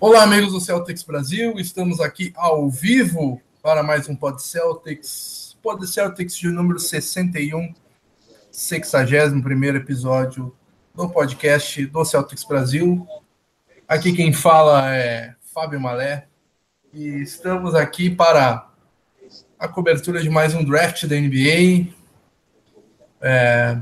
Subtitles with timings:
[0.00, 5.86] Olá, amigos do Celtics Brasil, estamos aqui ao vivo para mais um Pod Celtics, Pod
[5.86, 7.74] Celtics de número 61,
[8.50, 10.54] 61 episódio
[10.94, 13.06] do podcast do Celtics Brasil.
[13.86, 16.26] Aqui quem fala é Fábio Malé
[16.92, 18.68] e estamos aqui para
[19.58, 21.92] a cobertura de mais um draft da NBA.
[23.20, 23.78] É,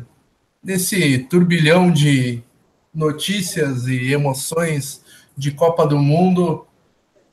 [0.62, 2.42] nesse turbilhão de
[2.92, 5.06] notícias e emoções
[5.38, 6.66] de Copa do Mundo,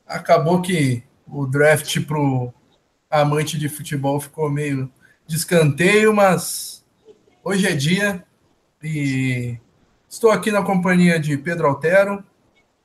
[0.06, 2.54] acabou que o draft para o
[3.10, 4.88] amante de futebol ficou meio
[5.26, 6.84] de escanteio, mas
[7.42, 8.24] hoje é dia
[8.80, 9.58] e
[10.08, 12.22] estou aqui na companhia de Pedro Altero.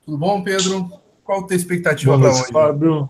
[0.04, 0.90] Tudo bom, Pedro?
[1.24, 2.52] Qual a tua expectativa para hoje?
[2.52, 3.10] Fábio.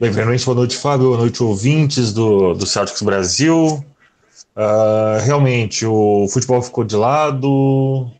[0.00, 1.06] Primeiramente, boa noite, Fábio.
[1.06, 3.84] Boa noite, ouvintes do, do Celtics Brasil.
[4.56, 8.10] Uh, realmente, o futebol ficou de lado,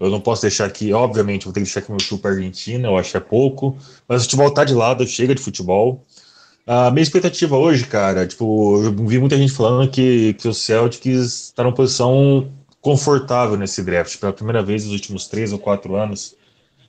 [0.00, 2.96] eu não posso deixar aqui, obviamente, vou ter que deixar aqui meu chupa Argentina, eu
[2.96, 3.76] acho que é pouco.
[4.08, 6.04] Mas o futebol tá de lado, chega de futebol.
[6.66, 11.46] A minha expectativa hoje, cara, tipo, eu vi muita gente falando que, que o Celtics
[11.46, 14.18] está numa posição confortável nesse draft.
[14.18, 16.34] Pela primeira vez nos últimos três ou quatro anos,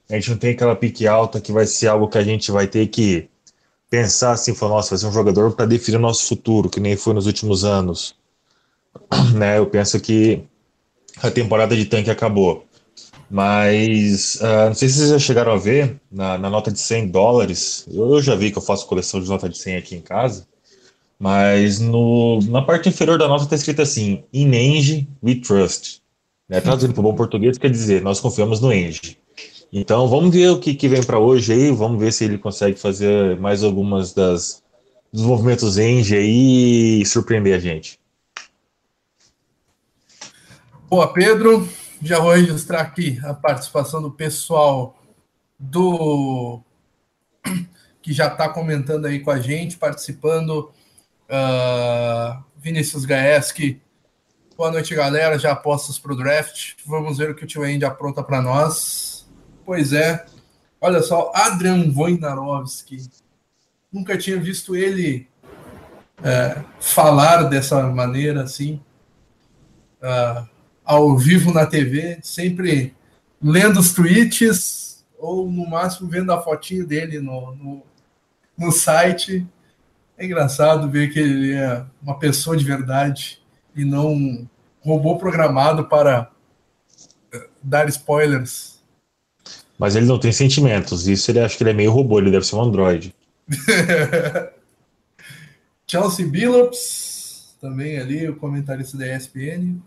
[0.10, 2.68] a gente não tem aquela pique alta que vai ser algo que a gente vai
[2.68, 3.28] ter que
[3.90, 6.96] pensar assim, falar, nossa, vai ser um jogador para definir o nosso futuro, que nem
[6.96, 8.16] foi nos últimos anos.
[9.36, 10.42] né, eu penso que
[11.22, 12.66] a temporada de tanque acabou.
[13.30, 17.08] Mas uh, não sei se vocês já chegaram a ver na, na nota de 100
[17.08, 17.86] dólares.
[17.92, 20.48] Eu, eu, já vi que eu faço coleção de nota de 100 aqui em casa.
[21.20, 26.02] Mas no, na parte inferior da nota está escrito assim: In Enge we trust.
[26.48, 26.62] Né?
[26.62, 29.18] Traduzindo para o bom português, quer dizer, nós confiamos no Enge.
[29.74, 31.72] Então vamos ver o que, que vem para hoje aí.
[31.72, 34.64] Vamos ver se ele consegue fazer mais algumas das
[35.12, 37.98] dos movimentos Enge aí e surpreender a gente.
[40.90, 41.68] Boa, Pedro
[42.02, 44.98] já vou registrar aqui a participação do pessoal
[45.58, 46.62] do
[48.02, 50.72] que já está comentando aí com a gente, participando.
[51.28, 53.82] Uh, Vinícius Gaeski,
[54.56, 55.40] boa noite, galera.
[55.40, 56.74] Já apostas para o draft.
[56.86, 59.28] Vamos ver o que o tio Andy apronta para nós.
[59.66, 60.26] Pois é,
[60.80, 63.10] olha só, Adrian Wojnarowski.
[63.92, 65.28] Nunca tinha visto ele
[66.24, 68.80] é, falar dessa maneira assim.
[70.02, 70.55] Uh,
[70.86, 72.94] ao vivo na TV, sempre
[73.42, 77.84] lendo os tweets ou no máximo vendo a fotinho dele no, no,
[78.58, 79.46] no site.
[80.18, 83.42] É engraçado ver que ele é uma pessoa de verdade
[83.76, 84.48] e não um
[84.82, 86.32] robô programado para
[87.34, 88.80] eh, dar spoilers.
[89.78, 91.08] Mas ele não tem sentimentos.
[91.08, 93.14] Isso ele acha que ele é meio robô, ele deve ser um androide.
[95.88, 99.82] Chelsea Billups, também ali, o comentarista da ESPN.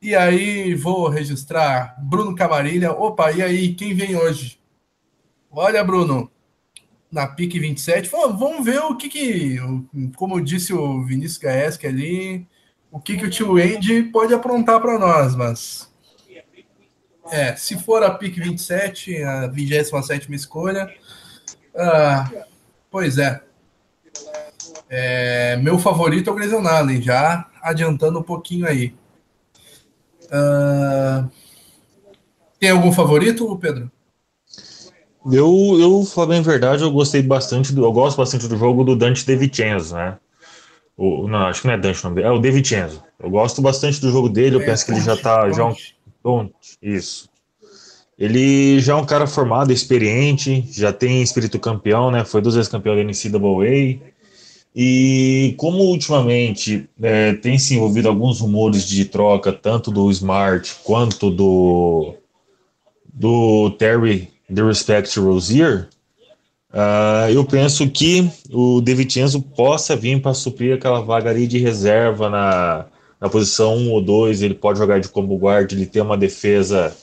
[0.00, 2.92] E aí vou registrar Bruno Camarilha.
[2.92, 4.60] Opa, e aí, quem vem hoje?
[5.50, 6.30] Olha, Bruno,
[7.10, 8.08] na PIC 27.
[8.08, 9.56] Vamos ver o que, que
[10.16, 12.46] como disse o Vinícius Gaesque ali,
[12.92, 15.88] o que, que o tio Andy pode aprontar para nós, mas.
[17.30, 20.88] É, se for a PIC 27, a 27 escolha.
[21.76, 22.30] Ah,
[22.90, 23.42] pois é.
[24.88, 25.56] é.
[25.56, 28.94] Meu favorito é o Grayson Allen, já adiantando um pouquinho aí.
[30.28, 31.28] Uh...
[32.58, 33.90] Tem algum favorito, Pedro?
[35.30, 37.84] Eu, eu falando em verdade, eu gostei bastante do.
[37.84, 40.16] Eu gosto bastante do jogo do Dante De Vincenzo, né?
[40.96, 43.02] O, não, acho que não é Dante o nome dele, é o De Vincenzo.
[43.18, 45.50] Eu gosto bastante do jogo dele, eu é, penso que ele já tá.
[45.50, 45.64] Já
[46.24, 46.50] um,
[46.82, 47.28] isso.
[48.18, 52.24] Ele já é um cara formado, experiente, já tem espírito campeão, né?
[52.24, 54.00] Foi duas vezes campeão da NCAA.
[54.80, 61.32] E como ultimamente é, tem se envolvido alguns rumores de troca, tanto do Smart quanto
[61.32, 62.14] do,
[63.12, 65.88] do Terry The Respect Rozier,
[66.72, 71.58] uh, eu penso que o De Vincenzo possa vir para suprir aquela vaga ali de
[71.58, 72.86] reserva na,
[73.20, 76.96] na posição 1 ou 2, ele pode jogar de combo guard, ele tem uma defesa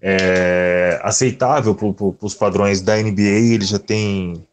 [0.00, 4.46] é, aceitável para pro, os padrões da NBA, ele já tem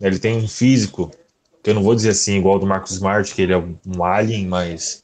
[0.00, 1.10] ele tem um físico
[1.62, 4.46] que eu não vou dizer assim igual do Marcos Smart, que ele é um alien,
[4.46, 5.02] mas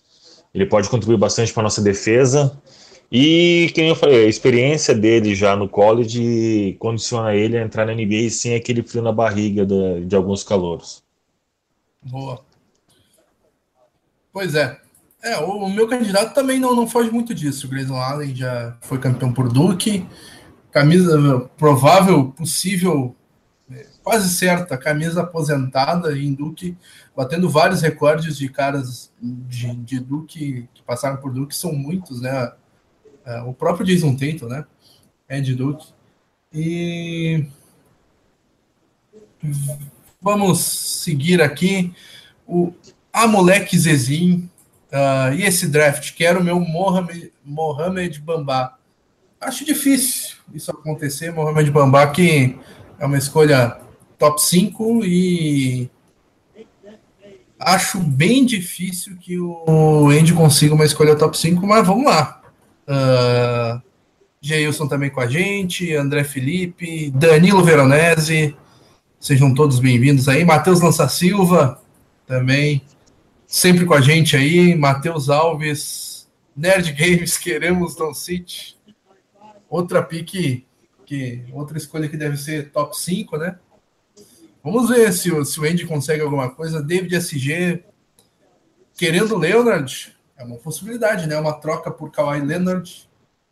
[0.55, 2.61] ele pode contribuir bastante para nossa defesa.
[3.11, 7.95] E, como eu falei, a experiência dele já no college condiciona ele a entrar na
[7.95, 11.03] NBA sem aquele frio na barriga de, de alguns calouros.
[12.03, 12.41] Boa.
[14.33, 14.81] Pois é.
[15.23, 17.67] É, o, o, meu candidato também não, não foge muito disso.
[17.67, 20.07] O Grayson Allen já foi campeão por Duke.
[20.71, 23.15] Camisa provável, possível
[24.07, 26.77] quase certa, camisa aposentada em Duque,
[27.17, 32.53] batendo vários recordes de caras de, de Duque que passaram por Duque, são muitos, né?
[33.25, 34.65] É, o próprio Jason Tatum, né?
[35.29, 35.89] É de Duque.
[36.55, 37.47] E
[40.23, 41.93] vamos seguir aqui.
[42.47, 42.73] O
[43.13, 48.79] a moleque uh, e esse draft, que era o meu Mohamed, Mohamed Bambá.
[49.41, 52.57] Acho difícil isso acontecer, Mohamed Bambá, que
[53.01, 53.85] é uma escolha
[54.19, 55.91] top 5 e
[57.59, 62.43] acho bem difícil que o Andy consiga uma escolha top 5, mas vamos lá.
[62.87, 63.83] Uh,
[64.41, 68.57] Geilson também com a gente, André Felipe, Danilo Veronese,
[69.19, 70.45] sejam todos bem-vindos aí.
[70.45, 71.81] Matheus Lança Silva
[72.27, 72.83] também,
[73.47, 74.75] sempre com a gente aí.
[74.75, 78.77] Matheus Alves, Nerd Games, queremos Don City.
[79.69, 80.65] Outra pique,
[81.05, 83.57] que, outra escolha que deve ser top 5, né?
[84.67, 86.83] Vamos ver se o, se o Andy consegue alguma coisa.
[86.83, 87.85] David SG,
[88.99, 91.39] querendo Leonard, é uma possibilidade, né?
[91.39, 93.09] Uma troca por Kawhi Leonard,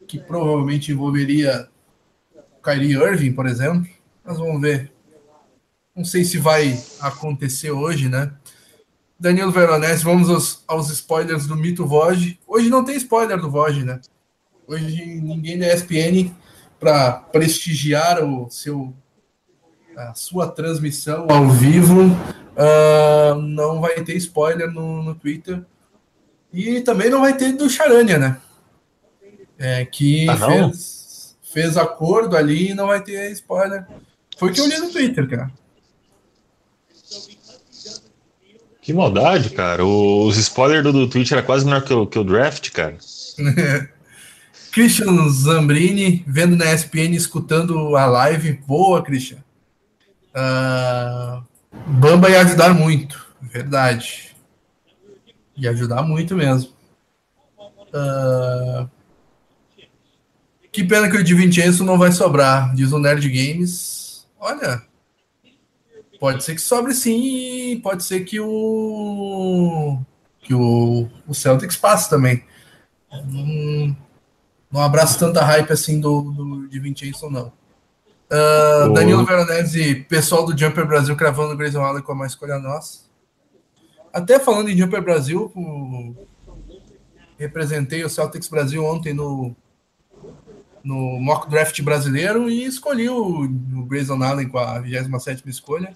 [0.09, 1.69] que provavelmente envolveria
[2.61, 3.89] Kyrie Irving, por exemplo.
[4.25, 4.93] Mas vamos ver.
[5.95, 8.35] Não sei se vai acontecer hoje, né?
[9.17, 12.41] Danilo Veronese, vamos aos, aos spoilers do Mito Vogue.
[12.45, 14.01] Hoje não tem spoiler do Vogue, né?
[14.67, 16.35] Hoje ninguém da ESPN
[16.81, 18.93] para prestigiar o seu
[19.97, 22.03] a sua transmissão ao vivo.
[22.55, 25.63] Uh, não vai ter spoiler no, no Twitter.
[26.53, 28.37] E também não vai ter do Charania, né?
[29.59, 33.87] É, que ah, fez, fez acordo ali e não vai ter spoiler.
[34.37, 35.51] Foi o que eu li no Twitter, cara.
[38.81, 39.85] Que maldade, cara.
[39.85, 42.99] Os spoilers do, do Twitch era quase melhor que o, que o draft, cara.
[44.71, 48.61] Christian Zambrini, vendo na ESPN, escutando a live.
[48.67, 49.39] Boa, Christian.
[50.35, 51.45] Uh,
[51.87, 54.35] Bamba ia ajudar muito, verdade.
[55.57, 56.73] Ia ajudar muito mesmo.
[57.57, 58.91] Uh,
[60.73, 64.27] que pena que o de não vai sobrar, diz o Nerd Games.
[64.41, 64.83] Olha,
[66.19, 70.01] pode ser que sobre sim, pode ser que o
[70.41, 72.45] que o, o Celtics passe também.
[73.11, 73.97] Não,
[74.71, 76.81] não abraço tanta hype assim do, do de
[77.31, 77.53] não.
[78.31, 83.05] Uh, Danilo Veronese, pessoal do Jumper Brasil cravando o Grayson Allen como a escolha nossa.
[84.13, 86.15] Até falando em Jumper Brasil, o...
[87.39, 89.55] representei o Celtics Brasil ontem no,
[90.83, 95.95] no mock draft brasileiro e escolhi o, o Grayson Allen com a 27 escolha.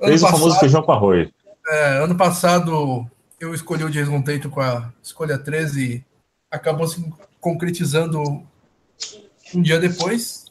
[0.00, 1.28] Ano Fez o famoso feijão com arroz.
[1.68, 3.06] É, ano passado
[3.38, 6.04] eu escolhi o Jason Tatum com a escolha 13 e
[6.50, 7.04] acabou se
[7.40, 8.42] concretizando
[9.54, 10.41] um dia depois.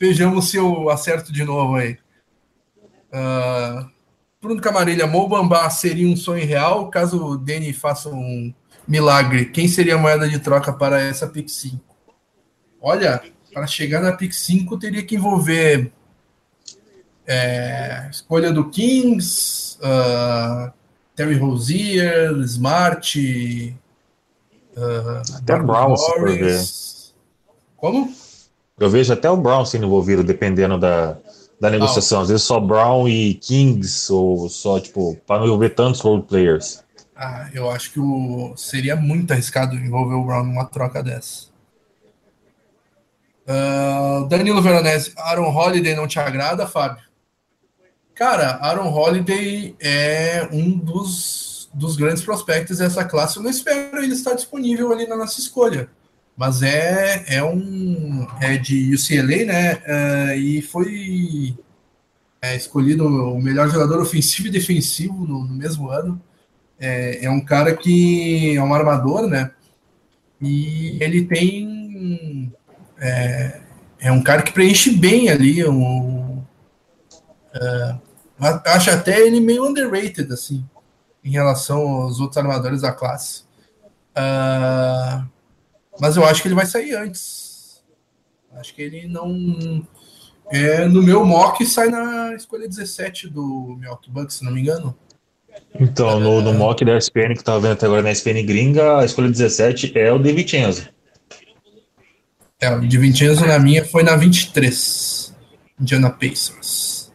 [0.00, 1.98] Vejamos se eu acerto de novo aí.
[3.12, 3.86] Uh,
[4.40, 8.54] Bruno Camarilha, Mobambá seria um sonho real caso o Deni faça um
[8.88, 9.44] milagre.
[9.46, 11.78] Quem seria a moeda de troca para essa pick 5?
[12.80, 15.92] Olha, para chegar na pick 5 teria que envolver
[17.26, 20.72] é, escolha do Kings, uh,
[21.14, 23.76] Terry Rozier, Smart,
[24.76, 25.94] uh, até Brown,
[27.76, 28.19] Como?
[28.80, 31.18] Eu vejo até o Brown sendo envolvido, dependendo da,
[31.60, 32.22] da negociação.
[32.22, 36.82] Às vezes só Brown e Kings, ou só, tipo, para não envolver tantos role players.
[37.14, 41.50] Ah, eu acho que o, seria muito arriscado envolver o Brown numa troca dessa.
[43.46, 47.04] Uh, Danilo Veronese, Aaron Holiday não te agrada, Fábio?
[48.14, 53.36] Cara, Aaron Holiday é um dos, dos grandes prospectos dessa classe.
[53.36, 55.90] Eu não espero ele estar disponível ali na nossa escolha
[56.40, 59.74] mas é, é um é de UCLA, né?
[59.74, 61.54] Uh, e foi
[62.40, 66.18] é, escolhido o melhor jogador ofensivo e defensivo no, no mesmo ano.
[66.78, 69.50] É, é, um cara que é um armador, né?
[70.40, 72.50] E ele tem
[72.98, 73.60] é,
[73.98, 75.62] é um cara que preenche bem ali.
[75.68, 78.00] Um, uh,
[78.64, 80.64] acho até ele meio underrated assim
[81.22, 83.42] em relação aos outros armadores da classe.
[84.16, 85.28] Uh,
[86.00, 87.82] mas eu acho que ele vai sair antes.
[88.52, 89.86] Acho que ele não.
[90.50, 94.96] É, no meu mock sai na escolha 17 do Milwaukee Bucks, se não me engano.
[95.78, 99.04] Então, no, no mock da SPN que tava vendo até agora na SPN gringa, a
[99.04, 100.88] escolha 17 é o De Vincenzo.
[102.60, 105.34] É, o De Vincenzo na minha foi na 23.
[105.80, 107.12] Indiana Pacers.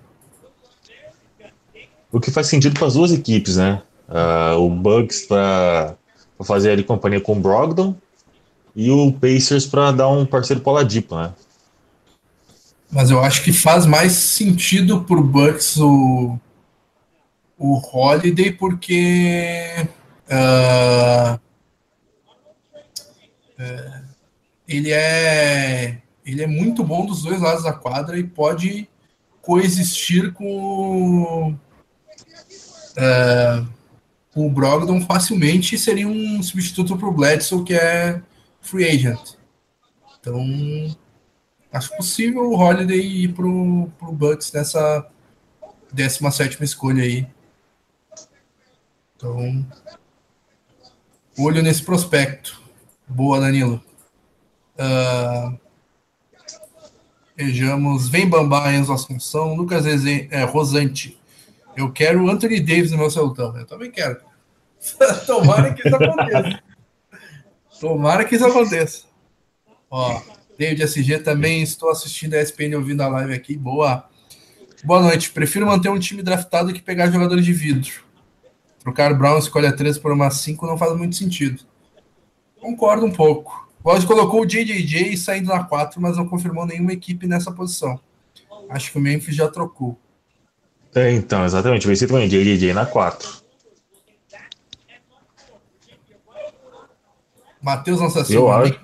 [2.12, 3.82] O que faz sentido para as duas equipes, né?
[4.08, 5.96] Uh, o Bucks para
[6.44, 7.96] fazer ali companhia com o Brogdon
[8.76, 11.34] e o Pacers para dar um parceiro para o Ladipo, né?
[12.92, 16.38] Mas eu acho que faz mais sentido para o Bucks o,
[17.58, 19.88] o Holiday, porque
[20.30, 21.36] uh,
[23.60, 24.06] uh,
[24.68, 28.90] ele é ele é muito bom dos dois lados da quadra e pode
[29.42, 31.56] coexistir com,
[32.98, 33.64] é,
[34.34, 38.20] com o Brogdon facilmente seria um substituto para o Bledsoe, que é
[38.66, 39.36] free agent.
[40.20, 40.44] Então,
[41.72, 45.08] acho possível o Holiday ir para o Bucks nessa
[45.94, 47.28] 17 escolha aí.
[49.16, 49.66] Então,
[51.38, 52.62] olho nesse prospecto.
[53.08, 53.82] Boa, Danilo.
[54.78, 55.58] Uh,
[57.36, 58.10] vejamos.
[58.10, 61.20] Vem Bambá, Enzo Assunção, Lucas é, Rosante.
[61.78, 63.58] Eu quero Anthony Davis no meu celtão.
[63.58, 64.20] Eu também quero.
[65.26, 66.64] Tomara que isso aconteça.
[67.80, 69.04] Tomara que isso aconteça.
[69.90, 70.22] Ó,
[70.58, 73.58] David SG também estou assistindo a ESPN ouvindo a live aqui.
[73.58, 74.08] Boa.
[74.84, 75.32] Boa noite.
[75.32, 77.92] Prefiro manter um time draftado que pegar jogadores de vidro.
[78.80, 81.64] Trocar Brown escolha 3 por uma 5 não faz muito sentido.
[82.60, 83.68] Concordo um pouco.
[83.84, 88.00] Gold colocou o JJJ saindo na 4, mas não confirmou nenhuma equipe nessa posição.
[88.70, 90.00] Acho que o Memphis já trocou.
[90.94, 91.86] É, então, exatamente.
[91.86, 93.45] Vai ser também JJJ na 4.
[97.66, 98.42] Matheus Assassino.
[98.42, 98.80] Eu acho.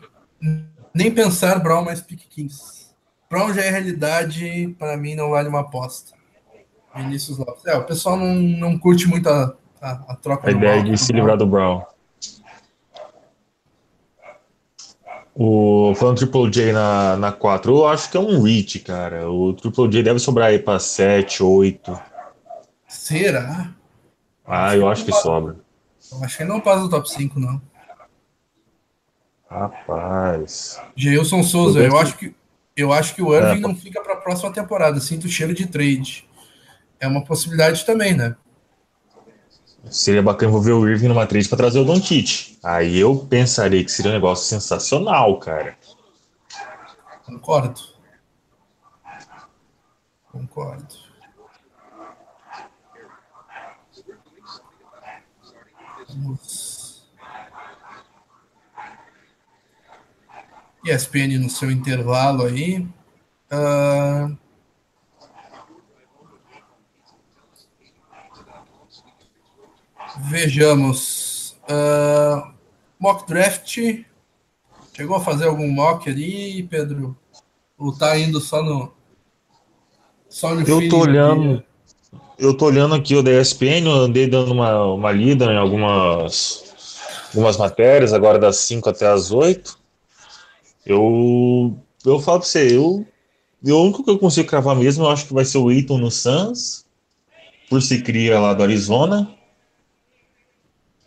[0.92, 2.82] Nem pensar Brown mais pick 15.
[3.30, 6.14] Brown já é realidade, para mim não vale uma aposta.
[6.96, 7.64] Vinícius Lopes.
[7.68, 10.50] É, o pessoal não, não curte muito a, a, a troca.
[10.50, 11.84] A ideia de se livrar do Brown.
[15.34, 19.32] O falando Triple J na, na 4, eu acho que é um reach, cara.
[19.32, 22.02] O Triple J deve sobrar aí para 7, 8.
[22.88, 23.74] Será?
[24.46, 25.56] Ah, eu acho que sobra.
[26.12, 27.62] Eu acho que não passa do top 5, não.
[29.52, 30.82] Rapaz.
[30.96, 32.34] Geilson Souza, eu, eu acho que
[32.74, 33.60] eu acho que o Irving é.
[33.60, 34.98] não fica para a próxima temporada.
[35.02, 36.26] Sinto cheiro de trade.
[37.02, 38.34] É uma possibilidade também, né?
[39.90, 42.58] Seria bacana envolver o Irving numa trade para trazer o Don Tite.
[42.64, 45.78] Aí eu pensaria que seria um negócio sensacional, cara.
[47.26, 47.82] Concordo.
[50.32, 50.96] Concordo.
[56.08, 56.82] Vamos.
[60.86, 62.86] ESPN no seu intervalo aí.
[63.52, 64.38] Uh...
[70.20, 71.56] Vejamos.
[71.70, 72.52] Uh,
[73.00, 73.78] mock draft.
[74.94, 77.18] Chegou a fazer algum mock ali, Pedro?
[77.78, 78.92] Ou tá indo só no.
[80.30, 81.56] Só no Eu tô olhando.
[81.56, 81.66] Aqui?
[82.38, 86.74] Eu tô olhando aqui o da ESPN, eu andei dando uma, uma lida em algumas,
[87.28, 89.78] algumas matérias, agora das 5 até as 8.
[90.86, 93.06] Eu, eu falo pra você, eu,
[93.64, 96.10] o único que eu consigo cravar mesmo, eu acho que vai ser o Eaton no
[96.10, 96.86] Suns,
[97.70, 99.34] por se cria lá do Arizona.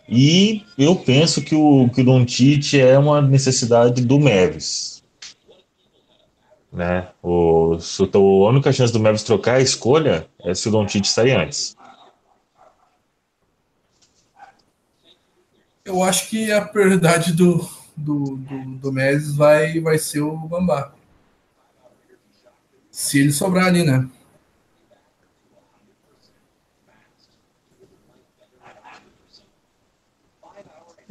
[0.08, 5.02] E eu penso que o, que o Don Tite é uma necessidade do Mavis.
[6.72, 7.08] Né?
[7.22, 7.78] O,
[8.12, 11.76] a única chance do Mavis trocar a escolha é se o Don Tite sair antes.
[15.84, 20.92] Eu acho que a prioridade do, do, do, do Mavis vai, vai ser o Bambá.
[22.90, 24.08] Se ele sobrar ali, né?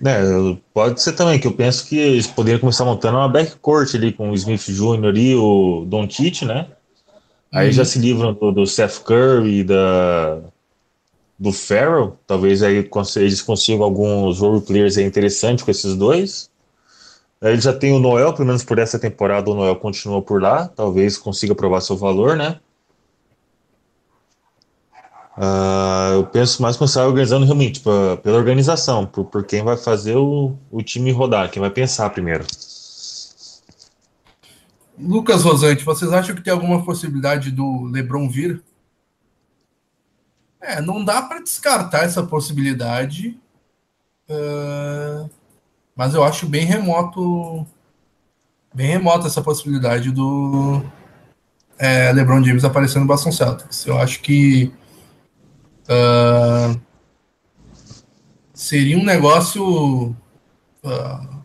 [0.06, 4.12] É, pode ser também, que eu penso que eles poderiam começar montando uma backcourt ali
[4.12, 5.16] com o Smith Jr.
[5.16, 6.68] e o Don Tite, né?
[7.52, 7.74] Aí uhum.
[7.74, 10.42] já se livram do, do Seth Curry e da,
[11.40, 12.18] do Farrell.
[12.28, 16.50] Talvez aí eles consigam alguns role players interessantes com esses dois.
[17.44, 20.42] Aí ele já tem o Noel, pelo menos por essa temporada o Noel continua por
[20.42, 20.70] lá.
[20.70, 22.58] Talvez consiga provar seu valor, né?
[25.36, 30.16] Uh, eu penso mais começar organizando realmente pra, pela organização, por, por quem vai fazer
[30.16, 32.46] o, o time rodar, quem vai pensar primeiro.
[34.98, 38.64] Lucas Rosante, vocês acham que tem alguma possibilidade do LeBron vir?
[40.62, 43.38] É, não dá para descartar essa possibilidade,
[44.30, 45.30] uh,
[45.96, 47.66] mas eu acho bem remoto,
[48.74, 50.82] bem remoto essa possibilidade do
[51.78, 53.86] é, LeBron James aparecendo no Boston Celtics.
[53.86, 54.74] Eu acho que
[55.84, 56.80] Uh,
[58.54, 60.12] seria um negócio.
[60.84, 61.44] Uh,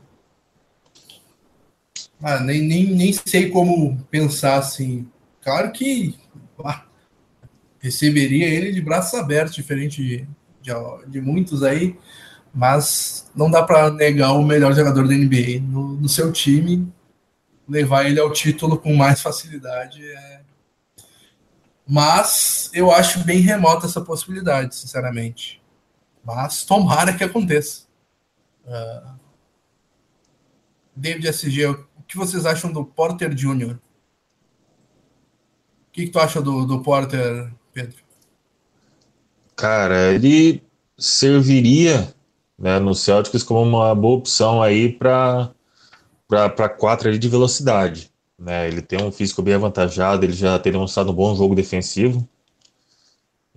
[2.22, 5.08] ah, nem, nem, nem sei como pensar assim.
[5.42, 6.16] Claro que
[6.64, 6.84] ah,
[7.80, 10.28] receberia ele de braços abertos, diferente de,
[10.62, 10.72] de,
[11.08, 11.96] de muitos aí,
[12.54, 16.90] mas não dá para negar o melhor jogador da NBA no, no, seu time.
[17.68, 20.38] Levar ele ao título com mais facilidade é,
[21.88, 25.62] mas eu acho bem remota essa possibilidade, sinceramente.
[26.22, 27.86] Mas tomara que aconteça.
[28.66, 29.18] Uh,
[30.94, 33.76] David SG, que vocês acham do Porter Jr.?
[33.76, 33.80] O
[35.90, 37.96] que, que tu acha do, do Porter, Pedro?
[39.56, 40.62] Cara, ele
[40.98, 42.14] serviria
[42.58, 45.50] né, no Celtics como uma boa opção aí para
[46.26, 48.10] para quatro de velocidade.
[48.38, 48.68] Né?
[48.68, 52.28] Ele tem um físico bem avantajado, ele já tem demonstrado um bom jogo defensivo.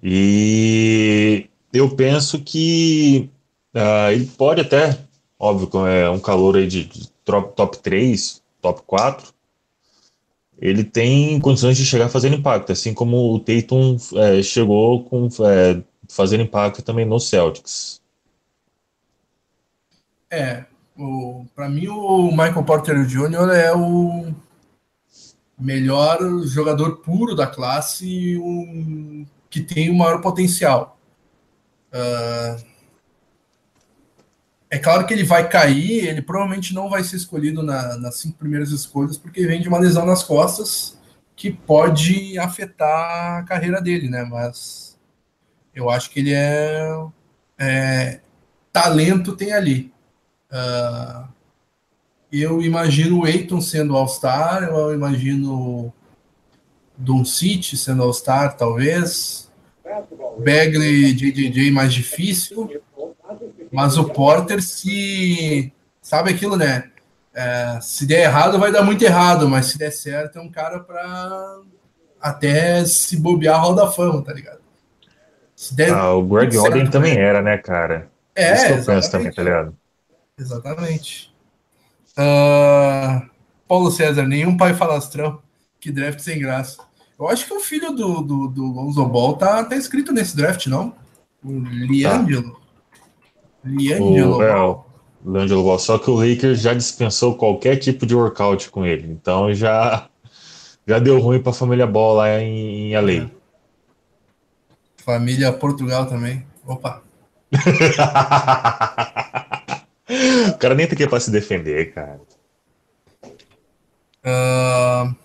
[0.02, 3.30] E eu penso que
[3.76, 4.98] uh, ele pode até,
[5.38, 9.34] óbvio, é um calor aí de, de top, top 3, top 4,
[10.60, 15.82] ele tem condições de chegar fazendo impacto, assim como o Tatum é, chegou com é,
[16.08, 18.01] fazendo impacto também no Celtics.
[20.32, 20.64] É,
[21.54, 23.50] para mim o Michael Porter Jr.
[23.54, 24.34] é o
[25.60, 30.98] melhor jogador puro da classe e um, que tem o maior potencial.
[31.94, 32.72] Uh,
[34.70, 38.38] é claro que ele vai cair, ele provavelmente não vai ser escolhido na, nas cinco
[38.38, 40.98] primeiras escolhas, porque vem de uma lesão nas costas
[41.36, 44.24] que pode afetar a carreira dele, né?
[44.24, 44.98] Mas
[45.76, 46.90] eu acho que ele é,
[47.60, 48.22] é
[48.72, 49.91] talento tem ali.
[50.52, 51.28] Uh,
[52.32, 55.94] eu imagino o Eiton sendo All-Star, eu imagino
[56.98, 59.50] Don City sendo All-Star, talvez.
[60.40, 62.82] Bagley, JJJ mais difícil.
[63.72, 65.74] Mas o Porter, se.
[66.02, 66.90] Sabe aquilo, né?
[67.34, 70.80] É, se der errado, vai dar muito errado, mas se der certo, é um cara
[70.80, 71.60] para
[72.20, 74.60] até se bobear a roda fama, tá ligado?
[75.74, 77.22] Der ah, o Greg Oden também né?
[77.22, 78.10] era, né, cara?
[78.36, 79.76] É, Isso que eu penso também, tá ligado?
[80.38, 81.34] Exatamente.
[82.12, 83.30] Uh,
[83.68, 85.42] Paulo César, nenhum pai falastrão.
[85.80, 86.78] Que draft sem graça.
[87.18, 90.68] Eu acho que o filho do, do, do Lonzo Ball tá, tá escrito nesse draft,
[90.68, 90.96] não?
[91.44, 92.52] O Liangelo.
[92.52, 92.60] Tá.
[93.64, 94.38] Liangelo.
[94.38, 94.84] O, é, o
[95.26, 95.80] Liangelo Ball.
[95.80, 99.12] Só que o Lakers já dispensou qualquer tipo de workout com ele.
[99.12, 100.10] Então já,
[100.88, 103.30] já deu ruim pra família Ball lá em, em LA.
[104.98, 106.46] Família Portugal também.
[106.66, 107.02] Opa.
[110.50, 112.20] o cara nem tem que para se defender, cara.
[114.24, 115.16] Uh,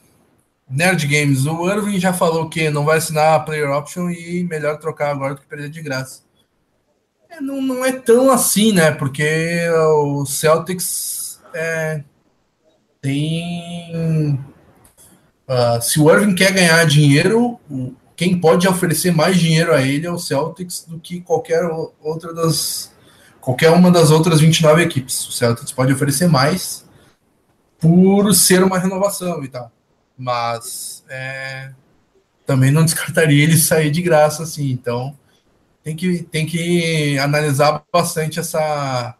[0.68, 4.78] Nerd Games, o Irving já falou que não vai assinar a player option e melhor
[4.78, 6.22] trocar agora do que perder de graça.
[7.28, 8.90] É, não, não é tão assim, né?
[8.90, 12.02] Porque o Celtics é,
[13.00, 14.40] tem.
[15.48, 17.60] Uh, se o Irving quer ganhar dinheiro,
[18.16, 21.62] quem pode oferecer mais dinheiro a ele é o Celtics do que qualquer
[22.00, 22.92] outra das
[23.46, 25.28] qualquer uma das outras 29 equipes.
[25.28, 26.84] O Celtics pode oferecer mais
[27.78, 29.70] por ser uma renovação e tal.
[30.18, 31.72] Mas é,
[32.44, 34.72] também não descartaria ele sair de graça assim.
[34.72, 35.16] Então
[35.84, 39.14] tem que, tem que analisar bastante essa,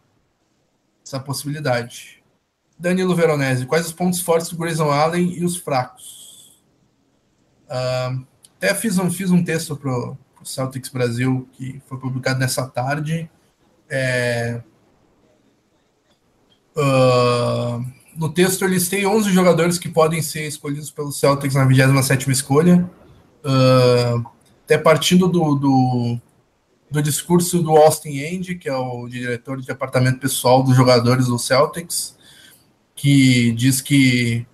[1.05, 2.21] essa possibilidade.
[2.77, 6.53] Danilo Veronese, quais os pontos fortes do Grayson Allen e os fracos?
[7.69, 12.67] Uh, até fiz um, fiz um texto para o Celtics Brasil que foi publicado nessa
[12.67, 13.29] tarde
[13.89, 14.61] é,
[16.75, 22.29] uh, no texto eu listei 11 jogadores que podem ser escolhidos pelo Celtics na 27
[22.31, 22.89] escolha.
[23.45, 24.25] Uh,
[24.63, 26.19] até partindo do, do,
[26.91, 31.39] do, discurso do Austin End, que é o diretor de departamento pessoal dos jogadores do
[31.39, 32.17] Celtics,
[32.93, 34.45] que diz que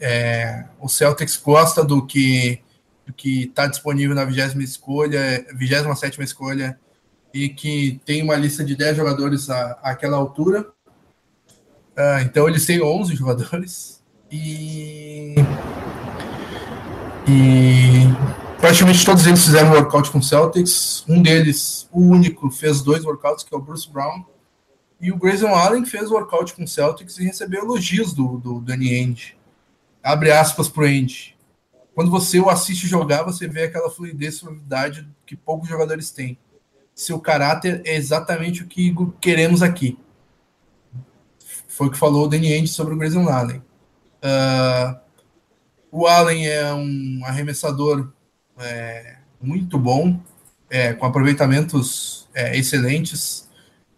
[0.00, 2.60] é, o Celtics gosta do que
[3.06, 6.78] do que está disponível na 20 escolha, 27 escolha
[7.34, 10.68] e que tem uma lista de 10 jogadores à, àquela altura.
[11.96, 15.34] Uh, então eles têm 11 jogadores e,
[17.28, 18.06] e
[18.60, 21.04] praticamente todos eles fizeram workout com o Celtics.
[21.08, 24.24] Um deles, o único, fez dois workouts, que é o Bruce Brown.
[25.00, 28.94] E o Grayson Allen fez workout com o Celtics e recebeu elogios do, do Danny
[28.94, 29.36] End.
[30.02, 31.36] Abre aspas para o End.
[31.96, 36.38] Quando você o assiste jogar, você vê aquela fluidez e suavidade que poucos jogadores têm
[36.94, 39.98] seu caráter é exatamente o que queremos aqui.
[41.68, 43.58] Foi o que falou o Danny sobre o Grayson Allen.
[44.22, 44.96] Uh,
[45.90, 48.12] o Allen é um arremessador
[48.58, 50.20] é, muito bom,
[50.70, 53.48] é, com aproveitamentos é, excelentes.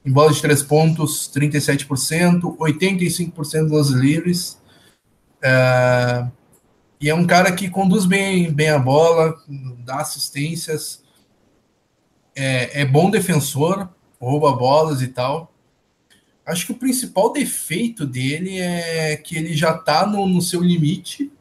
[0.04, 4.58] Em bola de três pontos, 37%, 85% dos livres.
[5.38, 6.30] Uh,
[7.00, 9.34] e é um cara que conduz bem, bem a bola,
[9.84, 11.02] dá assistências,
[12.36, 13.88] é, é bom defensor,
[14.20, 15.52] rouba bolas e tal.
[16.44, 21.32] Acho que o principal defeito dele é que ele já está no, no, seu limite.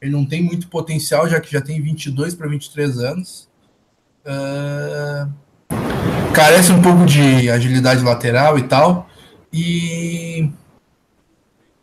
[0.00, 3.48] Ele não tem muito potencial, já que já tem 22 para 23 anos.
[4.24, 5.32] Uh,
[6.32, 9.08] carece um pouco de agilidade lateral e tal.
[9.52, 10.48] E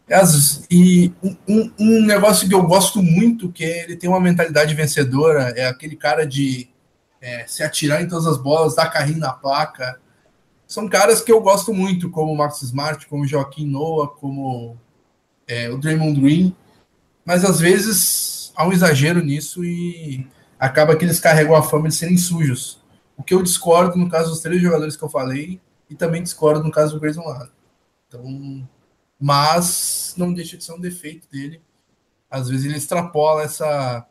[0.10, 1.12] As, e
[1.47, 5.67] um, um, negócio que eu gosto muito, que é ele tem uma mentalidade vencedora, é
[5.67, 6.69] aquele cara de
[7.21, 9.99] é, se atirar em todas as bolas, dar carrinho na placa.
[10.67, 14.77] São caras que eu gosto muito, como o Max Smart, como o Joaquim Noah, como
[15.47, 16.55] é, o Draymond Green.
[17.25, 20.27] Mas às vezes há um exagero nisso e
[20.60, 22.79] acaba que eles carregam a fama de serem sujos.
[23.17, 26.63] O que eu discordo no caso dos três jogadores que eu falei, e também discordo
[26.63, 27.49] no caso do Grayson Allen.
[28.08, 28.67] Então,
[29.19, 31.62] mas não deixa de ser um defeito dele.
[32.29, 34.05] Às vezes ele extrapola essa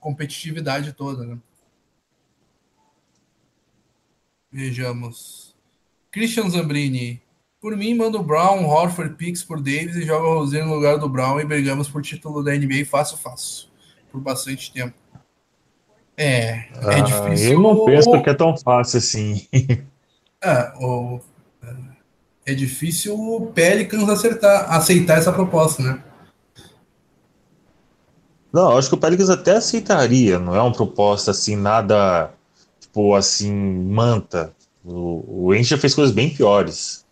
[0.00, 1.38] competitividade toda, né?
[4.52, 5.54] Vejamos.
[6.10, 7.22] Christian Zambrini.
[7.60, 10.98] Por mim, manda o Brown, Horford, Pix por Davis e joga o Rosinho no lugar
[10.98, 13.68] do Brown e brigamos por título da NBA fácil, fácil.
[14.10, 14.94] Por bastante tempo.
[16.16, 17.52] É, é ah, difícil.
[17.52, 19.46] Eu não penso que é tão fácil assim.
[20.42, 21.20] é, o,
[22.44, 26.02] é difícil o Pelicans acertar, aceitar essa proposta, né?
[28.52, 32.30] Não, acho que o Pelicans até aceitaria, não é uma proposta assim, nada,
[32.92, 34.54] tipo, assim, manta.
[34.84, 37.04] O, o já fez coisas bem piores.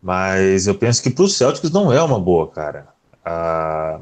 [0.00, 2.86] Mas eu penso que para os Celtics não é uma boa, cara.
[3.24, 4.00] Ah,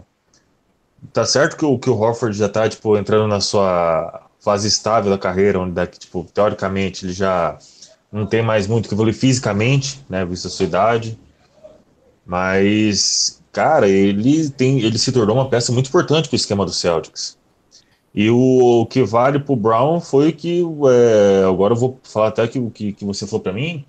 [1.13, 5.11] tá certo que o, que o Horford já tá, tipo, entrando na sua fase estável
[5.11, 7.57] da carreira, onde, daqui, tipo, teoricamente ele já
[8.11, 11.19] não tem mais muito que evoluir fisicamente, né, visto a sua idade.
[12.27, 16.73] Mas, cara, ele tem, ele se tornou uma peça muito importante para o esquema do
[16.73, 17.39] Celtics.
[18.15, 22.29] E o, o que vale para o Brown foi que, é, agora eu vou falar
[22.29, 23.85] até que o que, que você falou para mim,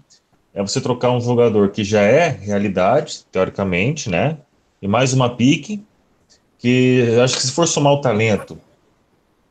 [0.53, 4.37] é você trocar um jogador que já é realidade, teoricamente, né,
[4.81, 5.83] e mais uma pique,
[6.57, 8.57] que acho que se for somar o talento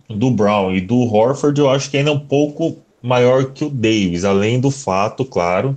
[0.08, 3.70] do Brown e do Horford, eu acho que ainda é um pouco maior que o
[3.70, 5.76] Davis, além do fato, claro,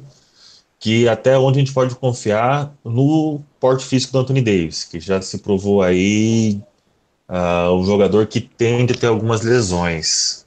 [0.80, 5.22] que até onde a gente pode confiar no porte físico do Anthony Davis, que já
[5.22, 6.62] se provou aí
[7.30, 10.46] uh, um jogador que tende a ter algumas lesões.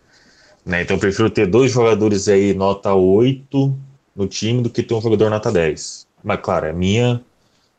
[0.64, 0.82] Né?
[0.82, 3.78] Então eu prefiro ter dois jogadores aí nota 8
[4.14, 6.06] no time do que ter um jogador nota 10.
[6.22, 7.22] Mas claro, é minha.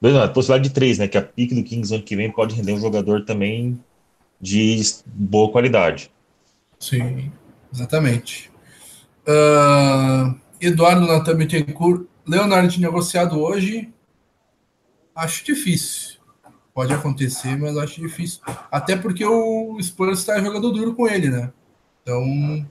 [0.02, 1.08] Não, a possibilidade de três, né?
[1.08, 3.80] Que a pique do Kings ano que vem pode render um jogador também
[4.40, 6.10] de boa qualidade.
[6.80, 7.32] Sim,
[7.74, 8.50] exatamente.
[9.28, 13.90] Uh, Eduardo Natan Bittencourt, Leonardo negociado hoje,
[15.14, 16.19] acho difícil.
[16.80, 18.40] Pode acontecer, mas acho difícil.
[18.72, 21.52] Até porque o Spurs está jogando duro com ele, né?
[22.02, 22.66] Então,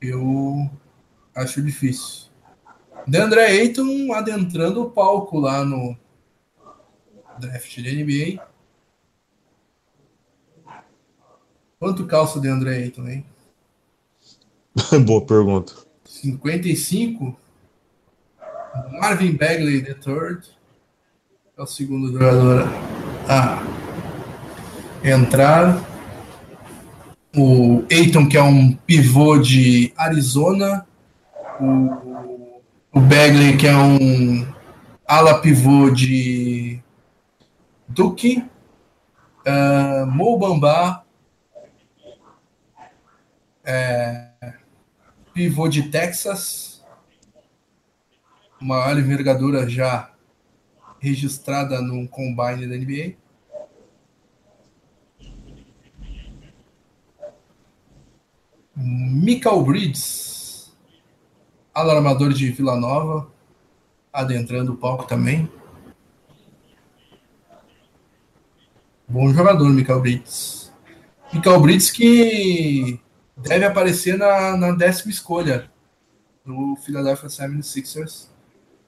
[0.00, 0.70] eu
[1.34, 2.30] acho difícil.
[3.06, 5.94] Deandre Ayton adentrando o palco lá no
[7.38, 8.48] draft da NBA.
[11.78, 13.26] Quanto calça o Deandre Ayton, hein?
[15.04, 15.74] Boa pergunta.
[16.06, 17.38] 55.
[18.98, 20.59] Marvin Bagley, the third.
[21.60, 22.66] É o segundo jogador
[23.28, 23.62] a
[25.06, 25.78] entrar.
[27.36, 30.86] O Eiton, que é um pivô de Arizona.
[31.60, 32.32] O,
[32.94, 34.50] o Bagley, que é um
[35.06, 36.80] ala pivô de
[37.86, 38.42] Duke.
[39.46, 41.04] Uh.
[43.62, 44.30] É,
[45.34, 46.82] pivô de Texas,
[48.58, 50.10] maior envergadura já
[51.00, 53.16] registrada no combine da NBA.
[58.76, 60.72] Michael Bridges,
[61.74, 63.30] alarmador de Vila Nova,
[64.12, 65.50] adentrando o palco também.
[69.08, 70.72] Bom jogador, Michael Bridges.
[71.32, 73.00] Michael Bridges que
[73.36, 75.70] deve aparecer na, na décima escolha
[76.44, 78.28] do Philadelphia 76ers.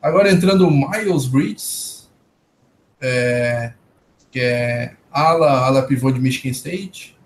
[0.00, 2.01] Agora entrando o Miles Bridges,
[3.02, 3.74] é,
[4.30, 7.18] que é ala, ala pivô de Michigan State,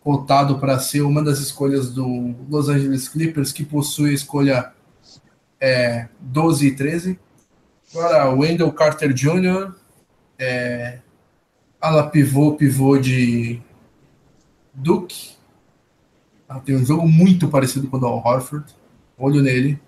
[0.00, 4.72] cotado para ser uma das escolhas do Los Angeles Clippers, que possui a escolha
[5.60, 7.18] é, 12 e 13.
[7.90, 9.74] Agora, Wendell Carter Jr.,
[10.38, 11.00] é,
[11.80, 13.60] ala pivô, pivô de
[14.72, 15.36] Duke,
[16.48, 18.72] ah, tem um jogo muito parecido com o Al Horford.
[19.18, 19.80] Olho nele.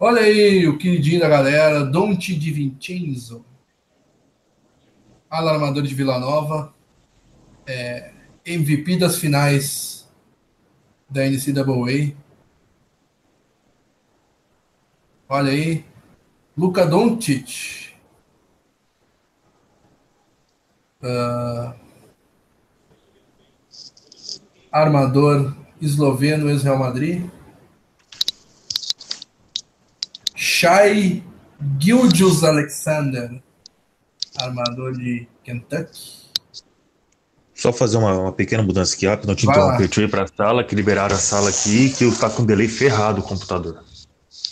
[0.00, 3.44] Olha aí o queridinho da galera, Dante Di Vincenzo.
[5.30, 6.74] Alarmador de Vila Nova.
[7.66, 8.12] É,
[8.46, 10.08] MVP das finais
[11.08, 12.14] da NCAA.
[15.28, 15.84] Olha aí.
[16.56, 17.88] Luka Doncic.
[21.00, 21.72] Uh,
[24.72, 27.30] armador esloveno, ex-Real Madrid.
[30.34, 31.22] Shai
[31.78, 33.40] Gildius Alexander,
[34.40, 36.28] armador de Kentucky.
[37.54, 39.78] Só fazer uma, uma pequena mudança aqui rápido, não te interromper.
[39.86, 42.68] Deixa eu ir para a sala, que liberaram a sala aqui, que tá com delay
[42.68, 43.82] ferrado o computador.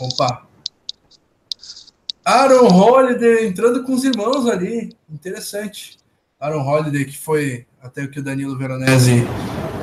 [0.01, 0.46] Opa!
[2.25, 4.92] Aaron Holiday entrando com os irmãos ali.
[5.09, 5.96] Interessante.
[6.40, 9.25] Aaron Holiday, que foi até o que o Danilo Veronese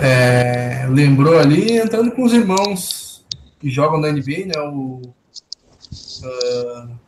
[0.01, 3.25] é, lembrou ali, entrando com os irmãos
[3.59, 4.59] que jogam na NBA, né?
[4.59, 4.99] O
[6.23, 6.99] uh,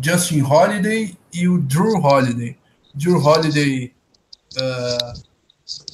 [0.00, 2.56] Justin Holiday e o Drew Holiday.
[2.94, 3.92] Drew Holiday,
[4.56, 5.22] uh,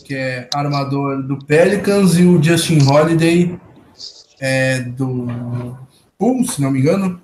[0.05, 3.59] que é armador do Pelicans, e o Justin Holiday
[4.41, 5.79] é do
[6.19, 7.23] Bulls, se não me engano.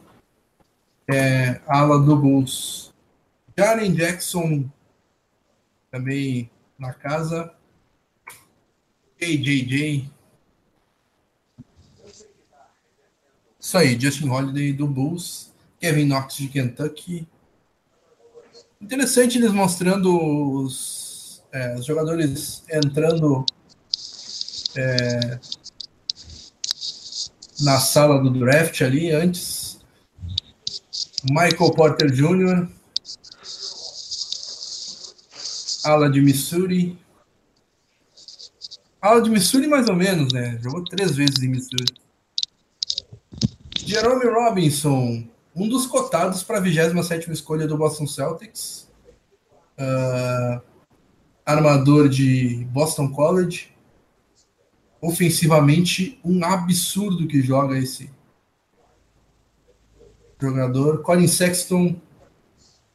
[1.11, 2.93] É, ala do Bulls.
[3.57, 4.71] Jaren Jackson
[5.91, 7.53] também na casa.
[9.19, 10.09] KJJ.
[13.59, 15.48] Isso aí, Justin Holiday do Bulls.
[15.81, 17.27] Kevin Knox de Kentucky.
[18.81, 23.45] Interessante eles mostrando os, é, os jogadores entrando
[24.77, 25.38] é,
[27.61, 29.81] na sala do draft ali antes.
[31.25, 32.69] Michael Porter Jr.,
[35.85, 36.99] ala de Missouri.
[39.01, 40.59] Ala de Missouri, mais ou menos, né?
[40.62, 41.95] Jogou três vezes em Missouri.
[43.85, 48.88] Jerome Robinson, um dos cotados para a 27 escolha do Boston Celtics.
[49.79, 50.61] Uh,
[51.44, 53.71] armador de Boston College.
[55.01, 58.11] Ofensivamente, um absurdo que joga esse
[60.40, 61.03] jogador.
[61.03, 61.97] Colin Sexton,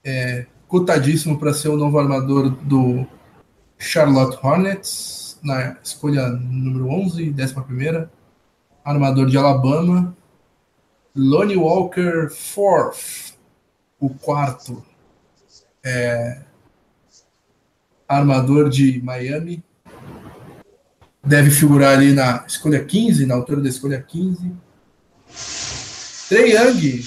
[0.04, 3.06] é, cotadíssimo para ser o novo armador do
[3.78, 8.10] Charlotte Hornets, na escolha número 11, 11,
[8.84, 10.16] armador de Alabama.
[11.16, 13.36] Lonnie Walker Fourth,
[14.00, 14.84] o quarto,
[15.84, 16.42] é,
[18.08, 19.64] armador de Miami.
[21.24, 24.52] Deve figurar ali na escolha 15, na altura da escolha 15.
[26.30, 27.06] Trey Young,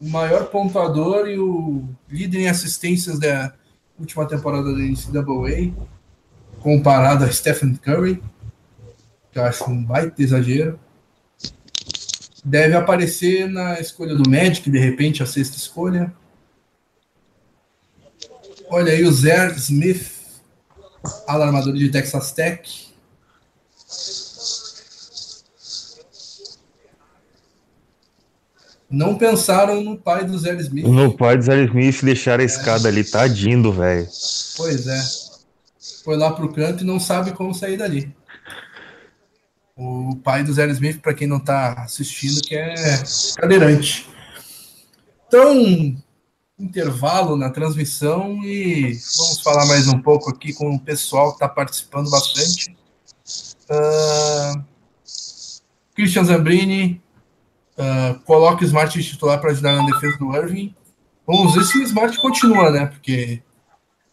[0.00, 3.52] o maior pontuador e o líder em assistências da
[3.98, 5.74] última temporada da NCAA,
[6.60, 8.22] comparado a Stephen Curry,
[9.32, 10.78] que eu acho um baita exagero.
[12.44, 16.12] Deve aparecer na escolha do Magic, de repente, a sexta escolha.
[18.68, 20.10] Olha aí o Zer Smith,
[21.26, 22.92] alarmador de Texas Tech.
[28.90, 30.86] Não pensaram no pai do Zé Smith.
[30.86, 32.92] No pai do Zé Smith deixaram a escada é.
[32.92, 34.06] ali, tadinho, velho.
[34.56, 35.02] Pois é.
[36.04, 38.14] Foi lá pro canto e não sabe como sair dali.
[39.76, 42.74] O pai do Zé Smith, para quem não está assistindo, que é
[43.36, 44.08] cadeirante.
[45.26, 45.96] Então,
[46.56, 51.48] intervalo na transmissão e vamos falar mais um pouco aqui com o pessoal que está
[51.48, 52.76] participando bastante.
[53.68, 54.62] Uh,
[55.96, 57.02] Christian Zambrini,
[57.76, 60.72] uh, coloque o Smart titular para ajudar na defesa do Irving.
[61.26, 62.86] Vamos ver se o Smart continua, né?
[62.86, 63.42] Porque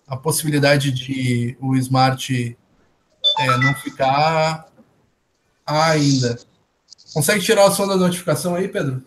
[0.08, 2.58] a possibilidade de o Smart
[3.38, 4.71] é, não ficar
[5.80, 6.38] ainda.
[7.14, 9.04] Consegue tirar o som da notificação aí, Pedro?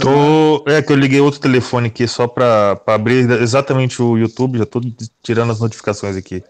[0.00, 0.62] Tô...
[0.66, 4.80] É que eu liguei outro telefone aqui só para abrir exatamente o YouTube, já tô
[5.22, 6.44] tirando as notificações aqui.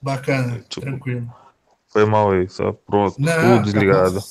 [0.00, 1.28] Bacana, tipo, tranquilo.
[1.88, 4.22] Foi mal aí, só pronto, Não, tudo desligado.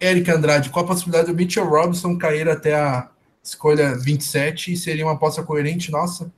[0.00, 3.10] Eric Andrade, qual a possibilidade do Mitchell Robinson cair até a
[3.42, 6.32] escolha 27 e seria uma aposta coerente nossa?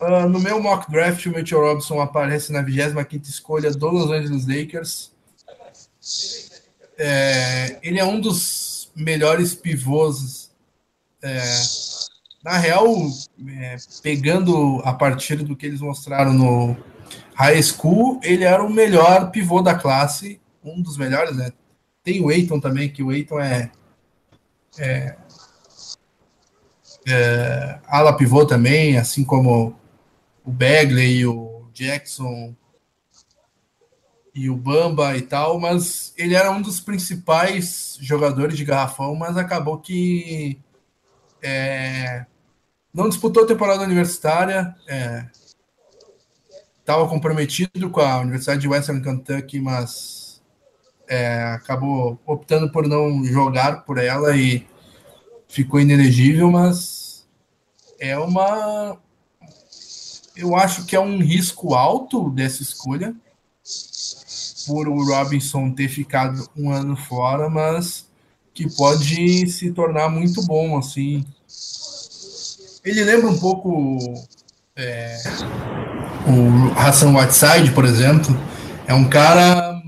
[0.00, 4.46] Uh, no meu mock draft, o Mitchell Robinson aparece na 25 escolha do Los Angeles
[4.46, 5.15] Lakers.
[6.98, 10.50] É, ele é um dos melhores pivôs.
[11.22, 11.40] É,
[12.42, 12.86] na real,
[13.48, 16.76] é, pegando a partir do que eles mostraram no
[17.34, 21.52] high school, ele era o melhor pivô da classe, um dos melhores, né?
[22.02, 23.70] Tem o Eiton também, que o Eiton é,
[24.78, 25.16] é,
[27.06, 29.74] é, ala pivô também, assim como
[30.44, 32.54] o Bagley, o Jackson
[34.36, 39.34] e o Bamba e tal, mas ele era um dos principais jogadores de garrafão, mas
[39.38, 40.60] acabou que
[41.42, 42.26] é,
[42.92, 44.76] não disputou a temporada universitária,
[46.78, 50.42] estava é, comprometido com a Universidade de Western Kentucky, mas
[51.08, 54.66] é, acabou optando por não jogar por ela e
[55.48, 57.26] ficou inelegível, mas
[57.98, 58.98] é uma.
[60.36, 63.16] Eu acho que é um risco alto dessa escolha,
[64.66, 68.06] por o Robinson ter ficado um ano fora, mas
[68.52, 71.24] que pode se tornar muito bom, assim.
[72.84, 73.98] Ele lembra um pouco
[74.74, 75.16] é,
[76.26, 78.34] o Hassan Whiteside, por exemplo.
[78.86, 79.80] É um cara,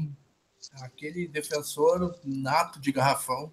[0.82, 3.50] aquele defensor nato de garrafão,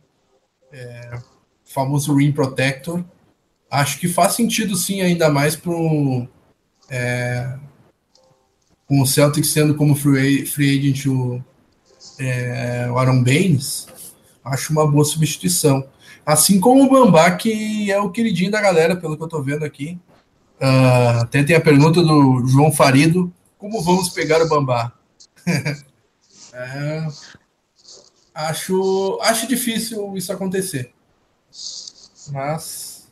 [0.72, 1.20] é,
[1.64, 3.04] famoso rim protector.
[3.70, 5.74] Acho que faz sentido sim, ainda mais para
[6.90, 7.58] é,
[8.88, 11.44] com o Celtic sendo como free, free agent o,
[12.20, 13.88] é, o Aaron Baines,
[14.44, 15.88] acho uma boa substituição.
[16.26, 19.64] Assim como o Bambá, que é o queridinho da galera, pelo que eu estou vendo
[19.64, 20.00] aqui.
[20.60, 24.92] Uh, até tem a pergunta do João Farido: como vamos pegar o Bambá?
[26.54, 27.08] é,
[28.34, 30.94] acho, acho difícil isso acontecer.
[32.32, 33.08] Mas.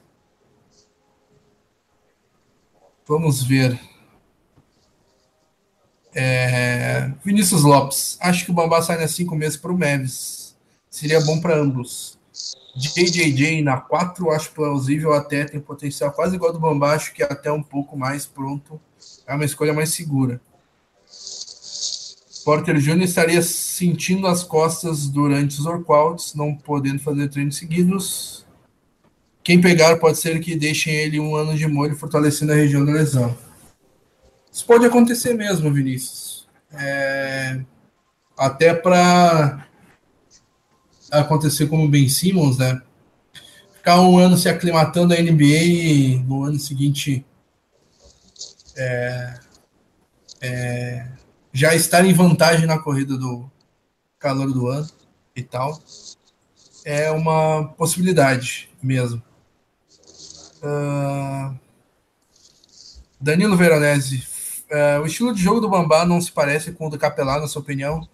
[3.05, 3.79] Vamos ver.
[6.15, 8.17] É, Vinícius Lopes.
[8.19, 10.55] Acho que o Bambá sai nas cinco meses para o Meves.
[10.89, 12.17] Seria bom para ambos.
[12.75, 17.51] JJJ na 4, acho plausível até, tem potencial quase igual do Bambá, acho que até
[17.51, 18.81] um pouco mais pronto.
[19.27, 20.41] É uma escolha mais segura.
[22.43, 23.03] Porter Jr.
[23.03, 28.45] estaria sentindo as costas durante os workouts, não podendo fazer treinos seguidos.
[29.43, 32.91] Quem pegar pode ser que deixem ele um ano de molho, fortalecendo a região da
[32.91, 33.37] lesão.
[34.53, 36.47] Isso pode acontecer mesmo, Vinícius.
[36.71, 37.59] É...
[38.37, 39.67] Até para
[41.11, 42.79] acontecer como o Ben Simmons, né?
[43.75, 47.25] Ficar um ano se aclimatando à NBA e no ano seguinte
[48.75, 49.39] é,
[50.41, 51.07] é,
[51.51, 53.49] já estar em vantagem na corrida do
[54.19, 54.89] calor do ano
[55.35, 55.81] e tal.
[56.85, 59.21] É uma possibilidade mesmo.
[60.61, 61.57] Uh,
[63.19, 64.32] Danilo Veronese,
[64.73, 67.47] uh, o estilo de jogo do Bambá não se parece com o do Capelá, na
[67.47, 68.07] sua opinião?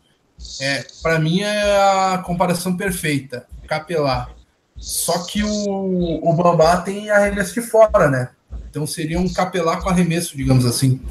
[0.60, 4.30] É, para mim é a comparação perfeita, Capelá.
[4.78, 8.30] Só que o, o Bambá tem arremesso de fora, né?
[8.70, 11.02] Então seria um Capelá com arremesso, digamos assim.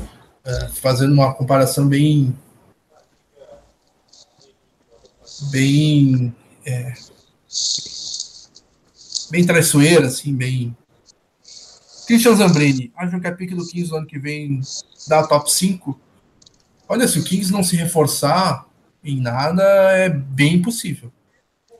[0.44, 2.34] É, fazendo uma comparação bem.
[5.50, 6.34] Bem.
[6.64, 6.94] É,
[9.30, 10.76] bem traiçoeira, assim, bem.
[12.06, 14.62] Christian Zambrini, acho que a pique do 15 no ano que vem
[15.08, 15.98] dá top 5.
[16.88, 18.66] Olha, se o Kings não se reforçar,
[19.02, 21.12] em nada é bem possível.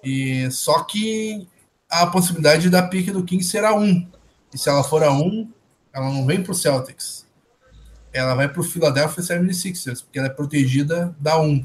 [0.03, 1.47] E só que
[1.89, 4.07] a possibilidade da pique do Kings será um.
[4.53, 5.51] E se ela for a um,
[5.93, 7.27] ela não vem para o Celtics.
[8.13, 11.65] Ela vai para o Philadelphia 76ers, porque ela é protegida da um.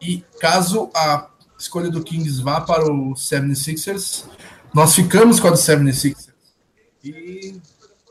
[0.00, 4.24] E caso a escolha do Kings vá para o 76ers,
[4.74, 6.28] nós ficamos com a do 76ers.
[7.02, 7.60] E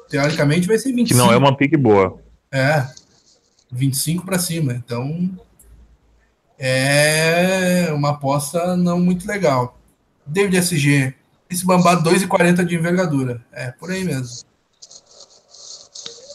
[0.09, 1.07] teoricamente vai ser 25.
[1.07, 2.19] Que não é uma pique boa.
[2.55, 2.87] É.
[3.69, 4.73] 25 para cima.
[4.73, 5.37] Então,
[6.57, 9.77] é uma aposta não muito legal.
[10.25, 11.13] David SG,
[11.49, 13.45] esse bambá 2,40 de envergadura.
[13.51, 14.45] É, por aí mesmo.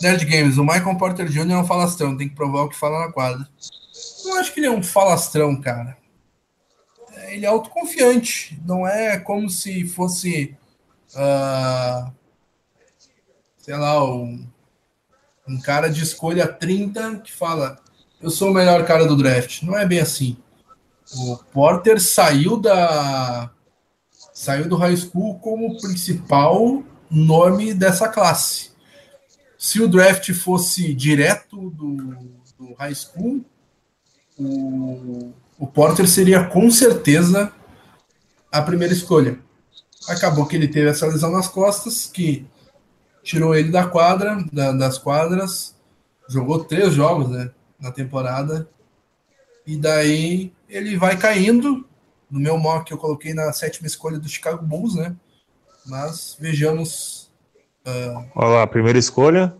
[0.03, 1.53] Nerd Games, o Michael Porter Jr.
[1.53, 3.47] é um falastrão, tem que provar o que fala na quadra.
[4.25, 5.97] Eu acho que ele é um falastrão, cara.
[7.29, 10.57] Ele é autoconfiante, não é como se fosse,
[11.15, 12.11] uh,
[13.59, 14.49] sei lá, um,
[15.48, 17.79] um cara de escolha 30 que fala:
[18.20, 19.62] eu sou o melhor cara do draft.
[19.62, 20.37] Não é bem assim.
[21.16, 23.50] O Porter saiu da
[24.33, 28.70] saiu do high school como principal nome dessa classe.
[29.59, 31.96] Se o draft fosse direto do,
[32.59, 33.44] do high school,
[34.38, 37.53] o, o Porter seria com certeza
[38.53, 39.38] a primeira escolha.
[40.09, 42.46] Acabou que ele teve essa lesão nas costas que
[43.31, 45.77] tirou ele da quadra, da, das quadras,
[46.29, 47.51] jogou três jogos, né?
[47.81, 48.69] na temporada.
[49.66, 51.87] E daí ele vai caindo.
[52.31, 55.16] No meu mock eu coloquei na sétima escolha do Chicago Bulls, né?
[55.87, 57.31] Mas vejamos.
[57.85, 58.29] Uh...
[58.35, 59.57] Olha lá, primeira escolha.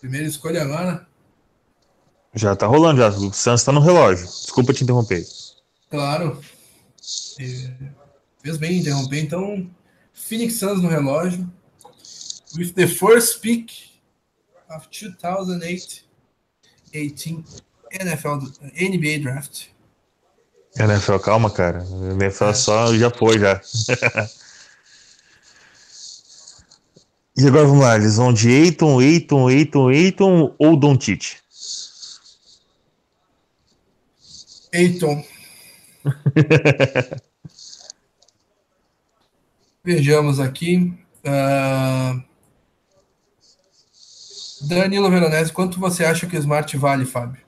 [0.00, 1.06] Primeira escolha agora.
[2.34, 3.08] Já tá rolando, já.
[3.08, 4.26] O Santos tá no relógio.
[4.26, 5.24] Desculpa te interromper.
[5.90, 6.40] Claro.
[8.42, 9.22] Fez bem interromper.
[9.22, 9.68] Então,
[10.12, 11.50] Phoenix Suns no relógio.
[12.56, 13.70] With the first pick
[14.70, 16.04] of 2008.
[16.92, 17.44] 18
[17.92, 18.38] NFL,
[18.74, 19.68] NBA Draft.
[20.78, 21.84] NFL, calma, cara.
[22.14, 23.60] NFL só já foi, já.
[27.36, 31.38] e agora vamos lá, eles vão de Eiton, Eiton, Eiton, Eiton ou Doncic?
[34.72, 35.24] Eiton.
[39.84, 40.94] Vejamos aqui.
[41.24, 42.22] Uh,
[44.62, 47.42] Danilo Veronese, quanto você acha que o Smart vale, Fábio?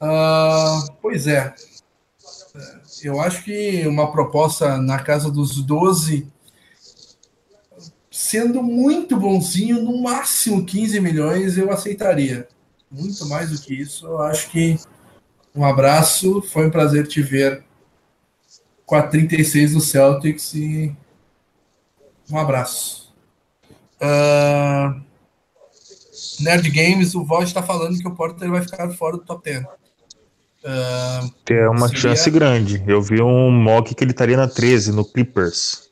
[0.00, 1.54] Uh, pois é.
[3.02, 6.30] Eu acho que uma proposta na casa dos 12,
[8.10, 12.48] sendo muito bonzinho, no máximo 15 milhões, eu aceitaria.
[12.90, 14.78] Muito mais do que isso, eu acho que
[15.54, 17.64] um abraço, foi um prazer te ver
[18.84, 20.94] com a 36 do Celtics e
[22.30, 23.12] um abraço.
[24.00, 25.05] Uh,
[26.40, 29.64] Nerd Games, o Voz está falando que o Porter vai ficar fora do top 10.
[29.64, 32.02] Uh, é uma seria...
[32.02, 32.82] chance grande.
[32.86, 35.90] Eu vi um mock que ele estaria na 13, no Clippers.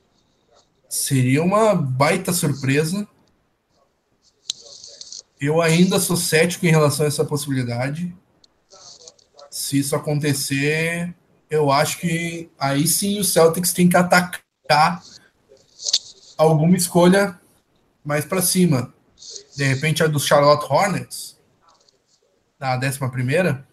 [0.89, 3.07] Seria uma baita surpresa.
[5.41, 8.15] Eu ainda sou cético em relação a essa possibilidade.
[9.51, 11.15] Se isso acontecer,
[11.51, 15.03] eu acho que aí sim o Celtics tem que atacar
[16.37, 17.39] alguma escolha
[18.05, 18.94] mais para cima.
[19.57, 21.39] De repente a do Charlotte Hornets,
[22.59, 23.67] na 11 primeira.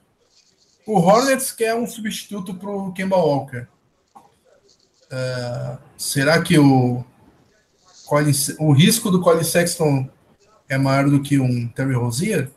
[0.86, 3.68] O Hornets quer um substituto para o Kemba Walker.
[5.12, 7.04] Uh, será que o,
[8.06, 10.10] Colin, o risco do Colin Sexton
[10.68, 12.52] é maior do que um Terry Rozier?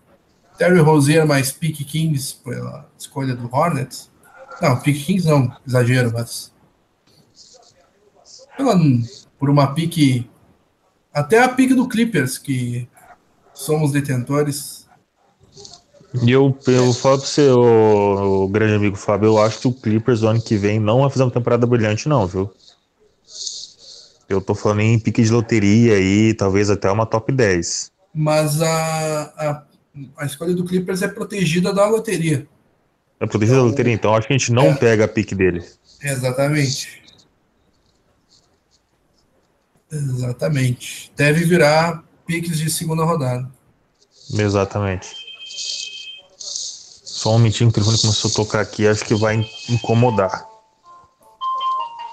[0.58, 4.10] Terry Rozier mais Pick Kings pela escolha do Hornets?
[4.60, 6.52] Não, Pick Kings não, exagero, mas
[8.56, 8.76] pela,
[9.38, 10.30] por uma pique
[11.12, 12.88] até a pique do Clippers que
[13.54, 14.84] somos detentores
[16.22, 19.72] e eu, eu falo pra você, o, o, grande amigo Fábio, eu acho que o
[19.72, 22.52] Clippers o ano que vem não vai fazer uma temporada brilhante, não, viu?
[24.28, 27.90] Eu tô falando em pique de loteria aí, talvez até uma top 10.
[28.14, 29.62] Mas a, a,
[30.18, 32.46] a escolha do Clippers é protegida da loteria.
[33.18, 35.34] É protegida então, da loteria, então acho que a gente não é, pega a pique
[35.34, 35.64] dele.
[36.00, 37.02] Exatamente.
[39.90, 41.12] Exatamente.
[41.16, 43.50] Deve virar piques de segunda rodada.
[44.32, 45.24] Exatamente.
[46.36, 50.46] Só um momentinho, o telefone começou a tocar aqui, acho que vai incomodar.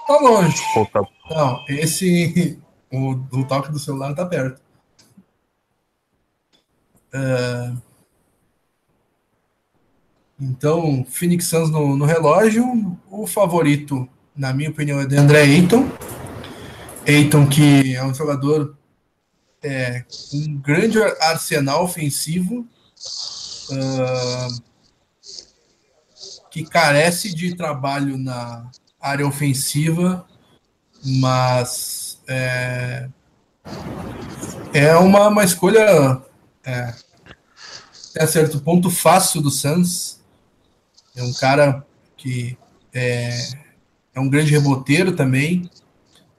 [0.06, 0.56] Tá longe.
[0.92, 1.02] Tá...
[1.30, 2.58] Não, esse.
[2.90, 4.60] O, o toque do celular tá perto.
[7.14, 7.76] Uh,
[10.40, 12.64] então, Phoenix Suns no, no, relógio.
[13.10, 15.88] O favorito, na minha opinião, é de André Ayton.
[17.06, 18.76] Ayton, que é um jogador
[19.62, 22.66] é, um grande arsenal ofensivo.
[23.70, 24.72] Uh,
[26.52, 30.26] que carece de trabalho na área ofensiva,
[31.02, 33.08] mas é,
[34.74, 36.20] é uma, uma escolha
[36.62, 36.94] é,
[38.10, 40.20] até certo ponto fácil do Suns.
[41.16, 41.86] É um cara
[42.18, 42.58] que
[42.92, 43.30] é,
[44.14, 45.70] é um grande reboteiro também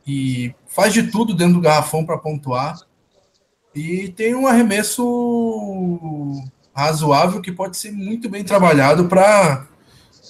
[0.05, 2.79] e faz de tudo dentro do garrafão para pontuar.
[3.75, 6.43] E tem um arremesso
[6.75, 9.67] razoável que pode ser muito bem trabalhado para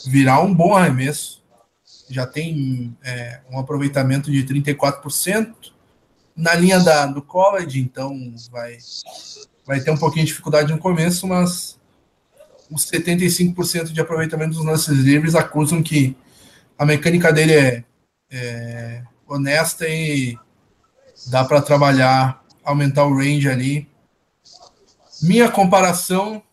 [0.07, 1.41] virar um bom arremesso.
[2.09, 5.53] Já tem é, um aproveitamento de 34%
[6.35, 8.77] na linha da, do college, então vai,
[9.65, 11.79] vai ter um pouquinho de dificuldade no começo, mas
[12.71, 16.15] os 75% de aproveitamento dos lances livres acusam que
[16.77, 17.83] a mecânica dele é,
[18.31, 20.37] é honesta e
[21.27, 23.87] dá para trabalhar, aumentar o range ali.
[25.21, 26.43] Minha comparação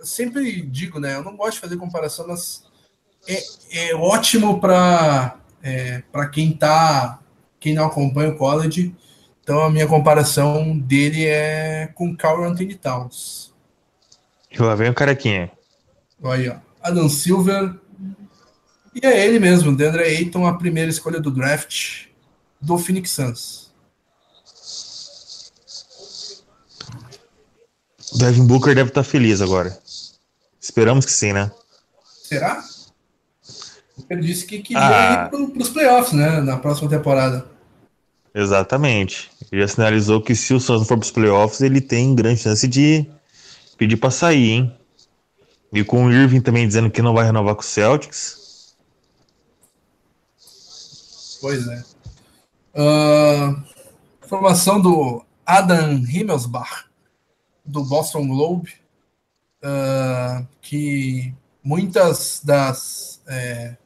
[0.00, 1.14] eu sempre digo, né?
[1.14, 2.64] Eu não gosto de fazer comparação, mas
[3.28, 7.20] é, é ótimo para é, para quem tá,
[7.60, 8.94] quem não acompanha o college.
[9.42, 13.52] Então a minha comparação dele é com Carl Anthony Towns.
[14.58, 15.50] Lá vem o carequinha.
[16.24, 16.56] Aí, ó.
[16.82, 17.74] Adam Silver.
[18.94, 22.06] E é ele mesmo, Deandre Ayton, a primeira escolha do draft
[22.60, 23.70] do Phoenix Suns.
[28.12, 29.78] O Devin Booker deve estar tá feliz agora.
[30.60, 31.50] Esperamos que sim, né?
[32.24, 32.62] Será?
[34.08, 35.24] Ele disse que queria ah.
[35.26, 36.40] ir para os playoffs, né?
[36.40, 37.46] Na próxima temporada.
[38.34, 39.30] Exatamente.
[39.50, 42.66] Ele já sinalizou que se o Suns for para os playoffs, ele tem grande chance
[42.66, 43.06] de
[43.76, 44.76] pedir para sair, hein?
[45.72, 48.74] E com o Irving também dizendo que não vai renovar com o Celtics.
[51.40, 51.82] Pois é.
[52.74, 53.62] Uh,
[54.24, 56.86] informação do Adam Himmelsbach,
[57.64, 58.80] do Boston Globe
[59.62, 63.76] uh, que muitas das, é,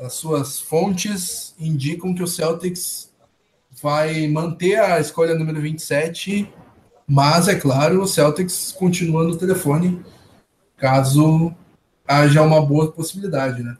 [0.00, 3.12] das suas fontes indicam que o Celtics
[3.82, 6.52] vai manter a escolha número 27,
[7.06, 10.04] mas é claro, o Celtics continua no telefone
[10.76, 11.54] caso
[12.06, 13.76] haja uma boa possibilidade, né?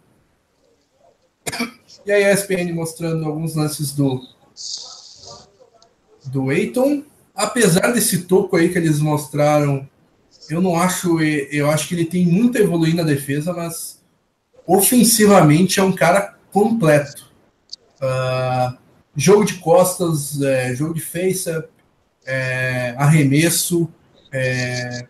[2.04, 4.20] E a ESPN mostrando alguns lances do
[6.26, 7.02] do Eiton,
[7.34, 9.88] apesar desse toco aí que eles mostraram
[10.48, 11.20] eu não acho.
[11.20, 14.00] Eu acho que ele tem muito a evoluir na defesa, mas
[14.66, 17.30] ofensivamente é um cara completo.
[18.00, 18.76] Uh,
[19.16, 21.50] jogo de costas, é, jogo de face,
[22.26, 23.88] é, arremesso.
[24.32, 25.06] É,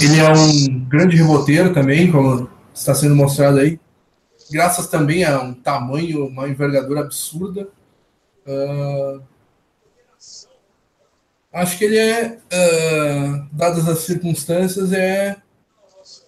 [0.00, 3.78] ele é um grande reboteiro também, como está sendo mostrado aí.
[4.52, 7.68] Graças também a um tamanho, uma envergadura absurda.
[8.46, 9.22] Uh,
[11.50, 15.36] acho que ele é, uh, dadas as circunstâncias, é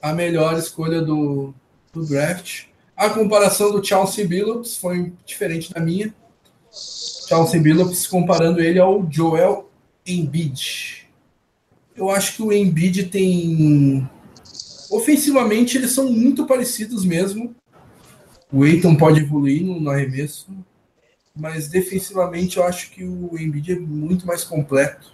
[0.01, 1.53] a melhor escolha do,
[1.93, 2.64] do draft.
[2.97, 6.14] A comparação do Chelsea Billups foi diferente da minha.
[7.29, 9.68] Chelsea Billups comparando ele ao Joel
[10.07, 11.09] Embiid.
[11.95, 14.09] Eu acho que o Embiid tem
[14.91, 17.55] ofensivamente eles são muito parecidos mesmo.
[18.55, 20.46] O Eiton pode evoluir no, no arremesso,
[21.34, 25.12] mas defensivamente eu acho que o Embiid é muito mais completo.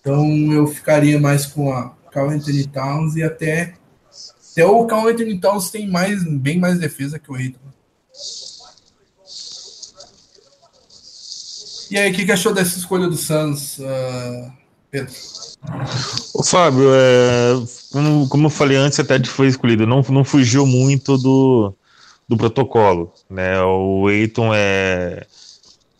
[0.00, 3.74] Então eu ficaria mais com a Carl Anthony Towns e até
[4.52, 7.58] até o Carl Anthony Towns tem mais bem mais defesa que o Eiton.
[11.90, 14.52] E aí, o que, que achou dessa escolha do Suns, uh,
[14.90, 15.12] Pedro?
[16.34, 17.52] O Fábio, é,
[17.90, 21.74] como, como eu falei antes, até foi escolhido, não, não fugiu muito do,
[22.32, 23.60] do protocolo, né?
[23.62, 25.26] O Eiton é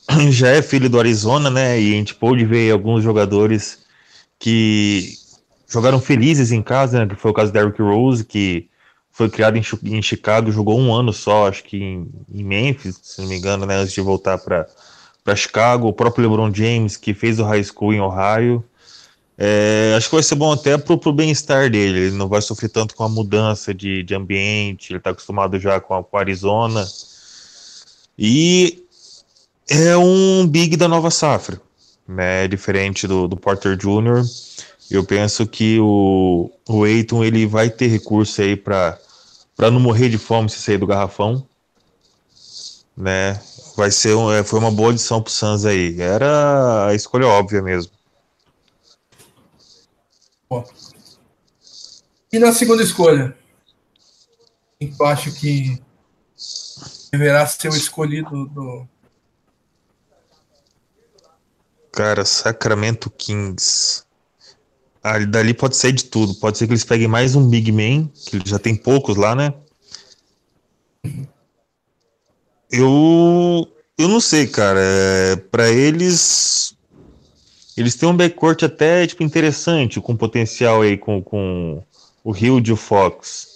[0.30, 1.80] já é filho do Arizona, né?
[1.80, 3.80] E a gente pôde ver alguns jogadores
[4.38, 5.14] que
[5.68, 7.14] jogaram felizes em casa, né?
[7.14, 8.68] Que foi o caso da Derrick Rose, que
[9.10, 13.20] foi criado em, em Chicago, jogou um ano só, acho que em, em Memphis, se
[13.20, 13.76] não me engano, né?
[13.76, 14.66] Antes de voltar para
[15.22, 18.64] para Chicago, o próprio LeBron James, que fez o high school em Ohio.
[19.36, 21.98] É, acho que vai ser bom até pro, pro bem-estar dele.
[21.98, 25.80] Ele não vai sofrer tanto com a mudança de, de ambiente, ele está acostumado já
[25.80, 26.86] com a, com Arizona.
[28.18, 28.84] E
[29.68, 31.60] é um big da nova safra,
[32.06, 32.46] né?
[32.46, 34.22] Diferente do, do Porter Jr.
[34.90, 38.98] Eu penso que o, o Aiton ele vai ter recurso aí para
[39.58, 41.46] não morrer de fome se sair do garrafão,
[42.96, 43.40] né?
[43.76, 46.00] vai ser um, é, foi uma boa adição pro Suns aí.
[46.00, 47.92] Era a escolha óbvia mesmo.
[52.32, 53.36] E na segunda escolha?
[54.80, 55.80] Eu acho que
[57.12, 58.88] deverá ser o escolhido do.
[61.92, 64.04] Cara, Sacramento Kings.
[65.02, 66.34] Ah, dali pode ser de tudo.
[66.36, 69.52] Pode ser que eles peguem mais um Big Man, que já tem poucos lá, né?
[72.70, 74.80] Eu eu não sei, cara.
[74.80, 76.71] É, para eles
[77.76, 81.82] eles têm um backcourt até tipo interessante, com potencial aí com, com
[82.22, 83.50] o Hill e o Fox.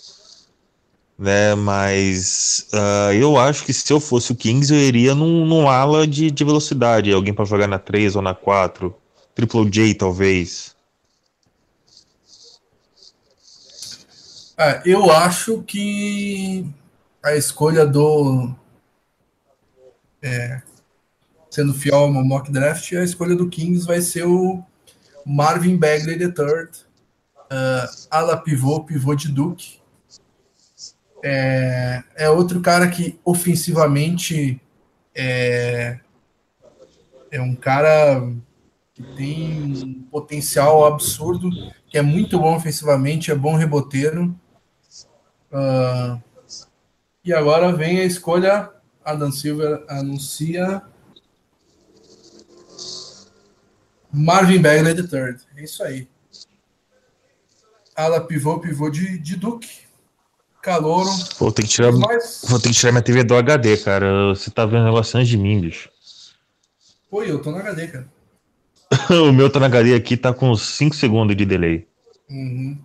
[1.19, 5.67] Né, mas uh, eu acho que se eu fosse o Kings, eu iria num, num
[5.67, 7.11] ala de, de velocidade.
[7.11, 8.95] Alguém para jogar na 3 ou na 4.
[9.35, 10.77] Triple J, talvez.
[14.59, 16.67] É, eu acho que
[17.23, 18.55] a escolha do
[20.23, 20.63] é,
[21.57, 24.63] sendo fiel ao mock draft, a escolha do Kings vai ser o
[25.25, 29.81] Marvin Bagley III, uh, ala pivô, pivô de Duke.
[31.25, 34.61] É, é outro cara que ofensivamente
[35.15, 35.99] é,
[37.31, 38.21] é um cara
[38.93, 41.49] que tem um potencial absurdo,
[41.87, 44.39] que é muito bom ofensivamente, é bom reboteiro.
[45.51, 46.23] Uh,
[47.25, 48.71] e agora vem a escolha
[49.03, 50.83] Adam Silver anuncia
[54.17, 55.37] Marvin Bagley III.
[55.57, 56.09] É isso aí.
[57.95, 59.87] Ala pivô, pivô de, de Duke.
[60.63, 61.11] Calouro.
[61.39, 62.43] Vou ter que tirar, Mas...
[62.49, 64.29] vou ter que tirar minha TV do HD, cara.
[64.29, 65.91] Você tá vendo relações de mim, bicho.
[67.11, 68.09] Pô, eu tô no HD, cara.
[69.23, 71.87] o meu tá na HD aqui, tá com 5 segundos de delay.
[72.29, 72.79] Uhum.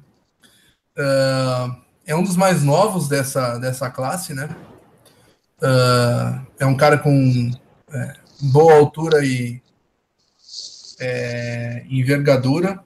[0.98, 1.76] Uh,
[2.06, 4.50] é um dos mais novos dessa, dessa classe, né?
[5.62, 7.52] Uh, é um cara com
[7.94, 9.62] é, boa altura e
[11.02, 12.84] é, envergadura.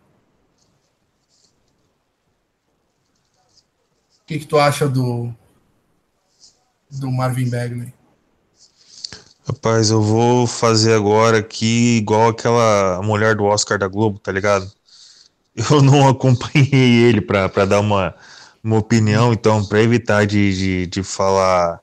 [4.24, 5.32] O que, que tu acha do,
[6.90, 7.94] do Marvin Bagley?
[9.46, 14.72] Rapaz, eu vou fazer agora aqui igual aquela mulher do Oscar da Globo, tá ligado?
[15.56, 18.16] Eu não acompanhei ele para dar uma,
[18.64, 21.80] uma opinião, então, para evitar de, de, de falar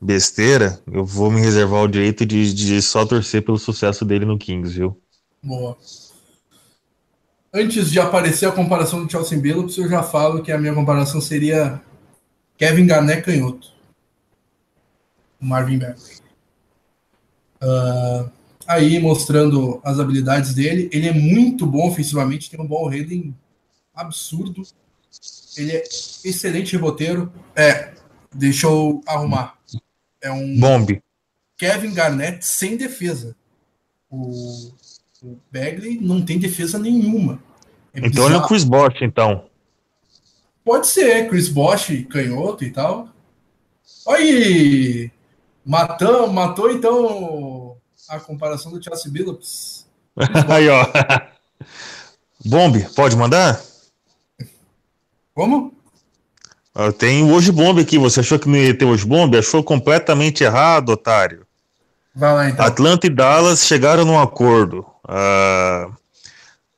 [0.00, 4.38] besteira, eu vou me reservar o direito de, de só torcer pelo sucesso dele no
[4.38, 5.00] Kings, viu?
[5.42, 5.76] Boa.
[7.52, 11.20] Antes de aparecer a comparação do Chelsea Billups, eu já falo que a minha comparação
[11.20, 11.82] seria
[12.56, 13.72] Kevin Garnett canhoto.
[15.40, 16.20] Marvin Bagley.
[17.62, 18.30] Uh,
[18.66, 20.88] aí, mostrando as habilidades dele.
[20.92, 23.34] Ele é muito bom ofensivamente, tem um ball handling
[23.94, 24.62] absurdo.
[25.56, 25.82] Ele é
[26.24, 27.32] excelente reboteiro.
[27.56, 27.94] É,
[28.32, 29.58] deixa eu arrumar.
[30.22, 31.02] É um Bombe.
[31.56, 33.34] Kevin Garnett sem defesa.
[34.08, 34.72] O,
[35.22, 37.38] o Bagley não tem defesa nenhuma.
[37.92, 39.44] É então ele é o Chris Bosh, então.
[40.64, 43.08] Pode ser, Chris Bosh, canhoto e tal.
[44.08, 45.10] Aí,
[45.64, 47.76] matou, matou então
[48.08, 49.86] a comparação do Chelsea Billups.
[50.48, 50.86] Aí, ó.
[52.44, 53.60] Bombe, pode mandar?
[55.34, 55.74] Como?
[56.74, 57.98] Eu tenho hoje bombe aqui.
[57.98, 59.36] Você achou que não ia ter hoje bombe?
[59.36, 61.46] Achou completamente errado, otário.
[62.14, 62.64] Vai lá, então.
[62.64, 64.86] Atlanta e Dallas chegaram num acordo.
[65.04, 65.94] Uh,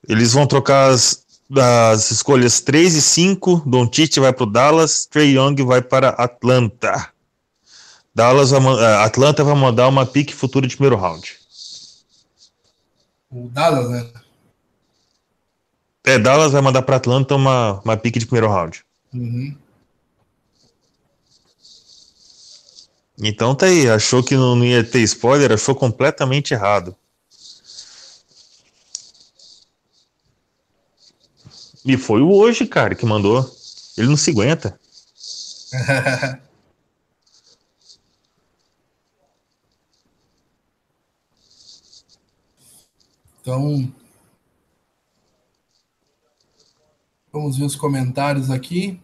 [0.09, 3.63] eles vão trocar as, das escolhas 3 e 5.
[3.67, 7.13] Don Tite vai para o Dallas, Trey Young vai para Atlanta.
[8.15, 11.39] Dallas vai, uh, Atlanta vai mandar uma pique futura de primeiro round.
[13.31, 14.11] O Dallas, né?
[16.05, 18.85] É, Dallas vai mandar para Atlanta uma, uma pique de primeiro round.
[19.15, 19.57] Uhum.
[23.23, 26.97] Então tá aí, achou que não ia ter spoiler, achou completamente errado.
[31.85, 33.45] E foi o hoje, cara, que mandou.
[33.99, 34.79] Ele não se aguenta.
[43.41, 43.93] então,
[47.33, 49.01] vamos ver os comentários aqui.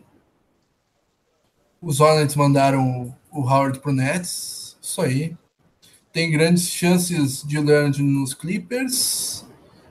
[1.81, 4.77] Os Hornets mandaram o Howard pro Nets.
[4.81, 5.37] Isso aí.
[6.13, 9.45] Tem grandes chances de Leonard nos Clippers.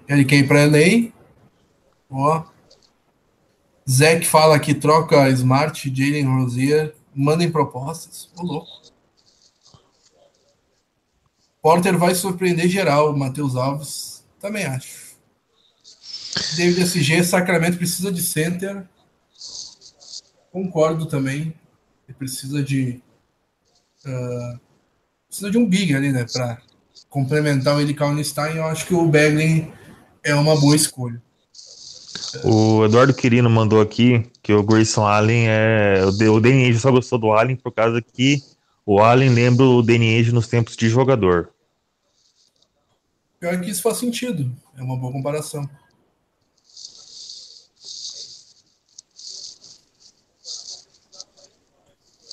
[0.07, 1.11] Ele quer ir para LA.
[2.09, 2.57] Ó.
[3.89, 6.93] Zach fala que troca Smart, Jalen Rosier.
[7.15, 8.29] Mandem propostas.
[8.38, 8.67] Ô, louco.
[11.61, 13.15] Porter vai surpreender geral.
[13.15, 14.25] Matheus Alves.
[14.39, 15.07] Também acho.
[16.55, 18.88] David SG, Sacramento precisa de center.
[20.51, 21.53] Concordo também.
[22.07, 23.01] Ele precisa de
[24.05, 24.59] uh,
[25.27, 26.25] precisa de um big ali, né?
[26.31, 26.61] Para
[27.09, 29.71] complementar o Eli Stein, eu acho que o Bagley
[30.23, 31.21] é uma boa escolha.
[32.43, 36.01] O Eduardo Quirino mandou aqui que o Grayson Allen é.
[36.05, 38.41] O Danny Ainge só gostou do Allen por causa que
[38.86, 41.49] o Allen lembra o Danny Ainge nos tempos de jogador.
[43.39, 44.51] Pior que isso faz sentido.
[44.75, 45.69] É uma boa comparação.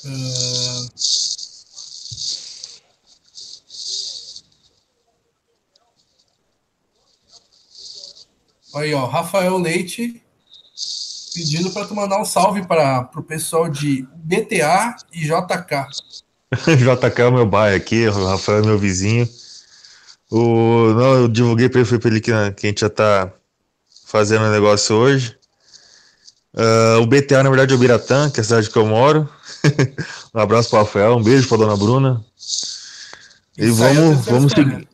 [0.05, 1.44] Uh...
[8.77, 10.21] Aí, ó, Rafael Leite
[11.35, 15.89] pedindo para tu mandar um salve para o pessoal de BTA e JK.
[16.79, 19.29] JK é o meu bairro aqui, o Rafael é meu vizinho.
[20.31, 23.33] O, não, eu divulguei para ele, ele que, que a gente já tá
[24.07, 25.37] fazendo o um negócio hoje.
[26.55, 29.29] Uh, o BTA, na verdade, é o Biratã, que é a cidade que eu moro.
[30.33, 32.25] um abraço para o Rafael, um beijo para dona Bruna.
[33.59, 34.89] E Isso vamos, é vamos seguir.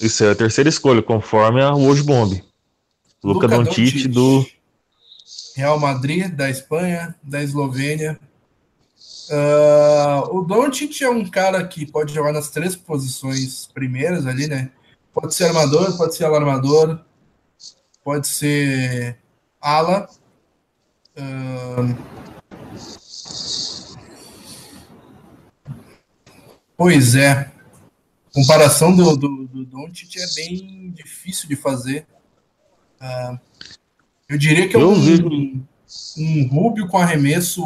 [0.00, 2.49] Isso é a terceira escolha, conforme a Hoje Bomb.
[3.22, 4.46] Luca, Luca Doncic do
[5.54, 8.18] Real Madrid, da Espanha, da Eslovênia.
[9.30, 14.70] Uh, o Doncic é um cara que pode jogar nas três posições primeiras ali, né?
[15.12, 17.00] Pode ser armador, pode ser alarmador,
[18.02, 19.18] pode ser
[19.60, 20.08] ala.
[21.16, 21.96] Uh,
[26.76, 27.52] pois é.
[28.32, 32.06] Comparação do, do, do Doncic é bem difícil de fazer.
[33.00, 33.38] Uh,
[34.28, 35.66] eu diria que é um, um,
[36.18, 37.62] um Rubio com arremesso.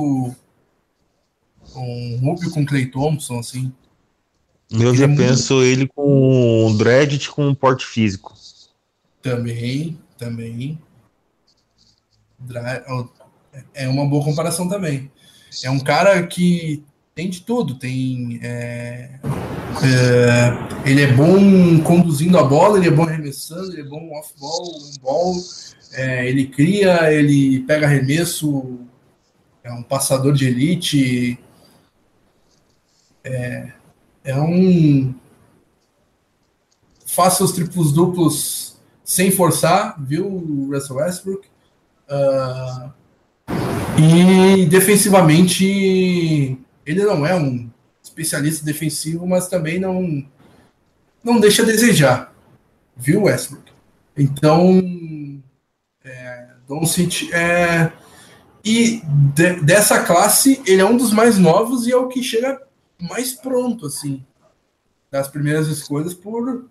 [1.76, 3.72] Um Rubio com Clay Thompson, assim.
[4.70, 8.34] Eu já é penso ele com um Dread com um porte físico.
[9.20, 10.78] Também, também.
[13.72, 15.10] É uma boa comparação também.
[15.62, 16.82] É um cara que
[17.14, 17.76] tem de tudo.
[17.76, 18.40] Tem.
[18.42, 19.10] É,
[19.82, 24.74] é, ele é bom conduzindo a bola, ele é bom arremessando, ele é bom off-ball,
[24.76, 25.34] on-ball.
[25.92, 28.80] É, ele cria, ele pega arremesso,
[29.62, 31.38] é um passador de elite.
[33.22, 33.72] É,
[34.24, 35.14] é um.
[37.06, 41.46] Faça os triplos duplos sem forçar, viu, Russell Westbrook?
[42.08, 42.90] Uh,
[43.96, 47.70] e defensivamente ele não é um
[48.02, 50.24] especialista defensivo, mas também não
[51.22, 52.34] não deixa a desejar,
[52.94, 53.72] viu, Westbrook?
[54.14, 54.82] Então,
[56.04, 57.90] é, Doncic é
[58.64, 59.02] e
[59.34, 62.62] de, dessa classe ele é um dos mais novos e é o que chega
[62.98, 64.24] mais pronto assim
[65.10, 66.66] das primeiras escolhas por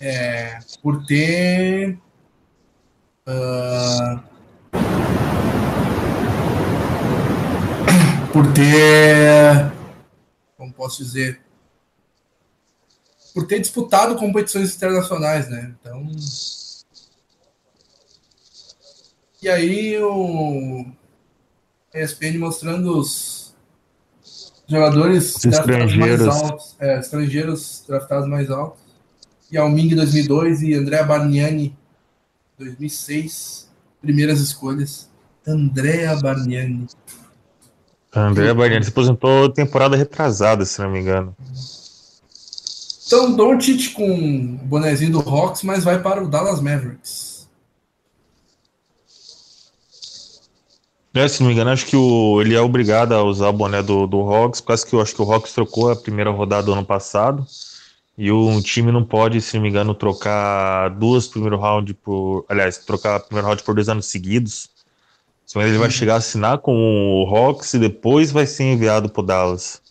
[0.00, 1.98] é, por ter
[3.26, 4.29] uh,
[8.32, 9.72] por ter,
[10.56, 11.40] como posso dizer,
[13.34, 15.74] por ter disputado competições internacionais, né?
[15.80, 16.10] Então,
[19.42, 20.86] e aí o
[21.94, 23.54] ESPN mostrando os
[24.68, 26.26] jogadores os estrangeiros.
[26.26, 28.80] mais altos, é, estrangeiros draftados mais altos.
[29.52, 31.76] Yao Ming 2002 e Andrea Bargnani
[32.58, 33.68] 2006,
[34.00, 35.10] primeiras escolhas.
[35.44, 36.86] Andrea Bargnani.
[38.14, 41.34] Andrea Bargnani se aposentou temporada retrasada, se não me engano.
[43.06, 47.48] Então, Doncic com o bonezinho do Hawks, mas vai para o Dallas Mavericks.
[51.12, 53.82] É, se não me engano, acho que o, ele é obrigado a usar o boné
[53.82, 56.62] do, do Hawks, por causa que eu acho que o Hawks trocou a primeira rodada
[56.62, 57.44] do ano passado.
[58.16, 62.44] E um time não pode, se não me engano, trocar duas primeiro round por.
[62.48, 64.68] Aliás, trocar primeiro round por dois anos seguidos.
[65.50, 69.24] Senão ele vai chegar a assinar com o Hawks e depois vai ser enviado para
[69.24, 69.82] Dallas.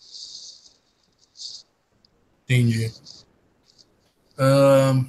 [2.44, 2.90] Entendi.
[4.38, 5.04] Uh...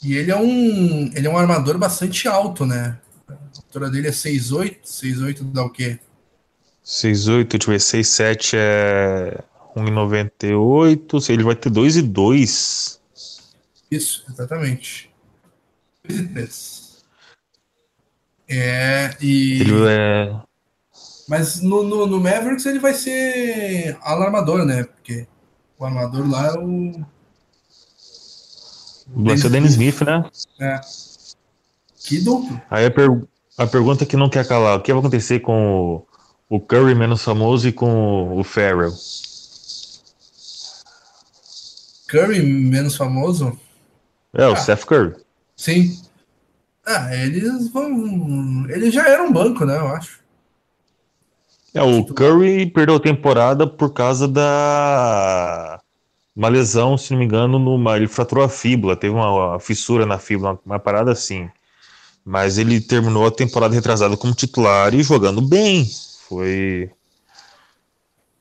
[0.00, 1.10] E ele é um.
[1.12, 2.96] Ele é um armador bastante alto, né?
[3.28, 4.76] A altura dele é 6'8.
[4.84, 5.98] 6'8 dá o quê?
[6.86, 9.42] 6'8, deixa eu ver, 6'7 é
[9.76, 11.30] 1,98.
[11.30, 13.01] Ele vai ter 2 e 2.
[13.92, 15.10] Isso, exatamente.
[16.08, 17.04] 2 e 3.
[18.48, 19.60] É, e.
[19.60, 20.40] Ele é.
[21.28, 24.84] Mas no, no, no Mavericks ele vai ser alarmador, né?
[24.84, 25.26] Porque
[25.78, 27.04] o armador lá é o.
[29.08, 30.24] Vai ser o Dennis Smith, né?
[30.58, 30.80] É.
[31.96, 32.60] Que duplo.
[32.70, 33.08] Aí a, per...
[33.58, 36.06] a pergunta que não quer calar: o que vai acontecer com o
[36.52, 38.92] o Curry menos famoso e com o Farrell.
[42.06, 43.58] Curry menos famoso?
[44.34, 45.14] É, o ah, Seth Curry.
[45.56, 46.00] Sim.
[46.86, 48.66] Ah, eles vão.
[48.68, 49.76] Eles já eram banco, né?
[49.76, 50.20] Eu acho.
[51.74, 55.80] É, o Curry perdeu a temporada por causa da
[56.34, 60.06] uma lesão, se não me engano, numa, ele fraturou a fíbula, teve uma, uma fissura
[60.06, 61.48] na fíbula, uma parada assim.
[62.24, 65.86] Mas ele terminou a temporada retrasada como titular e jogando bem.
[66.28, 66.90] Foi.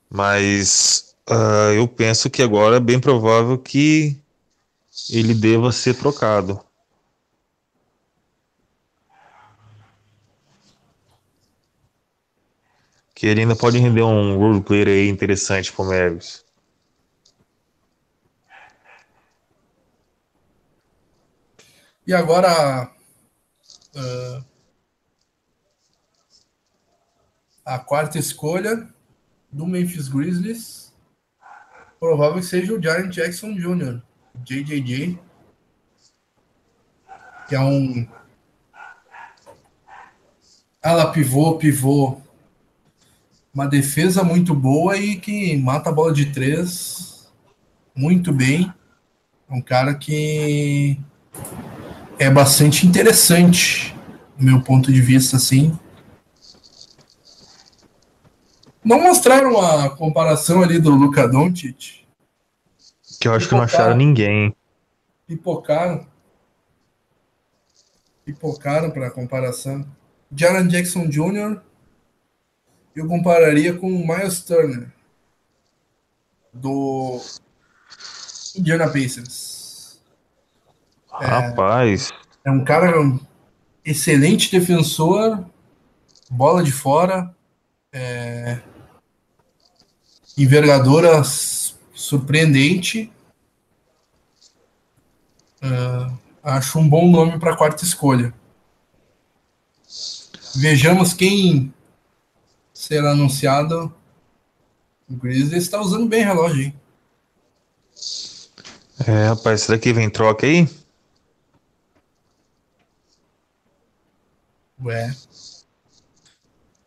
[0.10, 4.21] Mas uh, eu penso que agora é bem provável que
[5.10, 6.64] ele deva ser trocado.
[13.14, 16.44] Que ele ainda pode render um roleplay aí interessante pro Mavis.
[22.06, 22.92] E agora,
[23.96, 24.44] uh,
[27.64, 28.92] a quarta escolha
[29.52, 30.92] do Memphis Grizzlies.
[32.00, 34.02] Provável que seja o Jaren Jackson Jr.,
[34.44, 35.20] JJJ,
[37.48, 38.08] que é um
[40.82, 42.18] ala pivô, pivô,
[43.54, 47.32] uma defesa muito boa e que mata a bola de três
[47.96, 48.74] muito bem.
[49.50, 50.98] É um cara que
[52.18, 53.96] é bastante interessante,
[54.38, 55.78] do meu ponto de vista, assim.
[58.84, 62.01] Não mostraram a comparação ali do Luca Doncic?
[63.22, 64.52] Que eu acho que não acharam ninguém.
[65.28, 66.08] Pipocaram.
[68.26, 69.86] Pipocaram para comparação.
[70.36, 71.62] Jaron Jackson Jr.
[72.96, 74.92] eu compararia com o Miles Turner
[76.52, 77.22] do
[78.56, 80.02] Indiana Pacers.
[81.12, 82.10] Rapaz.
[82.44, 82.92] É, é um cara
[83.86, 85.46] excelente defensor,
[86.28, 87.36] bola de fora,
[87.94, 88.60] é,
[90.36, 91.24] envergadura
[92.12, 93.10] surpreendente.
[95.64, 98.34] Uh, acho um bom nome para a quarta escolha.
[100.56, 101.74] Vejamos quem
[102.74, 103.94] será anunciado.
[105.10, 106.80] O Grizzlies está usando bem relógio, hein?
[109.08, 110.68] É, rapaz, será que vem troca aí?
[114.84, 115.16] Ué.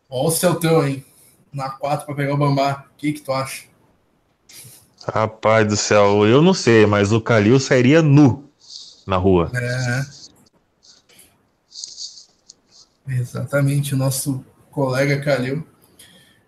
[0.07, 1.03] Olha o Celtão, hein?
[1.51, 2.85] Na 4 para pegar o Bambá.
[2.93, 3.74] O que, que tu acha?
[5.13, 8.49] Rapaz do céu, eu não sei, mas o Calil sairia nu
[9.05, 9.51] na rua.
[9.53, 10.05] É.
[13.07, 15.65] Exatamente, o nosso colega Calil.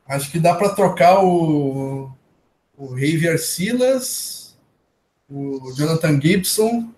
[0.08, 2.12] Acho que dá para trocar o,
[2.76, 4.58] o Javier Silas,
[5.30, 6.89] o Jonathan Gibson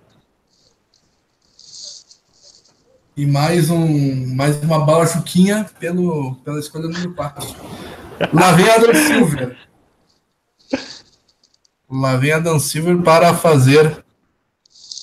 [3.17, 7.47] e mais um mais uma bala chuquinha pelo, pela escolha número 4.
[8.31, 9.68] Lá vem Adam Silver.
[11.89, 14.05] Lá vem a Dan Silver para fazer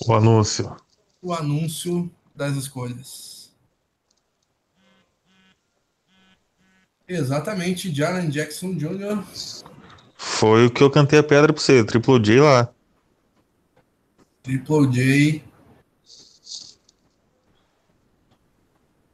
[0.07, 0.76] o anúncio.
[1.20, 3.51] O anúncio das escolhas.
[7.09, 9.24] Exatamente, Jaren Jackson Jr.
[10.16, 12.68] Foi o que eu cantei a pedra para você, Triple J lá.
[14.43, 15.45] Triple J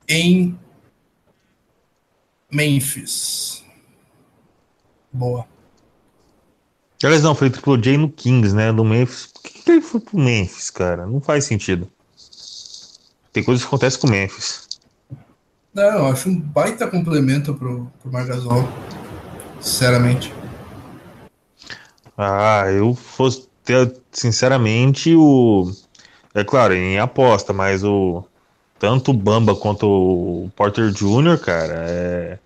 [0.08, 0.58] em
[2.50, 3.64] Memphis.
[5.10, 5.51] Boa.
[7.05, 8.72] Aliás, não, foi Triple J no Kings, né?
[8.72, 9.26] Do Memphis.
[9.26, 11.07] Por que, que ele foi pro Memphis, cara?
[11.07, 11.88] Não faz sentido.
[13.32, 14.68] Tem coisas que acontecem com o Memphis.
[15.74, 18.68] Não, eu acho um baita complemento pro, pro Margasol.
[19.61, 20.32] Sinceramente.
[22.16, 25.72] Ah, eu fosse ter, sinceramente, o.
[26.34, 28.24] É claro, em aposta, mas o.
[28.78, 32.38] Tanto o Bamba quanto o Porter Jr., cara, é.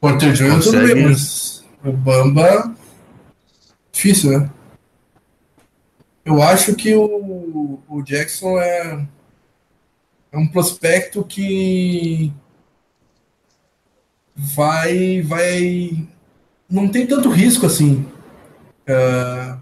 [0.00, 0.50] Porter Jr.
[0.56, 0.76] Consegue...
[0.76, 2.74] tudo bem, mas o Bamba.
[3.98, 4.48] Difícil, né?
[6.24, 9.04] Eu acho que o, o Jackson é,
[10.30, 12.32] é um prospecto que
[14.36, 15.20] vai.
[15.22, 16.08] vai
[16.70, 18.06] não tem tanto risco assim.
[18.88, 19.60] Uh,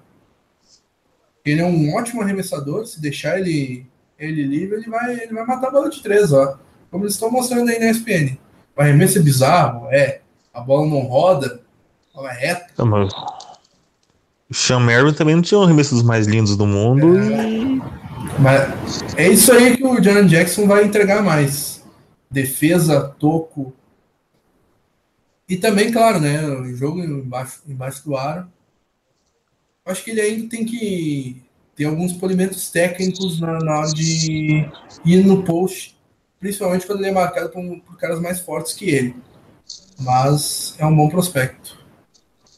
[1.43, 2.85] ele é um ótimo arremessador.
[2.85, 3.87] Se deixar ele,
[4.19, 6.59] ele livre, ele vai, ele vai matar a bola de três, ó.
[6.91, 8.37] Como eles estão mostrando aí na ESPN.
[8.77, 10.21] O arremesso é bizarro, é.
[10.53, 11.63] A bola não roda,
[12.15, 12.67] ela é reta.
[12.77, 13.11] Tá, mas...
[14.49, 17.19] O Sean Merrill também não tinha um arremesso dos mais lindos do mundo.
[17.19, 17.83] É, e...
[18.39, 21.85] Mas é isso aí que o John Jackson vai entregar mais.
[22.31, 23.73] Defesa, toco.
[25.49, 26.45] E também, claro, né?
[26.47, 28.47] O jogo embaixo, embaixo do aro
[29.87, 31.43] acho que ele ainda tem que
[31.77, 34.69] ter alguns polimentos técnicos na, na hora de
[35.05, 35.97] ir no post,
[36.41, 39.15] principalmente quando ele é marcado por, por caras mais fortes que ele.
[39.99, 41.79] Mas é um bom prospecto.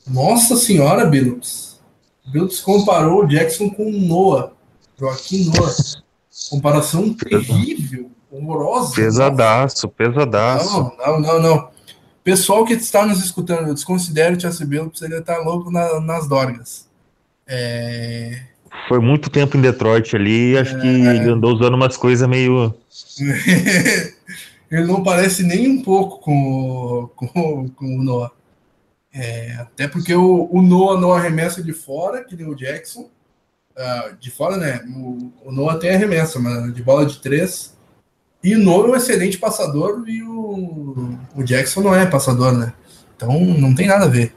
[0.07, 1.68] Nossa senhora, Billups.
[2.31, 4.53] Billups comparou o Jackson com o Noah.
[4.99, 5.75] Joaquim Noah.
[6.51, 8.95] Comparação terrível, horrorosa.
[8.95, 10.73] Pesadaço, pesadaço.
[10.73, 11.71] Não, não, não, não.
[12.23, 16.29] Pessoal que está nos escutando, eu desconsidero o Tia Billups, ele está louco na, nas
[16.29, 16.87] dorgas.
[17.47, 18.43] É...
[18.87, 20.81] Foi muito tempo em Detroit ali, acho é...
[20.81, 22.75] que ele andou usando umas coisas meio.
[24.71, 28.33] ele não parece nem um pouco com, com, com o Noah.
[29.13, 33.11] É, até porque o, o, Noah não arremessa de fora, que nem o Jackson.
[33.77, 34.85] Uh, de fora, né?
[34.89, 37.77] O, o, Noah tem arremessa, mas de bola de três.
[38.43, 42.73] E o Noah é um excelente passador e o, o Jackson não é passador, né?
[43.17, 44.35] Então não tem nada a ver.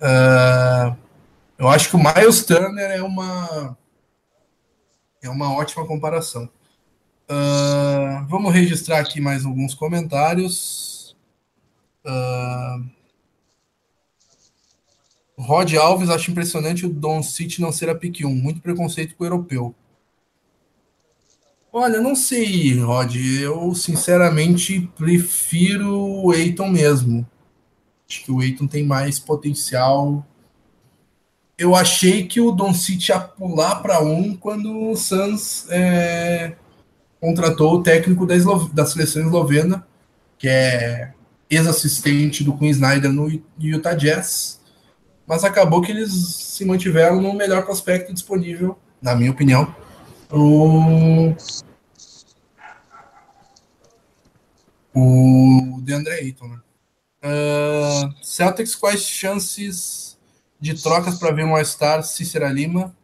[0.00, 0.96] Uh,
[1.58, 3.76] eu acho que o Miles Turner é uma
[5.22, 6.48] é uma ótima comparação.
[7.30, 11.16] Uh, vamos registrar aqui mais alguns comentários.
[12.04, 12.84] Uh,
[15.42, 18.28] Rod Alves acha impressionante o Don City não ser a pick 1.
[18.28, 19.74] Muito preconceito com o europeu.
[21.72, 23.16] Olha, não sei, Rod.
[23.16, 27.26] Eu sinceramente prefiro o Eiton mesmo.
[28.08, 30.26] Acho que o Eiton tem mais potencial
[31.62, 36.54] eu achei que o Don City ia pular para um quando o Suns é,
[37.20, 38.34] contratou o técnico da,
[38.72, 39.86] da seleção eslovena,
[40.38, 41.12] que é
[41.48, 44.60] ex-assistente do Queen Snyder no Utah Jazz,
[45.26, 49.74] mas acabou que eles se mantiveram no melhor prospecto disponível, na minha opinião,
[50.30, 51.34] o,
[54.94, 56.48] o DeAndre Ayton.
[56.48, 56.60] Né?
[57.24, 60.12] Uh, Celtics, quais chances
[60.62, 62.94] de trocas para ver um All-Star Cícera Lima.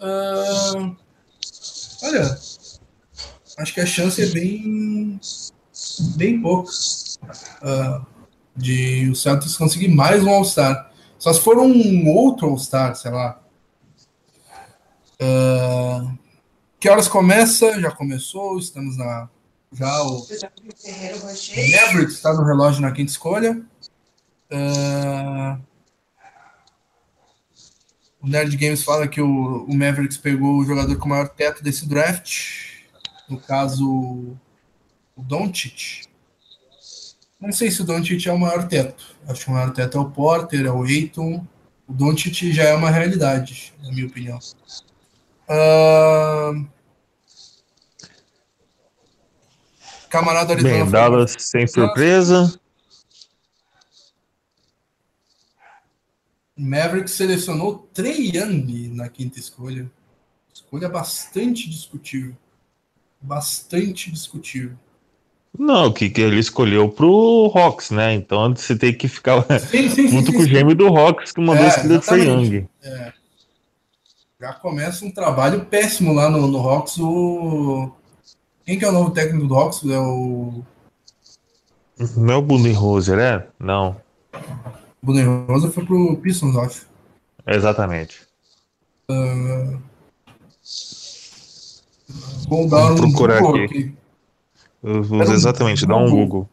[0.00, 0.96] Uh,
[2.02, 2.38] olha,
[3.56, 5.20] acho que a chance é bem,
[6.16, 6.72] bem pouca
[7.62, 8.04] uh,
[8.56, 10.91] de o Celtics conseguir mais um All-Star.
[11.22, 13.40] Só se for um outro All-Star, sei lá.
[15.20, 16.18] Uh,
[16.80, 17.80] que horas começa?
[17.80, 19.28] Já começou, estamos na.
[19.70, 20.26] Já o.
[21.70, 23.64] Maverick está no relógio na quinta escolha.
[24.50, 25.62] Uh,
[28.20, 31.62] o Nerd Games fala que o, o Mavericks pegou o jogador com o maior teto
[31.62, 32.80] desse draft.
[33.28, 33.88] No caso,
[35.14, 36.02] o Doncic.
[37.42, 39.04] Não sei se o Doncic é o maior teto.
[39.26, 41.44] Acho que o maior teto é o Porter, é o Aiton.
[41.88, 44.38] O Doncic já é uma realidade, na minha opinião.
[45.48, 46.64] Uh...
[50.08, 52.60] Camarada Bem, Dallas sem surpresa.
[56.56, 59.90] Maverick selecionou Trey Young na quinta escolha.
[60.54, 62.36] Escolha bastante discutível.
[63.20, 64.78] Bastante discutível.
[65.58, 68.14] Não, que, que ele escolheu pro Hawks, né?
[68.14, 71.40] Então você tem que ficar sim, sim, junto sim, com o gêmeo do Hawks que
[71.40, 72.68] mandou é, do Trey Young.
[72.82, 73.12] É.
[74.40, 76.98] Já começa um trabalho péssimo lá no, no Hawks.
[76.98, 77.92] O...
[78.64, 79.84] Quem que é o novo técnico do Hawks?
[79.84, 80.62] É o.
[82.16, 83.46] Não é o Budenholzer, é?
[83.60, 83.96] Não.
[85.02, 86.86] O Budenholzer foi pro Pistons, acho.
[87.46, 88.22] Exatamente.
[89.08, 89.78] Uh...
[92.48, 93.94] Vou dar Vamos um procurar Google aqui.
[94.82, 96.48] Exatamente, dá um Google.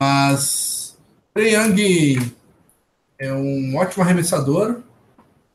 [0.00, 0.98] Mas
[1.36, 2.32] Young
[3.18, 4.82] é um ótimo arremessador,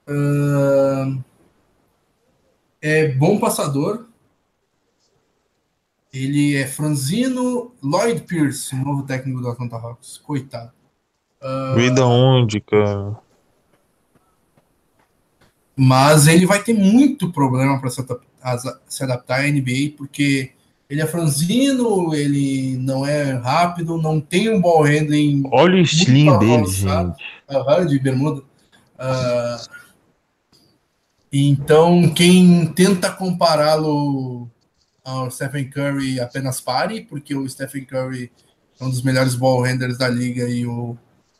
[0.07, 1.23] uh,
[2.81, 4.07] é bom passador.
[6.13, 7.71] Ele é franzino.
[7.81, 10.17] Lloyd Pierce, novo técnico do Atlanta Hawks.
[10.17, 10.71] Coitado.
[11.41, 13.17] Uh, da onde, cara?
[15.75, 17.89] Mas ele vai ter muito problema para
[18.87, 20.51] se adaptar à NBA, porque
[20.89, 25.43] ele é franzino, ele não é rápido, não tem um ball handling.
[25.51, 27.23] Olha o slim dele, gente.
[27.49, 28.41] Uhum, de bermuda.
[28.99, 29.81] Uh,
[31.31, 34.49] então, quem tenta compará-lo
[35.03, 38.31] ao Stephen Curry apenas pare, porque o Stephen Curry
[38.79, 40.97] é um dos melhores ball handlers da liga e o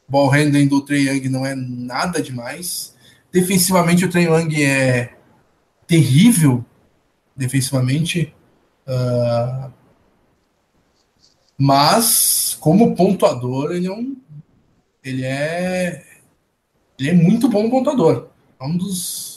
[0.08, 2.95] ball handling do Trae Young não é nada demais.
[3.32, 5.14] Defensivamente, o Trae Young é
[5.86, 6.64] terrível
[7.36, 8.34] defensivamente.
[8.88, 9.71] Uh,
[11.57, 14.17] mas como pontuador, ele é um
[15.03, 16.05] ele é
[16.99, 18.29] ele é muito bom pontuador.
[18.59, 19.32] É um dos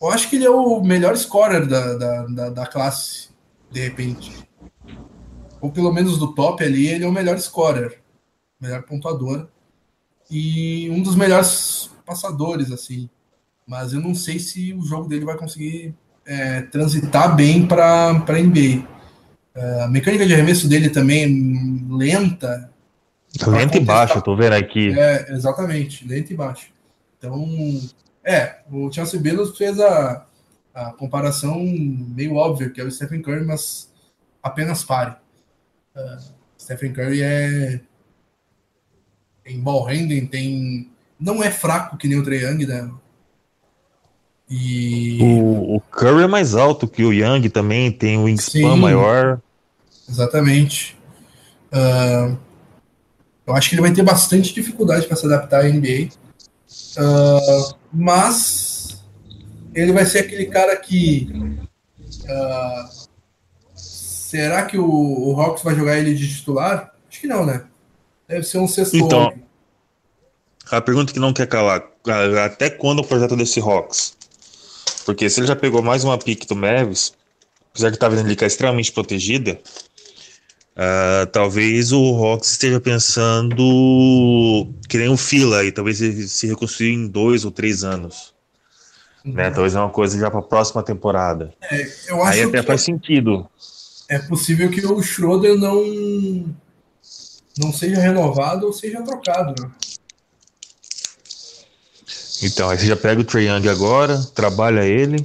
[0.00, 3.30] eu acho que ele é o melhor scorer da, da, da, da classe,
[3.70, 4.46] de repente.
[5.60, 8.02] Ou pelo menos do top ali, ele é o melhor scorer,
[8.60, 9.48] melhor pontuador.
[10.30, 13.08] E um dos melhores passadores, assim.
[13.66, 15.94] Mas eu não sei se o jogo dele vai conseguir
[16.26, 18.86] é, transitar bem para a NBA.
[19.54, 22.70] É, a mecânica de arremesso dele também lenta.
[23.46, 24.98] Lenta e baixa, tô vendo aqui.
[24.98, 26.66] É, exatamente, lenta e baixa.
[27.18, 27.46] Então,
[28.22, 30.26] é, o Chelsea Billups fez a,
[30.74, 33.92] a comparação meio óbvia, que é o Stephen Curry, mas
[34.42, 35.16] apenas pare.
[35.96, 37.80] Uh, Stephen Curry é
[39.44, 42.90] tem ball handling, tem não é fraco que nem o Trae Young, né?
[44.48, 45.18] E...
[45.22, 49.40] O, o, Curry é mais alto que o Young também, tem o wingspan Sim, maior.
[50.08, 50.96] Exatamente.
[51.72, 52.36] Uh,
[53.46, 56.10] eu acho que ele vai ter bastante dificuldade para se adaptar à NBA.
[56.98, 59.02] Uh, mas
[59.74, 61.28] ele vai ser aquele cara que.
[62.24, 63.04] Uh,
[63.74, 66.92] será que o, o Hawks vai jogar ele de titular?
[67.08, 67.64] Acho que não, né?
[68.28, 69.42] Deve ser um sexto então, homem.
[70.70, 71.84] A pergunta que não quer calar:
[72.44, 74.16] até quando o projeto desse Hawks?
[75.04, 77.12] Porque se ele já pegou mais uma pique do Mavis,
[77.70, 79.60] apesar que tá vendo ele extremamente protegida,
[80.76, 86.94] uh, talvez o Hawks esteja pensando que nem o Fila aí, talvez ele se reconstruir
[86.94, 88.32] em dois ou três anos.
[89.24, 89.32] Uhum.
[89.32, 89.50] Né?
[89.50, 91.52] Talvez é uma coisa já para a próxima temporada.
[91.62, 93.48] É, eu acho aí até faz sentido.
[94.08, 96.54] É possível que o Schroeder não
[97.56, 99.70] não seja renovado ou seja trocado, né?
[102.44, 105.16] Então, aí você já pega o Trae Young agora, trabalha ele,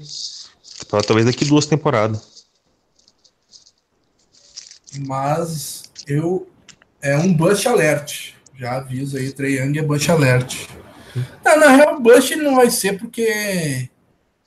[0.88, 2.46] para talvez daqui duas temporadas.
[5.06, 6.48] Mas eu
[7.02, 8.34] é um bust alert.
[8.58, 10.68] Já aviso aí, Trae Young é bust alert.
[11.44, 13.90] Não, na real, bust ele não vai ser porque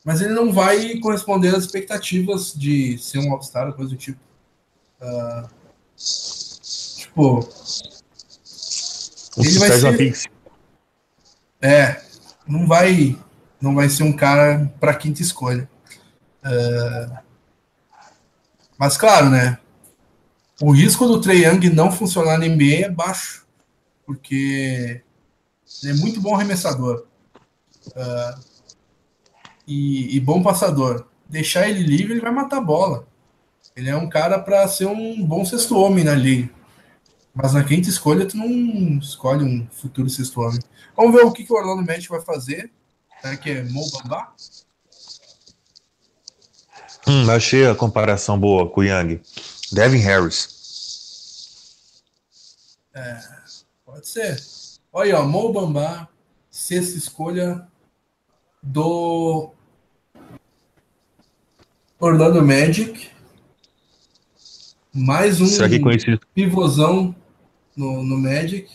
[0.04, 4.18] mas ele não vai corresponder às expectativas de ser um All-Star, coisa do tipo.
[5.00, 5.48] Uh,
[6.96, 7.48] tipo.
[9.36, 10.30] ele vai ser.
[11.60, 12.02] É,
[12.52, 13.18] não vai
[13.60, 15.70] não vai ser um cara para quinta escolha.
[16.44, 17.16] Uh,
[18.76, 19.58] mas claro, né?
[20.60, 23.46] O risco do Trey Young não funcionar na NBA é baixo,
[24.04, 25.00] porque
[25.84, 27.06] é muito bom arremessador
[27.88, 28.40] uh,
[29.66, 31.06] e, e, bom passador.
[31.28, 33.06] Deixar ele livre, ele vai matar a bola.
[33.74, 36.50] Ele é um cara para ser um bom sexto homem na liga.
[37.34, 40.60] Mas na quinta escolha, tu não escolhe um futuro sexto homem.
[40.94, 42.70] Vamos ver o que, que o Orlando Magic vai fazer.
[43.20, 44.28] Será que é Mobamba?
[47.06, 49.20] Hum, achei a comparação boa com o Young.
[49.72, 50.52] Devin Harris.
[52.94, 53.18] É,
[53.86, 54.38] pode ser.
[54.92, 56.08] Olha, ó, Mobamba,
[56.50, 57.66] sexta escolha
[58.62, 59.50] do
[61.98, 63.10] Orlando Magic.
[64.92, 65.80] Mais um Será que
[66.34, 67.14] pivôzão
[67.76, 68.68] no, no Magic.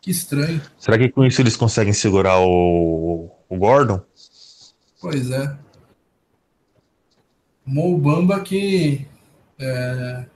[0.00, 0.60] Que estranho.
[0.78, 4.00] Será que com isso eles conseguem segurar o, o Gordon?
[5.00, 5.56] Pois é.
[7.64, 9.06] Moubamba que
[9.58, 10.26] é,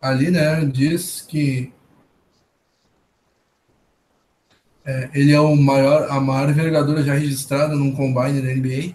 [0.00, 1.72] ali, né, diz que
[4.84, 8.94] é, ele é o maior, a maior envergadura já registrada num combine da NBA.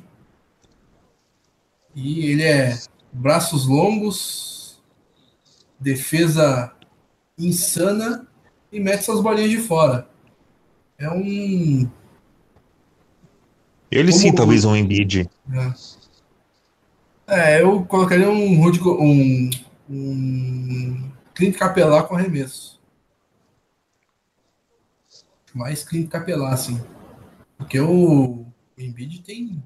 [1.95, 2.77] E ele é
[3.11, 4.81] braços longos,
[5.79, 6.71] defesa
[7.39, 8.27] insana
[8.71, 10.07] e mete suas bolinhas de fora.
[10.97, 11.89] É um.
[13.89, 15.29] Ele sim, talvez um Embiid.
[17.27, 17.55] É.
[17.55, 17.63] é.
[17.63, 19.49] eu colocaria um um,
[19.89, 22.79] um Clint Capelá com arremesso.
[25.53, 26.79] Mais Clint Capelá, assim.
[27.57, 28.45] Porque o, o
[28.77, 29.63] Embiid tem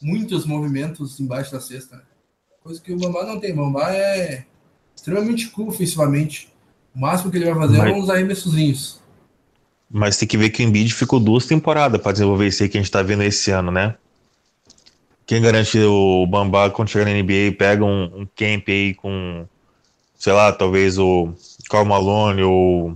[0.00, 2.02] muitos movimentos embaixo da cesta.
[2.62, 3.52] Coisa que o Bambá não tem.
[3.52, 4.46] O Bambá é
[4.96, 6.53] extremamente cool ofensivamente.
[6.94, 7.90] O máximo que ele vai fazer é Mas...
[7.90, 9.00] é uns arremessozinhos.
[9.90, 12.78] Mas tem que ver que o Embiid ficou duas temporadas para desenvolver isso aí que
[12.78, 13.94] a gente tá vendo esse ano, né?
[15.26, 19.46] Quem garante o Bambá quando chegar na NBA pega um, um camp aí com,
[20.18, 21.32] sei lá, talvez o
[21.70, 22.94] Carl Malone ou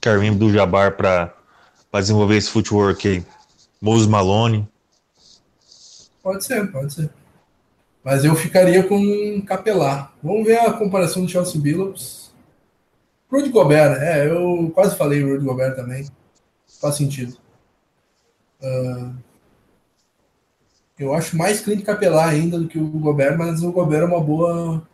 [0.00, 1.34] Karim do Jabbar para
[1.92, 3.24] desenvolver esse footwork aí.
[3.80, 4.66] Moses Malone.
[6.22, 7.10] Pode ser, pode ser.
[8.04, 10.12] Mas eu ficaria com um Capelar.
[10.22, 12.21] Vamos ver a comparação do Chelsea Billups.
[13.32, 16.06] Rudy Gobert, é, eu quase falei Rudy Gobert também.
[16.78, 17.38] Faz sentido.
[18.60, 19.16] Uh,
[20.98, 24.20] eu acho mais Clint Capelar ainda do que o Gobert, mas o Gobert é uma
[24.20, 24.86] boa.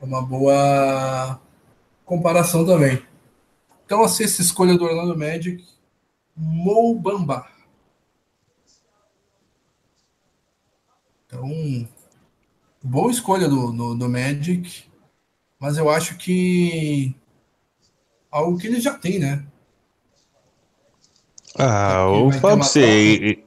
[0.00, 1.40] Uma boa
[2.04, 3.02] comparação também.
[3.84, 5.64] Então, a sexta escolha do Orlando Magic,
[6.36, 7.46] Mo Bamba.
[11.26, 11.88] Então,
[12.82, 14.84] boa escolha do, do, do, Magic,
[15.58, 17.14] mas eu acho que
[18.30, 19.44] algo que ele já tem, né?
[21.58, 23.38] Ah, eu falo pra você,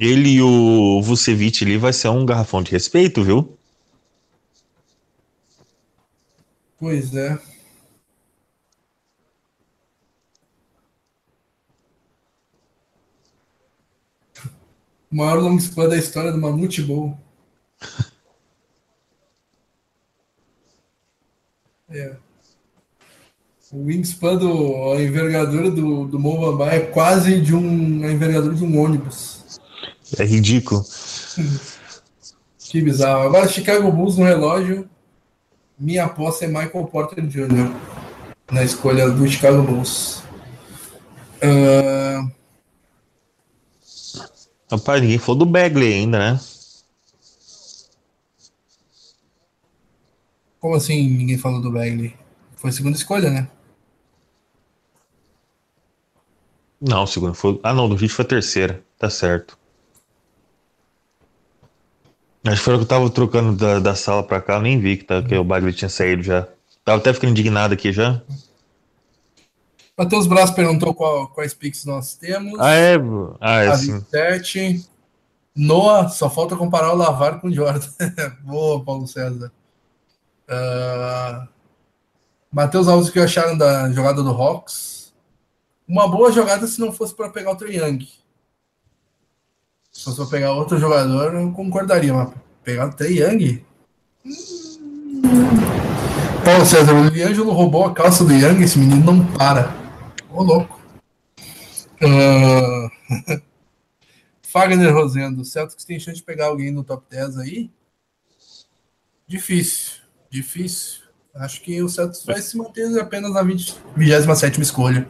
[0.00, 3.56] ele e o Vucevic ali vai ser um garrafão de respeito, viu?
[6.78, 7.38] Pois é.
[15.10, 17.16] O maior long span da história do Mamute Bowl.
[21.94, 22.16] é.
[23.72, 28.64] O wingspan, do, a envergadura do, do Mobamba é quase de um, a envergadura de
[28.64, 29.60] um ônibus.
[30.18, 30.84] É ridículo.
[32.58, 33.28] que bizarro.
[33.28, 34.88] Agora, Chicago Bulls no relógio.
[35.78, 37.74] Minha aposta é Michael Porter Jr.
[38.50, 40.22] na escolha do Chicago Bulls.
[41.42, 42.30] Uh,
[44.70, 46.40] Rapaz, ninguém falou do Bagley ainda, né?
[50.64, 52.16] Como assim ninguém falou do Bagley?
[52.56, 53.46] Foi a segunda escolha, né?
[56.80, 57.60] Não, segundo foi.
[57.62, 58.82] Ah, não, do Hit foi a terceira.
[58.98, 59.58] Tá certo.
[62.46, 64.80] Acho que foi o que eu tava trocando da, da sala pra cá, eu nem
[64.80, 66.48] vi que, tá, que o Bagley tinha saído já.
[66.82, 68.22] Tava até ficando indignado aqui já.
[69.98, 72.58] Matheus Braz perguntou qual, quais picks nós temos.
[72.58, 72.94] Ah, é?
[73.38, 73.98] Ah, é sim.
[73.98, 74.88] 27.
[75.54, 77.86] Noah, só falta comparar o Lavar com o Jordan.
[78.40, 79.52] Boa, Paulo César.
[80.48, 81.48] Uh,
[82.50, 85.12] Matheus Alves, o que acharam da jogada do Hawks?
[85.86, 88.08] Uma boa jogada se não fosse para pegar o Trae Young.
[89.92, 92.32] Se fosse para pegar outro jogador, eu concordaria, mas
[92.62, 93.64] pegar o Trae Young?
[94.24, 94.64] Hum.
[96.44, 99.74] Paulo César, o Liangelo roubou a calça do Young, esse menino não para.
[100.30, 100.78] Ô, louco.
[102.02, 103.40] Uh...
[104.42, 107.70] Fagner Rosendo, Celtics tem chance de pegar alguém no top 10 aí?
[109.26, 110.02] Difícil,
[110.34, 111.04] difícil.
[111.34, 115.08] Acho que o Celtics vai se manter apenas na 20, 27 escolha.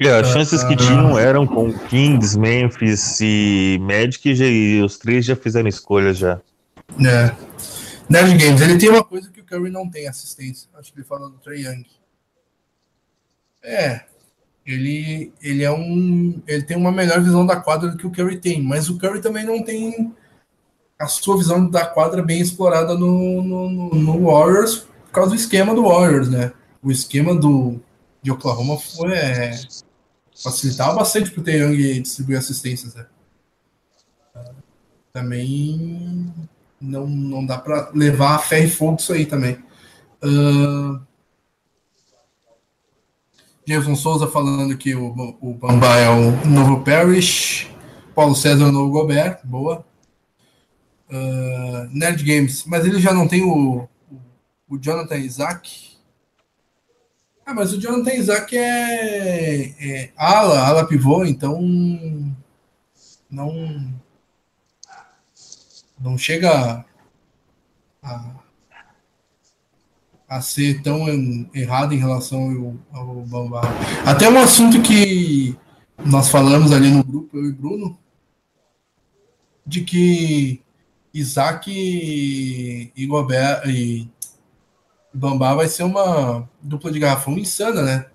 [0.00, 5.36] É, as chances que tinham eram com Kings, Memphis e Magic, e os três já
[5.36, 6.40] fizeram escolhas já.
[7.00, 7.34] É.
[8.08, 10.68] Nerd Games, ele tem uma coisa que o Curry não tem, assistência.
[10.74, 11.86] Acho que ele falou do Trey Young.
[13.62, 14.02] É,
[14.66, 16.42] ele, ele é um.
[16.46, 19.20] Ele tem uma melhor visão da quadra do que o Curry tem, mas o Curry
[19.20, 20.12] também não tem
[20.98, 25.74] a sua visão da quadra bem explorada no, no, no Warriors por causa do esquema
[25.74, 26.52] do Warriors, né?
[26.82, 27.80] O esquema do,
[28.22, 29.58] de Oklahoma foi, é,
[30.42, 33.06] facilitava bastante para o Young distribuir assistências, né?
[35.12, 36.32] Também
[36.80, 39.56] não, não dá para levar a ferro e fogo isso aí também.
[40.22, 41.00] Uh,
[43.66, 47.70] Jason Souza falando que o, o Bamba é o novo Parrish.
[48.14, 49.38] Paulo César é o novo Gobert.
[49.44, 49.84] Boa.
[51.14, 52.64] Uh, Nerd Games.
[52.66, 53.88] Mas ele já não tem o,
[54.68, 55.94] o Jonathan Isaac?
[57.46, 61.60] Ah, mas o Jonathan Isaac é, é ala, ala pivô, então
[63.30, 63.94] não
[66.00, 66.84] não chega
[68.02, 68.34] a,
[70.28, 71.06] a ser tão
[71.54, 73.62] errado em relação ao, ao.
[74.06, 75.56] Até um assunto que
[76.04, 77.98] nós falamos ali no grupo, eu e Bruno,
[79.66, 80.63] de que
[81.14, 84.10] Isaac e, Gobert, e
[85.12, 88.06] Bambá vai ser uma dupla de garrafão insana, né?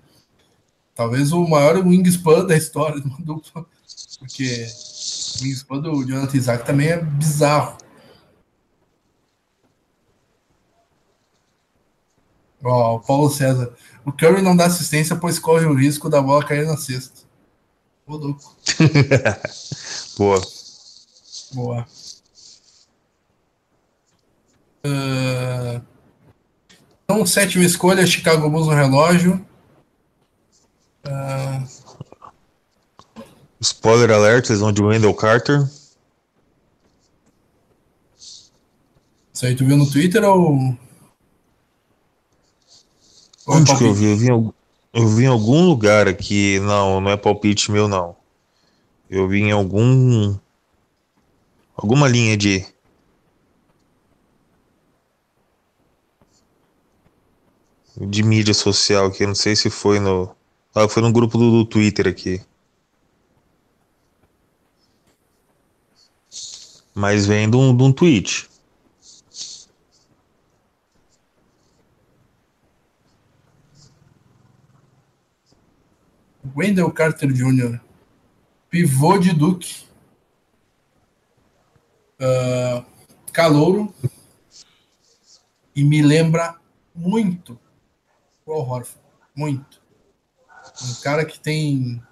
[0.94, 3.64] Talvez o maior wingspan da história de uma dupla,
[4.18, 4.66] porque
[5.40, 7.78] o wingspan do Jonathan Isaac também é bizarro.
[12.62, 13.74] Ó, o Paulo César.
[14.04, 17.22] O Curry não dá assistência, pois corre o risco da bola cair na cesta.
[18.06, 18.54] Ô, louco.
[20.18, 20.40] Boa.
[21.54, 21.86] Boa.
[24.84, 25.82] Uh...
[27.04, 29.44] Então, sétima escolha, Chicago Bulls no relógio.
[31.06, 31.66] Uh...
[33.60, 35.68] Spoiler alert, eles vão de Wendell Carter.
[39.34, 40.52] Isso aí tu viu no Twitter ou.
[43.46, 44.04] ou é Onde que eu vi?
[44.04, 44.54] Eu vi, em,
[44.92, 46.60] eu vi em algum lugar aqui.
[46.60, 48.16] Não, não é palpite meu, não.
[49.10, 50.38] Eu vi em algum.
[51.76, 52.66] Alguma linha de
[58.00, 60.34] de mídia social aqui, não sei se foi no.
[60.74, 62.40] Ah, foi no grupo do, do Twitter aqui.
[66.94, 68.48] Mas vem de um, de um tweet.
[76.56, 77.78] Wendell Carter Jr.,
[78.68, 79.84] pivô de Duke,
[82.20, 82.84] uh,
[83.32, 83.94] calouro,
[85.76, 86.56] e me lembra
[86.94, 87.58] muito
[88.54, 89.00] o Horford.
[89.34, 89.82] Muito.
[90.82, 92.02] Um cara que tem.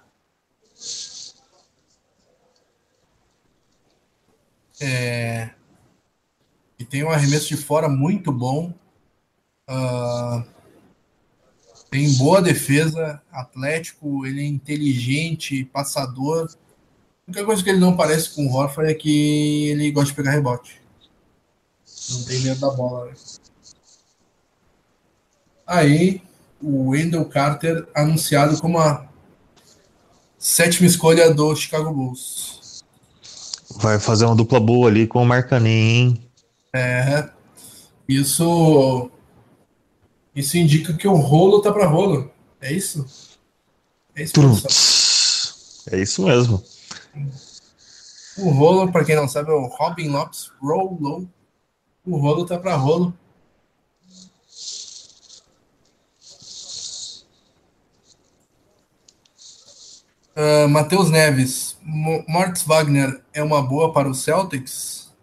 [4.81, 5.49] É,
[6.77, 8.73] que tem um arremesso de fora muito bom.
[9.69, 10.43] Uh,
[11.91, 16.47] tem boa defesa, atlético, ele é inteligente, passador.
[16.47, 20.15] A única coisa que ele não parece com o Horford é que ele gosta de
[20.15, 20.81] pegar rebote.
[22.11, 23.07] Não tem medo da bola.
[23.07, 23.13] Né?
[25.67, 26.21] Aí,
[26.61, 29.07] o Wendell Carter anunciado como a
[30.37, 32.83] sétima escolha do Chicago Bulls.
[33.75, 36.29] Vai fazer uma dupla boa ali com o Marcanen, hein?
[36.73, 37.29] É.
[38.07, 39.11] Isso
[40.35, 42.31] isso indica que o rolo tá para rolo.
[42.61, 43.05] É isso?
[44.15, 46.63] É isso, é isso mesmo.
[48.37, 51.27] O rolo, para quem não sabe, é o Robin Lopes Rollo.
[52.05, 53.13] O rolo tá para rolo.
[60.39, 65.13] Uh, Matheus Neves, Moritz Wagner é uma boa para o Celtics?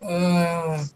[0.00, 0.88] Uh,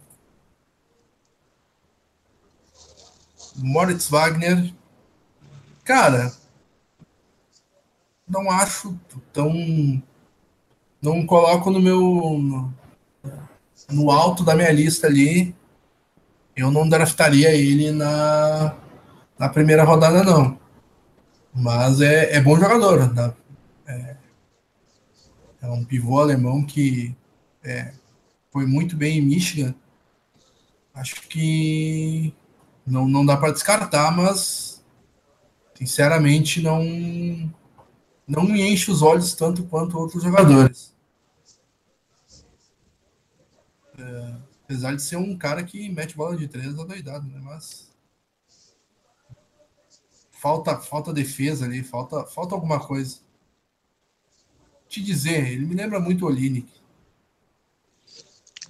[3.57, 4.73] Moritz Wagner,
[5.83, 6.33] cara,
[8.29, 8.97] não acho
[9.33, 9.53] tão.
[11.03, 11.99] Não coloco no meu.
[11.99, 12.75] No,
[13.91, 15.53] no alto da minha lista ali.
[16.55, 18.77] Eu não draftaria ele na,
[19.37, 20.57] na primeira rodada, não.
[21.57, 23.13] Mas é, é bom jogador.
[23.15, 23.35] Tá?
[23.87, 24.17] É,
[25.63, 27.17] é, um pivô alemão que
[27.65, 27.95] é,
[28.53, 29.75] foi muito bem em Michigan.
[30.95, 32.35] Acho que
[32.87, 34.85] não, não dá para descartar, mas
[35.75, 37.53] sinceramente não
[38.27, 40.95] não me enche os olhos tanto quanto outros jogadores.
[43.99, 44.35] É,
[44.65, 47.41] apesar de ser um cara que mete bola de três adoidado, né?
[47.43, 47.86] Mas
[50.41, 53.17] falta, falta defesa ali, falta, falta alguma coisa.
[54.89, 56.69] Te dizer, ele me lembra muito o Olinick.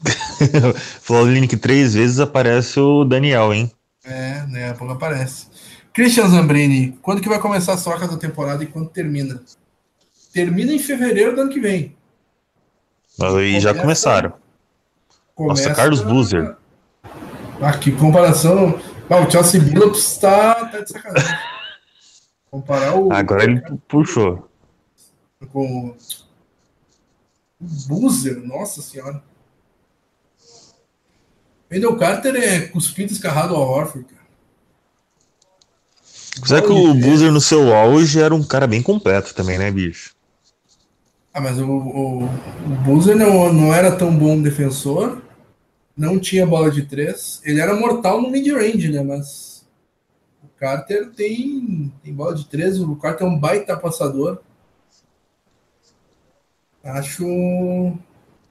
[1.01, 3.71] Falou Olinick três vezes, aparece o Daniel, hein?
[4.05, 4.71] É, né?
[4.71, 5.47] A pouco aparece.
[5.93, 9.43] Christian Zambrini, quando que vai começar a troca da temporada e quando termina?
[10.33, 11.97] Termina em fevereiro do ano que vem.
[13.21, 14.35] Aí já começaram.
[15.35, 16.57] Começa, Nossa, Carlos Buzer.
[17.61, 18.79] Ah, que comparação.
[19.09, 21.56] Ah, o Chelsea Billups tá, tá de sacanagem.
[22.57, 23.13] Comparar o.
[23.13, 24.49] Agora ele puxou.
[25.53, 25.95] Com
[27.61, 29.23] o Boozer, nossa senhora.
[31.71, 34.27] Wendell Carter é cuspido escarrado ao Horford, cara.
[36.47, 40.15] Será que o Boozer no seu auge era um cara bem completo também, né, bicho?
[41.35, 45.21] Ah, mas o, o, o Boozer não, não era tão bom defensor,
[45.95, 47.39] não tinha bola de três.
[47.45, 49.03] Ele era mortal no mid-range, né?
[49.03, 49.56] Mas
[50.59, 54.41] Carter tem, tem bola de três, o Carter é um baita passador.
[56.83, 57.25] Acho.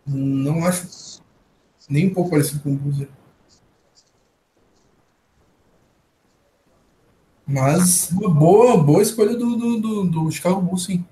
[0.06, 1.22] Não acho
[1.90, 3.10] nem um pouco parecido com o Boozer.
[7.48, 11.06] Mas uma boa, boa escolha do, do, do, do Chicago Bulls, sim.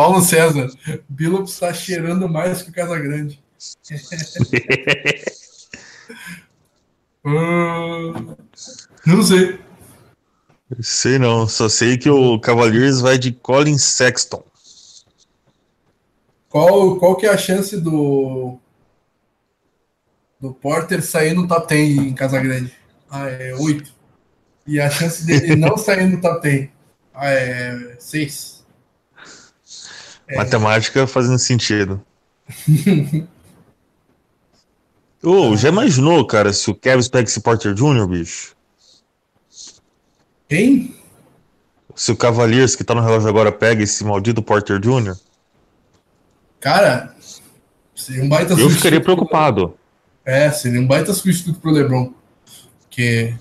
[0.00, 0.70] Paulo César,
[1.10, 3.38] Billups está cheirando mais que o Casagrande.
[7.22, 8.36] uh,
[9.04, 9.60] não sei.
[10.80, 14.42] Sei não, só sei que o Cavaliers vai de Colin Sexton.
[16.48, 18.58] Qual, qual que é a chance do
[20.40, 22.74] do Porter sair no top 10 em Casagrande?
[23.10, 23.92] Ah, é 8.
[24.66, 26.70] E a chance dele não sair no top 10?
[27.12, 28.59] Ah, é 6.
[30.30, 30.36] É.
[30.36, 32.02] Matemática fazendo sentido.
[35.22, 38.56] Ô, oh, já imaginou, cara, se o Kevin pega esse Porter Jr., bicho?
[40.48, 40.96] Quem?
[41.94, 45.14] Se o Cavaliers, que tá no relógio agora, pega esse maldito Porter Jr.
[46.58, 47.14] Cara,
[47.94, 49.76] seria um baita Eu ficaria preocupado.
[50.24, 52.14] É, seria um baita substituto pro LeBron.
[52.80, 53.34] Porque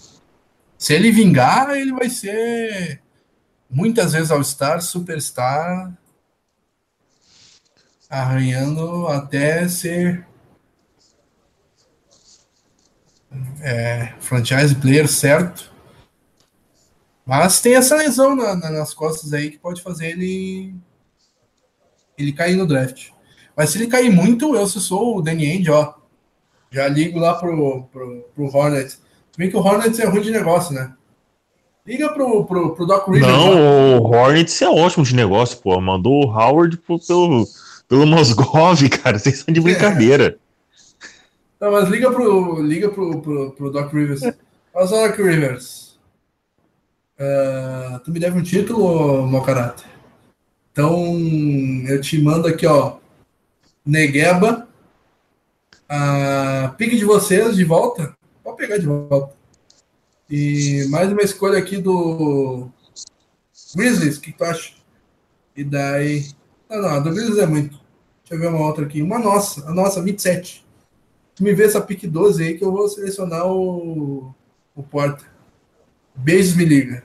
[0.78, 3.02] se ele vingar, ele vai ser
[3.70, 5.94] muitas vezes All-Star, Superstar
[8.10, 10.26] arranhando até ser
[13.61, 15.72] é, franchise player certo.
[17.26, 20.73] Mas tem essa lesão na, na, nas costas aí que pode fazer ele
[22.18, 23.10] ele cair no draft.
[23.56, 25.94] Mas se ele cair muito, eu se sou o Danny Ainge, ó,
[26.72, 29.02] já ligo lá pro, pro, pro Hornets.
[29.38, 30.94] Bem que o Hornets é ruim de negócio, né?
[31.86, 33.31] Liga pro, pro, pro Doc Rivers.
[33.31, 35.80] Não, o Hornets é ótimo de negócio, pô.
[35.80, 37.45] Mandou o Howard pro, pelo,
[37.90, 40.38] pelo Mosgov, cara, vocês são de brincadeira.
[41.60, 44.22] Não, mas liga pro, liga pro, pro, pro Doc Rivers.
[44.74, 45.99] Olha só, Doc Rivers.
[47.20, 49.86] Uh, tu me deve um título, mau caráter.
[50.72, 51.20] Então,
[51.86, 52.98] eu te mando aqui, ó.
[53.86, 54.70] Negueba.
[55.91, 58.16] Uh, pique de vocês de volta.
[58.41, 59.36] Pode pegar de volta.
[60.30, 62.70] E mais uma escolha aqui do
[63.76, 64.18] Grizzlies.
[64.18, 64.76] O que tu acha?
[65.57, 66.32] E daí.
[66.70, 67.78] Não, não, a do Grizzlies é muito.
[68.30, 69.01] Deixa eu ver uma outra aqui.
[69.01, 70.64] Uma nossa, a nossa, 27.
[71.34, 74.35] Tu me vê essa pick 12 aí que eu vou selecionar o,
[74.76, 75.26] o Porta.
[76.14, 77.03] Beijos, me liga.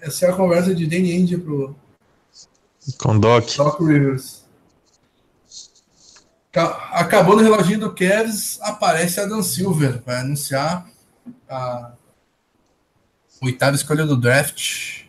[0.00, 1.76] Essa é a conversa de Danny India pro.
[2.98, 3.54] Com Doc.
[3.56, 4.42] Doc Rivers.
[6.90, 10.02] Acabou no reloginho do Cavs, aparece Adam Silver.
[10.04, 10.88] Vai anunciar
[11.48, 11.92] a
[13.40, 15.04] oitava escolha do draft.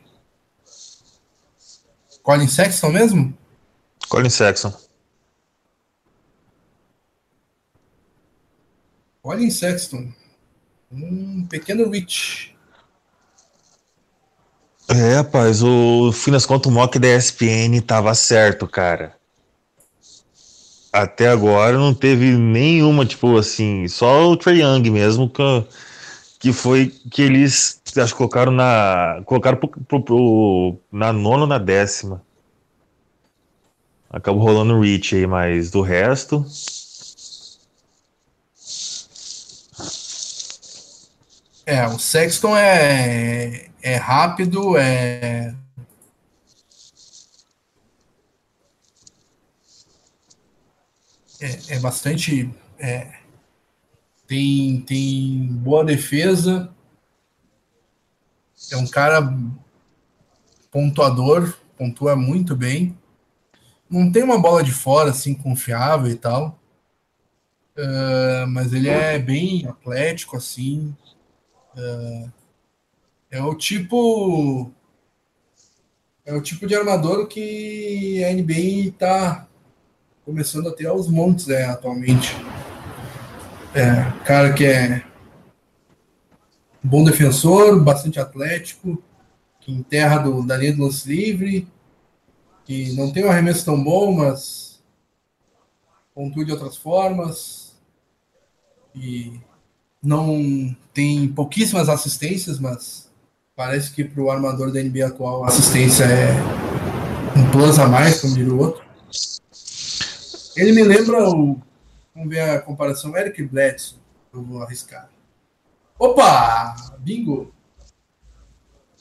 [2.21, 3.37] Colin Sexton mesmo?
[4.09, 4.84] Colin Sexton.
[9.25, 10.13] Colin Sexton.
[10.91, 12.55] Um pequeno reach.
[14.87, 19.15] É, rapaz, o fim das contas, o mock da ESPN tava certo, cara.
[20.93, 25.41] Até agora não teve nenhuma, tipo assim, só o Trey Young mesmo, que,
[26.39, 29.23] que foi que eles acho que colocaram na.
[29.25, 32.21] Colocaram pro, pro, pro, na nona na décima.
[34.07, 36.45] Acabou rolando o reach aí, mas do resto.
[41.65, 45.55] É, o Sexton é, é rápido, é.
[51.41, 52.53] É, é bastante.
[52.77, 53.19] É,
[54.27, 56.71] tem, tem boa defesa.
[58.71, 59.21] É um cara
[60.71, 62.95] pontuador, pontua muito bem.
[63.89, 66.59] Não tem uma bola de fora assim confiável e tal.
[67.77, 70.95] Uh, mas ele é bem atlético assim.
[71.77, 72.29] É,
[73.31, 74.71] é o tipo.
[76.25, 79.47] É o tipo de armador que a NBA está
[80.25, 82.35] começando a ter aos montes né, atualmente.
[83.75, 85.05] É, cara que é
[86.81, 89.01] bom defensor, bastante atlético,
[89.59, 91.67] que enterra do, da linha do lance livre,
[92.63, 94.83] que não tem um arremesso tão bom, mas
[96.13, 97.75] pontua de outras formas.
[98.95, 99.39] E
[100.05, 103.09] não tem pouquíssimas assistências, mas
[103.55, 106.31] parece que para o armador da NBA atual a assistência é
[107.37, 108.85] um plus a mais, como diria o outro.
[110.55, 111.59] Ele me lembra o.
[112.13, 113.17] Vamos ver a comparação.
[113.17, 113.99] Eric Bledsoe.
[114.33, 115.09] Eu vou arriscar.
[115.99, 116.75] Opa!
[116.99, 117.53] Bingo!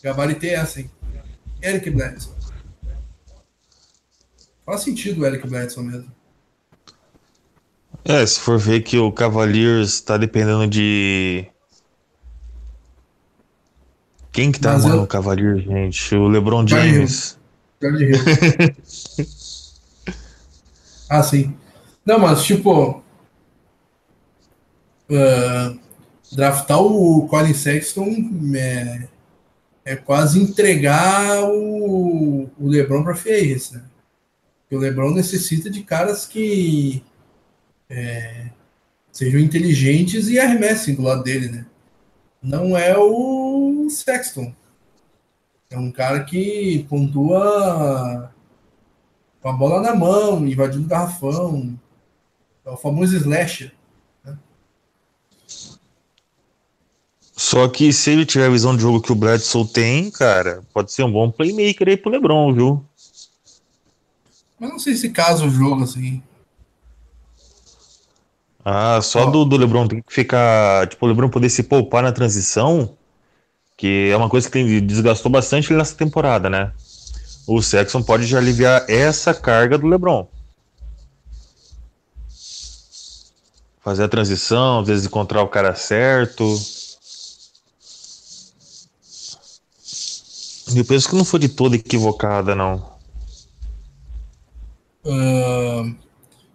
[0.02, 0.90] Gabaritei essa, hein?
[1.62, 2.34] Eric Bledsoe.
[4.66, 6.12] Faz sentido o Eric Bledsoe mesmo.
[8.04, 11.46] É, se for ver que o Cavaliers está dependendo de.
[14.30, 15.04] Quem que tá Mas armando eu...
[15.04, 16.14] o Cavaliers, gente?
[16.14, 17.38] O LeBron James.
[21.08, 21.56] ah, sim.
[22.04, 23.02] Não, mas tipo.
[25.08, 25.78] Uh,
[26.32, 29.08] draftar o Colin Sexton é,
[29.84, 33.82] é quase entregar o, o LeBron para Ferris, né?
[34.70, 37.02] O LeBron necessita de caras que
[37.88, 38.50] é,
[39.12, 41.66] sejam inteligentes e arremessem do lado dele, né?
[42.42, 44.54] Não é o Sexton.
[45.70, 48.32] É um cara que pontua
[49.40, 51.78] com a bola na mão, invadindo o garrafão.
[52.64, 53.72] É o famoso slasher.
[54.24, 54.38] Né?
[57.20, 60.92] Só que se ele tiver a visão de jogo que o Bledsoe tem, cara, pode
[60.92, 62.84] ser um bom playmaker aí pro LeBron, viu?
[64.58, 66.22] Mas não sei se casa o jogo assim.
[68.64, 70.88] Ah, só do, do LeBron tem que ficar.
[70.88, 72.96] Tipo, o LeBron poder se poupar na transição,
[73.76, 76.72] que é uma coisa que tem, desgastou bastante ele nessa temporada, né?
[77.46, 80.26] O Sexton pode já aliviar essa carga do LeBron.
[83.82, 86.42] Fazer a transição, às vezes encontrar o cara certo.
[90.74, 92.94] Eu penso que não foi de toda equivocada, não.
[95.04, 95.94] Uh,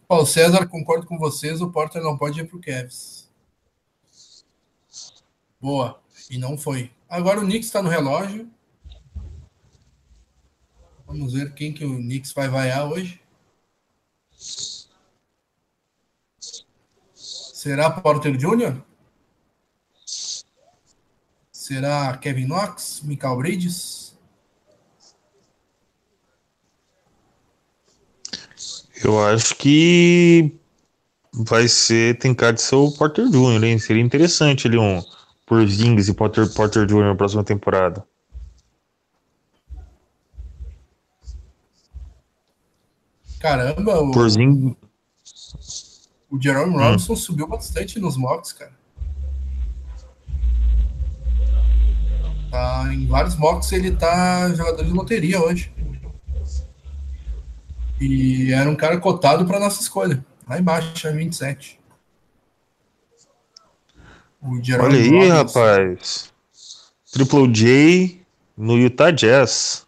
[0.10, 3.30] Paulo César, concordo com vocês, o Porter não pode ir para o Cavs.
[5.62, 6.02] Boa.
[6.32, 6.92] E não foi.
[7.08, 8.50] Agora o Knicks está no relógio.
[11.06, 13.22] Vamos ver quem que o Knicks vai vaiar hoje.
[17.14, 18.82] Será Porter Jr.?
[21.52, 23.02] Será Kevin Knox?
[23.04, 23.99] Michael Bridges?
[29.04, 30.54] Eu acho que
[31.34, 33.80] vai ser, tem cara de ser o Porter Jr., hein?
[33.80, 35.02] Seria interessante ali um
[35.46, 37.06] Porzingis e Porter, Porter Jr.
[37.06, 38.06] na próxima temporada.
[43.40, 44.12] Caramba, o,
[46.30, 47.16] o Jerome Robinson hum.
[47.16, 48.78] subiu bastante nos mocks, cara.
[52.52, 55.72] Tá, em vários mocks ele tá jogador de loteria hoje.
[58.00, 60.24] E era um cara cotado para nossa escolha.
[60.48, 61.80] Lá embaixo, é 27.
[64.42, 65.30] O Olha aí, Robbins.
[65.30, 66.34] rapaz.
[67.12, 68.22] Triple J
[68.58, 69.86] no Utah Jazz.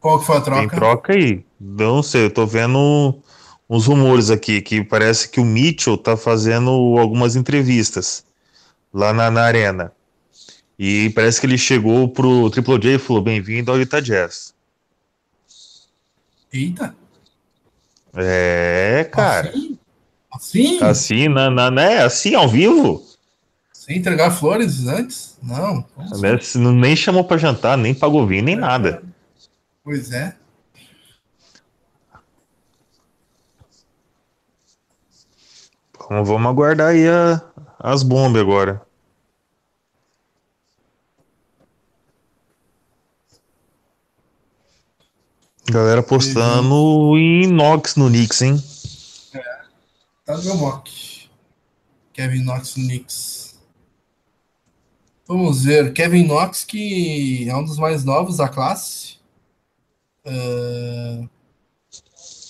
[0.00, 0.60] Qual que foi a troca?
[0.60, 1.44] Tem troca aí.
[1.60, 3.18] Não sei, eu tô vendo
[3.70, 8.24] uns rumores aqui que parece que o Mitchell tá fazendo algumas entrevistas
[8.92, 9.92] lá na, na arena.
[10.78, 14.53] E parece que ele chegou pro Triple J e falou: bem-vindo ao Utah Jazz.
[16.54, 16.94] Eita.
[18.14, 19.48] É, cara.
[19.48, 19.78] Assim?
[20.32, 22.04] Assim, assim na, na, né?
[22.04, 23.04] Assim, ao vivo?
[23.72, 25.36] Sem entregar flores antes?
[25.42, 25.84] Não.
[25.98, 26.58] Assim?
[26.72, 29.02] Nem chamou para jantar, nem pagou vinho, nem é, nada.
[29.82, 30.36] Pois é.
[36.08, 37.42] Vamos, vamos aguardar aí a,
[37.80, 38.83] as bombas agora.
[45.70, 48.62] Galera postando em Knox no Knicks, hein?
[49.32, 49.42] É,
[50.24, 51.28] tá no meu mock.
[52.12, 53.58] Kevin Knox no Knicks.
[55.26, 55.92] Vamos ver.
[55.94, 59.16] Kevin Knox, que é um dos mais novos da classe.
[60.26, 61.28] Uh,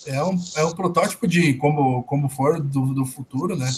[0.06, 3.70] é, um, é um protótipo de como, como for do, do futuro, né?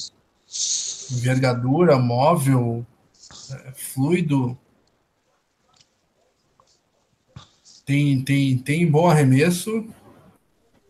[1.13, 2.87] Envergadura, móvel,
[3.51, 4.59] é, fluido,
[7.87, 9.87] tem, tem, tem bom arremesso,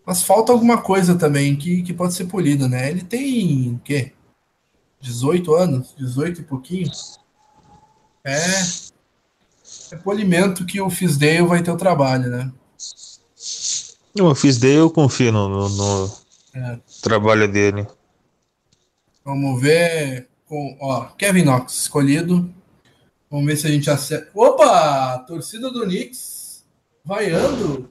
[0.05, 2.90] mas falta alguma coisa também que, que pode ser polida, né?
[2.90, 4.12] Ele tem o quê?
[4.98, 6.90] 18 anos, 18 e pouquinho.
[8.24, 8.40] É,
[9.93, 12.51] é polimento que o Fisdale vai ter o trabalho, né?
[14.18, 16.12] O Fisdale eu confio no, no, no
[16.55, 16.78] é.
[17.02, 17.86] trabalho dele.
[19.23, 20.28] Vamos ver.
[20.47, 22.48] Com, ó, Kevin Knox escolhido.
[23.31, 24.31] Vamos ver se a gente acerta.
[24.32, 25.18] Opa!
[25.27, 26.35] Torcida do Knicks
[27.06, 27.88] vaiando.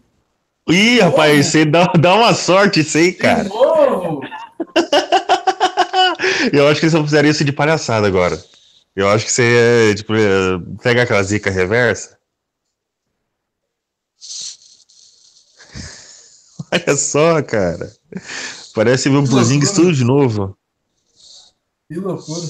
[0.69, 3.47] Ih, rapaz, você dá, dá uma sorte isso aí, cara.
[6.51, 8.43] Eu acho que eles vão fizeram isso de palhaçada agora.
[8.95, 10.13] Eu acho que você é, tipo,
[10.81, 12.17] pega aquela zica reversa.
[16.71, 17.91] Olha só, cara.
[18.73, 20.57] Parece ver um Porzingis tudo de novo.
[21.87, 22.41] Que loucura.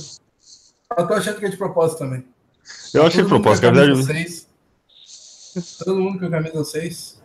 [0.98, 2.26] Eu tô achando que é de propósito também.
[2.94, 4.45] Eu tá achei de propósito, na verdade.
[5.84, 7.22] Todo mundo com a camisa 6.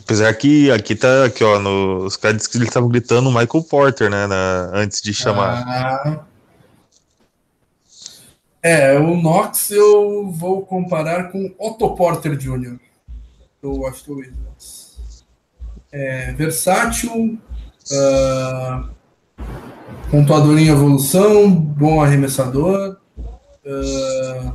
[0.00, 4.10] Apesar que aqui tá aqui, ó, no, os caras que eles estavam gritando Michael Porter,
[4.10, 5.64] né, na, antes de chamar.
[5.66, 6.24] Ah,
[8.62, 12.78] é, o Knox eu vou comparar com Otto Porter Jr.
[13.62, 15.24] do Washington Wizards.
[15.92, 17.38] É, versátil,
[17.90, 18.90] uh,
[20.10, 22.99] pontuador em evolução, bom arremessador,
[23.64, 24.54] Uh,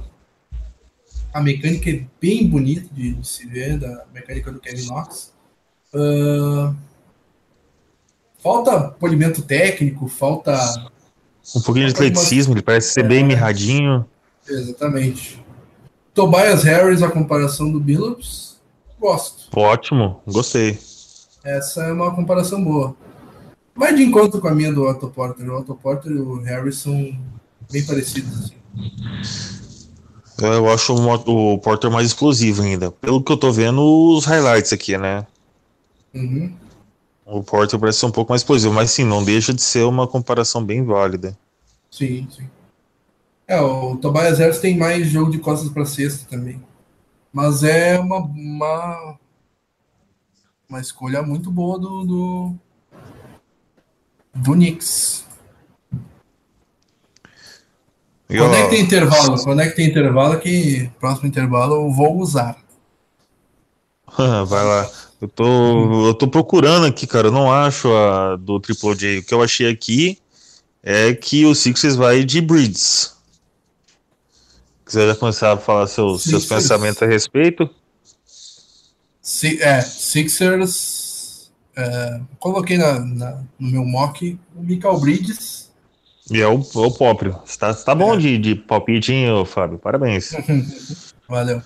[1.36, 5.34] A mecânica é bem bonita de, de se ver, da mecânica do Kevin Knox.
[5.94, 6.74] Uh,
[8.40, 10.58] falta polimento técnico, falta.
[11.54, 14.06] Um pouquinho de atleticismo, ele parece ser é, bem mirradinho.
[14.48, 15.44] Exatamente.
[16.14, 18.58] Tobias Harris, a comparação do Billups,
[18.98, 19.50] gosto.
[19.60, 20.80] Ótimo, gostei.
[21.44, 22.96] Essa é uma comparação boa.
[23.76, 25.50] Vai de encontro com a minha do Otto Porter.
[25.50, 27.14] O Otto Porter e o Harrison
[27.70, 28.46] bem parecidos.
[28.46, 28.56] Assim.
[30.38, 32.92] Eu acho o Porter mais explosivo ainda.
[32.92, 35.26] Pelo que eu tô vendo, os highlights aqui, né?
[36.14, 36.54] Uhum.
[37.26, 40.08] O Porter parece ser um pouco mais explosivo, mas sim, não deixa de ser uma
[40.08, 41.38] comparação bem válida.
[41.90, 42.50] Sim, sim.
[43.48, 46.62] É, o Tobias Harris tem mais jogo de costas para cesta também.
[47.32, 49.18] Mas é uma, uma,
[50.70, 52.56] uma escolha muito boa do, do,
[54.34, 55.25] do Knicks.
[58.30, 59.44] E, Quando é que tem intervalo?
[59.44, 62.58] Quando é que tem intervalo que próximo intervalo eu vou usar.
[64.18, 64.90] Vai lá.
[65.22, 67.28] Eu tô, eu tô procurando aqui, cara.
[67.28, 69.20] Eu não acho a do Triple J.
[69.20, 70.20] O que eu achei aqui
[70.84, 73.16] é que o Sixers vai de Breeds.
[74.86, 77.68] Quiser já começar a falar seus, seus pensamentos a respeito?
[79.22, 81.52] Si, é, Sixers.
[81.76, 85.65] É, coloquei na, na, no meu mock o Michael Bridges.
[86.32, 87.40] E é o, o próprio.
[87.46, 88.18] Está tá bom é.
[88.18, 89.78] de, de palpite, hein, Fábio?
[89.78, 90.32] Parabéns.
[91.30, 91.62] Valeu.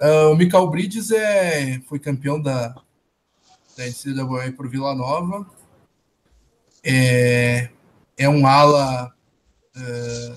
[0.00, 2.74] Uh, o Michael Bridges é, foi campeão da,
[3.76, 5.46] da NCAA por Vila Nova.
[6.84, 7.68] É,
[8.16, 9.12] é um ala.
[9.76, 10.36] Uh,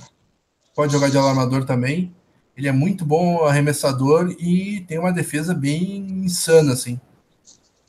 [0.75, 2.13] pode jogar de alarmador também.
[2.57, 6.99] Ele é muito bom arremessador e tem uma defesa bem insana, assim.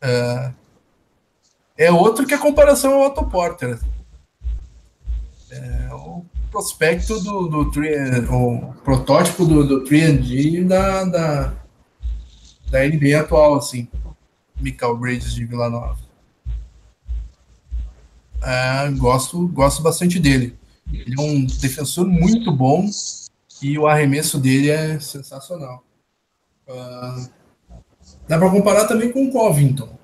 [0.03, 0.55] Uh,
[1.77, 3.79] é outro que a comparação ao Otto Porter.
[5.55, 7.71] É o prospecto do, do
[8.31, 11.55] o protótipo do, do 3D da, da,
[12.71, 13.89] da NBA atual, assim.
[14.61, 15.99] Michael Bridges de Vila Nova.
[18.39, 20.57] Uh, gosto, gosto bastante dele.
[20.93, 22.89] Ele é um defensor muito bom
[23.63, 25.83] e o arremesso dele é sensacional.
[26.69, 27.29] Uh,
[28.29, 29.99] dá para comparar também com o Covington,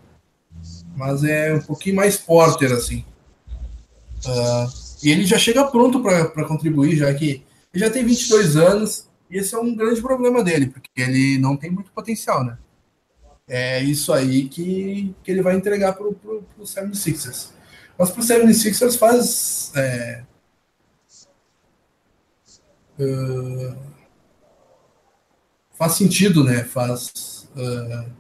[0.97, 3.05] mas é um pouquinho mais porter assim.
[4.25, 9.09] Uh, e ele já chega pronto para contribuir, já que ele já tem 22 anos
[9.31, 12.59] e esse é um grande problema dele, porque ele não tem muito potencial, né?
[13.47, 17.49] É isso aí que, que ele vai entregar para o 76ers.
[17.99, 20.23] Mas para o 76ers faz é,
[23.01, 23.77] uh,
[25.81, 26.65] faz sentido, né?
[26.65, 27.49] Faz.
[27.57, 28.11] Uh,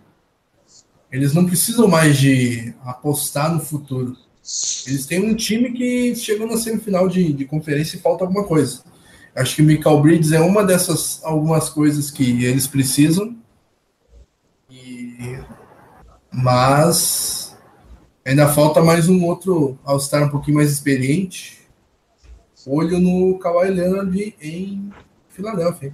[1.12, 4.16] eles não precisam mais de apostar no futuro.
[4.86, 8.82] Eles têm um time que chegou na semifinal de, de conferência e falta alguma coisa.
[9.34, 13.36] Acho que o Michael Bridges é uma dessas algumas coisas que eles precisam.
[14.70, 15.38] E...
[16.32, 17.56] Mas
[18.24, 21.60] ainda falta mais um outro All-Star um pouquinho mais experiente
[22.66, 24.92] olho no Kawhi Leonard em
[25.28, 25.92] Filadélfia.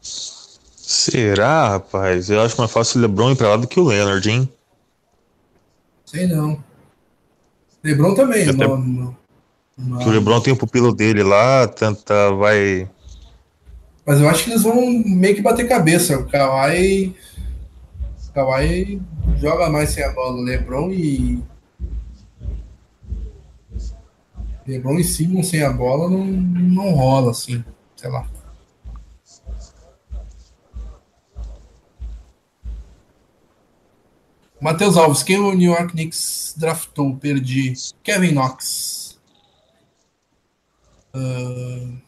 [0.00, 2.28] Será, rapaz?
[2.28, 4.52] Eu acho mais fácil o LeBron ir pra lá do que o Leonard, hein?
[6.04, 6.62] Sei não.
[7.84, 8.48] LeBron também.
[8.48, 8.66] Até...
[8.66, 9.16] No, no,
[9.78, 9.98] no...
[9.98, 12.88] Que o LeBron tem o pupilo dele lá, tenta, vai.
[14.06, 16.18] Mas eu acho que eles vão meio que bater cabeça.
[16.18, 17.14] O Kawhi.
[18.28, 19.00] O Kawhi
[19.36, 20.36] joga mais sem a bola.
[20.36, 21.42] O LeBron e
[24.66, 27.64] LeBron e Simmons sem a bola não, não rola assim,
[27.96, 28.26] sei lá.
[34.62, 37.16] Matheus Alves, quem o New York Knicks draftou?
[37.16, 37.74] Perdi.
[38.02, 39.18] Kevin Knox.
[41.14, 42.00] Uh...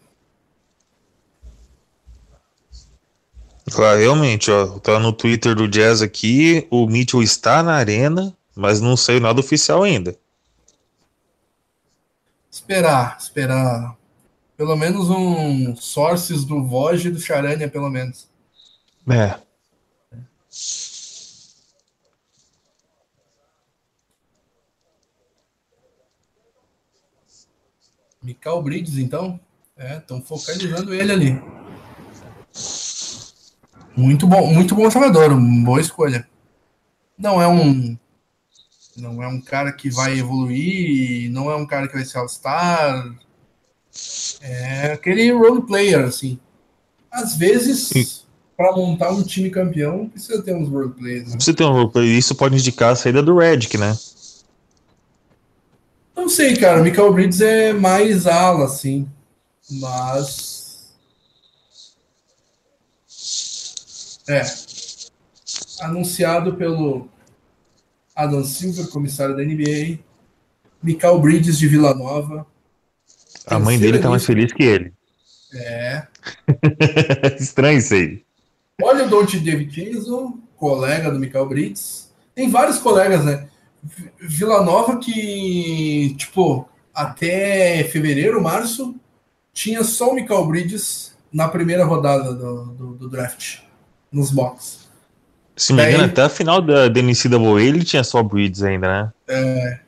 [3.77, 8.81] Ah, realmente, ó, tá no Twitter do Jazz aqui, o Mitchell está na arena, mas
[8.81, 10.17] não saiu nada oficial ainda
[12.65, 13.97] esperar, esperar.
[14.57, 18.29] Pelo menos um sources do Vogue e do Charania, pelo menos.
[19.11, 19.39] É.
[28.25, 29.39] Michael Bridges, então.
[29.77, 31.43] É, estão focalizando ele ali.
[33.97, 35.35] Muito bom, muito bom jogador,
[35.65, 36.27] boa escolha.
[37.19, 37.97] Não é um
[38.97, 43.13] não é um cara que vai evoluir, não é um cara que vai ser All-Star.
[44.41, 46.39] É aquele role player, assim.
[47.11, 48.25] Às vezes,
[48.57, 51.31] para montar um time campeão, precisa ter uns role players.
[51.31, 51.37] Né?
[51.37, 52.17] Precisa ter um role player.
[52.17, 53.97] Isso pode indicar a saída do Redick, né?
[56.25, 56.83] Não sei, cara.
[56.83, 59.07] Michael Bridges é mais ala, assim.
[59.71, 60.95] Mas.
[64.27, 64.43] É.
[65.83, 67.11] Anunciado pelo
[68.17, 69.99] Adam Silver, comissário da NBA,
[70.83, 72.47] Michael Bridges de Vila Nova.
[73.47, 74.95] A mãe dele tá mais feliz que ele.
[75.53, 76.07] É.
[77.39, 78.25] Estranho isso aí.
[78.83, 82.11] Olha o Don't Davidson, colega do Michael Bridges.
[82.35, 83.47] Tem vários colegas, né?
[84.21, 88.95] Vila Nova que, tipo, até fevereiro, março,
[89.53, 93.59] tinha só o Michael Bridges na primeira rodada do, do, do draft,
[94.11, 94.85] nos box.
[95.57, 99.13] Se me engano, até a final da, da NCAA ele tinha só Bridges ainda, né?
[99.29, 99.79] É.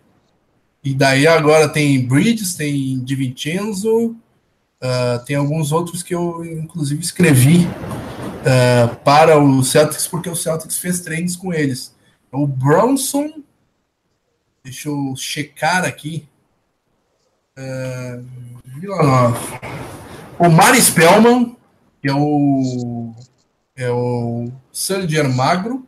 [0.85, 7.03] E daí agora tem Bridges, tem Di Vincenzo, uh, tem alguns outros que eu, inclusive,
[7.03, 11.95] escrevi uh, para o Celtics, porque o Celtics fez treinos com eles.
[12.31, 13.43] O Bronson,
[14.67, 16.29] deixa eu checar aqui.
[17.57, 18.27] Uh,
[20.41, 21.57] o Mari Spellman,
[22.03, 23.15] que é o,
[23.77, 25.87] é o Sergier Magro,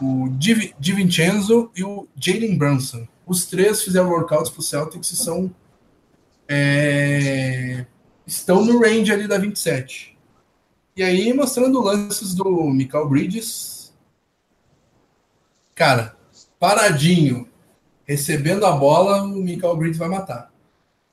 [0.00, 3.06] o Di, Vincenzo e o Jalen Brunson.
[3.26, 5.54] Os três fizeram workouts para o Celtics e são
[6.48, 7.84] é,
[8.26, 10.16] estão no range ali da 27.
[10.96, 13.92] E aí, mostrando lances do Michael Bridges.
[15.74, 16.15] Cara,
[16.58, 17.46] paradinho,
[18.06, 20.50] recebendo a bola, o Michael Bridges vai matar.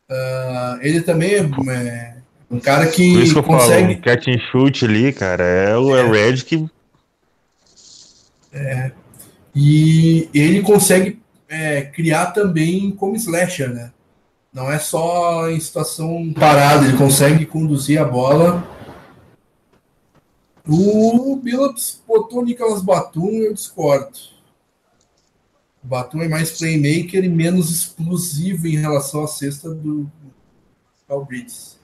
[0.09, 2.15] Uh, ele também é, é,
[2.49, 3.93] um cara que, Por isso que eu consegue.
[3.93, 6.07] Falo, catch and shoot ali, cara, é o é.
[6.09, 6.65] Red que.
[8.51, 8.91] É.
[9.55, 13.91] E ele consegue é, criar também como slasher, né?
[14.53, 18.63] Não é só em situação parada, ele consegue conduzir a bola
[20.67, 24.17] o Billups botou o Nicolas Batum, eu discordo.
[25.83, 30.09] O Batum é mais playmaker e menos explosivo em relação à cesta do
[31.07, 31.77] Cal Bridges.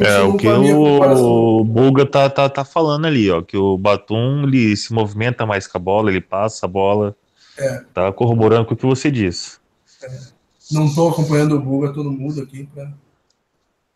[0.00, 4.74] É, o que o Bulga tá, tá, tá falando ali, ó, que o Batum ele
[4.74, 7.14] se movimenta mais com a bola, ele passa a bola.
[7.58, 7.84] É.
[7.92, 9.58] Tá corroborando com o que você disse.
[10.02, 10.18] É.
[10.70, 12.66] Não estou acompanhando o Bulga, todo mundo aqui.
[12.74, 12.90] Pra...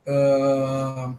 [0.06, 1.14] Uh...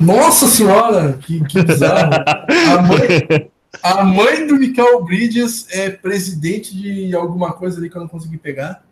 [0.00, 2.12] Nossa senhora, que, que bizarro.
[2.72, 3.50] A mãe,
[3.82, 8.38] a mãe do Michael Bridges é presidente de alguma coisa ali que eu não consegui
[8.38, 8.82] pegar,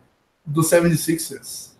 [0.45, 1.71] do 76ers.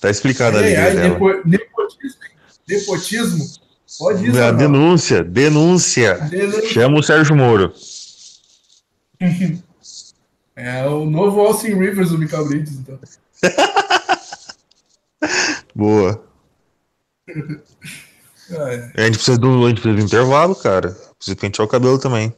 [0.00, 0.74] Tá explicado ali.
[0.74, 2.20] É, nepo, nepotismo,
[2.68, 3.62] nepotismo.
[3.98, 6.68] Pode é, denúncia, denúncia, denúncia.
[6.68, 7.72] Chama o Sérgio Moro.
[10.54, 12.98] É o novo Austin Rivers do Michael Bridges, então.
[15.74, 16.22] Boa.
[18.50, 19.02] É.
[19.02, 20.94] A, gente precisa do, a gente precisa do intervalo, cara.
[21.22, 22.34] Precisa pentear o cabelo também.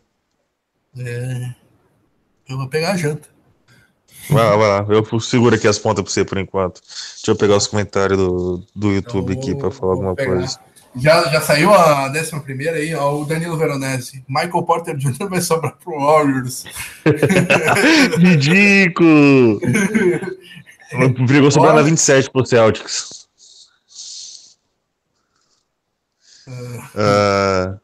[0.99, 1.55] É.
[2.47, 3.27] Eu vou pegar a janta.
[4.29, 4.87] Vai lá, vai lá.
[4.91, 6.83] Eu seguro aqui as pontas pra você por enquanto.
[6.83, 10.37] Deixa eu pegar os comentários do, do YouTube então, aqui pra falar alguma pegar.
[10.37, 10.61] coisa.
[10.97, 14.23] Já, já saiu a décima primeira aí, ó, o Danilo Veronese.
[14.29, 15.31] Michael Porter Jr.
[15.31, 16.65] vai sobrar pro Warriors.
[18.21, 19.61] Ridículo!
[21.27, 23.27] Brigou sobrar na 27 pro Celtics.
[26.95, 27.81] Uh...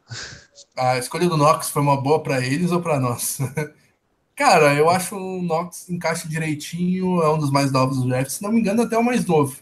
[0.80, 3.36] A escolha do Knox foi uma boa para eles ou para nós?
[4.34, 8.42] Cara, eu acho o Knox encaixa direitinho, é um dos mais novos do draft, se
[8.42, 9.58] não me engano, até o mais novo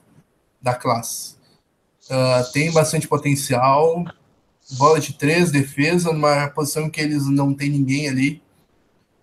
[0.63, 1.35] da classe.
[2.05, 4.05] Uh, tem bastante potencial,
[4.79, 8.41] bola de três, defesa, numa posição que eles não tem ninguém ali.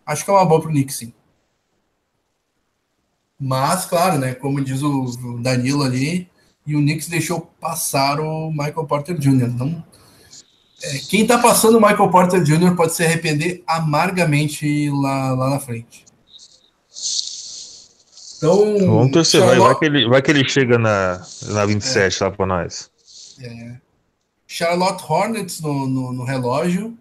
[0.05, 1.13] Acho que é uma boa pro Knicks, sim.
[3.39, 6.29] Mas, claro, né, como diz o Danilo ali,
[6.67, 9.47] e o Knicks deixou passar o Michael Porter Jr.
[9.47, 9.81] Não,
[10.83, 12.75] é, quem está passando o Michael Porter Jr.
[12.75, 16.05] pode se arrepender amargamente lá, lá na frente.
[18.37, 19.59] Então, Vamos torcer, Charlotte...
[19.59, 22.91] vai, vai, que ele, vai que ele chega na, na 27 é, lá para nós.
[23.41, 23.75] É.
[24.45, 26.97] Charlotte Hornets no, no, no relógio.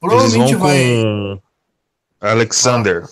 [0.00, 1.02] Provavelmente vai.
[1.02, 1.40] Com
[2.20, 3.04] Alexander.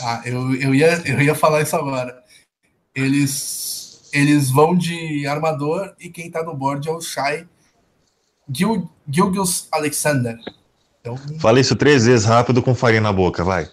[0.00, 2.22] Ah, ah, eu, eu, ia, eu ia falar isso agora.
[2.94, 3.60] Eles
[4.12, 7.46] eles vão de armador e quem tá no board é o Shai
[8.52, 8.90] Gil,
[9.72, 10.38] Alexander.
[11.00, 13.70] Então, Fala isso três vezes rápido com farinha na boca, vai.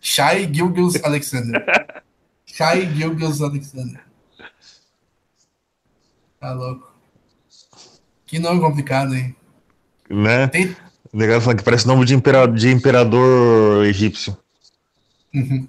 [0.00, 1.64] Shai Gilgis Alexander.
[2.46, 4.00] Shai Gilgis Alexander.
[6.40, 6.94] Tá louco.
[8.24, 9.34] Que nome complicado, hein?
[10.08, 10.46] Né?
[10.48, 10.76] Tem...
[11.12, 14.36] Legal falando que parece nome de imperador, de imperador egípcio.
[15.34, 15.66] Uhum.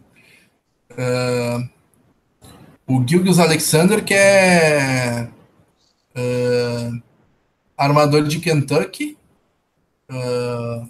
[0.92, 1.70] Uh,
[2.86, 5.30] o Gilgis Alexander, que é
[6.16, 7.02] uh,
[7.78, 9.18] armador de Kentucky.
[10.10, 10.90] Uh,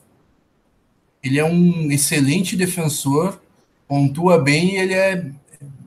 [1.21, 3.41] ele é um excelente defensor,
[3.87, 5.29] pontua bem e ele é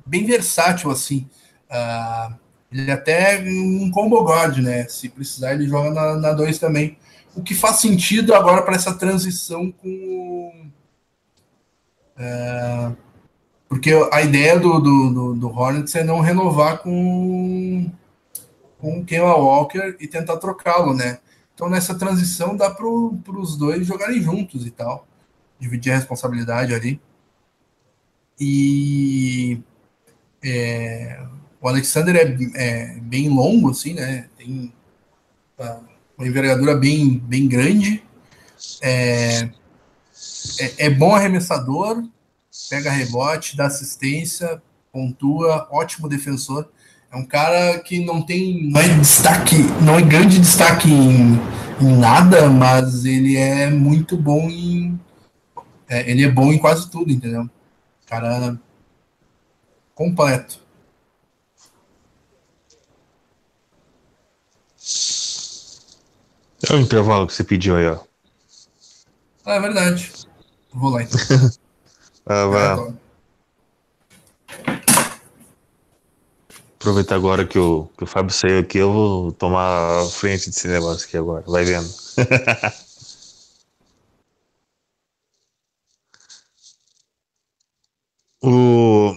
[0.04, 1.26] bem versátil, assim.
[1.70, 2.34] Uh,
[2.72, 4.86] Ele é até um combo god, né?
[4.88, 6.96] Se precisar, ele joga na 2 também.
[7.34, 10.70] O que faz sentido agora para essa transição com.
[12.16, 12.92] É,
[13.68, 17.90] porque a ideia do, do, do, do, Hornets é não renovar com,
[18.80, 21.18] com o Walker e tentar trocá-lo, né?
[21.54, 25.06] Então nessa transição dá para os dois jogarem juntos e tal.
[25.58, 27.00] Dividir a responsabilidade ali.
[28.38, 29.60] E
[30.42, 31.22] é,
[31.60, 34.28] o Alexander é, é, bem longo, assim, né?
[34.38, 34.72] Tem
[36.16, 38.02] uma envergadura bem, bem grande.
[38.80, 39.50] É,
[40.58, 42.02] é, é, bom arremessador,
[42.68, 46.70] pega rebote, dá assistência, pontua, ótimo defensor.
[47.12, 48.70] É um cara que não tem.
[48.70, 51.40] Não é destaque, não é grande destaque em,
[51.80, 54.98] em nada, mas ele é muito bom em.
[55.88, 57.50] É, ele é bom em quase tudo, entendeu?
[58.06, 58.56] Cara
[59.92, 60.60] completo.
[66.70, 67.98] É o intervalo que você pediu aí, ó.
[69.44, 70.12] Ah, é verdade.
[70.72, 71.18] Vou lá então.
[72.24, 72.94] ah, vai.
[76.80, 80.66] Aproveitar agora que o, que o Fábio saiu aqui, eu vou tomar a frente desse
[80.66, 81.44] negócio aqui agora.
[81.46, 81.92] Vai vendo.
[88.42, 89.14] o,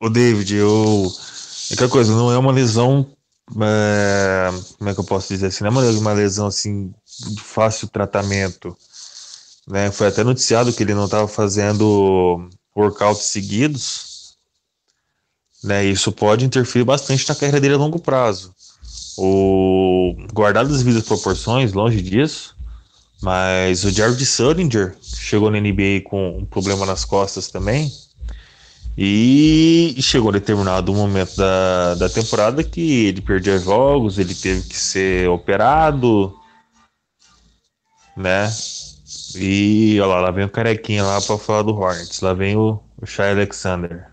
[0.00, 1.06] o David, eu.
[1.70, 3.06] É aquela coisa, não é uma lesão
[3.62, 6.92] é, como é que eu posso dizer assim, não é uma lesão assim
[7.28, 8.76] de fácil tratamento,
[9.66, 9.90] né?
[9.90, 14.09] Foi até noticiado que ele não estava fazendo workouts seguidos,
[15.62, 15.84] né?
[15.84, 18.54] Isso pode interferir bastante na carreira dele a longo prazo.
[19.16, 22.56] O guardado as devidas proporções, longe disso,
[23.22, 27.92] mas o Jared Sullinger chegou na NBA com um problema nas costas também
[28.96, 35.28] e chegou determinado momento da, da temporada que ele perdia jogos, ele teve que ser
[35.28, 36.34] operado,
[38.16, 38.52] né?
[39.34, 42.80] E olha lá, lá vem o carequinha lá para falar do Hornets, lá vem o,
[43.00, 44.10] o Shai Alexander.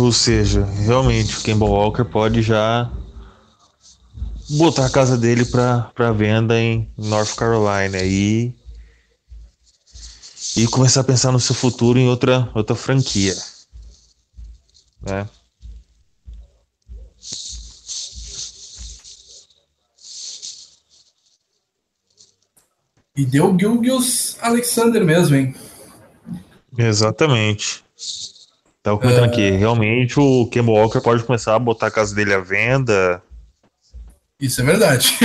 [0.00, 2.90] Ou seja, realmente o Kemba Walker pode já
[4.48, 8.50] botar a casa dele para venda em North Carolina e
[10.56, 13.36] e começar a pensar no seu futuro em outra outra franquia,
[15.02, 15.28] né?
[23.14, 25.54] E deu Gilgius Alexander mesmo, hein?
[26.78, 27.84] Exatamente.
[28.82, 32.40] Tava comentando aqui, realmente o Kemba Walker pode começar a botar a casa dele à
[32.40, 33.22] venda,
[34.40, 35.18] isso é verdade.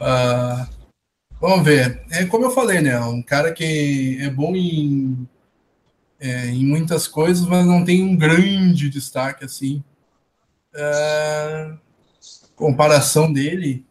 [0.00, 0.68] uh,
[1.40, 2.04] vamos ver.
[2.10, 3.00] É como eu falei, né?
[3.00, 5.26] Um cara que é bom em,
[6.20, 9.82] é, em muitas coisas, mas não tem um grande destaque assim.
[10.74, 11.78] Uh,
[12.54, 13.82] comparação dele,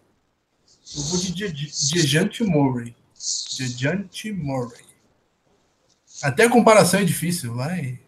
[0.95, 1.47] eu vou de
[1.93, 2.95] Dejante Murray.
[3.57, 4.85] Dejante Murray.
[6.21, 7.99] Até a comparação é difícil, vai.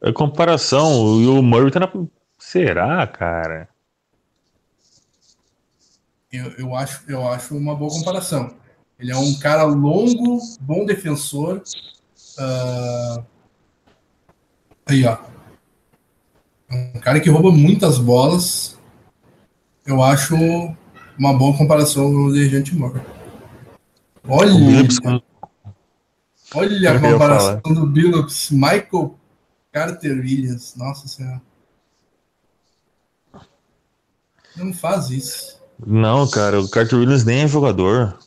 [0.00, 1.90] É comparação, o Murray tá na.
[2.38, 3.68] Será, cara?
[6.32, 8.54] eu, eu, acho, eu acho uma boa comparação.
[8.98, 11.62] Ele é um cara longo, bom defensor.
[12.38, 13.24] Uh...
[14.86, 15.18] Aí, ó.
[16.70, 18.78] Um cara que rouba muitas bolas.
[19.86, 20.34] Eu acho
[21.18, 23.00] uma boa comparação com o Dejante Moore.
[24.28, 24.52] Olha,
[26.54, 29.17] olha a comparação do Billups, Michael
[29.78, 30.74] Carter Williams.
[30.76, 31.40] Nossa Senhora.
[34.56, 35.60] Não faz isso.
[35.86, 38.18] Não, cara, o Carter Williams nem é jogador.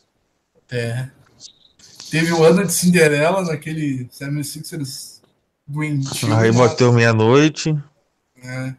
[0.72, 1.10] É.
[2.10, 5.20] Teve o ano de Cinderela naquele 76ers
[5.68, 6.02] Green
[6.38, 7.78] Aí bateu meia-noite.
[8.42, 8.74] É.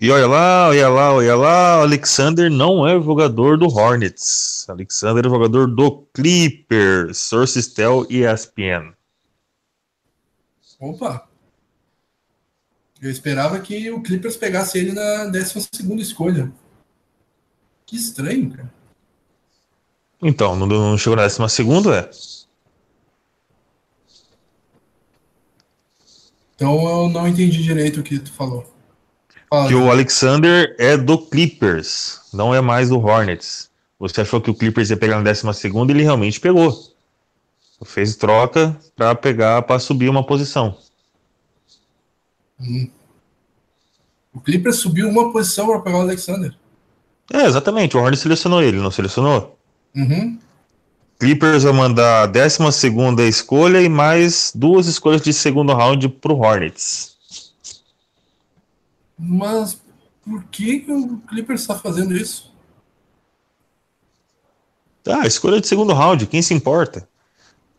[0.00, 4.64] E olha lá, olha lá, olha lá, Alexander não é jogador do Hornets.
[4.68, 8.94] Alexander é jogador do Clippers, Sources Tell e ESPN.
[10.78, 11.28] Opa!
[13.00, 15.68] Eu esperava que o Clippers pegasse ele na 12
[15.98, 16.52] escolha.
[17.86, 18.72] Que estranho, cara.
[20.22, 22.10] Então, não, chegou na 12, é?
[26.54, 28.70] Então eu não entendi direito o que tu falou.
[29.48, 33.70] Fala, que o Alexander é do Clippers, não é mais do Hornets.
[33.98, 36.90] Você achou que o Clippers ia pegar na 12 e ele realmente pegou.
[37.84, 40.76] Fez troca para pegar para subir uma posição.
[42.60, 42.90] Hum.
[44.32, 46.54] O Clippers subiu uma posição para pegar o Alexander.
[47.32, 47.96] É, exatamente.
[47.96, 49.58] O Hornets selecionou ele, não selecionou?
[49.94, 50.38] Uhum.
[51.18, 57.16] Clippers vai mandar a 12 escolha e mais duas escolhas de segundo round pro Hornets.
[59.18, 59.80] Mas
[60.24, 62.50] por que, que o Clippers está fazendo isso?
[65.06, 67.06] Ah, escolha de segundo round, quem se importa?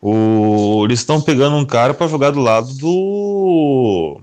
[0.04, 0.84] O...
[0.84, 4.20] Eles estão pegando um cara para jogar do lado do.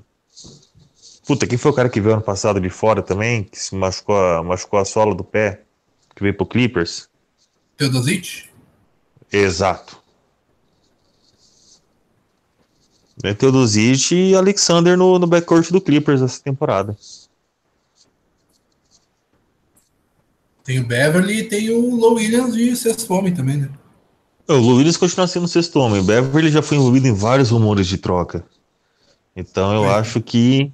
[1.25, 4.17] Puta, quem foi o cara que veio ano passado de fora também, que se machucou
[4.17, 5.61] a, machucou a sola do pé,
[6.13, 7.07] que veio pro Clippers?
[7.77, 8.49] Teodosic?
[9.31, 9.97] Exato.
[13.23, 16.97] É Teodosic e Alexander no, no backcourt do Clippers essa temporada.
[20.63, 23.69] Tem o Beverly e tem o Low Williams de sexto homem também, né?
[24.49, 26.03] O Williams continua sendo sexto homem.
[26.03, 28.43] Beverly já foi envolvido em vários rumores de troca.
[29.35, 29.93] Então eu é.
[29.93, 30.71] acho que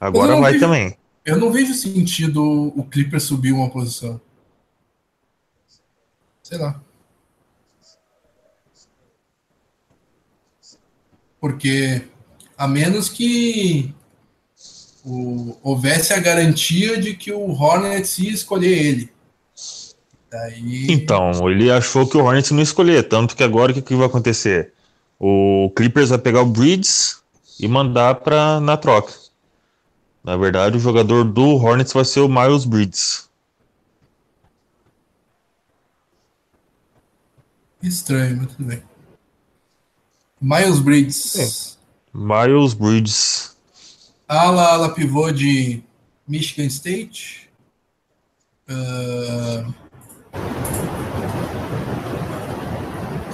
[0.00, 0.96] agora vai vejo, também.
[1.24, 2.40] Eu não vejo sentido
[2.76, 4.20] o Clipper subir uma posição.
[6.44, 6.80] Sei lá.
[11.40, 12.02] Porque
[12.56, 13.92] a menos que
[15.04, 19.15] o, houvesse a garantia de que o Hornets ia escolher ele.
[20.30, 20.86] Daí...
[20.90, 24.06] Então, ele achou que o Hornets não escolher, tanto que agora o que, que vai
[24.06, 24.72] acontecer?
[25.18, 27.22] O Clippers vai pegar o Bridges
[27.58, 29.12] e mandar para na troca.
[30.22, 33.30] Na verdade, o jogador do Hornets vai ser o Miles Bridges.
[37.82, 38.82] Estranho, mas tudo bem.
[40.40, 41.36] Miles Bridges.
[41.36, 42.18] É.
[42.18, 43.56] Miles Bridges.
[44.28, 45.82] Ala, ala pivô de
[46.26, 47.48] Michigan State.
[48.68, 49.72] Uh,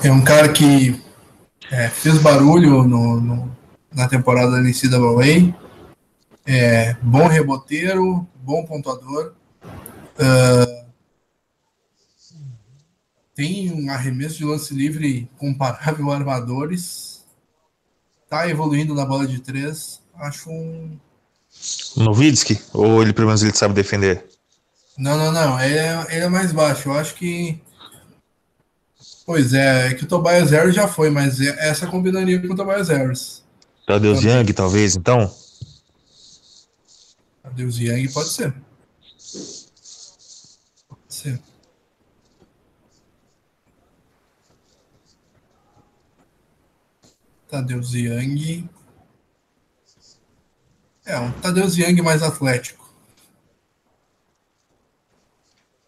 [0.05, 1.01] é um cara que
[1.70, 3.57] é, fez barulho no, no,
[3.93, 5.55] na temporada da NCAA.
[6.45, 9.35] É, bom reboteiro, bom pontuador.
[10.15, 10.83] Uh,
[13.35, 17.24] tem um arremesso de lance livre comparável a armadores.
[18.29, 20.03] Tá evoluindo na bola de três.
[20.16, 20.99] Acho um.
[21.97, 22.61] Novitsky?
[22.73, 24.32] Ou ele pelo menos ele sabe defender?
[24.97, 25.60] Não, não, não.
[25.60, 26.89] Ele é, ele é mais baixo.
[26.89, 27.60] Eu acho que.
[29.24, 32.56] Pois é, é que o Tobias Harris já foi, mas é, essa combinaria com o
[32.56, 33.43] Tobias Harris.
[33.86, 35.32] Tadeusz Young, talvez, então?
[37.43, 38.55] Tadeusz Young pode ser.
[40.89, 41.40] Pode ser.
[47.48, 48.69] Tadeusz Young.
[51.05, 52.82] É, um Tadeusz Young mais atlético.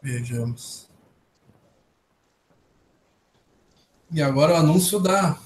[0.04, 0.86] Vejamos.
[4.12, 5.38] E agora o anúncio da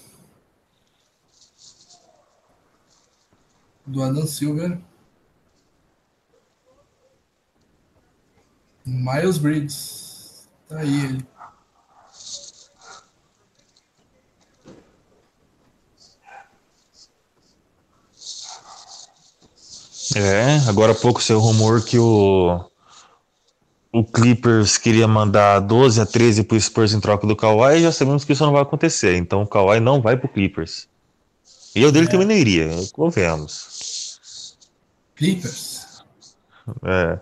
[3.87, 4.81] do Adam Silver.
[8.85, 10.49] Miles Bridges.
[10.67, 11.27] Tá aí ele.
[20.17, 22.68] É, agora há pouco o rumor que o
[23.93, 27.93] o Clippers queria mandar 12 a 13 para o Spurs em troca do Kawhi, já
[27.93, 29.17] sabemos que isso não vai acontecer.
[29.17, 30.89] Então o Kawhi não vai para o Clippers.
[31.75, 32.11] E eu dele é.
[32.11, 34.57] também não iria, convenhamos.
[35.17, 36.03] Clippers?
[36.85, 37.19] É.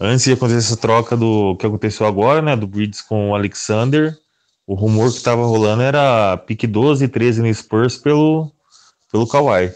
[0.00, 4.16] Antes de acontecer essa troca do que aconteceu agora, né, do Bridges com o Alexander,
[4.66, 8.50] o rumor que estava rolando era pique 12 e 13 no Spurs pelo,
[9.10, 9.74] pelo Kawhi.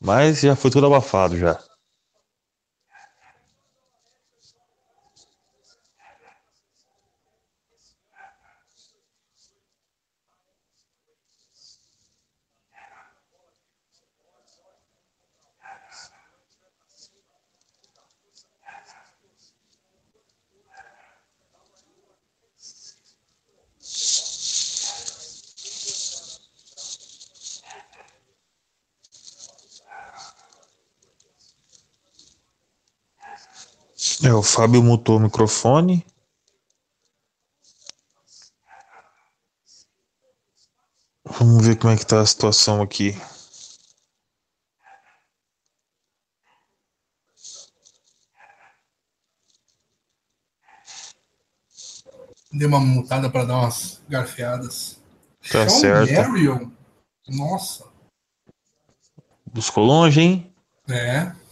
[0.00, 1.58] Mas já foi tudo abafado já.
[34.26, 36.04] É, o Fábio mutou o microfone.
[41.24, 43.16] Vamos ver como é que tá a situação aqui.
[52.50, 55.00] Deu uma mutada para dar umas garfiadas.
[55.52, 56.30] Tá Sean certo.
[56.32, 56.70] Marion.
[57.28, 57.86] Nossa.
[59.52, 60.54] Buscou longe, hein?
[60.88, 61.45] É.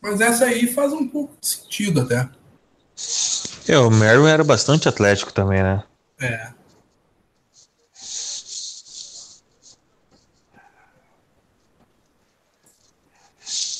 [0.00, 2.28] Mas essa aí faz um pouco de sentido até.
[3.66, 5.82] É, o Merrill era bastante atlético também, né?
[6.20, 6.52] É.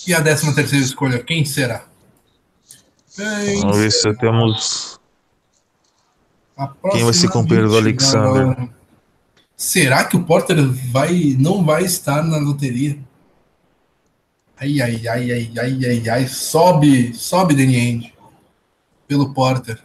[0.06, 1.86] E a décima terceira escolha, quem será?
[3.14, 5.00] Quem Vamos ver se temos.
[6.92, 8.68] Quem vai ser companheiro do Alexander?
[9.56, 10.56] Será que o Porter
[10.90, 12.98] vai, não vai estar na loteria?
[14.56, 16.28] Ai, ai, ai, ai, ai, ai, ai.
[16.28, 18.12] Sobe, sobe, Danny End.
[19.06, 19.78] Pelo Porter.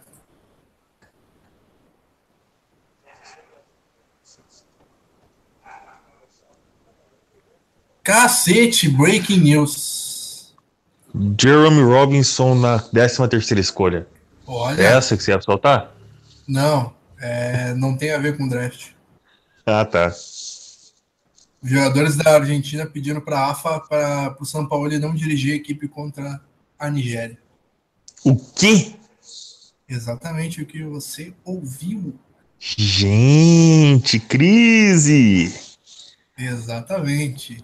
[8.04, 10.54] Cacete, breaking news.
[11.40, 14.08] Jeremy Robinson na 13 terceira escolha.
[14.48, 14.82] Olha.
[14.82, 15.92] É essa que você ia soltar?
[16.48, 18.92] Não, é, não tem a ver com draft.
[19.66, 20.12] Ah, tá.
[21.62, 25.88] Jogadores da Argentina pediram para a AFA para o São Paulo não dirigir a equipe
[25.88, 26.42] contra
[26.78, 27.38] a Nigéria.
[28.24, 28.94] O quê?
[29.88, 32.14] Exatamente o que você ouviu.
[32.60, 35.54] Gente, crise!
[36.38, 37.64] Exatamente.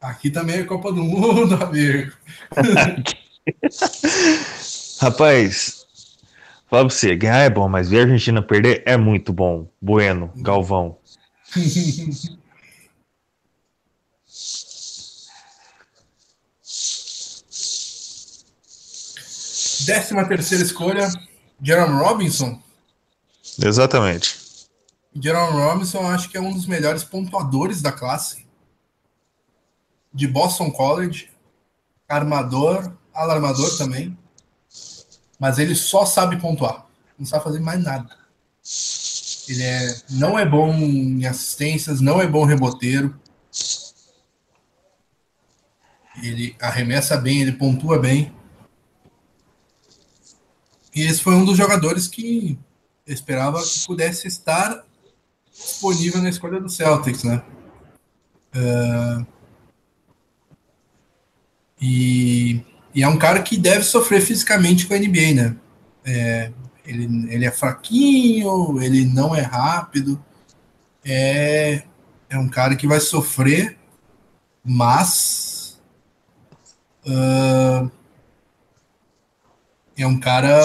[0.00, 2.12] Aqui também é Copa do Mundo, amigo.
[5.00, 5.84] Rapaz,
[6.68, 9.68] fala pra você, ganhar é bom, mas ver a Argentina perder é muito bom.
[9.80, 10.98] Bueno, Galvão.
[19.86, 21.08] Décima terceira escolha,
[21.62, 22.60] Jerome Robinson.
[23.62, 24.36] Exatamente.
[25.14, 28.44] Jerome Robinson acho que é um dos melhores pontuadores da classe
[30.12, 31.30] de Boston College,
[32.08, 34.18] armador, alarmador também,
[35.38, 36.86] mas ele só sabe pontuar,
[37.18, 38.16] não sabe fazer mais nada.
[39.48, 43.18] Ele é, não é bom em assistências, não é bom reboteiro.
[46.22, 48.32] Ele arremessa bem, ele pontua bem.
[50.94, 52.58] E esse foi um dos jogadores que
[53.06, 54.84] eu esperava que pudesse estar
[55.52, 57.42] disponível na escolha do Celtics, né?
[58.54, 59.26] Uh,
[61.80, 62.62] e,
[62.94, 65.56] e, é um cara que deve sofrer fisicamente com a NBA, né?
[66.04, 66.52] É,
[66.86, 70.22] ele, ele é fraquinho, ele não é rápido.
[71.04, 71.82] É,
[72.28, 73.78] é um cara que vai sofrer,
[74.64, 75.80] mas
[77.06, 77.90] uh,
[79.96, 80.60] é um cara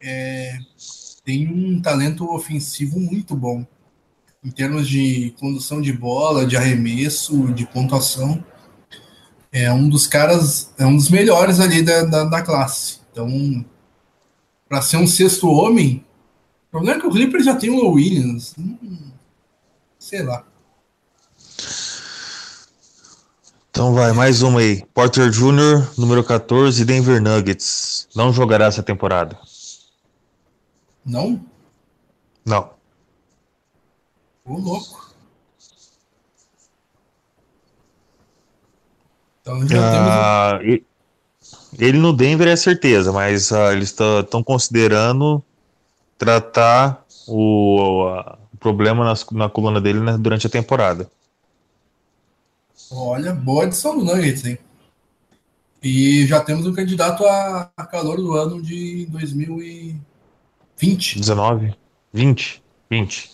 [0.00, 0.58] é,
[1.24, 3.64] tem um talento ofensivo muito bom
[4.42, 8.42] em termos de condução de bola, de arremesso, de pontuação
[9.52, 13.00] é um dos caras, é um dos melhores ali da, da, da classe.
[13.10, 13.64] Então,
[14.70, 16.06] para ser um sexto homem,
[16.68, 18.54] o problema é que o Clippers já tem o Williams.
[18.56, 19.10] Hum,
[19.98, 20.44] sei lá.
[23.68, 24.86] Então vai, mais uma aí.
[24.94, 28.06] Porter Jr., número 14, Denver Nuggets.
[28.14, 29.36] Não jogará essa temporada.
[31.04, 31.44] Não?
[32.46, 32.70] Não.
[34.44, 35.12] Ô, louco.
[39.40, 40.89] Então já uh, temos.
[41.80, 45.42] Ele no Denver é certeza, mas uh, eles estão considerando
[46.18, 51.10] tratar o, uh, o problema nas, na coluna dele né, durante a temporada.
[52.90, 54.58] Olha, boa edição do Nuggets, hein?
[55.82, 61.18] E já temos um candidato a, a calor do ano de 2020.
[61.18, 61.74] 19?
[62.12, 62.62] 20?
[62.90, 63.30] 20.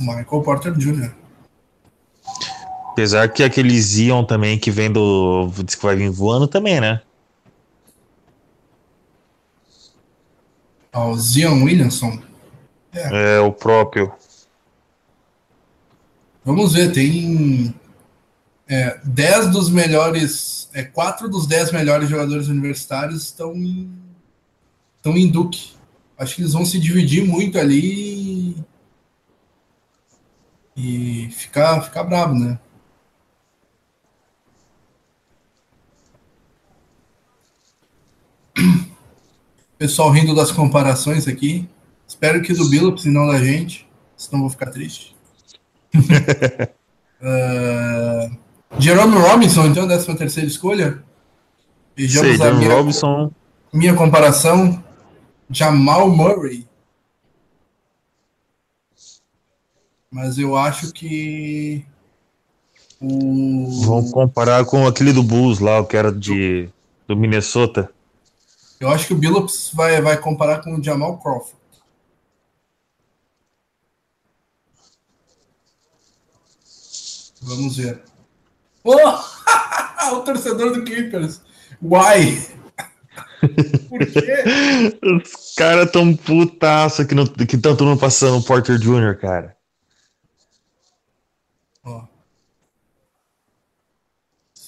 [0.00, 1.25] Michael Porter Jr.
[2.96, 5.52] Apesar que aqueles Ion também que vem do.
[5.62, 7.02] Diz que vai vir voando também, né?
[10.90, 12.18] Ah, o Zion Williamson.
[12.94, 13.34] É.
[13.36, 14.10] é, o próprio.
[16.42, 17.74] Vamos ver, tem
[18.66, 20.70] é, 10 dos melhores.
[20.72, 23.92] É, 4 dos 10 melhores jogadores universitários estão em,
[24.96, 25.74] estão em Duke.
[26.16, 28.56] Acho que eles vão se dividir muito ali
[30.74, 32.58] e ficar, ficar bravo, né?
[39.78, 41.68] Pessoal rindo das comparações aqui.
[42.06, 45.14] Espero que do Billups e não da gente, senão vou ficar triste.
[45.94, 46.00] uh,
[48.78, 51.02] Jerome Robinson, então, décima terceira escolha.
[51.96, 53.30] Vejamos Sei, a minha, Robinson.
[53.72, 54.82] minha comparação.
[55.48, 56.66] Jamal Murray.
[60.10, 61.84] Mas eu acho que
[63.00, 63.84] o...
[63.84, 66.68] Vamos comparar com aquele do Bulls lá, que era de
[67.06, 67.90] do Minnesota.
[68.78, 71.56] Eu acho que o Billups vai, vai comparar com o Jamal Crawford.
[77.42, 78.02] Vamos ver.
[78.84, 78.92] Oh!
[80.16, 81.40] o torcedor do Clippers.
[81.80, 82.48] Why?
[83.88, 84.98] Por quê?
[85.02, 89.56] Os caras tão putaço que, não, que tanto não passando o Porter Jr., cara.
[91.84, 92.04] Ó.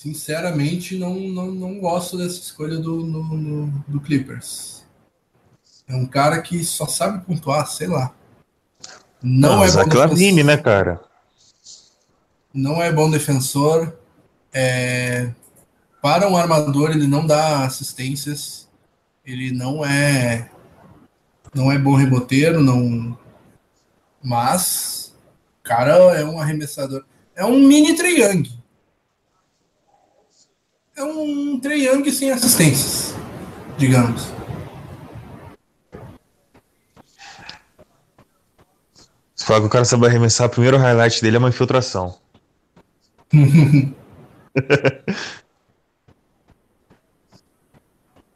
[0.09, 4.85] Sinceramente, não, não, não gosto dessa escolha do, no, no, do Clippers.
[5.87, 8.15] É um cara que só sabe pontuar, sei lá.
[9.23, 11.01] Não, não é bom Clavini, né, cara?
[12.55, 13.99] Não é bom defensor.
[14.53, 15.31] É...
[16.01, 18.67] Para um armador, ele não dá assistências.
[19.27, 20.49] Ele não é
[21.55, 23.19] não é bom reboteiro, não.
[24.23, 25.15] Mas
[25.61, 27.05] o cara é um arremessador.
[27.35, 28.58] É um mini triangle.
[30.99, 33.15] É um triangle sem assistências,
[33.79, 34.33] digamos.
[39.37, 42.19] Se falar que o cara sabe arremessar, o primeiro highlight dele é uma infiltração.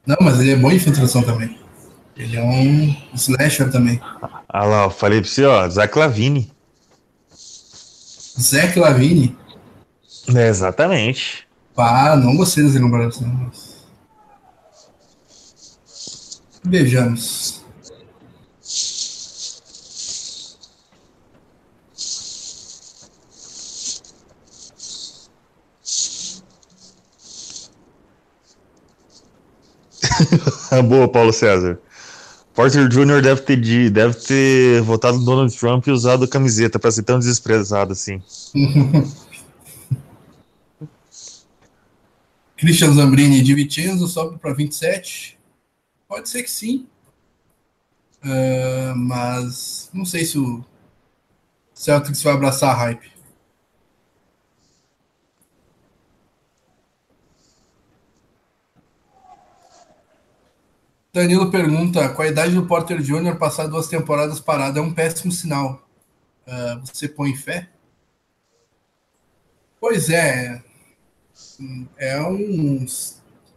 [0.07, 1.59] Não, mas ele é bom em infiltração também.
[2.17, 4.01] Ele é um slasher também.
[4.49, 6.53] Ah lá, eu falei pra você, ó, Zach Lavine.
[8.41, 9.37] Zach Lavine?
[10.33, 11.51] É, exatamente.
[11.75, 13.83] Pá, não gostei das elaborações.
[16.65, 17.63] Vejamos.
[30.89, 31.79] Boa, Paulo César.
[32.55, 33.23] Porter Jr.
[33.23, 37.19] deve ter, deve ter votado no Donald Trump e usado a camiseta para ser tão
[37.19, 38.21] desprezado assim.
[42.63, 45.37] Christian Zambrini de Vicenzo sobe para 27.
[46.07, 46.87] Pode ser que sim.
[48.23, 50.65] Uh, mas não sei se o
[51.75, 53.11] Celtics vai abraçar a hype.
[61.13, 65.33] Danilo pergunta: com a idade do Porter Jr., passar duas temporadas parado é um péssimo
[65.33, 65.85] sinal.
[66.47, 67.69] Uh, você põe fé?
[69.81, 70.63] Pois é.
[71.97, 72.85] É um,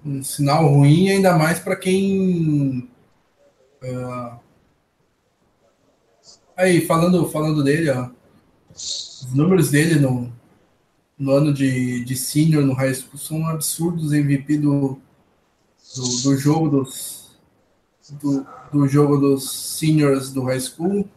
[0.05, 2.89] um sinal ruim, ainda mais para quem.
[3.83, 4.39] Uh,
[6.55, 8.09] aí, falando, falando dele, ó,
[8.73, 10.31] os números dele no,
[11.17, 14.13] no ano de, de senior no high school são absurdos.
[14.13, 14.99] MVP do,
[15.95, 17.25] do, do jogo dos
[18.09, 21.09] do, do jogo dos seniors do high school,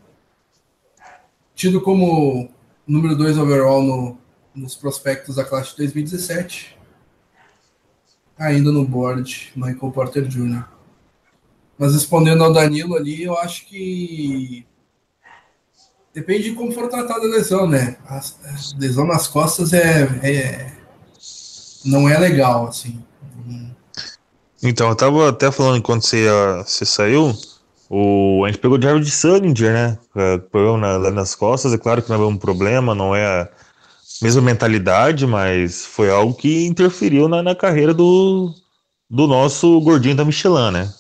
[1.55, 2.49] tido como
[2.87, 4.19] número 2 overall no,
[4.55, 6.78] nos prospectos da classe de 2017,
[8.39, 10.65] ainda no board, Michael Porter Jr.
[11.79, 14.67] Mas respondendo ao Danilo ali, eu acho que
[16.15, 17.97] depende de como for tratada a lesão, né?
[18.07, 18.21] A,
[18.79, 20.73] lesão nas costas é, é,
[21.85, 23.03] não é legal, assim.
[24.61, 26.27] Então, eu tava até falando enquanto você,
[26.65, 27.33] você saiu,
[27.89, 29.99] o, a gente pegou o Jared Sullinger, né?
[30.17, 30.41] É,
[30.77, 33.49] na, nas costas, é claro que não é um problema, não é
[34.23, 38.53] mesma mentalidade, mas foi algo que interferiu na, na carreira do,
[39.09, 40.93] do nosso gordinho da Michelin, né?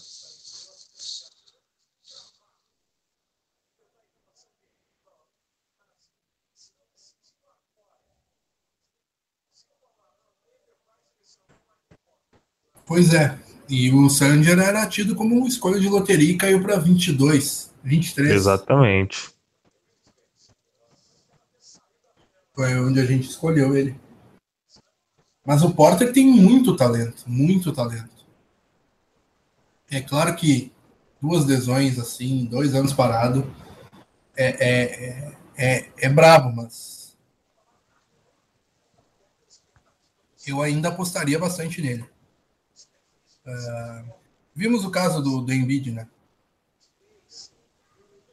[12.86, 13.38] Pois é,
[13.68, 18.32] e o Sanger era tido como escolha de loteria e caiu para 22, 23.
[18.32, 19.37] Exatamente.
[22.58, 23.96] Foi onde a gente escolheu ele.
[25.46, 28.26] Mas o Porter tem muito talento, muito talento.
[29.88, 30.72] É claro que
[31.22, 33.48] duas lesões assim, dois anos parado,
[34.36, 37.16] é, é, é, é, é brabo, mas
[40.44, 42.10] eu ainda apostaria bastante nele.
[43.46, 44.12] Uh,
[44.52, 46.08] vimos o caso do, do Embiid, né?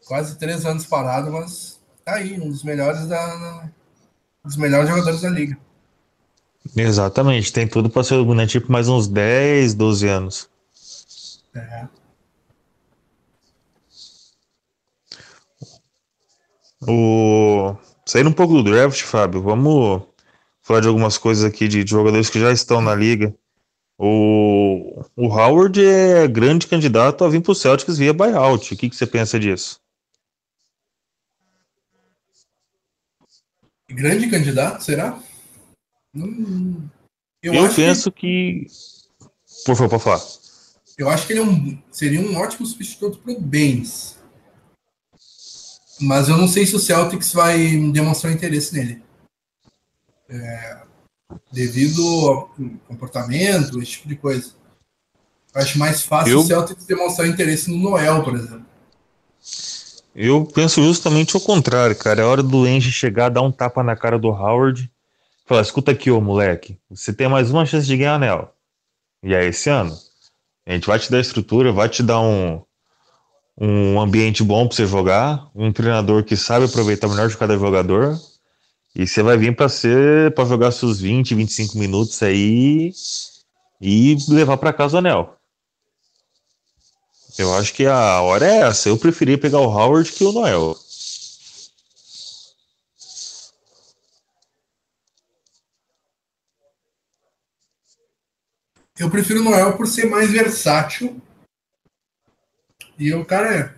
[0.07, 3.69] Quase três anos parado, mas tá aí, um dos melhores da,
[4.45, 5.57] um dos melhores jogadores da liga.
[6.75, 10.49] Exatamente, tem tudo para ser né, tipo mais uns 10, 12 anos.
[11.55, 11.87] É.
[16.87, 17.75] O...
[18.05, 20.03] Saindo um pouco do draft, Fábio, vamos
[20.61, 23.33] falar de algumas coisas aqui de jogadores que já estão na liga.
[23.97, 28.73] O, o Howard é grande candidato a vir para o Celtics via buyout.
[28.73, 29.79] O que, que você pensa disso?
[33.95, 35.17] Grande candidato, será?
[36.13, 36.87] Hum,
[37.41, 38.65] eu, eu penso que...
[38.67, 39.65] que...
[39.65, 40.21] Por favor, pode falar.
[40.97, 44.17] Eu acho que ele é um, seria um ótimo substituto para o Baines.
[45.99, 47.57] Mas eu não sei se o Celtics vai
[47.91, 49.01] demonstrar interesse nele.
[50.27, 50.81] É,
[51.51, 52.55] devido ao
[52.87, 54.53] comportamento, esse tipo de coisa.
[55.53, 56.39] Eu acho mais fácil eu...
[56.39, 58.65] o Celtics demonstrar interesse no Noel, por exemplo.
[60.15, 62.21] Eu penso justamente o contrário, cara.
[62.21, 64.89] É hora do Engie chegar, dar um tapa na cara do Howard.
[65.45, 66.79] Falar, escuta aqui, ô moleque.
[66.89, 68.53] Você tem mais uma chance de ganhar anel.
[69.21, 69.93] E é esse ano.
[70.65, 72.61] A gente vai te dar estrutura, vai te dar um,
[73.59, 77.57] um ambiente bom para você jogar, um treinador que sabe aproveitar o melhor de cada
[77.57, 78.17] jogador.
[78.95, 82.93] E você vai vir para ser para jogar seus 20, 25 minutos aí
[83.81, 85.35] e levar para casa o anel.
[87.37, 88.87] Eu acho que a hora é essa.
[88.87, 90.77] Eu preferi pegar o Howard que o Noel.
[98.97, 101.21] Eu prefiro o Noel por ser mais versátil.
[102.97, 103.75] E o cara é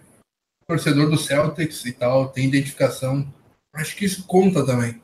[0.67, 3.27] torcedor do Celtics e tal, tem identificação.
[3.73, 5.01] Acho que isso conta também.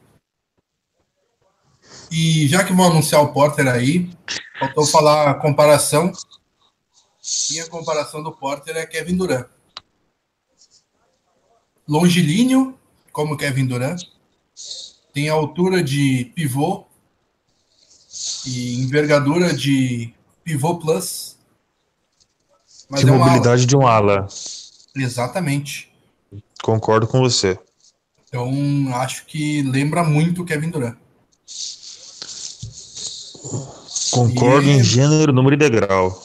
[2.11, 4.11] E já que vão anunciar o Porter aí,
[4.59, 6.11] faltou falar a comparação.
[7.51, 9.47] E a comparação do Porter é Kevin Durant.
[11.87, 12.77] Longilíneo,
[13.11, 14.03] como Kevin Durant.
[15.13, 16.85] Tem altura de pivô
[18.45, 20.13] e envergadura de
[20.43, 21.37] pivô plus.
[22.89, 24.27] Mas de é mobilidade de um ala.
[24.95, 25.91] Exatamente.
[26.61, 27.57] Concordo com você.
[28.27, 28.51] Então,
[28.95, 30.97] acho que lembra muito o Kevin Durant.
[34.11, 34.71] Concordo e...
[34.71, 36.22] em gênero, número e degrau.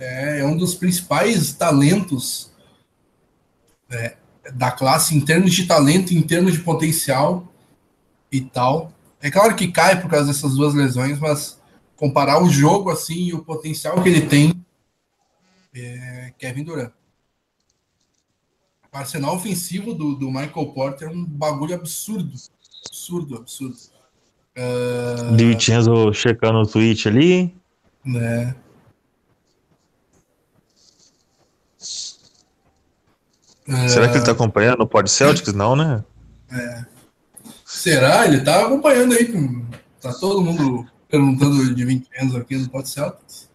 [0.00, 2.50] É, é um dos principais talentos
[3.90, 4.16] é,
[4.54, 7.46] da classe em termos de talento, em termos de potencial
[8.32, 8.92] e tal.
[9.20, 11.60] É claro que cai por causa dessas duas lesões, mas
[11.96, 14.54] comparar o jogo assim e o potencial que ele tem,
[15.74, 16.92] é Kevin Durant.
[18.92, 22.32] O arsenal ofensivo do, do Michael Porter é um bagulho absurdo.
[22.88, 23.76] Absurdo, absurdo.
[24.56, 25.36] Uh...
[25.36, 27.54] Vincenzo checando o tweet ali.
[28.04, 28.56] Né?
[33.88, 35.52] Será que ele tá acompanhando o Pod Celtics?
[35.52, 36.04] Não, né?
[36.52, 36.84] É.
[37.64, 38.26] Será?
[38.26, 39.32] Ele tá acompanhando aí.
[40.00, 43.48] Tá todo mundo perguntando de 20 anos aqui no Pod Celtics.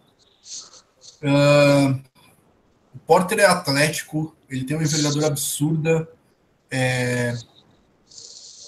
[1.22, 2.00] Uh,
[2.94, 6.08] o Porter é atlético, ele tem uma envergadura absurda.
[6.70, 7.34] É...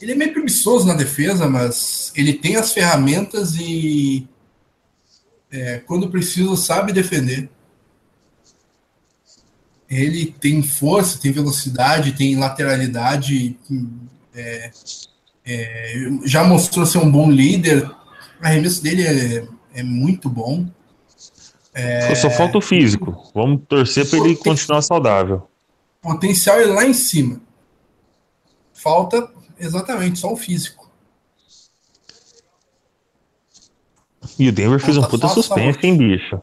[0.00, 4.28] Ele é meio preguiçoso na defesa, mas ele tem as ferramentas e
[5.50, 7.50] é, quando precisa sabe defender.
[9.88, 13.56] Ele tem força, tem velocidade, tem lateralidade,
[14.34, 14.70] é,
[15.46, 17.84] é, já mostrou ser um bom líder.
[17.86, 20.66] O arremesso dele é, é muito bom.
[21.72, 23.30] É, Só falta o físico.
[23.34, 25.48] Vamos torcer para ele continuar saudável.
[26.02, 27.40] Potencial é lá em cima.
[28.72, 30.88] Falta exatamente só o físico.
[34.38, 36.40] E o Denver fez um puta suspense, hein, bicho?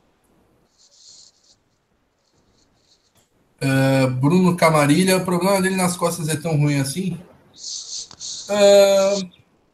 [3.66, 7.18] Uh, Bruno Camarilha, o problema dele nas costas é tão ruim assim?
[8.50, 9.28] Uh,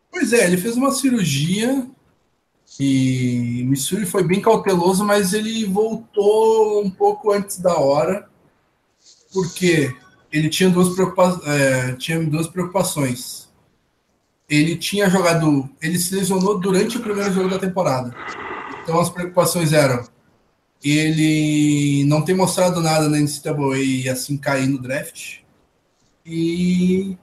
[0.10, 1.86] pois é, ele fez uma cirurgia
[2.80, 8.30] e Missouri foi bem cauteloso, mas ele voltou um pouco antes da hora,
[9.34, 9.94] porque
[10.32, 13.50] ele tinha duas, preocupa é, tinha duas preocupações.
[14.50, 18.16] Ele tinha jogado, ele se lesionou durante o primeiro jogo da temporada.
[18.84, 20.04] Então as preocupações eram
[20.84, 25.40] ele não tem mostrado nada na NCAA e assim cair no draft.
[26.26, 27.18] E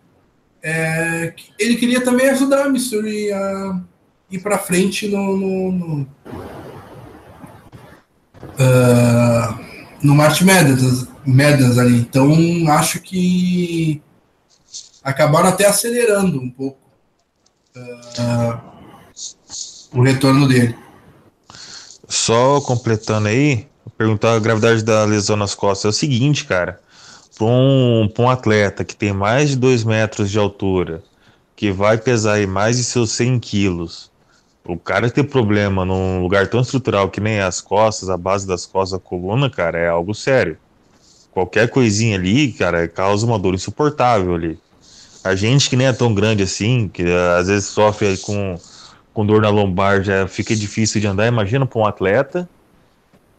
[0.62, 3.80] é, ele queria também ajudar a Missouri a
[4.30, 6.02] ir para frente no, no, no,
[8.54, 9.58] uh,
[10.02, 11.98] no March Madness, Madness ali.
[11.98, 12.36] Então
[12.68, 14.02] acho que
[15.02, 16.78] acabaram até acelerando um pouco
[17.76, 18.60] uh,
[19.92, 20.76] o retorno dele.
[22.08, 23.66] Só completando aí,
[23.98, 26.80] perguntar a gravidade da lesão nas costas é o seguinte, cara.
[27.36, 31.02] Para um, um atleta que tem mais de 2 metros de altura,
[31.54, 34.10] que vai pesar aí mais de seus 100 quilos,
[34.64, 38.64] o cara ter problema num lugar tão estrutural que nem as costas, a base das
[38.64, 40.56] costas, a coluna, cara, é algo sério.
[41.30, 44.58] Qualquer coisinha ali, cara, causa uma dor insuportável ali.
[45.22, 47.02] A gente que nem é tão grande assim, que
[47.38, 48.58] às vezes sofre com
[49.18, 51.26] com dor na lombar já fica difícil de andar.
[51.26, 52.48] Imagina para um atleta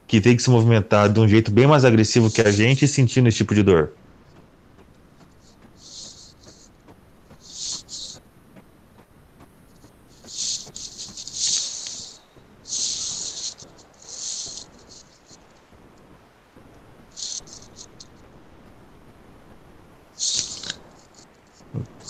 [0.05, 2.87] que tem que se movimentar de um jeito bem mais agressivo que a gente e
[2.87, 3.93] sentindo esse tipo de dor.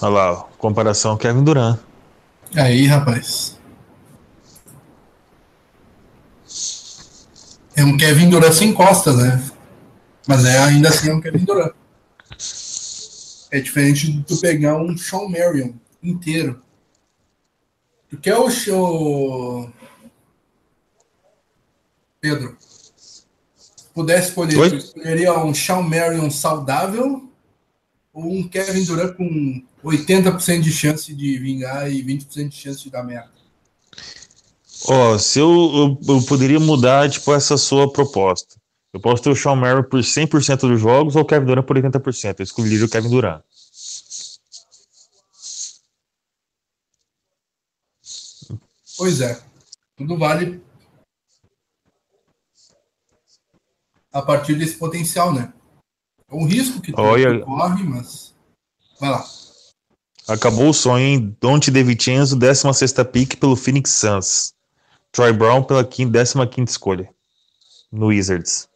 [0.01, 1.77] Olha lá, comparação Kevin Durant.
[2.55, 3.58] Aí, rapaz.
[7.79, 9.41] É um Kevin Durant sem costas, né?
[10.27, 11.71] Mas é ainda assim é um Kevin Durant.
[13.51, 15.71] É diferente de tu pegar um Sean Marion
[16.03, 16.61] inteiro.
[18.09, 19.71] Tu quer o show.
[22.19, 22.57] Pedro,
[23.93, 27.31] pudesse escolher, tu escolheria um Sean Marion saudável
[28.11, 32.89] ou um Kevin Durant com 80% de chance de vingar e 20% de chance de
[32.89, 33.38] dar merda?
[34.87, 35.49] Ó, oh, se eu,
[36.07, 38.55] eu, eu, poderia mudar, tipo, essa sua proposta.
[38.93, 41.77] Eu posso ter o Sean Marion por 100% dos jogos ou o Kevin Durant por
[41.77, 42.39] 80%.
[42.39, 43.43] Eu escolheria o Kevin Durant.
[48.97, 49.41] Pois é.
[49.95, 50.61] Tudo vale
[54.11, 55.53] a partir desse potencial, né?
[56.29, 57.41] É um risco que Olha...
[57.41, 58.33] corre, mas.
[58.99, 59.25] Vai lá.
[60.27, 61.37] Acabou o sonho, hein?
[61.41, 64.53] Dante DeVincenzo, 16 pick pelo Phoenix Suns.
[65.11, 66.13] Troy Brown pela 15
[66.67, 67.09] escolha
[67.91, 68.67] no Wizards.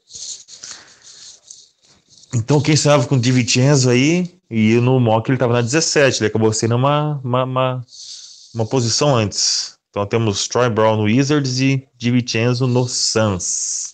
[2.33, 6.27] Então, quem estava com o DiVincenzo aí, e no mock ele estava na 17, ele
[6.27, 7.85] acabou sendo uma, uma, uma,
[8.53, 9.77] uma posição antes.
[9.93, 13.93] Então temos Troy Brown no Wizards e DiVincenzo no Suns.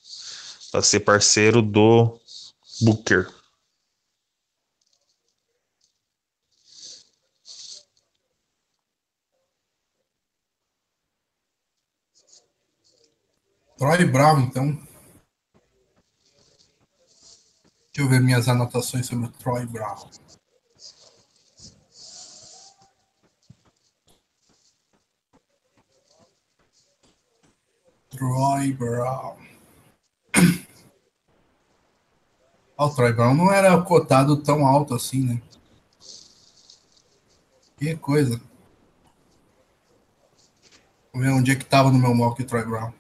[0.71, 2.17] Para ser parceiro do
[2.79, 3.27] Booker.
[13.79, 14.77] Troy Brown, então.
[17.93, 19.95] Deixa eu ver minhas anotações sobre o Troy Brown.
[28.09, 29.37] Troy Brown.
[32.77, 35.41] o Troy Brown não era cotado tão alto assim, né?
[37.77, 38.41] Que coisa.
[41.13, 42.98] Vamos ver onde é que tava no meu mock o Troy Brown.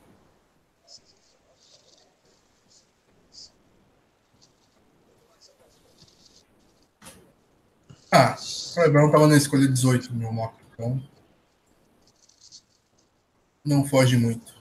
[8.11, 11.01] Ah, o Troy Brown tava na escolha 18 no meu mock, então
[13.63, 14.58] não foge muito.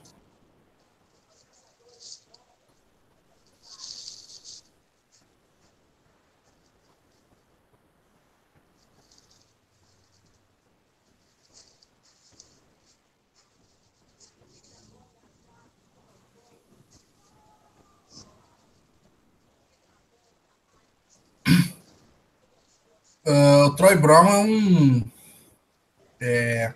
[23.29, 25.03] Uh, o Troy Brown é um.
[26.19, 26.73] É,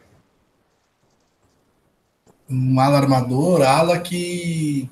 [2.47, 4.87] um ala armador, ala que.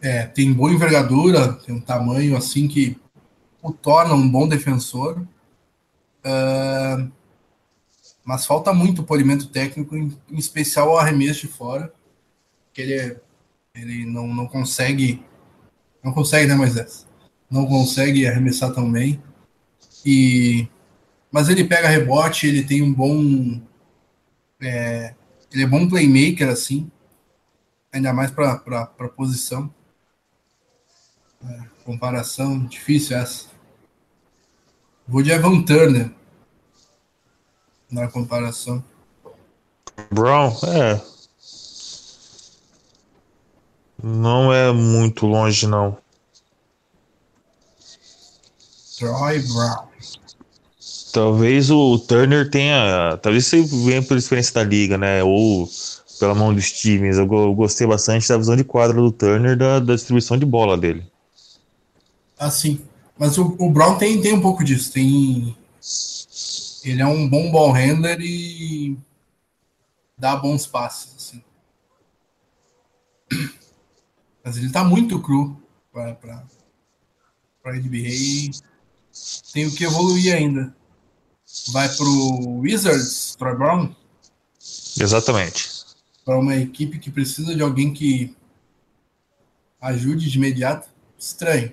[0.00, 2.96] É, tem boa envergadura, tem um tamanho assim que
[3.60, 5.18] o torna um bom defensor.
[6.24, 7.10] Uh,
[8.24, 11.92] mas falta muito polimento técnico, em, em especial o arremesso de fora,
[12.72, 13.20] que ele, é,
[13.74, 15.24] ele não, não consegue.
[16.04, 17.07] Não consegue, né, Moisés?
[17.50, 19.22] Não consegue arremessar tão bem.
[20.04, 20.68] E
[21.30, 23.60] mas ele pega rebote, ele tem um bom
[24.60, 25.14] é,
[25.52, 26.90] ele é bom playmaker assim,
[27.92, 29.72] ainda mais para posição.
[31.44, 33.46] É, comparação difícil essa.
[35.06, 36.10] Vou de Evan Turner
[37.90, 38.84] na comparação.
[40.10, 41.00] Brown, é.
[44.02, 45.96] Não é muito longe, não.
[48.98, 49.88] Troy Brown.
[51.12, 53.16] Talvez o Turner tenha.
[53.22, 55.22] Talvez você venha pela experiência da liga, né?
[55.22, 55.68] Ou
[56.18, 57.16] pela mão dos times.
[57.16, 61.06] Eu, gostei bastante da visão de quadra do Turner, da, da distribuição de bola dele.
[62.38, 62.84] Assim.
[63.16, 64.92] Mas o, o, Brown tem, tem um pouco disso.
[64.92, 65.56] Tem.
[66.84, 68.96] Ele é um bom ball handler e
[70.16, 71.14] dá bons passes.
[71.16, 71.42] Assim.
[74.44, 75.60] Mas ele tá muito cru
[75.92, 76.14] para
[77.62, 78.50] para NBA
[79.52, 80.74] tem o que evoluir ainda.
[81.68, 83.94] Vai pro Wizards, Troy Brown?
[85.00, 85.68] Exatamente.
[86.24, 88.36] Para uma equipe que precisa de alguém que
[89.80, 90.88] ajude de imediato.
[91.18, 91.72] Estranho.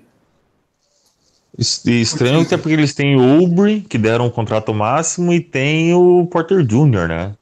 [1.57, 6.26] Estranho até porque eles têm o Oubre, que deram um contrato máximo, e tem o
[6.27, 7.35] Porter Jr., né?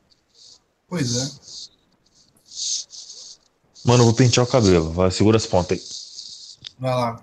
[0.88, 1.32] Pois é.
[3.86, 4.92] Mano, eu vou pentear o cabelo.
[4.92, 5.84] Vai, segura as pontas aí.
[6.80, 7.22] Vai lá.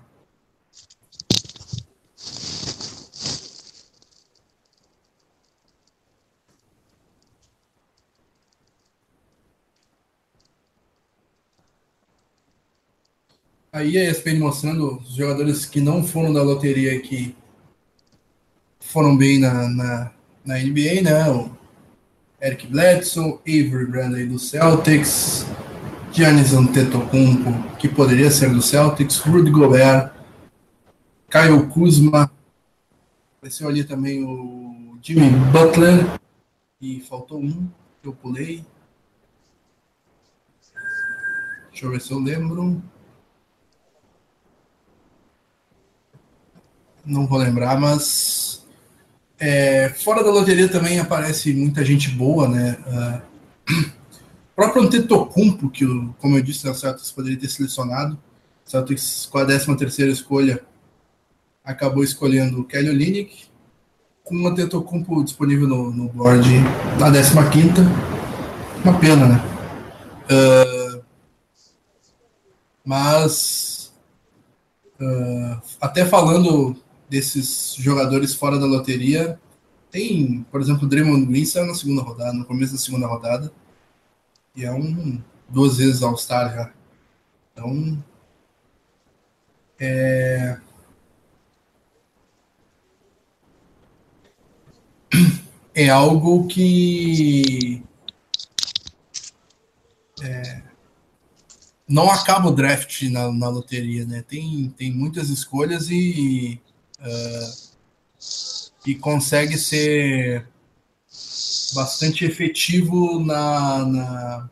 [13.71, 17.35] Aí a ESPN mostrando os jogadores que não foram da loteria que
[18.79, 20.11] foram bem na, na,
[20.45, 21.29] na NBA, né?
[21.29, 21.49] O
[22.41, 25.45] Eric Bledsoe, Avery Bradley do Celtics,
[26.11, 30.11] Giannis Antetokounmpo, que poderia ser do Celtics, Rudy Gobert,
[31.29, 32.29] Kyle Kuzma,
[33.37, 36.19] apareceu ali também o Jimmy Butler,
[36.81, 37.69] e faltou um
[38.01, 38.65] que eu pulei.
[41.69, 42.81] Deixa eu ver se eu lembro.
[47.05, 48.63] Não vou lembrar, mas
[49.39, 52.77] é, fora da loteria também aparece muita gente boa, né?
[53.67, 53.91] Uh,
[54.55, 55.83] próprio Antetokounmpo, que,
[56.19, 58.19] como eu disse, o Celtics poderia ter selecionado.
[58.63, 60.63] O Celtics, com a 13 terceira escolha,
[61.63, 63.45] acabou escolhendo o Kelly Olynyk,
[64.23, 66.47] com o Antetokounmpo disponível no, no board
[66.99, 67.11] na
[67.49, 67.71] 15
[68.83, 69.43] Uma pena, né?
[70.29, 71.03] Uh,
[72.85, 73.91] mas,
[74.99, 76.75] uh, até falando
[77.11, 79.37] desses jogadores fora da loteria,
[79.91, 83.51] tem, por exemplo, o Draymond Green saiu na segunda rodada, no começo da segunda rodada,
[84.55, 86.73] e é um duas vezes All-Star já.
[87.51, 88.01] Então,
[89.77, 90.57] é,
[95.75, 97.83] é algo que
[100.23, 100.61] é,
[101.85, 104.23] não acaba o draft na, na, loteria, né?
[104.25, 106.61] Tem, tem muitas escolhas e,
[107.01, 107.71] uh,
[108.85, 110.47] e consegue ser
[111.73, 114.49] bastante efetivo na, na,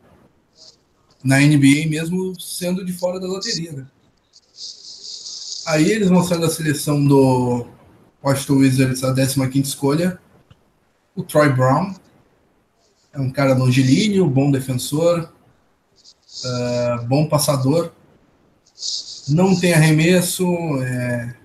[1.22, 3.86] na NBA, mesmo sendo de fora da loteria, né?
[5.66, 7.66] Aí eles mostrando a seleção do
[8.22, 10.18] Washington Wizards, a 15 escolha,
[11.14, 11.94] o Troy Brown.
[13.12, 15.32] É um cara longilíneo, bom defensor,
[16.44, 17.92] uh, bom passador.
[19.28, 20.44] Não tem arremesso,
[20.82, 21.36] é,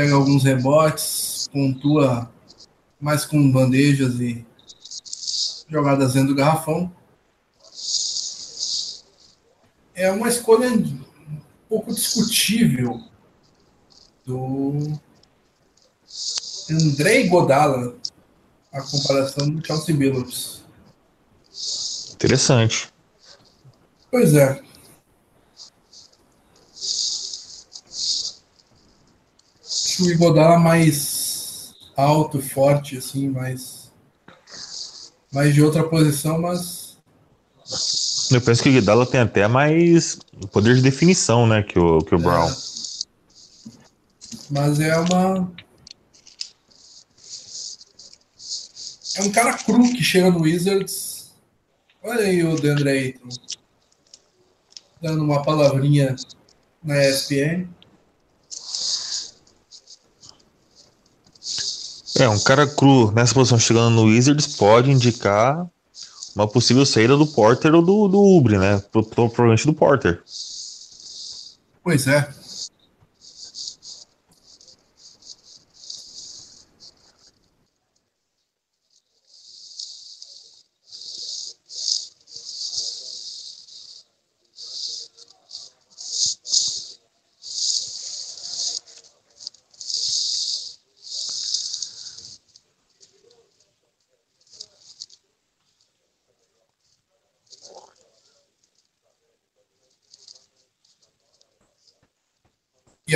[0.00, 2.32] pega alguns rebotes, pontua
[2.98, 4.46] mais com bandejas e
[5.68, 6.90] jogadas dentro do garrafão.
[9.94, 11.02] É uma escolha um
[11.68, 12.98] pouco discutível
[14.24, 14.98] do
[16.70, 17.94] Andrei Godala,
[18.72, 20.64] a comparação do Chelsea Billups.
[22.14, 22.90] Interessante.
[24.10, 24.62] Pois é.
[30.04, 33.92] O Igodala mais alto, forte, assim, mais,
[35.32, 36.96] mais de outra posição, mas.
[38.30, 40.18] Eu penso que o Iguodala tem até mais
[40.52, 42.48] poder de definição, né, que o, que o Brown.
[42.48, 42.70] É.
[44.50, 45.52] Mas é uma
[49.16, 51.32] É um cara cru que chega no Wizards.
[52.02, 53.28] Olha aí o Deandre Ayton.
[55.02, 56.14] Dando uma palavrinha
[56.82, 57.68] na ESPN.
[62.20, 65.66] É, um cara cru nessa posição chegando no Wizards pode indicar
[66.36, 68.82] uma possível saída do Porter ou do, do Ubre, né?
[68.92, 70.22] Provavelmente do Porter.
[71.82, 72.28] Pois é.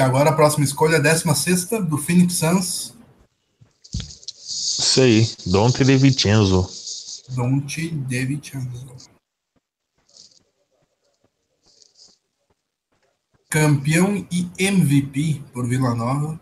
[0.05, 2.95] Agora a próxima escolha, a 16 do Phoenix Suns.
[3.93, 6.69] Isso aí, Dante De Vincenzo.
[7.31, 8.87] Dante De Vincenzo.
[13.49, 16.41] Campeão e MVP por Vila Nova.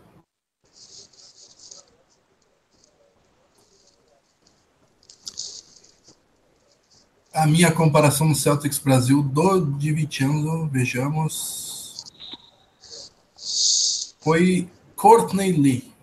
[7.33, 11.62] A minha comparação no Celtics Brasil do Di Vincenzo, vejamos
[14.23, 15.93] foi Courtney Lee.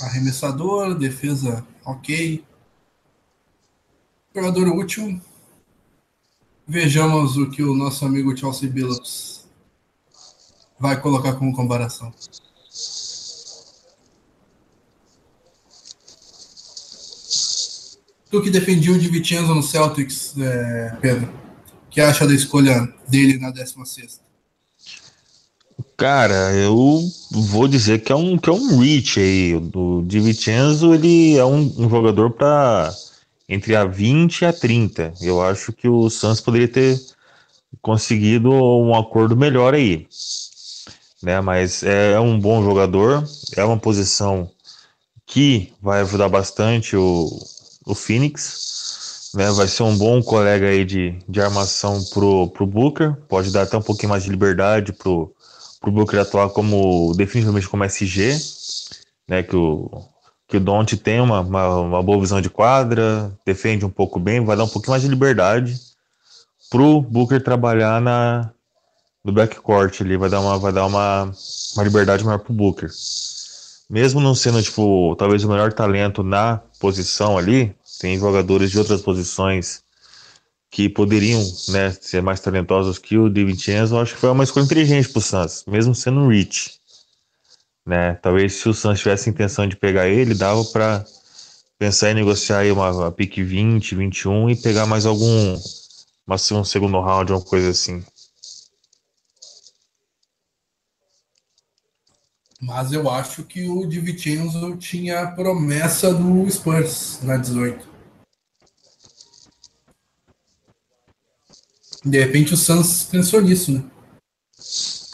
[0.00, 2.44] Arremessador, defesa ok.
[4.34, 5.20] Jogador útil.
[6.68, 9.48] Vejamos o que o nosso amigo Chelsea Billups
[10.78, 12.12] vai colocar como comparação.
[18.30, 21.45] Tu que defendia o Di Vincenzo no Celtics, é, Pedro
[21.96, 24.20] que acha da escolha dele na 16?
[25.96, 27.00] Cara, eu
[27.30, 29.54] vou dizer que é um, que é um reach aí.
[29.54, 32.94] O Di Vincenzo, ele é um, um jogador para
[33.48, 35.14] entre a 20 e a 30.
[35.22, 37.00] Eu acho que o Santos poderia ter
[37.80, 40.06] conseguido um acordo melhor aí.
[41.22, 41.40] Né?
[41.40, 43.24] Mas é, é um bom jogador,
[43.56, 44.50] é uma posição
[45.24, 47.26] que vai ajudar bastante o,
[47.86, 48.76] o Phoenix
[49.36, 53.14] Né, vai ser um bom colega aí de, de armação pro, pro Booker.
[53.28, 55.30] Pode dar até um pouquinho mais de liberdade pro,
[55.78, 58.38] pro Booker atuar como definitivamente como SG,
[59.28, 59.42] né?
[59.42, 59.90] Que o,
[60.48, 64.42] que o Don't tem uma, uma, uma, boa visão de quadra, defende um pouco bem,
[64.42, 65.78] vai dar um pouquinho mais de liberdade
[66.70, 68.50] pro Booker trabalhar na
[69.22, 71.30] no backcourt ali, vai dar uma vai dar uma,
[71.74, 72.88] uma liberdade maior pro Booker.
[73.90, 79.02] Mesmo não sendo tipo talvez o melhor talento na posição ali, tem jogadores de outras
[79.02, 79.82] posições
[80.70, 83.96] que poderiam né, ser mais talentosos que o Di Vincenzo.
[83.96, 86.74] Acho que foi uma escolha inteligente pro Suns, mesmo sendo um Rich.
[87.86, 88.14] Né?
[88.16, 91.04] Talvez se o Suns tivesse a intenção de pegar ele, dava para
[91.78, 95.58] pensar em negociar aí uma, uma pick 20, 21 e pegar mais algum,
[96.26, 98.04] mas um segundo round, uma coisa assim.
[102.66, 107.88] Mas eu acho que o Divincenzo tinha promessa do Spurs na 18.
[112.04, 113.84] De repente o Suns pensou nisso, né?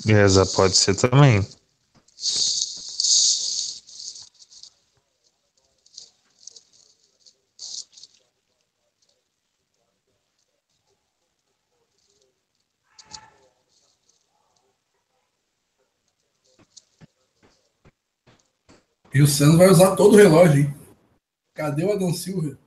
[0.09, 1.47] Essa pode ser também.
[19.15, 20.75] E o Santos vai usar todo o relógio, hein?
[21.55, 22.59] Cadê o Adão Silva?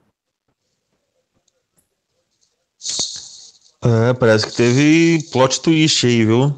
[3.81, 6.55] É, parece que teve plot twist aí, viu?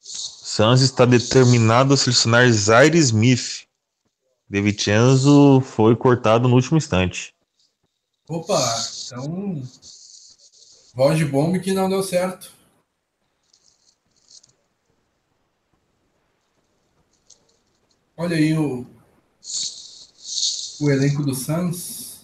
[0.00, 3.66] Santos está determinado a selecionar Zaire Smith.
[4.48, 7.32] De Vincenzo foi cortado no último instante.
[8.28, 8.58] Opa,
[9.06, 9.62] então.
[10.94, 12.50] Voz de bomba que não deu certo.
[18.20, 18.84] Olha aí o,
[20.78, 22.20] o elenco do Suns.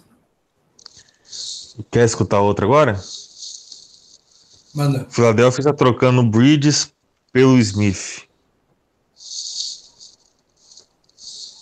[1.91, 3.01] Quer escutar outra agora?
[4.75, 5.07] Manda.
[5.09, 6.93] Philadelphia está trocando Bridges
[7.33, 8.29] pelo Smith.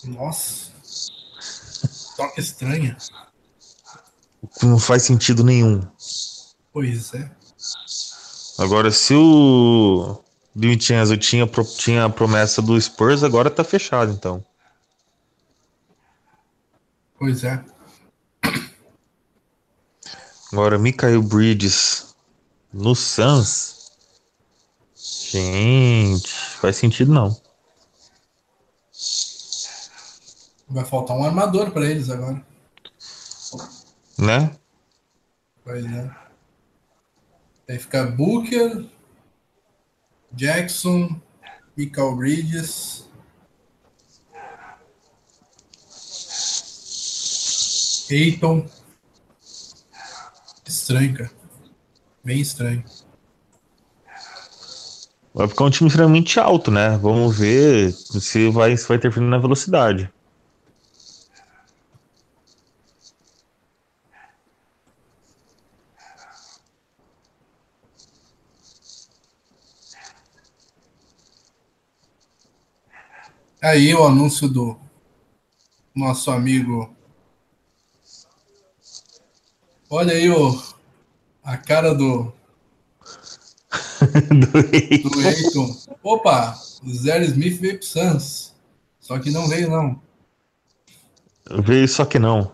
[0.03, 0.69] Nossa.
[2.17, 2.97] Toca estranha.
[4.61, 5.81] Não faz sentido nenhum.
[6.73, 7.31] Pois é.
[8.59, 10.24] Agora, se o
[10.55, 11.45] Vincenzo tinha,
[11.77, 14.43] tinha a promessa do Spurs, agora tá fechado, então.
[17.19, 17.63] Pois é.
[20.51, 22.15] Agora, Michael Bridges
[22.71, 23.91] no Suns.
[24.95, 27.35] Gente, faz sentido não.
[30.69, 32.41] Vai faltar um armador para eles agora.
[34.17, 34.55] Né?
[35.63, 36.15] Pois é.
[37.67, 38.85] Aí fica Booker,
[40.35, 41.21] Jackson,
[41.77, 43.07] Michael Bridges.
[48.09, 48.67] Eiton.
[50.65, 51.31] Estranho, cara.
[52.23, 52.83] Bem estranho.
[55.33, 56.97] Vai ficar um time extremamente alto, né?
[56.97, 60.09] Vamos ver se vai, se vai interferir na velocidade.
[73.65, 74.77] Aí o anúncio do
[75.95, 76.95] nosso amigo.
[79.89, 80.61] Olha aí o,
[81.43, 82.31] a cara do.
[84.29, 84.59] do
[85.25, 85.75] Eiton.
[86.03, 88.53] Opa, o Zé Smith veio pro Suns.
[88.99, 89.99] Só que não veio, não.
[91.63, 92.51] Veio, só que não.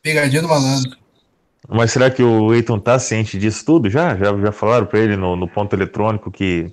[0.00, 0.96] Pegadinha do malandro.
[1.68, 4.16] Mas será que o Eiton tá ciente disso tudo já?
[4.16, 6.72] Já, já falaram para ele no, no ponto eletrônico que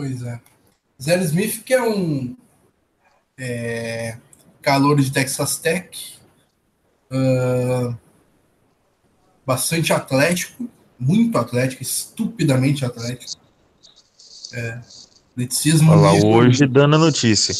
[0.00, 0.40] Pois é.
[1.00, 2.34] Zé Smith, que é um
[3.38, 4.16] é,
[4.62, 6.14] calor de Texas Tech,
[7.12, 7.94] uh,
[9.44, 13.42] bastante atlético, muito atlético, estupidamente atlético.
[14.54, 14.80] É,
[15.32, 15.92] atleticismo.
[15.92, 17.54] Olha lá, hoje dando a notícia.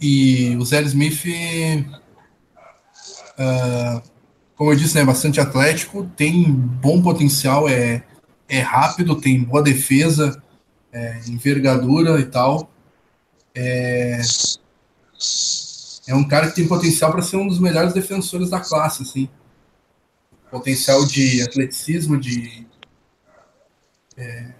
[0.00, 1.22] E o Zé Smith
[3.38, 4.13] uh,
[4.56, 8.04] como eu disse, né, bastante atlético, tem bom potencial, é,
[8.48, 10.40] é rápido, tem boa defesa,
[10.92, 12.70] é, envergadura e tal.
[13.54, 14.20] É,
[16.06, 19.28] é um cara que tem potencial para ser um dos melhores defensores da classe, assim.
[20.50, 22.66] Potencial de atleticismo, de.
[24.16, 24.52] É,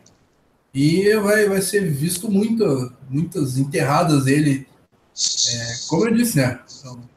[0.74, 4.66] e vai, vai ser visto muito, muitas enterradas dele.
[5.48, 6.58] É, como eu disse, né?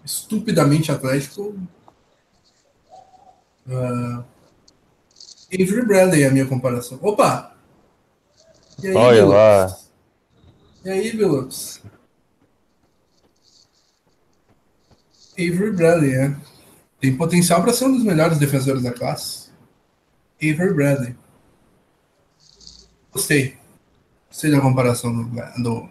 [0.05, 1.57] Estupidamente atlético,
[3.67, 4.23] Uh,
[5.53, 6.97] Avery Bradley é a minha comparação.
[7.01, 7.55] Opa!
[8.81, 9.77] E aí, Olha lá.
[10.85, 11.81] E aí, Billups?
[15.33, 16.35] Avery Bradley, é.
[16.99, 19.49] Tem potencial para ser um dos melhores defensores da classe.
[20.41, 21.15] Avery Bradley.
[23.11, 23.57] Gostei.
[24.29, 25.89] Gostei da comparação do, do...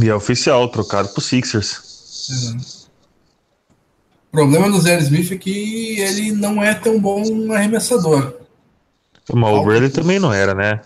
[0.00, 2.28] E é oficial, trocado pro Sixers.
[2.30, 2.83] Exato.
[4.34, 8.34] O problema do Zé Smith é que ele não é tão bom arremessador.
[9.32, 10.80] Mas o Bradley também não era, né?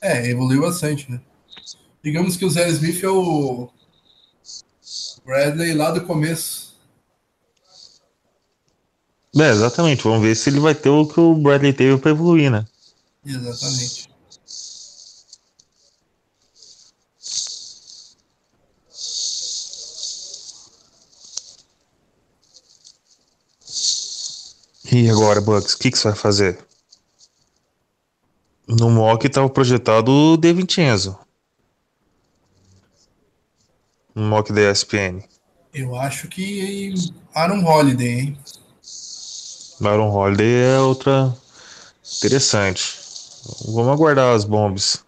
[0.00, 1.20] É, evoluiu bastante, né?
[2.02, 3.70] Digamos que o Zé Smith é o
[5.24, 6.74] Bradley lá do começo.
[9.38, 10.02] É, exatamente.
[10.02, 12.64] Vamos ver se ele vai ter o que o Bradley teve para evoluir, né?
[13.24, 14.10] Exatamente.
[24.92, 26.58] E agora, Bucks, o que, que você vai fazer?
[28.68, 31.18] No mock estava projetado o De Vincenzo.
[34.14, 35.22] No mock da ESPN.
[35.72, 36.94] Eu acho que
[37.34, 38.38] Aaron Holiday, hein?
[39.82, 41.36] Aaron Holiday é outra
[42.22, 42.98] interessante.
[43.66, 45.05] Vamos aguardar as bombas.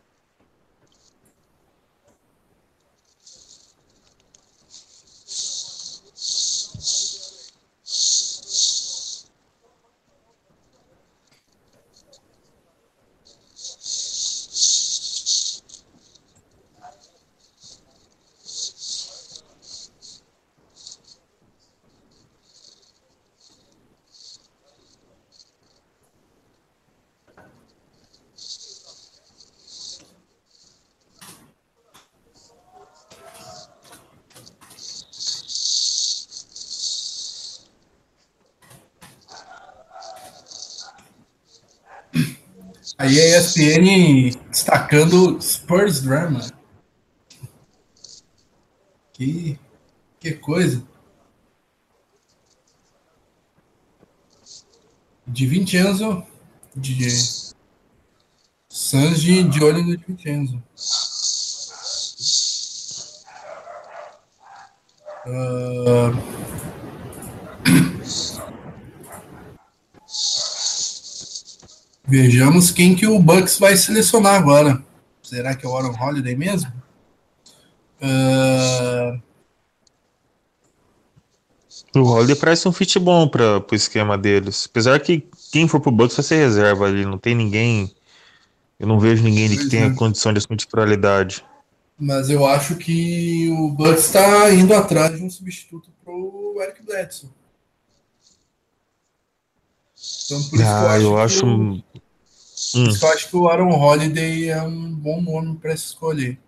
[43.69, 46.41] ESPN destacando Spurs Drama.
[49.13, 49.59] Que,
[50.21, 50.83] que coisa.
[55.27, 56.25] De 20 anos,
[56.75, 57.49] de
[58.71, 60.63] Suns de, olho no de 20 anos.
[65.27, 66.38] Uh,
[72.09, 74.83] Vejamos quem que o Bucks vai selecionar agora.
[75.23, 76.73] Será que é o Aaron Holiday mesmo?
[78.01, 79.21] Uh...
[81.95, 84.67] O Holiday parece um fit bom para o esquema deles.
[84.71, 87.95] Apesar que quem for pro Bucks vai ser reserva ali, não tem ninguém.
[88.81, 89.95] Eu não vejo ninguém que tenha é.
[89.95, 91.45] condição de assumir titularidade.
[91.99, 97.29] Mas eu acho que o Bucks está indo atrás de um substituto pro Eric Bledsoe.
[100.25, 101.05] Então, por isso ah, eu acho.
[101.05, 101.83] Eu, acho, hum.
[102.75, 106.39] eu acho que o Aaron Holiday é um bom nome para se escolher.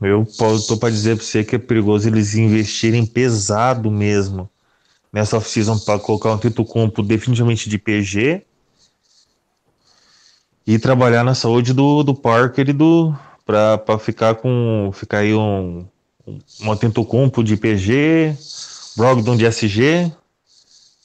[0.00, 0.26] Eu
[0.66, 4.48] tô para dizer para você que é perigoso eles investirem pesado mesmo
[5.12, 8.44] nessa off-season para colocar um Tito Compo definitivamente de PG
[10.66, 13.12] e trabalhar na saúde do, do Parker e do
[13.44, 15.84] para ficar com ficar aí um
[16.60, 18.36] um Atento Compo de PG,
[18.96, 20.12] Brogdon de SG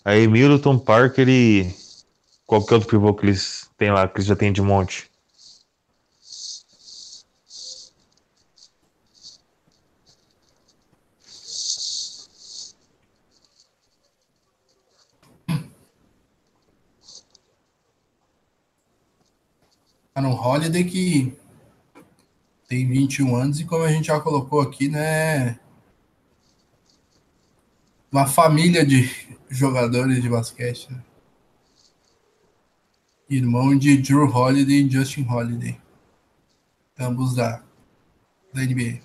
[0.06, 1.74] Aí Milton, Parker e
[2.46, 5.10] qualquer outro pivô que eles têm lá, que eles já têm de monte.
[20.16, 21.34] Aaron Holiday que
[22.68, 25.60] tem 21 anos e como a gente já colocou aqui, né?
[28.12, 29.23] Uma família de
[29.54, 30.88] jogadores de basquete.
[30.92, 30.98] Né?
[33.30, 35.78] Irmão de Drew Holiday e Justin Holiday.
[37.00, 37.62] Ambos da,
[38.54, 39.00] da NBA.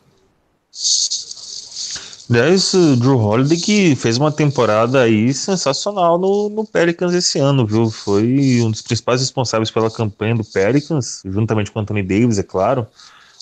[2.31, 7.67] Aliás, o Drew Holiday que fez uma temporada aí sensacional no, no Pelicans esse ano,
[7.67, 7.91] viu?
[7.91, 12.87] Foi um dos principais responsáveis pela campanha do Pelicans, juntamente com Anthony Davis, é claro.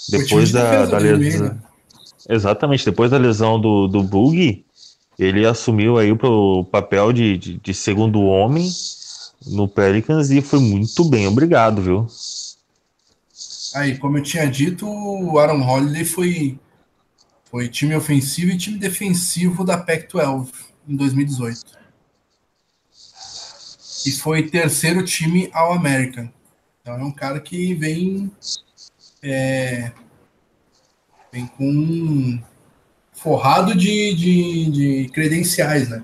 [0.08, 1.58] Depois da, da lesão.
[2.28, 4.64] Exatamente, depois da lesão do, do Boogie,
[5.18, 8.70] ele assumiu aí o papel de, de, de, segundo homem
[9.46, 12.06] no Pelicans e foi muito bem, obrigado, viu?
[13.74, 16.58] Aí, como eu tinha dito, o Aaron Holiday foi,
[17.44, 20.50] foi time ofensivo e time defensivo da Pac-12
[20.88, 21.76] em 2018.
[24.06, 26.30] E foi terceiro time ao American.
[26.80, 28.30] Então é um cara que vem,
[29.22, 29.90] é,
[31.32, 32.40] vem com
[33.26, 36.00] forrado de, de, de credenciais, né?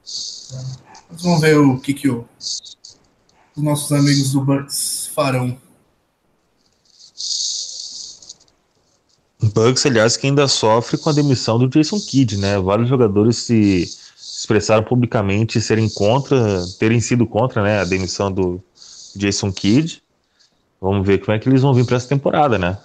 [0.00, 5.58] Mas vamos ver o que, que o, os nossos amigos do Bucks farão.
[9.38, 12.58] Bucks, aliás, que ainda sofre com a demissão do Jason Kidd, né?
[12.58, 13.86] Vários jogadores se
[14.16, 18.64] expressaram publicamente serem contra, terem sido contra, né, a demissão do
[19.14, 20.02] Jason Kidd.
[20.80, 22.78] Vamos ver como é que eles vão vir para essa temporada, né?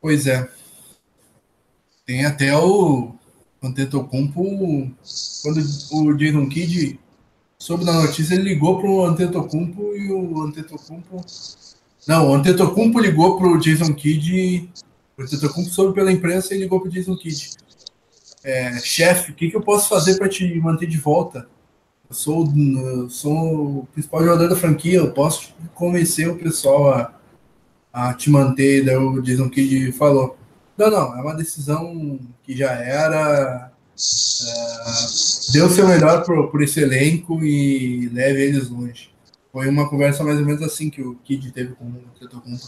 [0.00, 0.59] Pois é.
[2.10, 3.12] Tem até o
[3.62, 4.42] Antetokounmpo,
[5.44, 5.60] quando
[5.92, 6.98] o Jason Kidd
[7.56, 11.24] soube da notícia, ele ligou pro Antetokounmpo e o Antetokounmpo
[12.08, 14.68] não, o Antetokounmpo ligou pro Jason Kidd.
[15.16, 17.50] O Antetokounmpo soube pela imprensa e ligou pro Jason Kidd.
[18.42, 21.48] É, chefe, o que, que eu posso fazer para te manter de volta?
[22.08, 27.14] Eu sou, eu sou o principal jogador da franquia, eu posso convencer o pessoal a,
[27.92, 28.84] a te manter.
[28.84, 30.39] Daí o Jason Kidd falou:
[30.80, 33.70] Não, não, é uma decisão que já era.
[34.42, 39.10] É, dê o seu melhor por, esse elenco e leve eles longe.
[39.52, 42.64] Foi uma conversa mais ou menos assim que o Kid teve com o Tetocumpo.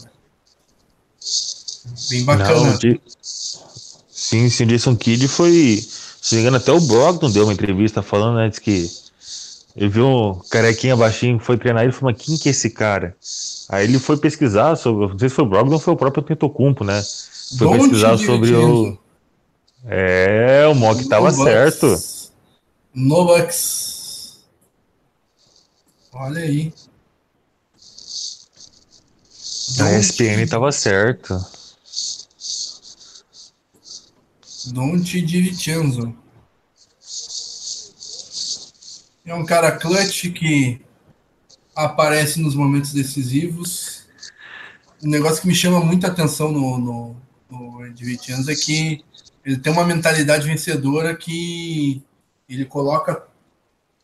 [2.11, 2.73] Bem bacana.
[2.73, 3.01] Não, de...
[3.19, 5.83] Sim, sim, Jason Kidd foi.
[6.21, 8.91] Se não me engano, até o Brogdon deu uma entrevista falando né, que
[9.75, 12.51] ele viu um carequinha baixinho que foi treinar ele e falou, mas quem que é
[12.51, 13.17] esse cara?
[13.69, 15.07] Aí ele foi pesquisar sobre.
[15.07, 17.01] Não sei se foi o Brogdon ou foi o próprio Tetocumpo, né?
[17.57, 18.97] Foi Don't pesquisar sobre o.
[19.85, 21.97] É, o Mock tava certo.
[22.93, 24.43] Novaks.
[26.13, 26.73] Olha aí.
[29.79, 31.35] A ESPN estava certo.
[34.67, 36.15] Don't DiVincenzo.
[39.25, 40.81] É um cara clutch que
[41.75, 44.03] aparece nos momentos decisivos.
[45.01, 47.15] Um negócio que me chama muita atenção no, no,
[47.53, 49.03] no DiVincenzo é que
[49.45, 52.01] ele tem uma mentalidade vencedora que
[52.47, 53.23] ele coloca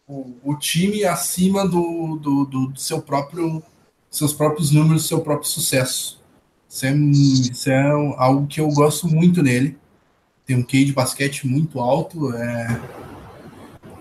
[0.07, 3.61] o, o time acima do, do, do, seu próprio
[4.09, 6.19] seus próprios números, seu próprio sucesso.
[6.67, 9.77] Isso é, isso é algo que eu gosto muito nele.
[10.45, 12.81] Tem um QI de basquete muito alto, é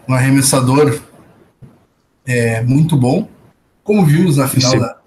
[0.09, 1.03] um arremessador
[2.25, 3.29] é, muito bom,
[3.85, 4.99] como vimos na final da,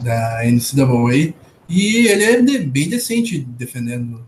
[0.00, 1.34] da NCAA.
[1.68, 4.26] E ele é bem decente defendendo.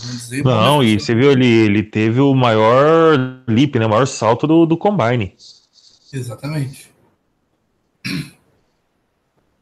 [0.00, 3.86] Dizer, Não, e você viu, ele, ele teve o maior leap, né?
[3.86, 5.36] O maior salto do, do Combine.
[6.12, 6.92] Exatamente.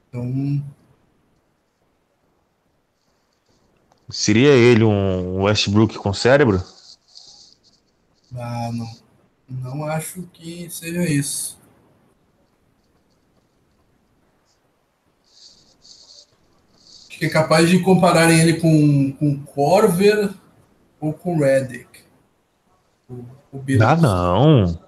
[0.08, 0.62] Então.
[4.10, 6.62] Seria ele um Westbrook com cérebro?
[8.34, 9.02] Ah, não.
[9.48, 11.58] Não acho que seja isso.
[17.22, 20.28] Que é capaz de compararem ele com, com Corver
[21.00, 21.86] ou com Redick.
[23.08, 23.14] O,
[23.52, 24.80] o ah, não.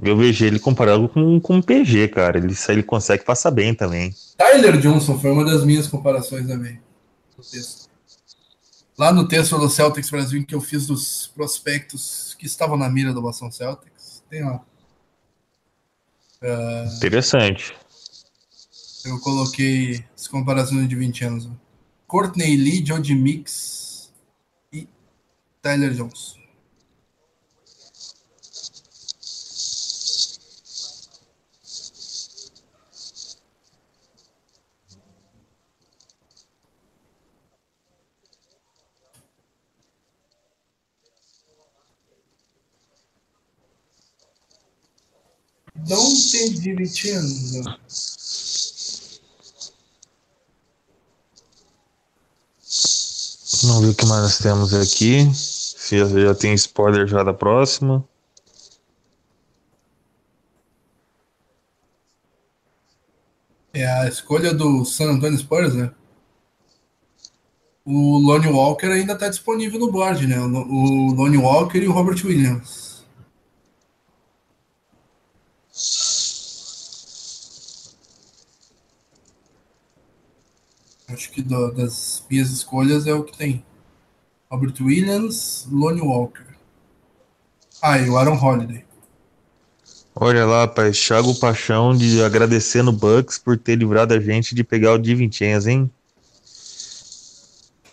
[0.00, 2.38] Eu vejo ele comparado com, com o PG, cara.
[2.38, 4.14] Ele, ele consegue passar bem também.
[4.36, 6.80] Tyler Johnson foi uma das minhas comparações também.
[7.36, 7.42] No
[8.96, 13.12] Lá no texto do Celtics Brasil, que eu fiz dos prospectos que estavam na mira
[13.12, 14.60] do Boston Celtics, tem lá.
[16.40, 17.74] Uh, Interessante.
[19.04, 21.48] Eu coloquei as comparações de 20 anos.
[22.06, 24.12] Courtney Lee, George Mix
[24.72, 24.88] e
[25.62, 26.38] Tyler Johnson.
[45.88, 47.78] Não te divertindo.
[53.62, 55.28] Vamos ver o que mais temos aqui.
[55.90, 58.04] Já, já tem spoiler já da próxima.
[63.72, 65.90] É a escolha do San Antonio Spurs, né?
[67.84, 70.38] O Lonnie Walker ainda está disponível no board, né?
[70.38, 72.87] O Lonnie Walker e o Robert Williams.
[81.28, 83.62] Acho que do, das minhas escolhas é o que tem.
[84.50, 86.46] Robert Williams, Lonnie Walker.
[87.82, 88.82] Ah, e o Aaron Holiday.
[90.14, 94.64] Olha lá, pai, Thiago Paixão de agradecendo o Bucks por ter livrado a gente de
[94.64, 95.90] pegar o Divincenzo, hein?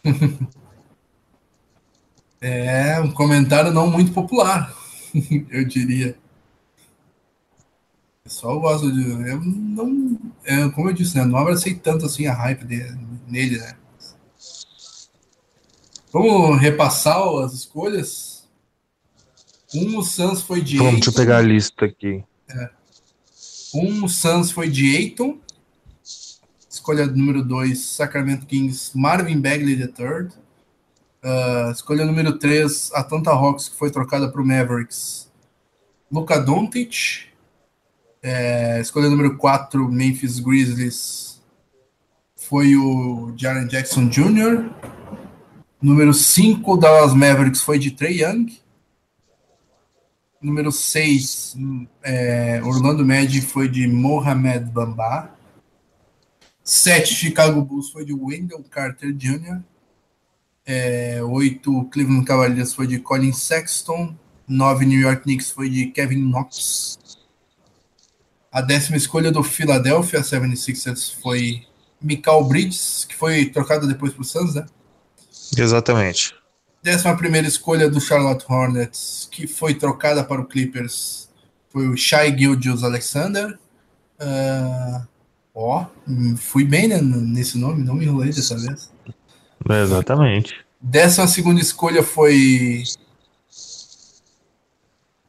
[2.39, 4.73] é um comentário não muito popular,
[5.51, 6.17] eu diria.
[8.22, 9.11] O pessoal gosta de.
[9.30, 10.17] Eu não.
[10.45, 11.25] É, como eu disse, né?
[11.25, 12.97] Não abracei tanto assim a hype dele,
[13.27, 13.75] nele, né?
[16.11, 18.47] Vamos repassar as escolhas?
[19.73, 20.77] Um, o Suns foi de.
[20.77, 22.23] Vamos, deixa eu pegar a lista aqui.
[22.49, 22.69] É.
[23.73, 25.37] Um, o Suns foi de Aiton.
[26.69, 30.29] Escolha número 2, Sacramento Kings, Marvin Bagley III.
[31.25, 35.27] Uh, escolha número 3, Atlanta Hawks, que foi trocada para o Mavericks,
[36.11, 37.25] Luka Doncic.
[38.21, 41.34] É, escolha número 4, Memphis Grizzlies,
[42.48, 44.69] foi o Jaren Jackson Jr.
[45.82, 48.59] Número 5, Dallas Mavericks, foi de Trey Young.
[50.41, 51.57] Número 6,
[52.03, 55.32] é, Orlando Magic, foi de Mohamed Bamba.
[56.64, 59.61] 7, Chicago Bulls, foi de Wendell Carter Jr.
[60.65, 64.15] É, 8, Cleveland Cavaliers, foi de Colin Sexton.
[64.48, 67.17] 9, New York Knicks, foi de Kevin Knox.
[68.51, 71.65] A décima escolha do Philadelphia 76ers foi
[72.06, 74.66] Mikal Bridges, que foi trocada depois para o Suns, né?
[75.58, 76.35] Exatamente.
[76.82, 81.30] Décima primeira escolha do Charlotte Hornets, que foi trocada para o Clippers,
[81.69, 83.58] foi o Shai Gilgeous Alexander.
[84.19, 85.08] Uh,
[85.53, 85.88] ó,
[86.38, 88.92] fui bem né, nesse nome, não me enrolei dessa vez.
[89.67, 90.64] Exatamente.
[90.80, 92.84] Décima segunda escolha foi.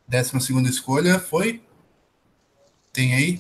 [0.06, 1.62] Décima segunda escolha foi
[2.96, 3.38] tem aí?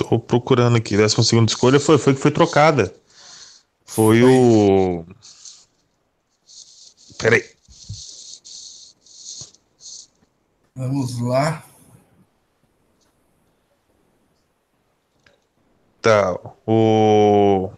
[0.00, 0.96] Tô procurando aqui.
[0.96, 2.94] Décima segunda escolha foi, foi que foi trocada.
[3.84, 4.22] Foi, foi.
[4.22, 5.04] o.
[7.18, 7.44] Peraí.
[10.74, 11.62] Vamos lá.
[16.00, 16.34] Tá.
[16.66, 17.70] O...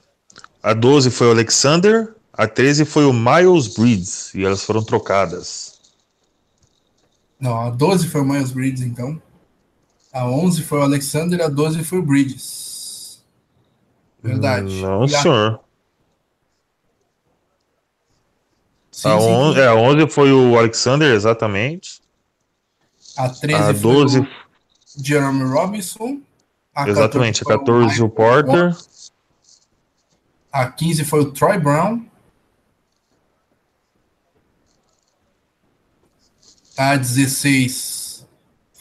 [0.62, 5.81] A 12 foi o Alexander, a 13 foi o Miles Breeds, e elas foram trocadas.
[7.41, 9.20] Não, a 12 foi o Miles Breeds, então.
[10.12, 13.24] A 11 foi o Alexander a 12 foi o Bridges.
[14.23, 14.82] Verdade.
[14.82, 15.60] Não, senhor.
[18.91, 22.02] Sim, a, 11, é, a 11 foi o Alexander, exatamente.
[23.16, 26.20] A 13 a 12 foi o Jeremy Robinson.
[26.74, 28.76] A exatamente, 14 a 14 o, o Porter.
[30.52, 32.05] A 15 foi o Troy Brown.
[36.76, 38.02] A 16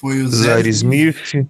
[0.02, 1.48] foi o Zaire Smith.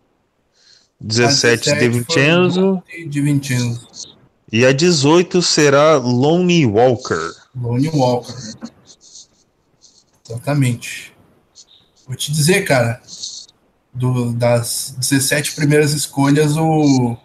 [1.00, 2.84] 17, De Vincenzo.
[3.08, 4.18] De Vincenzo.
[4.52, 7.32] E a 18 será Lonnie Walker.
[7.56, 8.36] Lonnie Walker.
[10.30, 11.14] Exatamente.
[12.06, 13.02] Vou te dizer, cara,
[13.94, 17.18] do, das 17 primeiras escolhas, o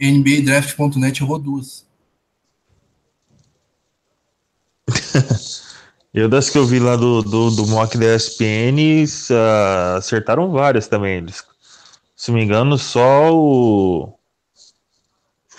[0.00, 1.86] NBA Draft.net errou duas.
[6.12, 10.88] Eu das que eu vi lá do, do, do mock da ESPN, uh, acertaram várias
[10.88, 11.18] também.
[11.18, 11.44] Eles,
[12.16, 14.12] se não me engano, só o.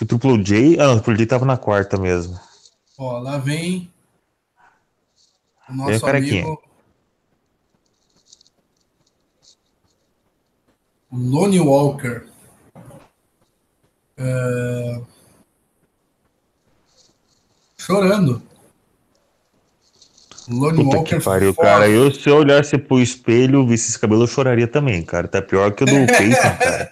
[0.00, 0.78] O Triple J.
[0.78, 2.38] Ah, não, o Triple J tava na quarta mesmo.
[2.98, 3.90] Ó, lá vem
[5.68, 6.62] o nosso amigo.
[11.10, 12.26] Lonnie Walker.
[14.18, 15.06] Uh...
[17.78, 18.51] Chorando.
[20.48, 21.88] Lone Puta Walker que pariu, cara.
[21.88, 25.28] Eu, se eu olhasse pro espelho, visse esse cabelo, eu choraria também, cara.
[25.28, 26.90] Tá pior que o do Peyton, cara.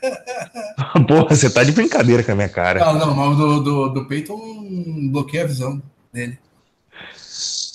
[1.07, 2.81] Porra, você tá de brincadeira com a minha cara.
[2.81, 4.39] Não, não, mas do, do, do Peyton
[5.11, 6.39] bloqueia a visão dele.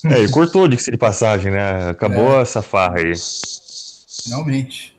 [0.05, 1.89] É, ele cortou de de passagem, né?
[1.89, 2.41] Acabou é.
[2.41, 3.13] essa farra aí.
[4.23, 4.95] Finalmente.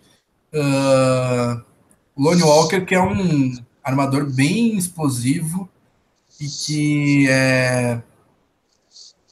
[0.53, 1.63] Uh,
[2.17, 5.69] Lone Walker, que é um armador bem explosivo
[6.41, 8.01] e que é,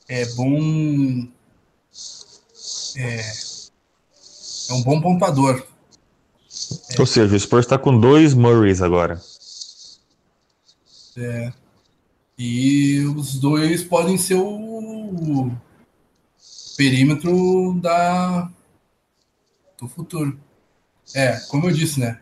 [0.08, 1.26] é bom
[2.96, 3.20] é,
[4.70, 5.66] é um bom pontuador.
[6.98, 9.20] Ou seja, o Spurs está com dois Murrays agora.
[11.16, 11.52] É.
[12.38, 15.50] E os dois podem ser o
[16.76, 18.50] perímetro da
[19.78, 20.38] do futuro.
[21.14, 22.20] É, como eu disse, né?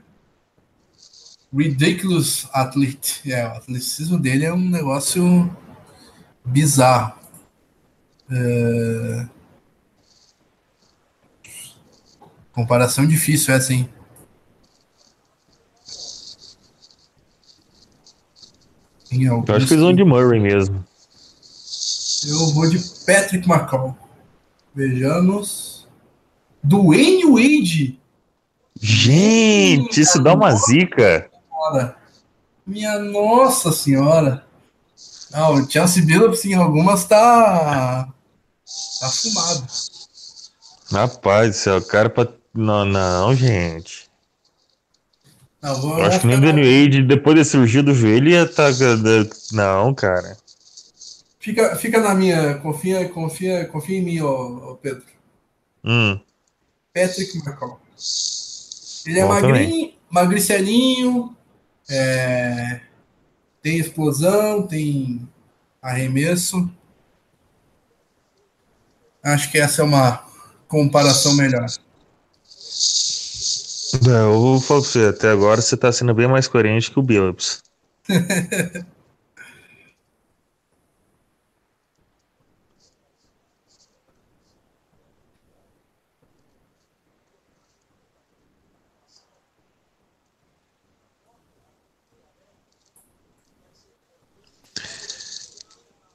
[1.55, 3.31] Ridiculous athlete.
[3.31, 5.55] É, o atleticismo dele é um negócio
[6.45, 7.19] bizarro.
[8.31, 9.29] É...
[12.53, 13.89] Comparação difícil essa, hein?
[19.11, 20.85] Eu acho que eles vão de Murray mesmo.
[22.27, 23.97] Eu vou de Patrick McCall.
[24.75, 25.87] Vejamos.
[26.63, 27.99] Dwayne Wade.
[28.81, 31.31] Gente, Minha isso dá uma zica.
[31.51, 31.97] Senhora.
[32.67, 34.47] Minha nossa senhora.
[35.31, 38.09] Não, o Chelsea Billups em algumas tá.
[39.01, 39.67] tá fumado.
[40.91, 44.11] Rapaz céu, cara pra não, não, gente.
[45.63, 48.49] Não, vou, eu acho que nem o Danny Wade, depois de cirurgia do joelho, ia
[48.49, 48.69] tá.
[49.53, 50.37] Não, cara.
[51.39, 52.55] Fica, fica na minha.
[52.55, 55.05] Confia, confia, confia em mim, ó, ó Pedro.
[55.85, 56.19] Hum.
[56.93, 57.81] Patrick McCall.
[59.07, 61.37] Ele é magrinho, magricelinho,
[61.89, 62.81] é,
[63.63, 65.29] tem explosão, tem
[65.81, 66.71] arremesso.
[69.23, 70.25] Acho que essa é uma
[70.69, 71.67] comparação melhor.
[73.95, 77.03] É, eu falar pra você, até agora você tá sendo bem mais coerente que o
[77.03, 77.63] Billups.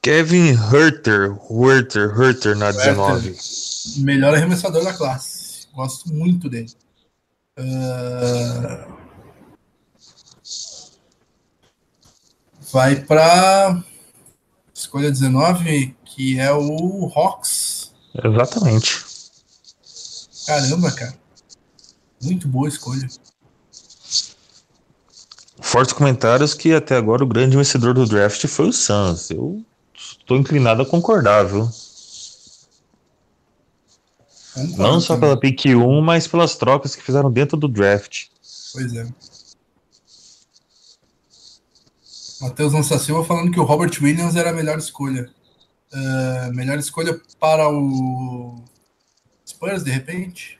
[0.08, 3.36] Kevin Herter, Herter, Herter na 19.
[3.98, 5.37] Melhor arremessador da classe.
[5.78, 6.72] Gosto muito dele.
[7.56, 8.92] Uh...
[12.72, 13.84] Vai para
[14.74, 17.92] escolha 19, que é o Hawks.
[18.12, 19.04] Exatamente.
[20.48, 21.14] Caramba, cara.
[22.24, 23.06] Muito boa escolha.
[25.60, 29.30] Fortes comentários que até agora o grande vencedor do draft foi o Suns.
[29.30, 31.70] Eu estou inclinado a concordar, viu?
[34.58, 35.28] Concordo Não só também.
[35.30, 38.26] pela pick 1, mas pelas trocas que fizeram dentro do draft.
[38.72, 39.06] Pois é.
[42.40, 45.30] Matheus Lança Silva falando que o Robert Williams era a melhor escolha.
[45.92, 48.62] Uh, melhor escolha para o
[49.46, 50.58] Spurs, de repente?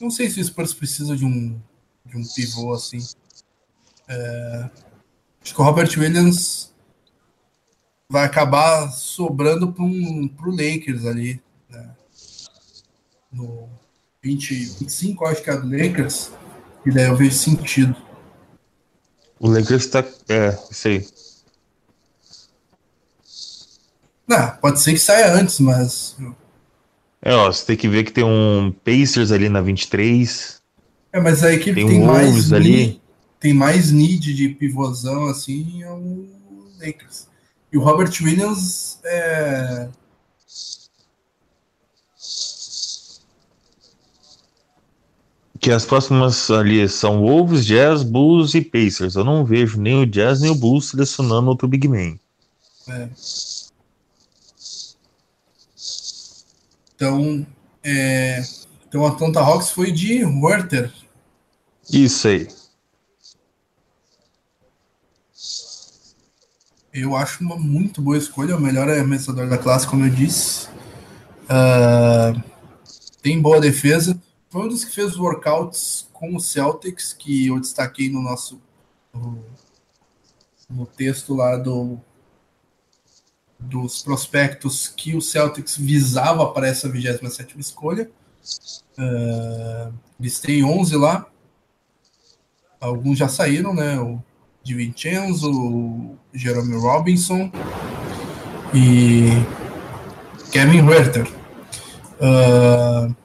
[0.00, 1.60] Não sei se o Spurs precisa de um,
[2.04, 2.98] de um pivô assim.
[2.98, 4.70] Uh,
[5.42, 6.72] acho que o Robert Williams
[8.08, 11.42] vai acabar sobrando para um, o Lakers ali
[13.32, 13.68] no
[14.22, 16.30] 20, 25, acho que é do Lakers,
[16.86, 17.96] e daí eu vejo sentido.
[19.38, 20.04] O Lakers tá.
[20.28, 21.06] É, isso aí.
[24.28, 26.16] Não, pode ser que saia antes, mas.
[27.20, 30.62] É, ó, você tem que ver que tem um Pacers ali na 23.
[31.12, 32.52] É, mas a equipe tem, tem mais.
[32.52, 33.00] ali.
[33.40, 36.28] tem mais need de pivôzão, assim, é o
[36.80, 37.26] Lakers.
[37.72, 39.88] E o Robert Williams é
[45.62, 49.14] que as próximas ali são Wolves, Jazz, Bulls e Pacers.
[49.14, 52.18] Eu não vejo nem o Jazz nem o Bulls selecionando outro Big Man.
[52.88, 53.08] É.
[56.96, 57.46] Então,
[57.84, 58.42] é...
[58.88, 60.92] então a Atlanta Hawks foi de Werther.
[61.92, 62.48] Isso aí.
[66.92, 70.66] Eu acho uma muito boa escolha, o melhor arremessador da classe, como eu disse.
[71.44, 72.42] Uh,
[73.22, 74.20] tem boa defesa
[74.52, 78.60] foi um dos que fez os workouts com o Celtics, que eu destaquei no nosso
[79.12, 79.42] no,
[80.68, 81.98] no texto lá do
[83.58, 88.10] dos prospectos que o Celtics visava para essa 27 escolha.
[88.98, 91.26] Uh, eles têm 11 lá.
[92.78, 93.98] Alguns já saíram, né?
[93.98, 94.22] O
[94.62, 97.50] de Vincenzo, o Jerome Robinson
[98.74, 99.28] e
[100.50, 101.26] Kevin Herter.
[102.20, 103.21] Uh,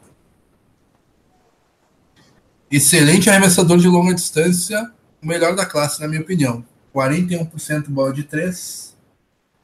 [2.70, 6.64] excelente arremessador de longa distância, o melhor da classe, na minha opinião.
[6.94, 8.96] 41% bola de 3,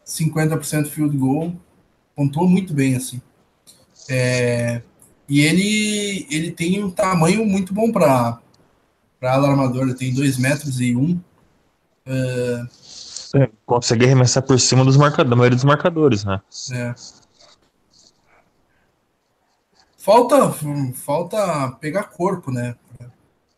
[0.05, 1.55] 50% field goal,
[2.15, 3.21] pontuou muito bem, assim.
[4.09, 4.81] É,
[5.27, 8.39] e ele, ele tem um tamanho muito bom para
[9.21, 10.99] ala armador, ele tem 2 metros e 1.
[10.99, 11.21] Um.
[12.05, 16.41] É, consegue arremessar por cima dos marcadores, da maioria dos marcadores, né?
[16.71, 16.93] É.
[19.97, 20.53] Falta,
[20.93, 22.75] falta pegar corpo, né?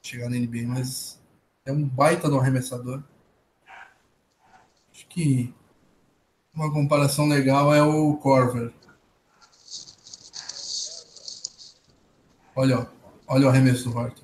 [0.06, 1.19] Chegar na NBA, mas
[1.66, 3.03] é um baita do arremessador.
[4.92, 5.53] Acho que
[6.53, 8.72] uma comparação legal é o Corver.
[12.56, 12.88] Olha,
[13.27, 14.24] olha o arremesso do Horton.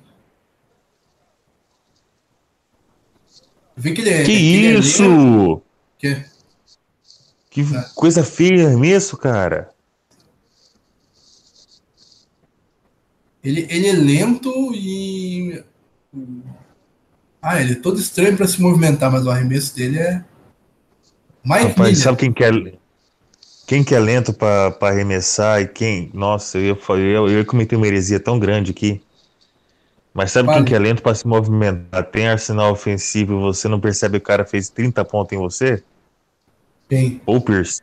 [3.76, 4.24] Vi que ele é.
[4.24, 5.62] Que, que é isso?
[5.98, 6.24] que?
[7.50, 7.88] Que é.
[7.94, 9.74] coisa feia arremesso, cara.
[13.42, 15.62] Ele, ele é lento e
[17.40, 20.24] ah, ele é todo estranho para se movimentar, mas o arremesso dele é.
[21.44, 21.96] Mike Rapaz, Miller.
[21.96, 22.74] sabe quem quer, é,
[23.66, 26.10] quem que é lento para arremessar e quem.
[26.14, 29.02] Nossa, eu, eu, eu cometi uma heresia tão grande aqui.
[30.14, 30.58] Mas sabe vale.
[30.58, 32.04] quem que é lento para se movimentar?
[32.04, 35.82] Tem arsenal ofensivo e você não percebe que o cara fez 30 pontos em você?
[36.88, 37.20] Quem?
[37.24, 37.80] Ou Pierce.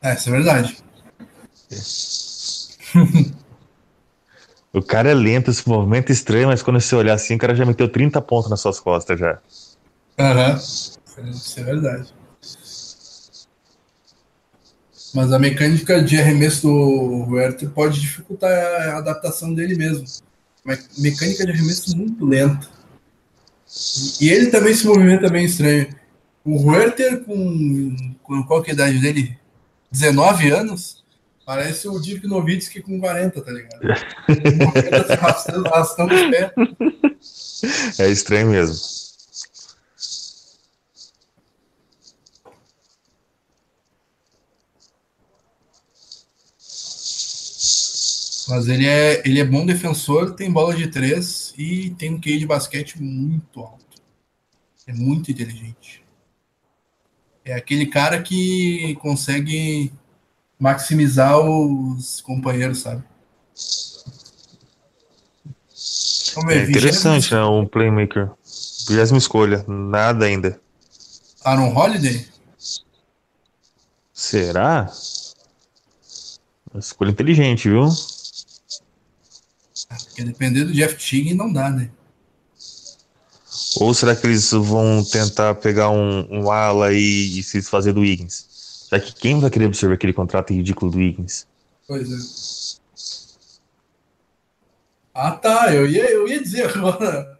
[0.00, 0.76] É, isso é verdade.
[4.72, 7.66] O cara é lento, esse movimento estranho, mas quando você olhar assim, o cara já
[7.66, 9.38] meteu 30 pontos nas suas costas já.
[10.18, 11.30] Aham, uhum.
[11.30, 12.14] Isso é verdade.
[15.12, 20.04] Mas a mecânica de arremesso do Werther pode dificultar a adaptação dele mesmo.
[20.98, 22.68] Mecânica de arremesso muito lenta.
[24.20, 25.88] E ele também se movimenta bem estranho.
[26.44, 29.36] O Werther, com, com qual que é a idade dele?
[29.90, 30.99] 19 anos?
[31.50, 33.80] Parece o Dirk Nowitzki com 40, tá ligado?
[35.18, 37.98] arrastando, arrastando os pés.
[37.98, 38.76] É estranho mesmo.
[48.48, 52.38] Mas ele é, ele é bom defensor, tem bola de três e tem um QI
[52.38, 54.00] de basquete muito alto.
[54.86, 56.04] É muito inteligente.
[57.44, 59.92] É aquele cara que consegue
[60.60, 63.02] maximizar os companheiros, sabe?
[66.48, 67.42] é interessante, né?
[67.42, 68.30] Um playmaker.
[68.86, 70.60] Vigésima escolha, nada ainda.
[71.44, 72.26] Aaron Holiday?
[74.12, 74.92] Será?
[76.72, 77.88] Uma escolha inteligente, viu?
[80.04, 81.90] Porque depender do Jeff Teague não dá, né?
[83.76, 88.00] Ou será que eles vão tentar pegar um, um ala e, e se desfazer do
[88.00, 88.49] Wiggins?
[88.90, 91.46] Já que quem vai querer absorver aquele contrato ridículo do Wiggins?
[91.86, 92.80] Pois é.
[95.14, 97.38] Ah tá, eu ia, eu ia dizer agora.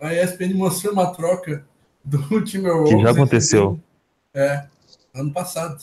[0.00, 1.66] A ESPN mostrou uma troca
[2.04, 2.94] do Timberwolves.
[2.94, 3.80] Que já aconteceu.
[4.32, 4.66] É,
[5.14, 5.82] ano passado.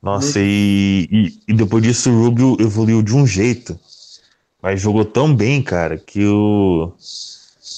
[0.00, 3.78] Nossa, e, e, e, depois disso o Rubio evoluiu de um jeito.
[4.60, 6.92] Mas jogou tão bem, cara, que o.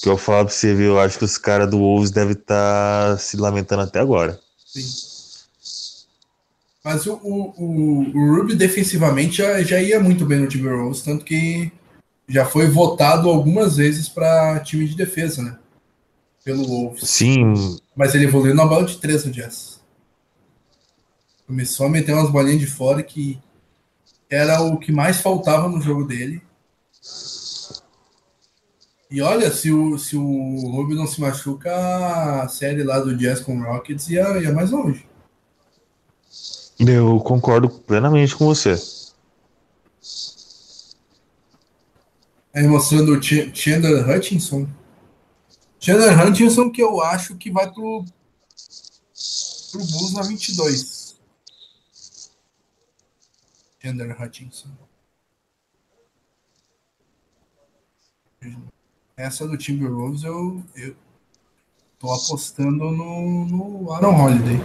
[0.01, 3.11] Que eu falo pra você ver, eu acho que os caras do Wolves devem estar
[3.11, 4.39] tá se lamentando até agora.
[6.83, 11.71] Mas o, o, o, Rubio defensivamente já, já ia muito bem no Timberwolves, tanto que
[12.29, 15.57] já foi votado algumas vezes para time de defesa, né?
[16.45, 17.09] Pelo Wolves.
[17.09, 17.77] Sim.
[17.95, 19.81] Mas ele evoluiu na bola de três no Jazz.
[21.45, 23.37] Começou a meter umas bolinhas de fora que
[24.29, 26.41] era o que mais faltava no jogo dele.
[29.09, 31.73] E olha, se o, se o Rubio não se machuca,
[32.43, 35.07] a série lá do Jazz com Rockets ia, ia mais longe.
[36.77, 38.75] Eu concordo plenamente com você.
[42.53, 44.67] Aí mostrando o Chandler Hutchinson.
[45.79, 48.03] Chandler Hutchinson que eu acho que vai pro,
[49.71, 51.17] pro Bulls na 22.
[53.81, 54.69] Chandler Hutchinson.
[59.17, 60.95] Essa do Timberwolves eu, eu
[61.97, 64.61] tô apostando no, no Aaron Holiday.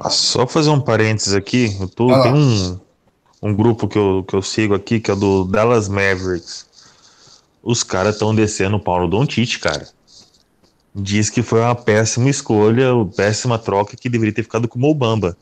[0.00, 2.80] Ah, só fazer um parênteses aqui, eu tô, tem um,
[3.40, 6.66] um grupo que eu, que eu sigo aqui, que é do Dallas Mavericks.
[7.62, 9.88] Os caras estão descendo o Paulo Doncic, cara.
[10.92, 15.36] Diz que foi uma péssima escolha, péssima troca que deveria ter ficado com o Mobamba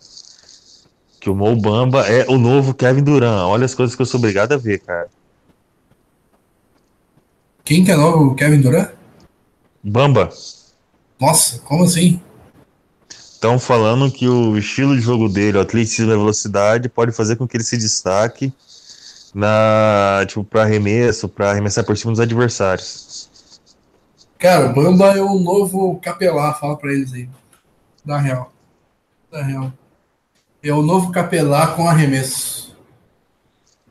[1.27, 3.49] que o Mo Bamba é o novo Kevin Durant.
[3.49, 5.09] Olha as coisas que eu sou obrigado a ver, cara.
[7.67, 8.93] Quem que é novo Kevin Durant?
[9.83, 10.31] Bamba.
[11.19, 12.21] Nossa, como assim?
[13.11, 17.35] Estão falando que o estilo de jogo dele, o atletismo e a velocidade, pode fazer
[17.35, 18.53] com que ele se destaque
[19.35, 23.29] na tipo para arremesso, para arremessar por cima dos adversários.
[24.39, 27.29] Cara, o Bamba é o novo capelar, fala para eles aí.
[28.05, 28.53] Da real.
[29.29, 29.73] Da real.
[30.63, 32.77] É o novo capelá com arremesso.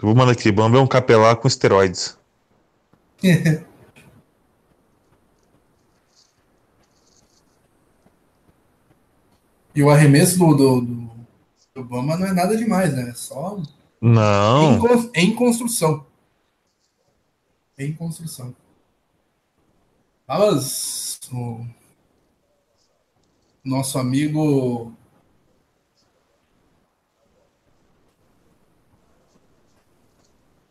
[0.02, 2.18] Eu vou mandar aqui, Bamba é um capelá com esteroides.
[9.76, 10.82] E o arremesso do, do,
[11.74, 13.10] do, Bamba não é nada demais, né?
[13.10, 13.62] É só.
[14.00, 14.80] Não.
[15.16, 16.06] Em, em construção.
[17.78, 18.56] Em construção.
[20.28, 21.66] Mas o
[23.64, 24.94] nosso amigo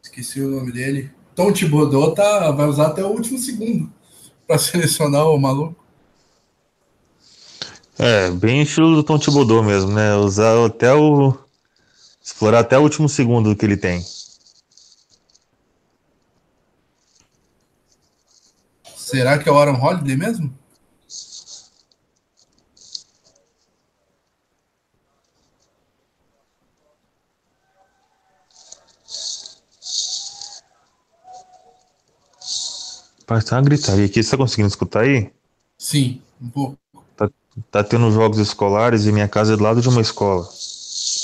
[0.02, 1.12] esqueci o nome dele.
[1.34, 3.90] Tom Thibodeau tá, vai usar até o último segundo
[4.46, 5.84] para selecionar o maluco.
[7.98, 10.14] É, bem estilo do Tom Thibodeau mesmo, né?
[10.16, 11.36] Usar até o.
[12.22, 14.04] explorar até o último segundo que ele tem.
[18.96, 20.52] Será que é o Aaron Holiday mesmo?
[33.34, 34.22] Parece tá uma gritaria aqui.
[34.22, 35.32] Você tá conseguindo escutar aí?
[35.76, 36.78] Sim, um pouco.
[37.16, 37.28] Tá,
[37.68, 40.48] tá tendo jogos escolares e minha casa é do lado de uma escola.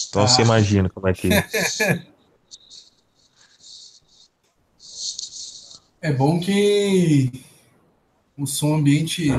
[0.08, 0.26] Então ah.
[0.26, 1.28] você imagina como é que.
[6.02, 7.44] é bom que
[8.36, 9.32] o som ambiente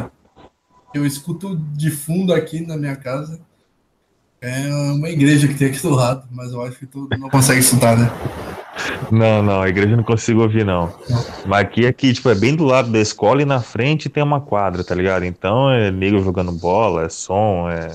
[0.93, 3.41] que eu escuto de fundo aqui na minha casa
[4.39, 7.59] é uma igreja que tem aqui do lado, mas eu acho que tu não consegue
[7.59, 8.09] escutar, né?
[9.11, 10.93] Não, não, a igreja não consigo ouvir, não.
[11.45, 14.39] Mas aqui, aqui, tipo, é bem do lado da escola e na frente tem uma
[14.39, 15.25] quadra, tá ligado?
[15.25, 17.91] Então é nego jogando bola, é som, é.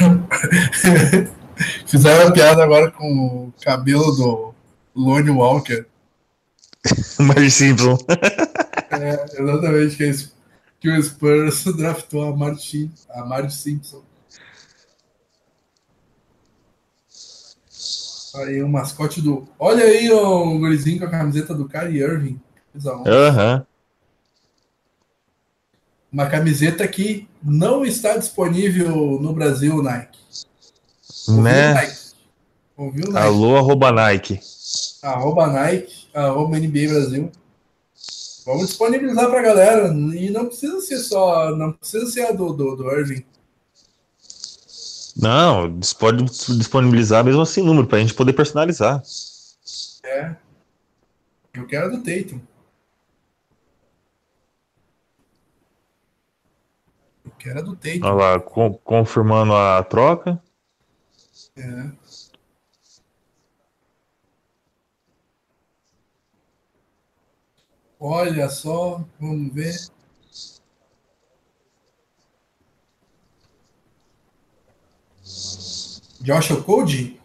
[1.86, 3.04] Fizeram uma piada agora com
[3.48, 4.54] o cabelo do
[4.94, 5.84] Lone Walker.
[7.18, 7.98] Mais Simpson.
[8.90, 10.12] é, exatamente, que, é
[10.80, 14.02] que o Spurs draftou a Martin, a Marge Simpson.
[18.34, 19.48] Aí o mascote do.
[19.58, 22.40] Olha aí o gurizinho com a camiseta do Kyrie Irving.
[23.06, 23.56] Aham.
[23.56, 23.66] Uhum.
[26.12, 30.18] Uma camiseta que não está disponível no Brasil, Nike.
[31.28, 31.74] Ouviu, né?
[31.74, 31.96] Nike?
[32.76, 33.18] Ouviu, Nike?
[33.18, 34.40] Alô, arroba Nike.
[35.02, 37.30] Arroba Nike, arroba NBA Brasil.
[38.44, 39.88] Vamos disponibilizar para a galera.
[39.88, 41.54] E não precisa ser só.
[41.54, 43.24] Não precisa ser a do, do, do Irving.
[45.20, 49.02] Não, pode disponibilizar mesmo assim número, para a gente poder personalizar.
[50.02, 50.34] É.
[51.52, 52.40] Eu quero a do Tatum.
[57.24, 58.00] Eu quero a do Tatum.
[58.02, 60.42] Olha lá, com, confirmando a troca.
[61.56, 61.90] É.
[67.98, 69.76] Olha só, vamos ver.
[76.20, 77.20] Joshua Code?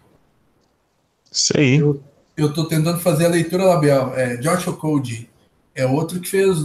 [1.31, 1.77] Isso aí.
[1.77, 2.01] Eu,
[2.37, 4.13] eu tô tentando fazer a leitura labial.
[4.15, 5.29] É, Joshua Code
[5.73, 6.59] é outro que fez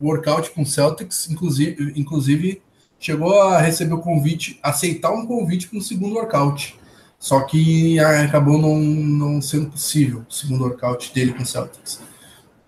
[0.00, 2.62] workout com Celtics, inclusive, inclusive
[2.98, 6.78] chegou a receber o convite, aceitar um convite para um segundo workout.
[7.18, 12.00] Só que acabou não, não sendo possível o segundo workout dele com o Celtics.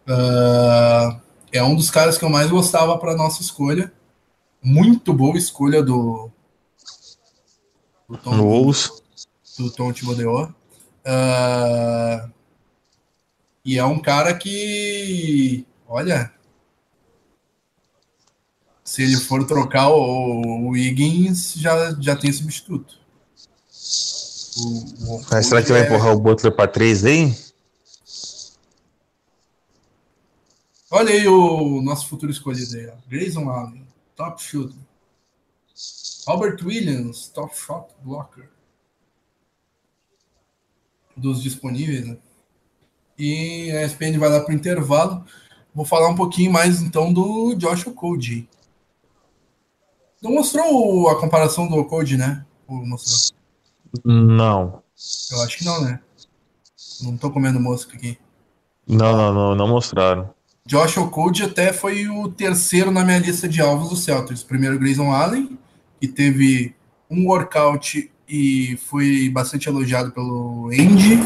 [0.07, 1.20] Uh,
[1.52, 3.92] é um dos caras que eu mais gostava para nossa escolha.
[4.62, 6.31] Muito boa escolha do,
[8.14, 9.02] do Tom, Wolves.
[9.58, 10.54] do Tom Thibodeau.
[11.04, 12.30] Uh,
[13.64, 16.32] e é um cara que, olha,
[18.84, 22.98] se ele for trocar o, o Wiggins, já, já tem substituto.
[24.56, 25.86] O, o, será que vai é...
[25.86, 27.44] empurrar o Butler para 3 aí?
[30.90, 32.92] Olha aí o nosso futuro escolhido aí, ó.
[33.08, 33.84] Grayson Allen,
[34.14, 34.83] top shooter.
[36.26, 38.48] Albert Williams, top shot blocker.
[41.16, 42.16] Dos disponíveis, né?
[43.18, 45.24] E a ESPN vai lá para o intervalo.
[45.74, 48.48] Vou falar um pouquinho mais então do Joshua Code.
[50.20, 52.44] Não mostrou a comparação do Code, né?
[52.66, 53.38] Ou mostrou?
[54.04, 54.82] Não.
[55.30, 56.00] Eu acho que não, né?
[57.02, 58.18] Não tô comendo mosca aqui.
[58.86, 60.34] Não, não, não, não mostraram.
[60.66, 64.42] Josh Okoji até foi o terceiro na minha lista de alvos do Celtics.
[64.42, 65.58] Primeiro Grayson Allen,
[66.05, 66.74] que teve
[67.10, 71.18] um workout e foi bastante elogiado pelo Andy.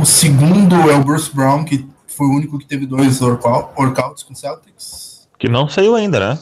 [0.00, 4.34] O segundo é o Bruce Brown, que foi o único que teve dois workouts com
[4.34, 5.28] Celtics.
[5.38, 6.38] Que não saiu ainda, né?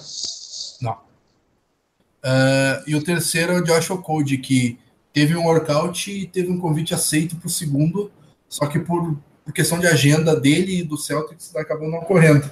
[0.80, 0.92] Não.
[0.92, 4.78] Uh, e o terceiro é o Josh Okoji, que
[5.12, 8.10] teve um workout e teve um convite aceito para o segundo,
[8.48, 12.50] só que por por questão de agenda dele e do Celtics, acabou não ocorrendo.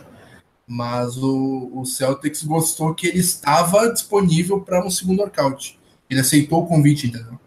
[0.66, 5.78] Mas o, o Celtics gostou que ele estava disponível para um segundo workout.
[6.08, 7.38] Ele aceitou o convite, entendeu?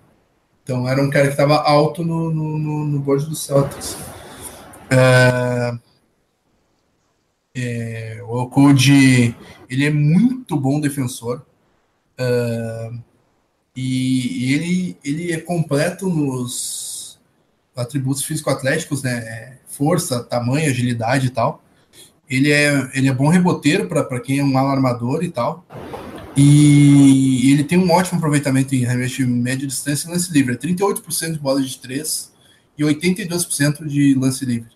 [0.64, 3.98] Então era um cara que estava alto no, no, no, no board do Celtics.
[4.90, 5.78] É,
[7.56, 9.36] é, o Code
[9.70, 11.46] ele é muito bom defensor.
[12.18, 12.92] É,
[13.76, 16.98] e ele, ele é completo nos,
[17.78, 19.60] atributos físico-atléticos, né?
[19.68, 21.64] Força, tamanho, agilidade e tal.
[22.30, 25.66] Ele é, ele é bom reboteiro para quem é um alarmador e tal.
[26.36, 30.54] E ele tem um ótimo aproveitamento em arremesso de média distância e lance livre.
[30.54, 32.32] É 38% de bola de 3
[32.78, 34.70] e 82% de lance livre.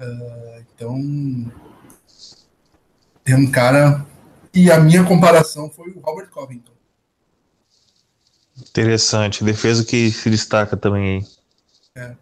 [0.00, 1.52] Uh, então,
[3.24, 4.04] é um cara.
[4.52, 6.72] E a minha comparação foi o Robert Covington.
[8.58, 9.44] Interessante.
[9.44, 11.24] Defesa que se destaca também
[11.94, 12.02] aí.
[12.02, 12.16] É.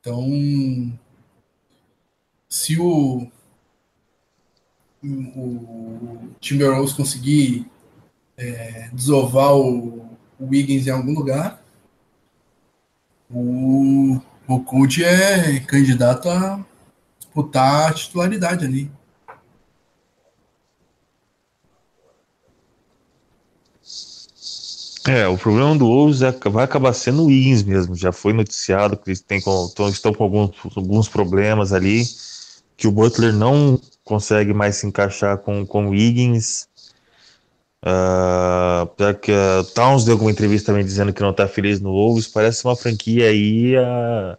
[0.00, 0.98] Então,
[2.48, 3.30] se o,
[5.02, 7.66] o Timberwolves conseguir
[8.36, 11.62] é, desovar o, o Wiggins em algum lugar,
[13.30, 16.64] o, o é candidato a
[17.18, 18.90] disputar a titularidade ali.
[25.08, 27.94] É, o problema do Wolves é, vai acabar sendo o Wiggins mesmo.
[27.94, 32.04] Já foi noticiado que eles têm, estão com alguns, alguns problemas ali,
[32.76, 36.68] que o Butler não consegue mais se encaixar com, com o Wiggins.
[37.82, 42.26] Uh, que uh, Towns deu alguma entrevista também dizendo que não está feliz no Wolves.
[42.26, 44.36] Parece uma franquia aí uh,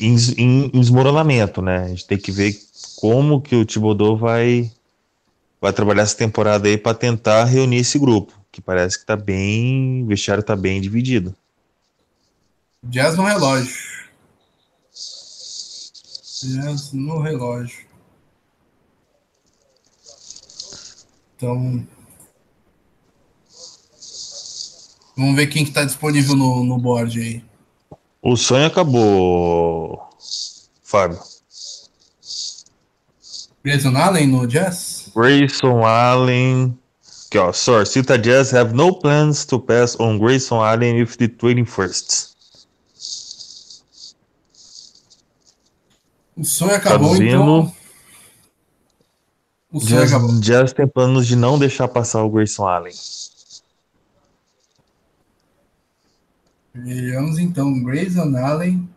[0.00, 1.84] em, desmoronamento, né?
[1.84, 2.58] A gente tem que ver
[2.96, 4.68] como que o Thibodeau vai,
[5.60, 10.02] vai trabalhar essa temporada aí para tentar reunir esse grupo que parece que tá bem.
[10.02, 11.32] O vestiário tá bem dividido.
[12.82, 13.72] Jazz no relógio.
[16.42, 17.83] Jazz no relógio.
[21.44, 21.86] Então.
[25.16, 27.44] Vamos ver quem que tá disponível no, no board aí.
[28.20, 30.08] O sonho acabou,
[30.82, 31.20] Fábio.
[33.62, 35.10] Grayson Allen no Jazz?
[35.14, 36.76] Grayson Allen
[37.34, 37.52] Aqui, ó.
[37.52, 42.32] Source: Utah Jazz have no plans to pass on Grayson Allen with the 21st.
[46.36, 47.83] O sonho acabou, Traduzindo, então.
[49.74, 50.12] O Jazz.
[50.38, 52.94] Jazz tem planos de não deixar passar o Grayson Allen.
[56.72, 58.88] Vejamos então Grayson Allen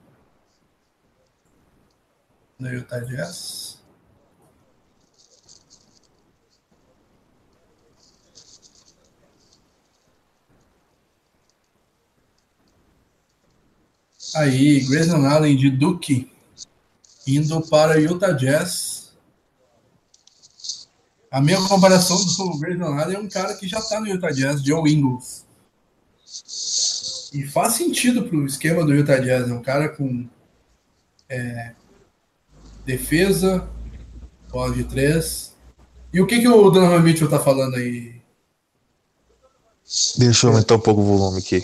[2.60, 3.80] no Utah Jazz.
[14.36, 16.32] Aí, Grayson Allen de Duke
[17.26, 18.97] indo para Utah Jazz.
[21.30, 24.62] A minha comparação do Grayson Allen é um cara que já está no Utah Jazz,
[24.64, 25.46] Joe Ingles.
[27.34, 29.50] E faz sentido para o esquema do Utah Jazz.
[29.50, 30.28] É um cara com
[31.28, 31.74] é,
[32.86, 33.70] defesa,
[34.50, 35.54] bola de três.
[36.14, 38.22] E o que, que o Donovan Mitchell está falando aí?
[40.18, 41.64] Deixa eu aumentar um pouco o volume aqui.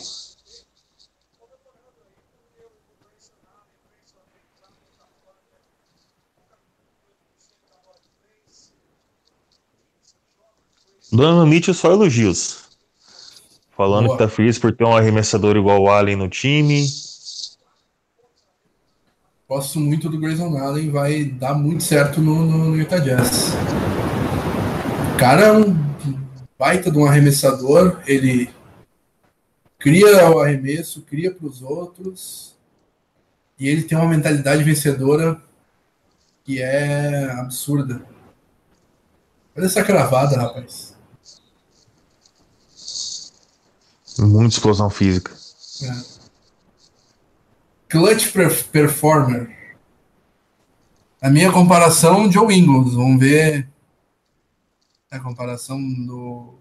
[11.13, 12.63] Donovan Mitchell só elogios.
[13.77, 14.17] Falando Boa.
[14.17, 16.87] que tá feliz por ter um arremessador igual o Allen no time.
[19.47, 23.53] Gosto muito do Grayson Allen, vai dar muito certo no, no, no Utah Jazz.
[25.13, 25.75] O cara é um
[26.57, 28.49] baita de um arremessador, ele
[29.77, 32.55] cria o arremesso, cria para os outros,
[33.59, 35.39] e ele tem uma mentalidade vencedora
[36.43, 38.01] que é absurda.
[39.55, 40.92] Olha essa cravada, rapaz.
[44.19, 45.31] Muita explosão física.
[45.83, 46.13] É.
[47.89, 48.31] Clutch
[48.71, 49.55] Performer.
[51.21, 52.93] A minha comparação, Joe Ingles.
[52.93, 53.69] Vamos ver
[55.09, 56.55] a comparação do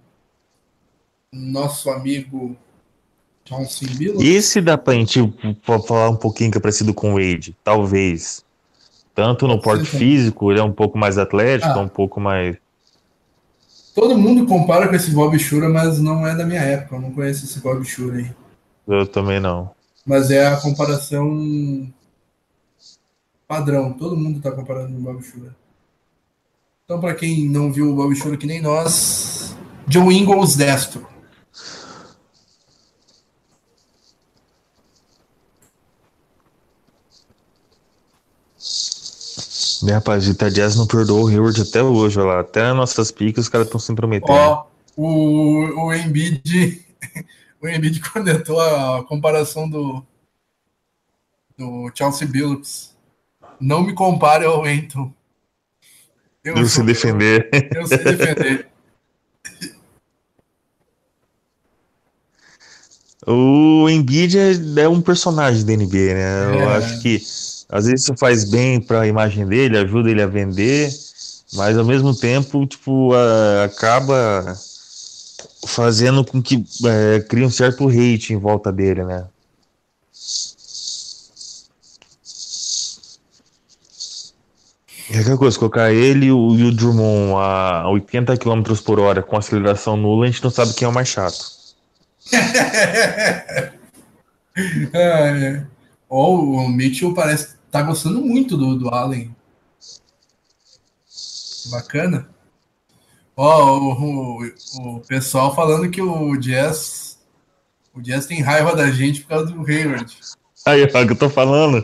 [1.33, 2.57] nosso amigo
[3.45, 4.23] John Simbila.
[4.23, 5.21] Esse dá pra gente
[5.63, 8.45] falar um pouquinho que é parecido com o Wade, talvez.
[9.15, 11.81] Tanto no porte físico, ele é um pouco mais atlético, ah.
[11.81, 12.57] um pouco mais
[13.95, 16.97] Todo mundo compara com esse Bob Shura, mas não é da minha época.
[16.97, 18.31] Eu não conheço esse Bob Shura aí.
[18.89, 19.71] Eu também não.
[20.05, 21.93] Mas é a comparação
[23.47, 23.93] padrão.
[23.93, 25.55] Todo mundo está comparando com o Bob Shura.
[26.85, 29.57] Então, para quem não viu o Bob Shura que nem nós,
[29.87, 31.07] John Ingles destro.
[39.83, 42.41] Né, rapaz, o Jazz não perdoou o Hayward até hoje, olha lá.
[42.41, 44.33] Até nossas picas os caras estão se intrometendo.
[44.33, 46.87] Ó, o, o Embiid,
[47.61, 50.05] o Embiid comentou a comparação do,
[51.59, 52.95] do Chelsea Billups.
[53.61, 55.13] Não me compare ao Enton.
[56.45, 57.49] Eu, eu sei defender.
[57.53, 58.69] Eu, eu sei defender.
[63.25, 66.47] O Embiid é, é, um personagem da NBA, né?
[66.47, 66.77] Eu é.
[66.77, 67.21] acho que
[67.73, 70.91] às vezes isso faz bem para a imagem dele, ajuda ele a vender,
[71.55, 74.55] mas ao mesmo tempo, tipo, a, acaba
[75.67, 79.27] fazendo com que é, crie um certo hate em volta dele, né?
[85.11, 89.23] É aquela coisa, colocar ele e o, e o Drummond a 80 km por hora
[89.23, 91.53] com aceleração nula, a gente não sabe quem é o mais chato.
[92.33, 93.73] é,
[94.93, 95.67] é.
[96.09, 99.35] Ou o Mitchell parece tá gostando muito do, do Allen.
[101.71, 102.29] Bacana.
[103.35, 104.45] Ó, o,
[104.79, 107.19] o, pessoal falando que o Jazz.
[107.95, 110.15] O Jazz tem raiva da gente por causa do Hayward.
[110.67, 111.83] Aí, é o que eu tô falando.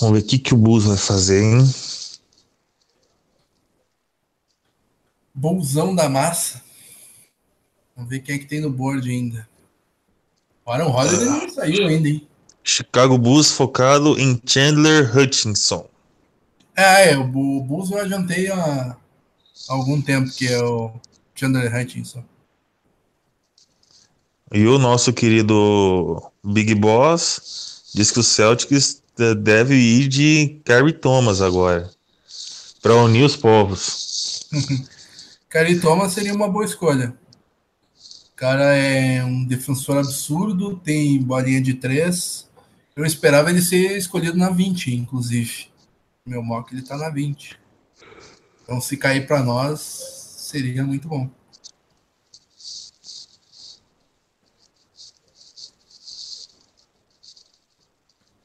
[0.00, 1.87] Vamos ver o que, que o Bulls vai fazer, hein?
[5.38, 6.60] Bolsão da massa.
[7.94, 9.48] Vamos ver quem é que tem no board ainda.
[10.66, 11.30] O Aaron Holiday ah.
[11.30, 12.26] não saiu ainda, hein?
[12.64, 15.88] Chicago Bulls focado em Chandler Hutchinson.
[16.76, 18.96] Ah, é, o Bulls eu adiantei há
[19.68, 20.92] algum tempo, que é o
[21.36, 22.24] Chandler Hutchinson.
[24.52, 29.02] E o nosso querido Big Boss diz que o Celtics
[29.40, 31.88] deve ir de Carrie Thomas agora
[32.82, 34.48] para unir os povos.
[35.48, 37.16] Carrie Thomas seria uma boa escolha.
[38.32, 42.48] O cara é um defensor absurdo, tem bolinha de três.
[42.94, 45.68] Eu esperava ele ser escolhido na 20, inclusive.
[46.26, 47.58] Meu mock ele tá na 20.
[48.62, 49.80] Então se cair para nós,
[50.36, 51.30] seria muito bom.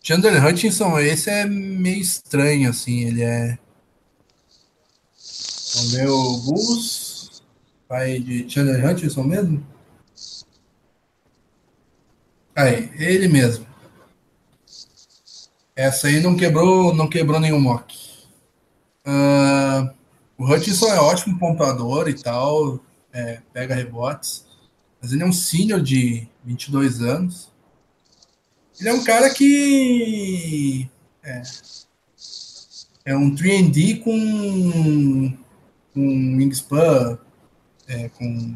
[0.02, 3.58] Chandler Hutchinson, esse é meio estranho, assim, ele é.
[5.84, 7.44] O meu Bulls
[7.90, 9.66] vai de Chandler Hutchinson mesmo?
[12.56, 13.66] Aí, ele mesmo.
[15.76, 17.98] Essa aí não quebrou, não quebrou nenhum mock.
[19.06, 19.92] Uh,
[20.38, 22.80] o Hutchinson é ótimo pontuador e tal,
[23.12, 24.46] é, pega rebotes,
[25.02, 27.52] mas ele é um senior de 22 anos.
[28.80, 30.90] Ele é um cara que
[31.24, 31.42] é,
[33.06, 35.38] é um 3D com,
[35.94, 37.18] com wingspan,
[37.88, 38.56] é, com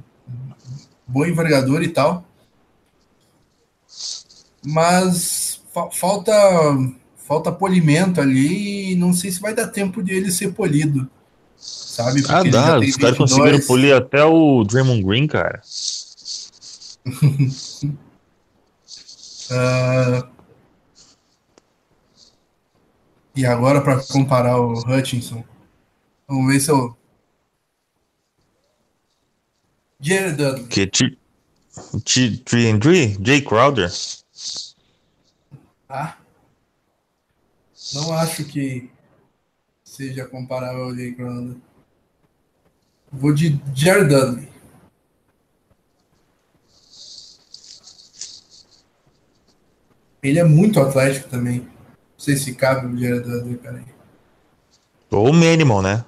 [1.07, 2.25] boa envergadura e tal.
[4.66, 6.33] Mas fa falta
[7.27, 11.09] falta polimento ali e não sei se vai dar tempo de ele ser polido.
[11.57, 12.22] Sabe?
[12.22, 12.80] Porque ah, dá.
[12.80, 15.61] Os caras conseguiram polir até o Draymond Green, cara.
[19.49, 20.27] Uh,
[23.35, 25.43] e agora, para comparar o Hutchinson,
[26.27, 26.95] vamos ver se eu.
[30.00, 30.67] Jared Dudley.
[30.67, 33.17] Que 3 and 3?
[33.22, 33.92] Jay Crowder?
[35.90, 36.17] Ah.
[37.93, 38.90] Não acho que
[39.84, 41.56] seja comparável ao Jay Crowder.
[43.11, 44.50] Vou de Jared Dudley.
[50.22, 51.59] Ele é muito atlético também.
[51.59, 51.69] Não
[52.17, 53.85] sei se cabe o Jared Dudley, peraí.
[55.09, 56.06] Ou o Minimal, né?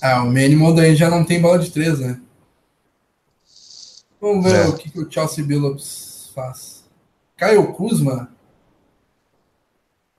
[0.00, 2.20] Ah, o Minimal daí já não tem bola de três, né?
[4.20, 4.68] Vamos ver é.
[4.68, 6.84] o que, que o Chelsea Billups faz.
[7.36, 8.30] Caio Kuzma.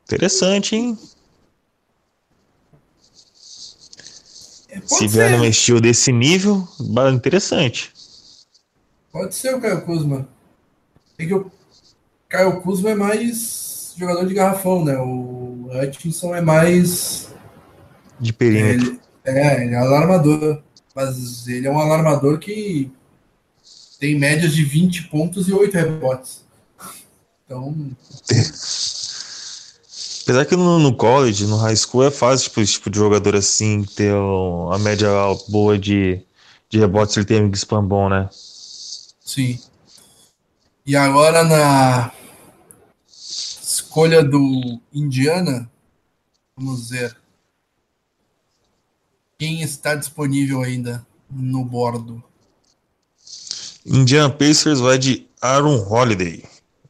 [0.03, 0.97] Interessante, hein?
[4.69, 6.67] É, Se vier num estilo desse nível,
[7.13, 7.93] interessante.
[9.11, 10.27] Pode ser o Caio Kuzma.
[11.17, 11.51] Tem que eu
[12.29, 14.97] Caio Kuzma é mais jogador de garrafão, né?
[14.97, 17.33] O Hutchinson é mais.
[18.19, 18.87] De perímetro.
[18.87, 18.99] Ele,
[19.31, 20.61] é, ele é alarmador.
[20.95, 22.91] Mas ele é um alarmador que
[23.99, 26.45] tem médias de 20 pontos e 8 rebotes.
[27.45, 27.91] Então.
[30.23, 33.35] Apesar que no, no, college, no high school, é fácil tipo, esse tipo de jogador
[33.35, 35.07] assim ter a média
[35.47, 36.21] boa de,
[36.69, 38.27] de rebotes, ele tem um spam bom, né?
[38.31, 39.59] Sim.
[40.85, 42.11] E agora na
[43.07, 45.69] escolha do Indiana,
[46.57, 47.15] vamos ver
[49.37, 52.23] quem está disponível ainda no bordo.
[53.85, 56.43] Indiana Pacers vai de Aaron Holiday.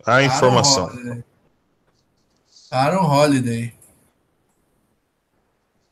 [0.05, 0.85] A informação.
[0.85, 1.23] Aaron Holiday.
[2.71, 3.77] Aaron Holiday.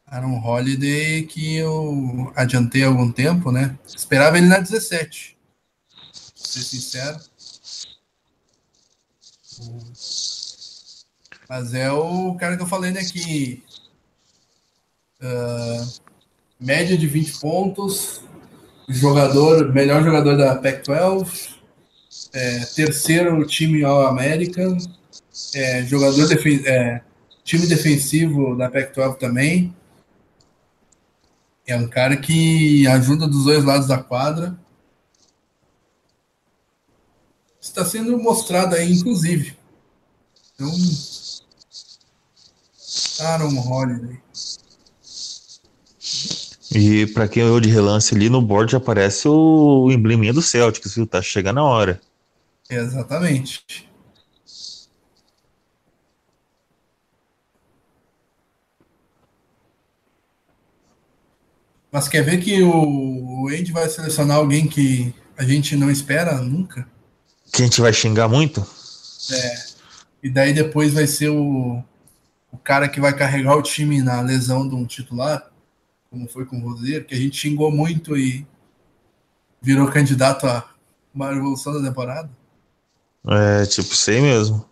[0.08, 3.77] Aaron Holiday que eu adiantei há algum tempo, né?
[3.85, 5.38] Esperava ele na 17.
[6.03, 7.19] Pra ser sincero.
[11.50, 13.03] Mas é o cara que eu falei, né?
[13.03, 13.61] Que
[15.22, 16.05] uh,
[16.59, 18.22] média de 20 pontos,
[18.88, 21.56] jogador, melhor jogador da Pac-12,
[22.34, 24.77] é, terceiro time All-American,
[25.53, 27.01] é, jogador defen é,
[27.43, 29.75] time defensivo da Pac-12 também.
[31.67, 34.58] É um cara que ajuda dos dois lados da quadra.
[37.59, 39.58] Está sendo mostrado aí, inclusive.
[40.53, 40.72] Então,
[43.19, 44.24] Aaron Holiday.
[46.75, 51.07] E para quem olhou de relance ali no board aparece o embleminha do Celtics, viu?
[51.07, 52.01] Tá chegando a hora.
[52.69, 53.89] Exatamente.
[61.89, 66.85] Mas quer ver que o Wade vai selecionar alguém que a gente não espera nunca?
[67.53, 68.67] Que a gente vai xingar muito?
[69.31, 69.65] É.
[70.21, 71.81] E daí depois vai ser o
[72.51, 75.51] o cara que vai carregar o time na lesão de um titular,
[76.16, 78.48] como foi com o Roseiro, que a gente xingou muito e
[79.61, 80.66] virou candidato a
[81.14, 82.30] uma revolução da temporada.
[83.27, 84.66] É, tipo, sei mesmo.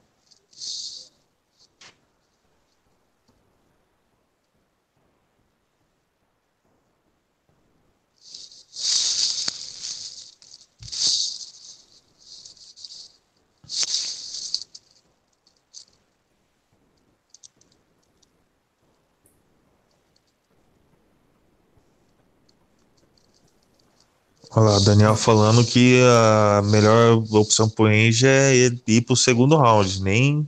[24.55, 28.53] Olha lá, Daniel falando que a melhor opção pro Enge é
[28.85, 30.47] ir pro segundo round, nem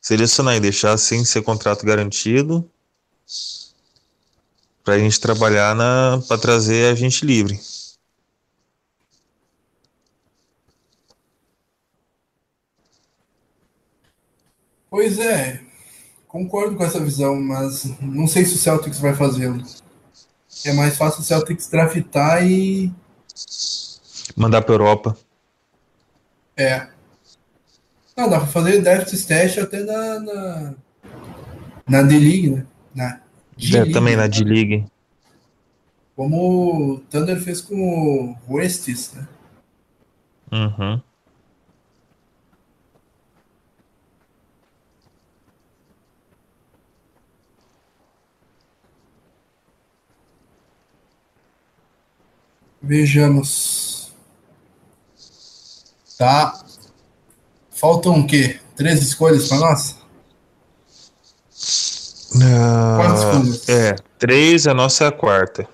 [0.00, 2.70] selecionar e deixar sem ser contrato garantido
[4.84, 7.58] pra gente trabalhar na para trazer a gente livre.
[14.88, 15.60] Pois é,
[16.28, 19.60] concordo com essa visão, mas não sei se o Celtics vai fazê-lo.
[20.64, 22.92] É mais fácil o Celtics draftar e
[24.36, 25.16] Mandar para Europa.
[26.56, 26.88] É.
[28.16, 30.20] Não, dá para fazer draft teste até na.
[30.20, 30.74] Na,
[31.86, 32.66] na D-League, né?
[32.94, 34.86] Na é, também na D-League.
[36.16, 39.28] Como o Thunder fez com o Westis, né?
[40.52, 41.02] Uhum.
[52.86, 54.12] Vejamos.
[56.18, 56.62] Tá.
[57.70, 58.60] Faltam o quê?
[58.76, 59.98] Três escolhas para nós?
[62.34, 65.66] Uh, Quantas É, três, a nossa é a quarta.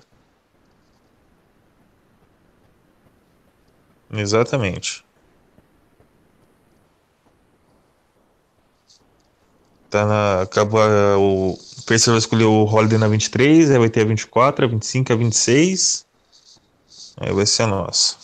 [4.13, 5.03] Exatamente.
[9.89, 10.41] Tá na.
[10.43, 10.79] Acabou.
[11.17, 15.11] O Pacers vai escolher o Holiday na 23, aí vai ter a 24, a 25,
[15.11, 16.10] a 26.
[17.21, 18.20] Aí vai ser nosso.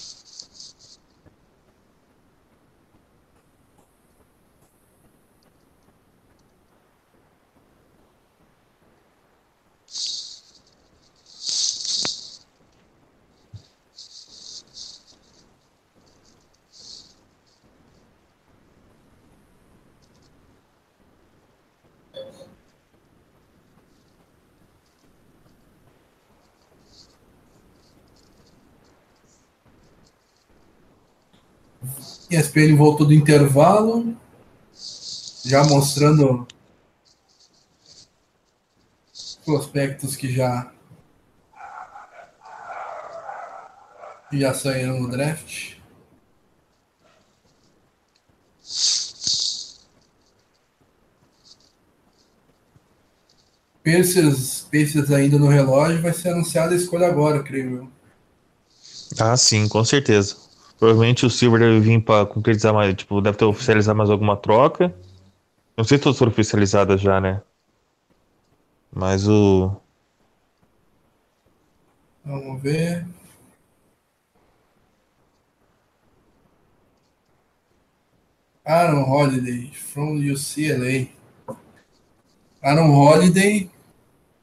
[32.40, 34.16] ESPN voltou do intervalo,
[35.44, 36.48] já mostrando
[39.44, 40.72] prospectos que já
[44.32, 45.78] já saíram no draft.
[53.84, 57.92] Pacers, Pacers ainda no relógio, vai ser anunciada a escolha agora, creio eu.
[59.18, 60.47] Ah, sim, com certeza.
[60.78, 64.94] Provavelmente o Silver deve vir para concretizar mais, tipo, deve ter oficializar mais alguma troca.
[65.76, 67.42] Não sei se todas foram oficializadas já, né?
[68.92, 69.76] Mas o.
[72.24, 73.06] Vamos ver.
[78.66, 81.08] Aaron Holiday, from UCLA.
[82.62, 83.72] Aaron Holiday,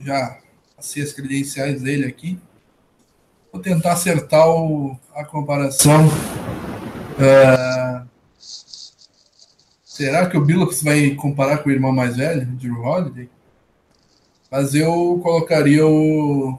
[0.01, 0.39] já
[0.75, 2.41] passei as credenciais dele aqui.
[3.55, 6.08] Vou tentar acertar o, a comparação.
[7.20, 8.02] É,
[9.84, 13.31] será que o Billups vai comparar com o irmão mais velho, Drew Holiday?
[14.50, 16.58] Mas eu colocaria o.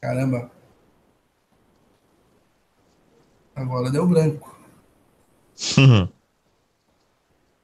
[0.00, 0.52] Caramba.
[3.56, 4.56] Agora deu branco.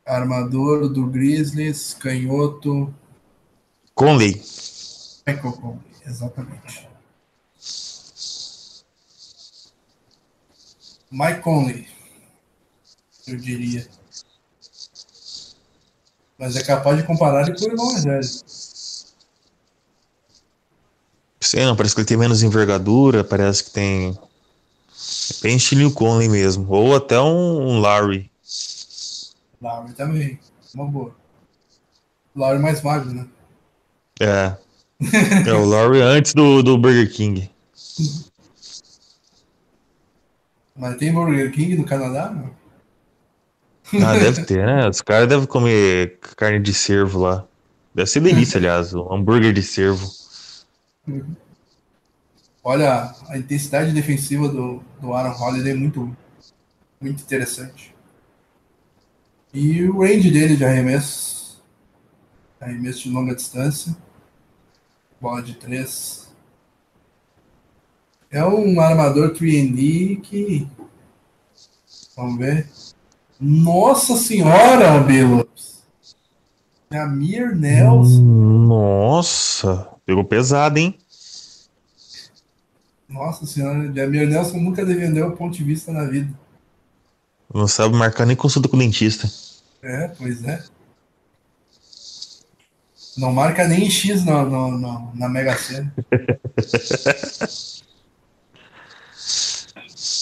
[0.05, 2.92] Armador do Grizzlies, canhoto.
[3.94, 4.42] Conley.
[5.27, 6.89] Michael Conley, exatamente.
[11.11, 11.89] Mike Conley,
[13.28, 13.89] eu diria.
[16.36, 18.75] Mas é capaz de comparar ele com o irmão mais velho.
[21.41, 24.19] Sei não, parece que ele tem menos envergadura, parece que tem.
[25.41, 26.69] Bem estilo Conley mesmo.
[26.69, 28.31] Ou até um, Larry.
[29.62, 30.41] Larry também.
[30.75, 31.15] Uma boa.
[32.35, 33.28] Larry mais magro, né?
[34.20, 34.57] É.
[35.47, 37.50] É o Larry antes do, do Burger King.
[40.76, 42.50] Mas tem Burger King no Canadá, não?
[44.02, 44.89] Ah, deve ter, né?
[44.89, 47.47] Os caras devem comer carne de cervo lá.
[47.94, 50.10] Deve ser delícia, aliás, o hambúrguer de cervo.
[52.62, 56.16] Olha, a intensidade defensiva do, do Aaron Holiday é muito,
[57.00, 57.94] muito interessante.
[59.52, 61.62] E o range dele de arremesso.
[62.60, 63.94] Arremesso de longa distância.
[65.25, 66.28] Bola de três.
[68.31, 70.69] É um armador 3D que.
[72.15, 72.69] Vamos ver.
[73.41, 75.83] Nossa senhora, Billups!
[76.91, 78.20] Amir Nelson.
[78.20, 80.99] Nossa, pegou pesado, hein?
[83.09, 86.39] Nossa senhora, Jamir Nelson nunca defendeu o ponto de vista na vida.
[87.53, 89.27] Não sabe marcar nem consulta com o dentista.
[89.83, 90.62] É, pois é.
[93.17, 95.94] Não marca nem X no, no, no, na Mega Sena.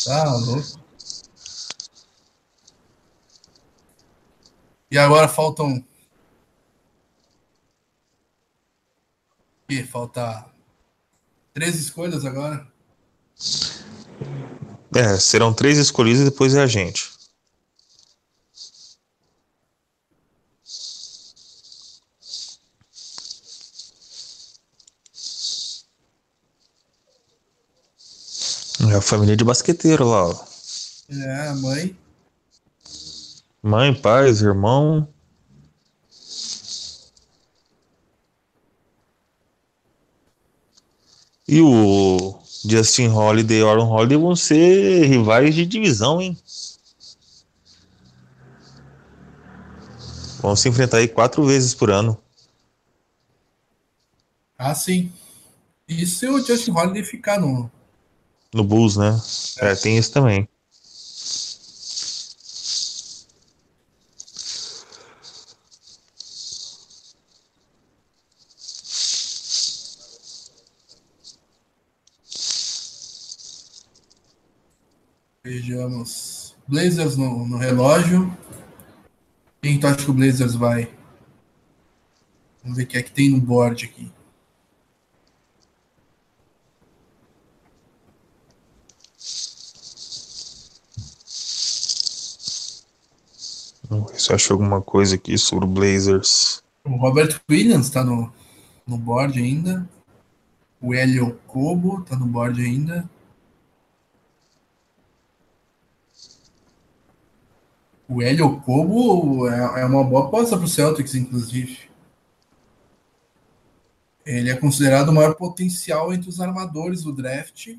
[0.04, 0.82] tá louco.
[4.90, 5.82] E agora faltam.
[9.70, 10.44] E falta
[11.54, 12.66] três escolhas agora.
[14.94, 17.11] É, serão três escolhidos e depois é a gente.
[28.92, 30.44] É a família de basqueteiro lá, ó.
[31.08, 31.96] É, a mãe.
[33.62, 35.08] Mãe, pais, irmão.
[41.48, 46.36] E o Justin Holiday e Aaron Holiday vão ser rivais de divisão, hein?
[50.42, 52.22] Vão se enfrentar aí quatro vezes por ano.
[54.58, 55.10] Ah, sim.
[55.88, 57.70] E se o Justin Holiday ficar no.
[58.54, 59.18] No Bulls, né?
[59.58, 60.46] É, tem isso também.
[75.42, 76.54] Vejamos.
[76.68, 78.36] Blazers no, no relógio.
[79.60, 80.92] Quem tu acha que o Blazers vai?
[82.62, 84.12] Vamos ver o que é que tem no board aqui.
[94.00, 96.62] Você achou alguma coisa aqui sobre o Blazers?
[96.84, 98.32] O Robert Williams está no,
[98.86, 99.88] no board ainda.
[100.80, 103.08] O Helio Kobo está no board ainda.
[108.08, 111.78] O Hélio Kobo é, é uma boa aposta para o Celtics, inclusive.
[114.26, 117.74] Ele é considerado o maior potencial entre os armadores do draft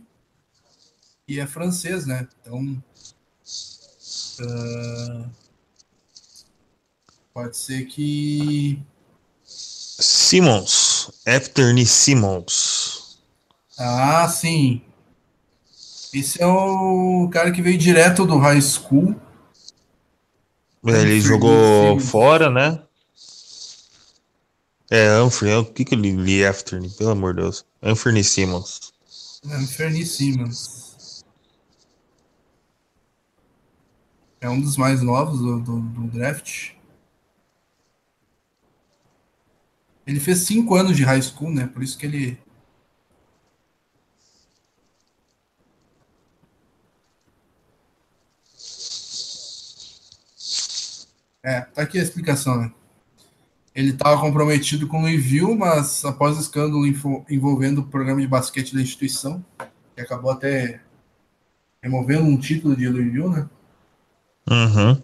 [1.28, 2.28] e é francês, né?
[2.42, 2.84] Então
[4.42, 5.30] uh,
[7.34, 8.82] pode ser que
[9.44, 13.20] Simmons, Anthony Simmons.
[13.78, 14.82] Ah, sim.
[16.14, 19.16] Esse é o cara que veio direto do high school
[20.92, 22.82] ele jogou fora, né?
[24.92, 27.66] É, Humphrey, o que que ele li after, pelo amor de Deus.
[27.82, 28.92] Anthony Simmons.
[29.50, 31.24] Anthony Simmons.
[34.42, 36.72] É um dos mais novos do, do, do draft.
[40.06, 41.68] Ele fez cinco anos de high school, né?
[41.68, 42.38] Por isso que ele
[51.46, 52.72] É, tá aqui a explicação, né?
[53.76, 56.86] Ele estava comprometido com o Louisville, mas após o escândalo
[57.30, 59.44] envolvendo o programa de basquete da instituição,
[59.94, 60.80] que acabou até
[61.82, 63.50] removendo um título de Louisville, né?
[64.50, 65.02] Uhum.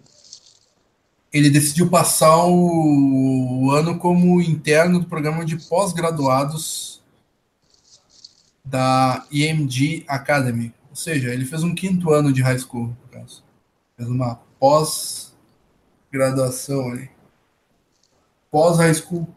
[1.32, 7.00] Ele decidiu passar o, o ano como interno do programa de pós-graduados
[8.64, 10.74] da EMG Academy.
[10.90, 13.44] Ou seja, ele fez um quinto ano de high school, no caso.
[13.96, 15.32] Fez uma pós
[16.12, 17.10] graduação ali.
[18.50, 19.28] Pós-high school.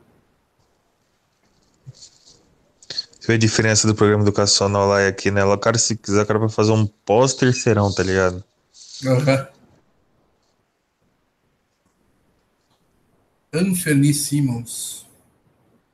[1.91, 5.43] Você vê a diferença do programa educacional lá e aqui, né?
[5.43, 8.43] Lá, cara, se quiser, o cara vai fazer um pós-terceirão, tá ligado?
[9.05, 9.52] Uhum.
[13.53, 15.05] Anthony Simmons.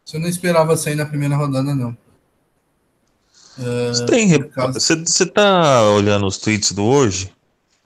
[0.06, 1.96] Você não esperava sair na primeira rodada, não.
[3.58, 4.80] Uh, você, tem, caso...
[4.80, 7.32] você, você tá olhando os tweets do hoje?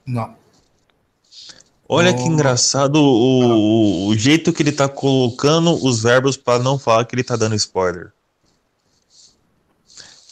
[0.06, 0.34] Não.
[1.88, 2.16] Olha oh.
[2.16, 7.14] que engraçado o, o, jeito que ele tá colocando os verbos para não falar que
[7.14, 8.12] ele tá dando spoiler.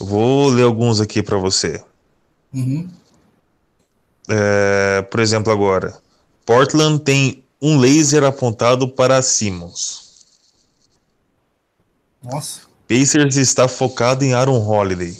[0.01, 1.83] Eu vou ler alguns aqui para você.
[2.55, 2.89] Uhum.
[4.29, 6.01] É, por exemplo, agora.
[6.47, 10.27] Portland tem um laser apontado para Simmons.
[12.21, 12.63] Nossa.
[12.89, 15.17] Pacers está focado em Aaron Holiday.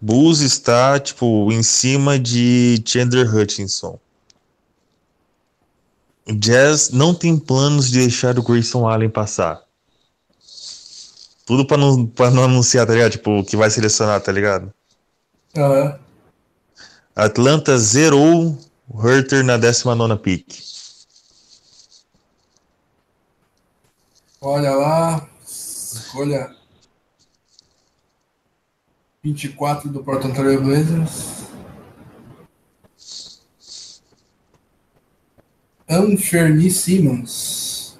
[0.00, 3.98] Bulls está, tipo, em cima de Chandler Hutchinson.
[6.26, 9.62] O Jazz não tem planos de deixar o Grayson Allen passar.
[11.44, 13.12] Tudo pra não, pra não anunciar, tá ligado?
[13.12, 14.72] Tipo, que vai selecionar, tá ligado?
[15.54, 16.03] Uhum.
[17.14, 20.64] Atlanta zerou o Herter na 19 pick.
[24.40, 26.54] Olha lá, escolha
[29.22, 31.44] 24 do Portland Trail Blazers.
[35.88, 37.96] Anferni Simmons.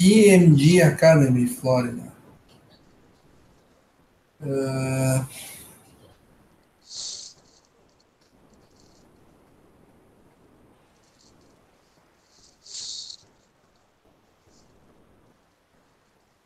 [0.00, 2.12] EMG Academy, Flórida.
[4.40, 5.53] Uh...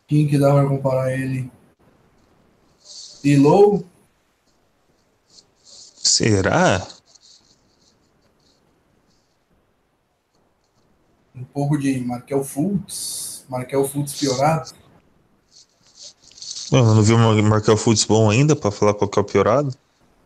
[0.08, 1.50] Quem que dá para comparar ele?
[3.36, 3.84] Low?
[5.62, 6.88] Será?
[11.34, 13.44] Um pouco de Markel Fultz.
[13.50, 14.72] Markel Fultz piorado.
[16.72, 19.74] Eu não vi o Markel Fultz bom ainda para falar qual que é o piorado?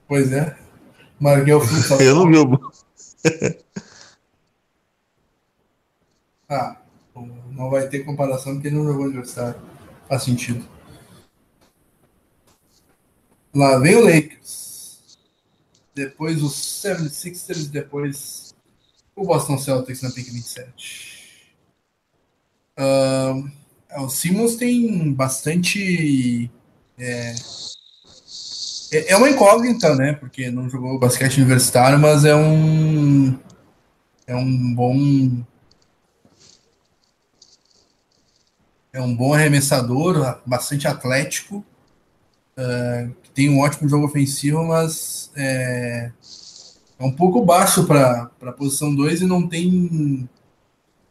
[0.07, 0.57] Pois é.
[1.19, 1.91] Markel Fultz.
[2.01, 2.71] Eu não vi o bom.
[6.49, 6.77] ah,
[7.51, 9.72] não vai ter comparação porque ele não jogou aniversário.
[10.13, 10.63] Faz sentido.
[13.55, 15.17] Lá vem o Lakers.
[15.95, 18.55] Depois os 76ers, depois
[19.17, 21.55] o Boston Celtics na pick 27.
[22.79, 26.51] Uh, o Simmons tem bastante.
[26.99, 27.35] É,
[28.93, 30.13] é, é uma incógnita, né?
[30.13, 33.35] Porque não jogou basquete universitário, mas é um.
[34.27, 35.43] É um bom.
[38.93, 41.65] É um bom arremessador, bastante atlético.
[42.57, 46.11] Uh, tem um ótimo jogo ofensivo, mas é,
[46.99, 50.29] é um pouco baixo para a posição 2 e não tem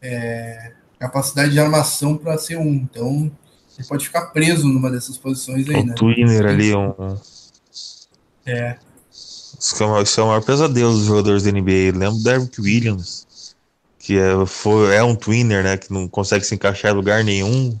[0.00, 2.72] é, capacidade de armação para ser um.
[2.72, 3.30] Então,
[3.76, 5.94] ele pode ficar preso numa dessas posições aí, o né?
[5.94, 6.94] Twinner ali, um.
[8.46, 8.76] É.
[9.10, 11.96] Isso é, o, isso é o maior pesadelo dos jogadores da NBA.
[11.96, 13.26] Lembro do Derrick Williams,
[14.02, 15.76] que é, foi, é um twinner, né?
[15.76, 17.78] Que não consegue se encaixar em lugar nenhum.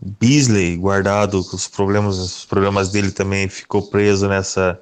[0.00, 4.80] Beasley guardado os problemas, os problemas dele também ficou preso nessa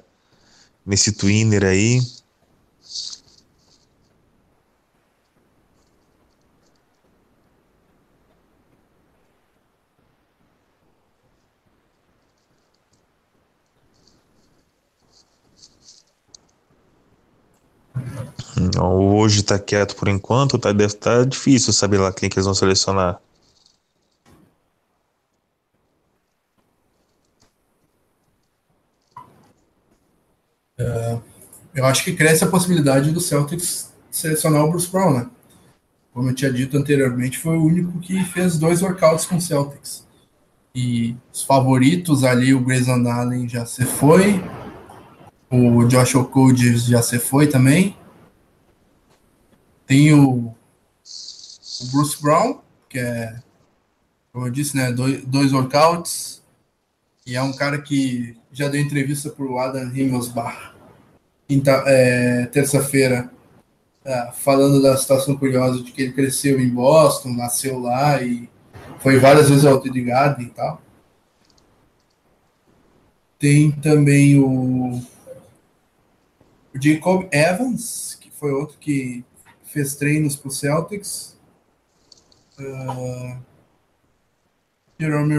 [0.85, 2.01] nesse twinner aí.
[18.79, 22.53] Hoje tá quieto por enquanto, tá, deve tá difícil saber lá quem que eles vão
[22.53, 23.19] selecionar.
[31.75, 35.27] eu acho que cresce a possibilidade do Celtics selecionar o Bruce Brown, né?
[36.13, 40.05] Como eu tinha dito anteriormente, foi o único que fez dois workouts com o Celtics.
[40.75, 44.43] E os favoritos ali, o Grayson Allen já se foi,
[45.49, 47.95] o Josh Okogie já se foi também.
[49.93, 53.39] Tem o, o Bruce Brown, que é,
[54.31, 56.41] como eu disse, né, dois, dois workouts.
[57.27, 60.73] E é um cara que já deu entrevista para o Adam Himmelsbach
[61.47, 63.31] quinta, é, terça-feira,
[64.03, 68.49] é, falando da situação curiosa de que ele cresceu em Boston, nasceu lá e
[68.97, 70.81] foi várias vezes ao Garden e tal.
[73.37, 74.99] Tem também o
[76.81, 79.23] Jacob Evans, que foi outro que
[79.73, 81.35] fez treinos para o Celtics.
[82.59, 83.41] Uh,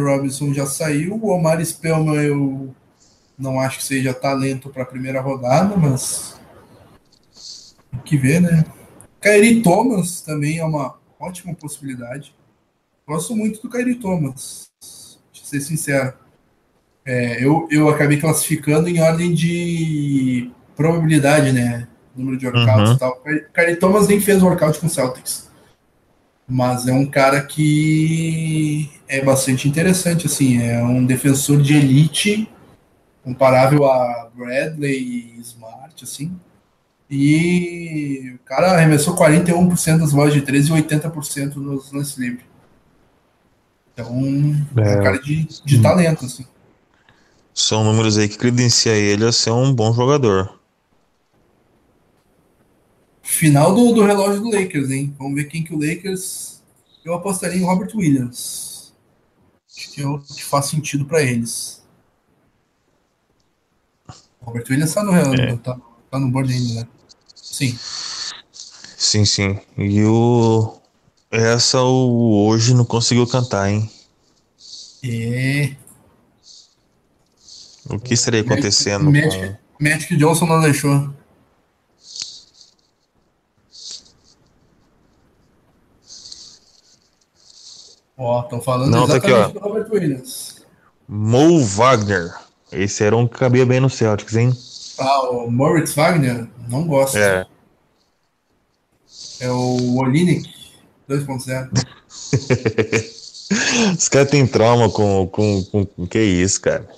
[0.02, 1.14] Robinson já saiu.
[1.14, 2.74] O Omar Spellman eu
[3.38, 6.38] não acho que seja talento para a primeira rodada, mas
[7.90, 8.64] tem que ver, né?
[9.20, 12.34] Kairi Thomas também é uma ótima possibilidade.
[13.06, 14.70] Gosto muito do Kairi Thomas,
[15.32, 16.14] de ser sincero.
[17.06, 21.86] É, eu, eu acabei classificando em ordem de probabilidade, né?
[22.16, 22.94] Número de workouts uhum.
[22.94, 23.22] e tal.
[23.52, 25.50] Kairi Thomas nem fez workout com Celtics.
[26.46, 30.62] Mas é um cara que é bastante interessante, assim.
[30.62, 32.48] É um defensor de elite
[33.22, 36.38] comparável a Bradley e Smart, assim.
[37.10, 42.44] E o cara arremessou 41% das bolas de 13 e 80% nos lance livre.
[43.92, 44.06] Então,
[44.76, 46.44] é, é um cara de, de talento, assim.
[47.54, 50.58] São números aí que credencia ele a ser um bom jogador.
[53.24, 55.14] Final do, do relógio do Lakers, hein?
[55.18, 56.62] Vamos ver quem que o Lakers.
[57.02, 58.92] Eu apostaria em Robert Williams.
[59.76, 61.82] Acho que, é o que faz sentido para eles.
[64.42, 65.56] Robert Williams tá no, é.
[65.56, 65.80] tá,
[66.10, 66.88] tá no board ainda, né?
[67.34, 67.76] Sim.
[68.52, 69.58] Sim, sim.
[69.78, 70.78] E o.
[71.30, 73.90] Essa o hoje não conseguiu cantar, hein?
[75.02, 75.74] E.
[77.88, 79.10] O que estaria acontecendo?
[79.10, 79.84] Magic, com...
[79.84, 81.10] Magic Johnson não deixou.
[88.16, 89.48] Ó, estão falando não, tá aqui, ó.
[89.48, 90.64] do Robert Williams.
[91.08, 92.32] Mo Wagner.
[92.70, 94.52] Esse era um que cabia bem no Celtics, hein?
[94.98, 96.48] Ah, o Moritz Wagner?
[96.68, 97.18] Não gosto.
[97.18, 97.46] É.
[99.40, 100.48] É o Olinick
[101.08, 101.70] 2.0.
[103.98, 106.88] Os caras têm trauma com, com, com, com que isso, cara.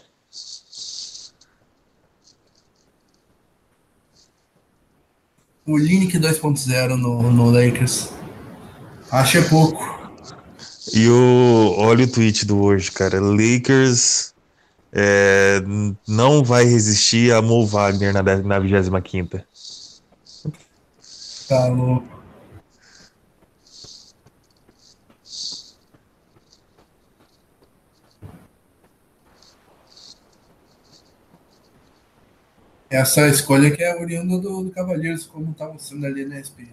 [5.66, 8.10] O Linick 2.0 no, no Lakers.
[9.10, 10.05] Acho é pouco.
[10.92, 11.74] E o.
[11.78, 13.20] Olha o tweet do hoje, cara.
[13.20, 14.34] Lakers
[14.92, 15.60] é,
[16.06, 19.40] não vai resistir a Mo Wagner na, na 25.
[21.48, 22.16] Tá louco.
[32.88, 36.70] Essa escolha que é oriunda do, do Cavaleiros, como está mostrando ali na ESPN.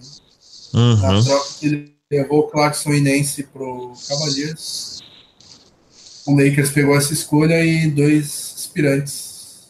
[0.73, 1.01] Uhum.
[1.01, 5.01] Na troca que ele levou o Clarkson Inense pro Cavaleiros.
[6.27, 9.67] O Lakers pegou essa escolha e dois aspirantes,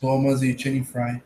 [0.00, 1.22] Thomas e Channing Fry.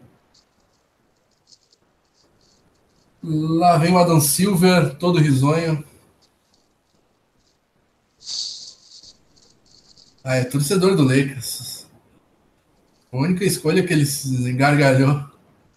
[3.22, 5.84] Lá vem o Adam Silver, todo risonho.
[10.22, 11.86] Ah, é torcedor do Lakers.
[13.12, 15.22] A única escolha que ele se gargalhou.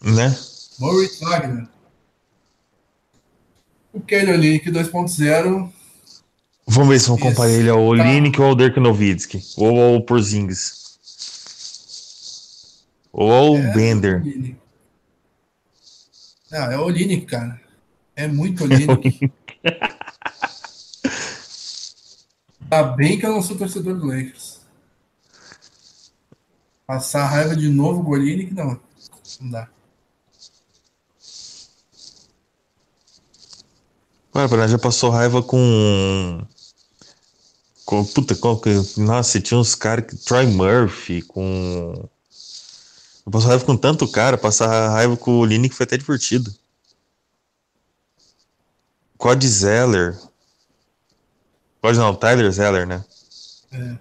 [0.02, 0.38] Né?
[0.80, 1.68] Moritz Wagner.
[3.98, 5.72] O Kelly Olynyk 2.0.
[6.68, 8.44] Vamos ver se vão comparar ele ao Olynyk tá.
[8.44, 9.42] ou ao Dirk Nowitzki.
[9.58, 11.00] Ou ao Porzingis.
[13.12, 14.56] Ou ao é, Bender.
[16.52, 17.60] Não, é o Olynyk, cara.
[18.16, 19.32] É muito Olynyk.
[22.70, 24.62] tá bem que eu não sou torcedor do Lakers.
[26.86, 28.80] Passar raiva de novo, Golini, que não.
[29.42, 29.68] Não dá.
[34.38, 36.46] Ué, já passou raiva com.
[37.84, 38.70] com puta, qual que.
[38.96, 40.16] Nossa, tinha uns caras que.
[40.16, 42.08] Troy Murphy, com.
[43.26, 46.54] Eu passou raiva com tanto cara, passar raiva com o Lini que foi até divertido.
[49.18, 50.16] Cod Zeller.
[51.82, 53.04] Pode não, Tyler Zeller, né?
[53.72, 53.98] É.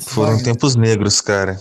[0.00, 1.58] Foram tempos negros, cara.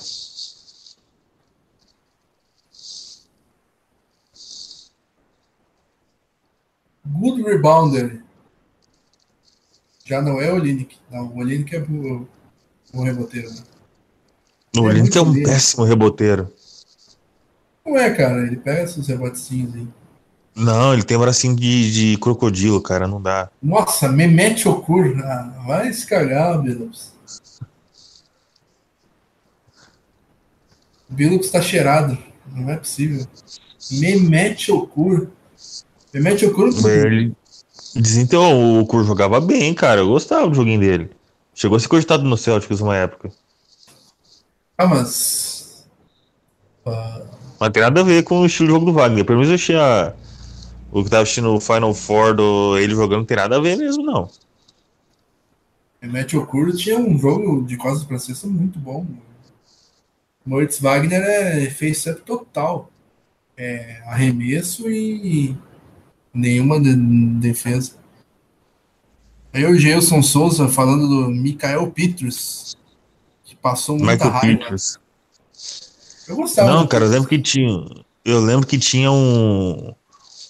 [7.09, 8.21] Good rebounder.
[10.05, 10.97] Já não é o Olinick.
[11.11, 12.27] Não, o Olinick é o,
[12.93, 13.49] o reboteiro.
[13.49, 13.63] Né?
[14.77, 15.45] O Olinick é, é um dele.
[15.45, 16.51] péssimo reboteiro.
[17.85, 18.45] Não é, cara.
[18.45, 19.87] Ele pega esses rebotezinhos aí.
[20.55, 23.07] Não, ele tem bracinho de, de crocodilo, cara.
[23.07, 23.49] Não dá.
[23.61, 25.19] Nossa, Mehmet Okur.
[25.23, 27.13] Ah, vai se cagar, Billups.
[31.09, 32.17] O Billups está cheirado.
[32.53, 33.25] Não é possível.
[33.91, 34.71] Mehmet
[36.13, 36.69] Mehmet Okur.
[36.87, 37.33] Ele...
[37.95, 40.01] Dizem que o Okur jogava bem, cara.
[40.01, 41.09] Eu gostava do joguinho dele.
[41.53, 43.31] Chegou a ser cogitado no Celtics uma época.
[44.77, 45.85] Ah, mas.
[46.85, 47.27] Uh...
[47.59, 49.25] Mas tem nada a ver com o estilo de jogo do Wagner.
[49.25, 50.13] Pelo menos eu achei a...
[50.91, 53.75] o que tava assistindo o Final Four do ele jogando não tem nada a ver
[53.77, 54.29] mesmo, não.
[56.01, 59.05] Mehmet Okur tinha um jogo de costas para cesta muito bom.
[60.45, 62.89] Moritz Wagner é face-up total.
[63.57, 65.57] É, arremesso e
[66.33, 67.93] nenhuma de, defesa.
[69.51, 72.77] Aí o Gelson Souza falando do Mikael Peters,
[73.43, 74.75] que passou muita Michael raiva.
[76.27, 76.71] Eu gostava.
[76.71, 77.85] Não, cara, eu lembro que tinha.
[78.23, 79.93] Eu lembro que tinha um,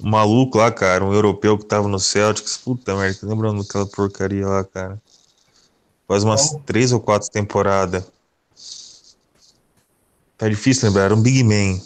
[0.02, 2.58] um maluco lá, cara, um europeu que tava no Celtics.
[2.58, 5.02] Puta merda, lembrando daquela porcaria lá, cara.
[6.08, 6.60] Faz umas oh.
[6.60, 8.04] três ou quatro temporadas.
[10.38, 11.80] Tá difícil lembrar, era um Big Man.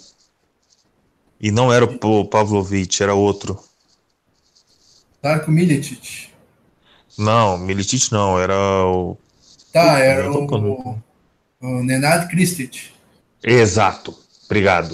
[1.39, 3.59] E não era o Pavlovich, era outro.
[5.23, 6.27] Darko Milicic.
[7.17, 8.53] Não, Milicic não, era
[8.85, 9.17] o.
[9.71, 11.01] Tá, era o, o,
[11.61, 12.91] o Nenad Kristic.
[13.41, 14.13] Exato,
[14.45, 14.93] obrigado.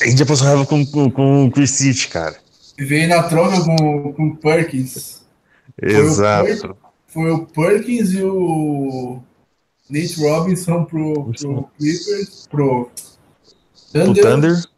[0.00, 2.36] A gente já passou raiva com, com, com o Kristic, cara.
[2.78, 5.22] Veio na troca com, com o Perkins.
[5.80, 6.76] Exato.
[7.06, 9.22] Foi o, Perkins e o
[9.88, 12.90] Nate Robinson pro, pro Clippers, pro
[13.92, 14.22] Thunder.
[14.22, 14.73] Thunder.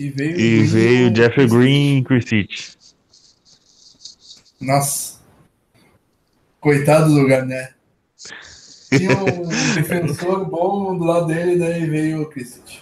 [0.00, 2.74] E veio, e veio Jeffrey Green e Chris Hitch.
[4.58, 5.20] Nossa.
[6.58, 7.74] Coitado do Garnet.
[8.88, 9.46] Tinha um
[9.76, 12.80] defensor bom do lado dele, daí veio o Christie.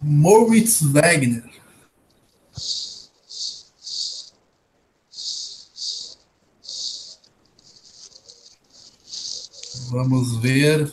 [0.00, 1.53] Moritz Wagner.
[9.94, 10.92] Vamos ver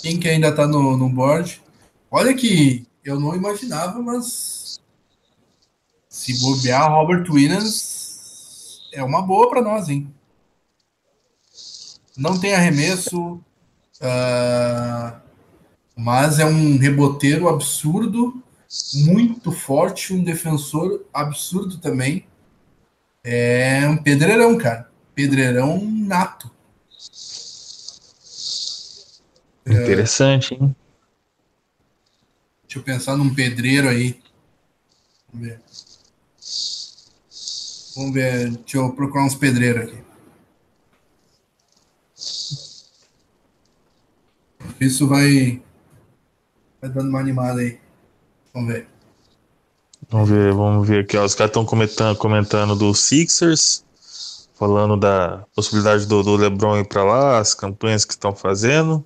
[0.00, 1.62] quem que ainda está no, no board.
[2.10, 4.80] Olha que eu não imaginava, mas
[6.08, 10.10] se bobear Robert Williams é uma boa para nós, hein?
[12.16, 13.34] Não tem arremesso,
[14.00, 15.20] uh,
[15.94, 18.42] mas é um reboteiro absurdo,
[18.94, 22.26] muito forte, um defensor absurdo também.
[23.22, 24.90] É um pedreirão, cara.
[25.14, 26.50] Pedreirão nato.
[29.70, 30.74] Interessante, hein?
[32.64, 34.20] Deixa eu pensar num pedreiro aí.
[35.32, 35.60] Vamos ver.
[37.96, 38.50] Vamos ver.
[38.50, 39.98] Deixa eu procurar uns pedreiros aqui.
[44.80, 45.60] Isso vai.
[46.80, 47.78] Vai dando uma animada aí.
[48.54, 48.88] Vamos ver.
[50.08, 51.16] Vamos ver, vamos ver aqui.
[51.16, 51.24] Ó.
[51.24, 53.84] Os caras estão comentando, comentando do Sixers,
[54.54, 59.04] falando da possibilidade do, do LeBron ir para lá, as campanhas que estão fazendo.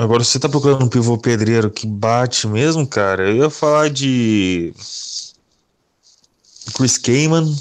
[0.00, 3.28] Agora, você tá procurando um pivô pedreiro que bate mesmo, cara?
[3.28, 4.72] Eu ia falar de.
[6.74, 7.54] Chris Kaman,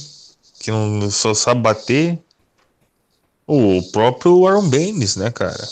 [0.57, 2.17] que não só sabe bater.
[3.45, 5.67] O próprio Aaron Baines, né, cara?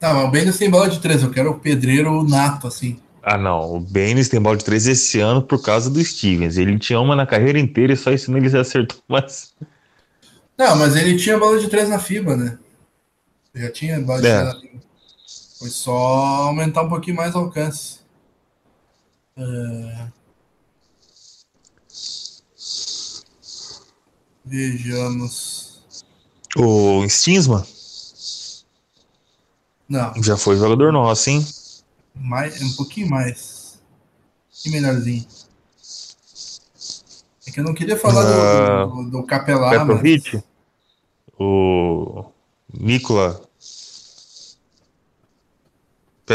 [0.00, 1.22] Tá, mas o Baines tem bola de três.
[1.22, 2.98] Eu quero o pedreiro nato, assim.
[3.22, 3.76] Ah, não.
[3.76, 6.56] O Baines tem bola de três esse ano por causa do Stevens.
[6.56, 9.52] Ele tinha uma na carreira inteira e só ano ele acertou mais.
[10.58, 12.58] Não, mas ele tinha bola de três na FIBA, né?
[13.54, 14.40] Já tinha bola de é.
[14.40, 14.91] três na FIBA.
[15.62, 18.00] Foi só aumentar um pouquinho mais o alcance.
[19.36, 20.08] É...
[24.44, 25.84] Vejamos.
[26.56, 27.64] O Stinsma?
[29.88, 30.12] Não.
[30.20, 31.46] Já foi jogador nosso, hein?
[32.12, 33.80] Mais, um pouquinho mais.
[34.50, 35.24] Que melhorzinho.
[37.46, 39.86] É que eu não queria falar uh, do, do, do Capelar.
[39.86, 40.42] Mas...
[41.38, 42.24] O
[42.74, 43.51] Nicola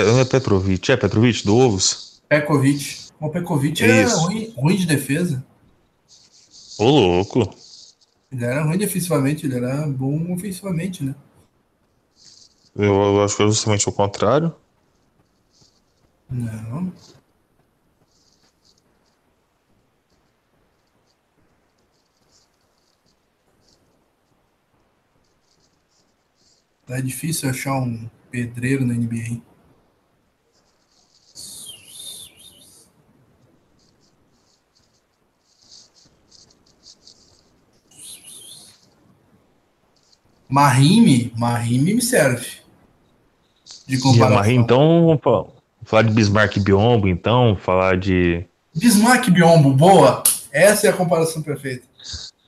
[0.06, 2.22] não é Petrovic, é Petrovic do Ovos?
[2.27, 3.08] Pekovic.
[3.19, 5.43] O Pekovic era ruim, ruim de defesa.
[6.77, 7.56] Ô, louco.
[8.32, 11.16] Ele era ruim defensivamente, ele era bom ofensivamente, né?
[12.76, 14.53] Eu, eu acho que é justamente o contrário.
[16.30, 16.93] Não.
[26.85, 29.42] Tá difícil achar um pedreiro na NBA.
[40.50, 42.48] Mahime, Mahime me serve.
[43.85, 44.38] De comparação.
[44.38, 45.22] Mahime, então, vamos
[45.84, 48.45] falar de Bismarck Biombo, então, falar de.
[48.74, 50.24] Bismarck Biombo, boa!
[50.51, 51.85] Essa é a comparação perfeita.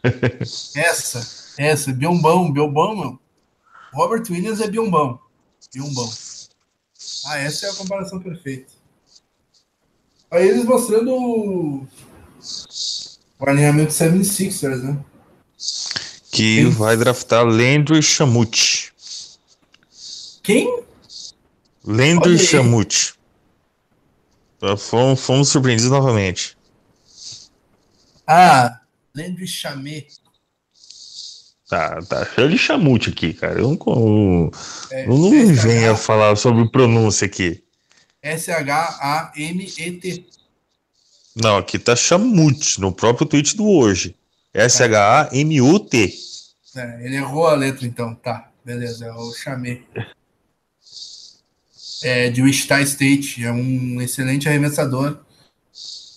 [0.76, 3.20] essa, essa, Biombão, Biombão, meu.
[3.94, 5.20] Robert Williams é Biombão.
[5.74, 6.10] Biombão.
[7.26, 8.72] Ah, essa é a comparação perfeita.
[10.32, 11.88] Aí eles mostrando o,
[13.40, 14.98] o alinhamento 76ers, né?
[16.40, 16.70] Que Quem?
[16.70, 18.94] vai draftar Landry Chamute.
[20.42, 20.84] Quem?
[21.84, 23.16] Landry Chamute.
[24.78, 26.58] Fomos, fomos surpreendidos novamente.
[28.26, 28.80] Ah,
[29.14, 30.06] Landry Chamé.
[31.68, 33.60] Tá, tá cheio de chamute aqui, cara.
[33.60, 34.50] Eu não,
[34.92, 37.62] é, eu não venha falar sobre pronúncia aqui.
[38.22, 40.26] S-H-A-M-E-T.
[41.36, 44.16] Não, aqui tá chamute, no próprio tweet do hoje.
[44.54, 46.14] S-H-A-M-U-T.
[46.76, 48.16] É, ele errou a letra, então.
[48.16, 49.86] Tá, beleza, eu chamei.
[52.02, 55.20] É, de Wichita State, é um excelente arremessador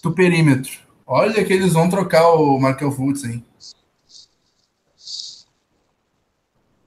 [0.03, 0.73] do perímetro.
[1.07, 3.45] Olha que eles vão trocar o Markel Fultz, hein?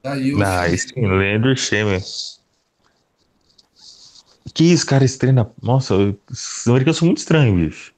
[0.01, 0.87] Daí o nice,
[1.57, 2.01] Schemer.
[4.53, 5.51] Que isso, cara, estranho.
[5.61, 7.94] Nossa, os americanos são muito estranhos, bicho.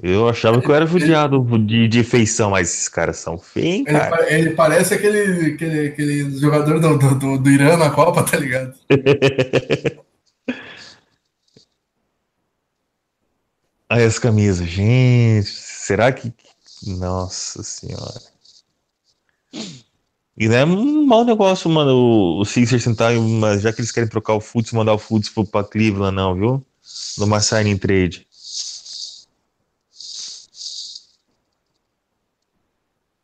[0.00, 4.32] Eu achava que eu era judiado de, de feição, mas esses caras são feios, cara.
[4.32, 8.74] Ele, ele, parece aquele, aquele, aquele jogador do, do, do, Irã na Copa, tá ligado?
[13.90, 16.32] Aí as camisas, gente, será que.
[16.86, 18.20] Nossa senhora.
[20.36, 24.08] E não é um mau negócio, mano, o, Sixers tentar, mas já que eles querem
[24.08, 26.64] trocar o Fultz, mandar o Fultz pra Cleveland, não, viu?
[27.18, 28.27] Numa signing trade.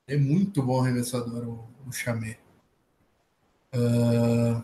[0.06, 2.36] É muito bom arremessador o, o Chamé.
[3.74, 4.62] Uh,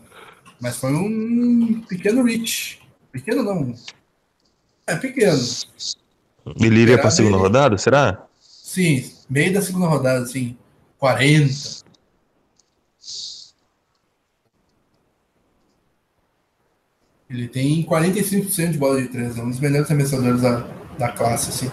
[0.59, 2.79] mas foi um pequeno reach.
[3.11, 3.73] Pequeno não.
[4.85, 5.39] É pequeno.
[6.59, 8.27] Ele iria para a segunda rodada, será?
[8.39, 10.55] Sim, meio da segunda rodada, assim.
[10.99, 11.81] 40.
[17.29, 20.59] Ele tem 45% de bola de três, é um dos melhores arremessadores da,
[20.99, 21.67] da classe, assim.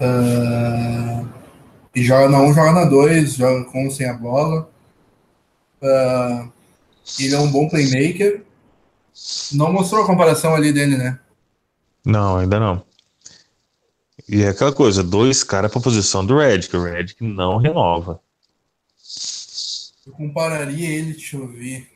[0.00, 1.39] Uh,
[1.94, 4.70] e joga na 1, um, joga na 2, joga com sem a bola.
[5.82, 6.52] Uh,
[7.18, 8.44] ele é um bom playmaker.
[9.52, 11.18] Não mostrou a comparação ali dele, né?
[12.04, 12.84] Não, ainda não.
[14.28, 18.20] E é aquela coisa, dois caras para posição do Red, que o Red não renova.
[20.06, 21.90] Eu compararia ele, deixa eu ver.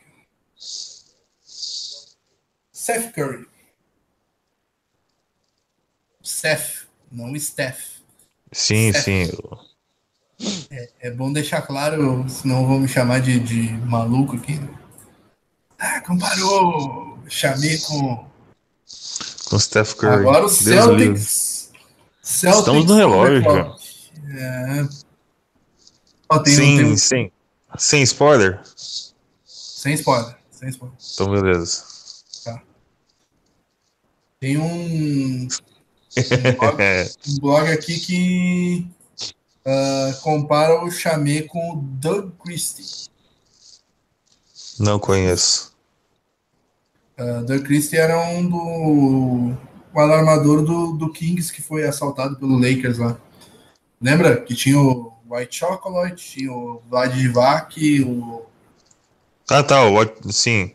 [2.73, 3.47] Seth Curry.
[6.23, 8.01] Seth, não Steph.
[8.53, 9.05] Sim, Seth.
[9.05, 9.31] sim.
[10.71, 14.61] É, é, bom deixar claro, senão vão me chamar de, de maluco aqui.
[15.79, 17.19] Ah, comparou.
[17.29, 18.27] Chamei com.
[19.49, 20.21] Com Steph Curry.
[20.21, 21.71] Agora o Celtics.
[22.23, 22.59] Celtics.
[22.59, 23.77] Estamos no relógio.
[24.37, 24.89] É.
[26.31, 26.97] Oh, tem, sim, tem...
[26.97, 27.31] sim.
[27.79, 28.61] Sem spoiler?
[29.47, 30.37] Sem spoiler.
[30.51, 30.97] Sem spoiler.
[31.15, 31.95] Então, beleza.
[34.41, 35.49] Tem um, um,
[36.59, 36.77] blog,
[37.29, 38.87] um blog aqui que
[39.67, 43.09] uh, compara o Chamé com o Doug Christie.
[44.79, 45.73] Não conheço.
[47.19, 49.57] Uh, Doug Christie era um do
[49.95, 53.17] o alarmador do, do Kings que foi assaltado pelo Lakers lá.
[54.03, 58.43] Lembra que tinha o White Chocolate, tinha o Vlad Divac, o.
[59.49, 60.73] Ah, tá, o sim.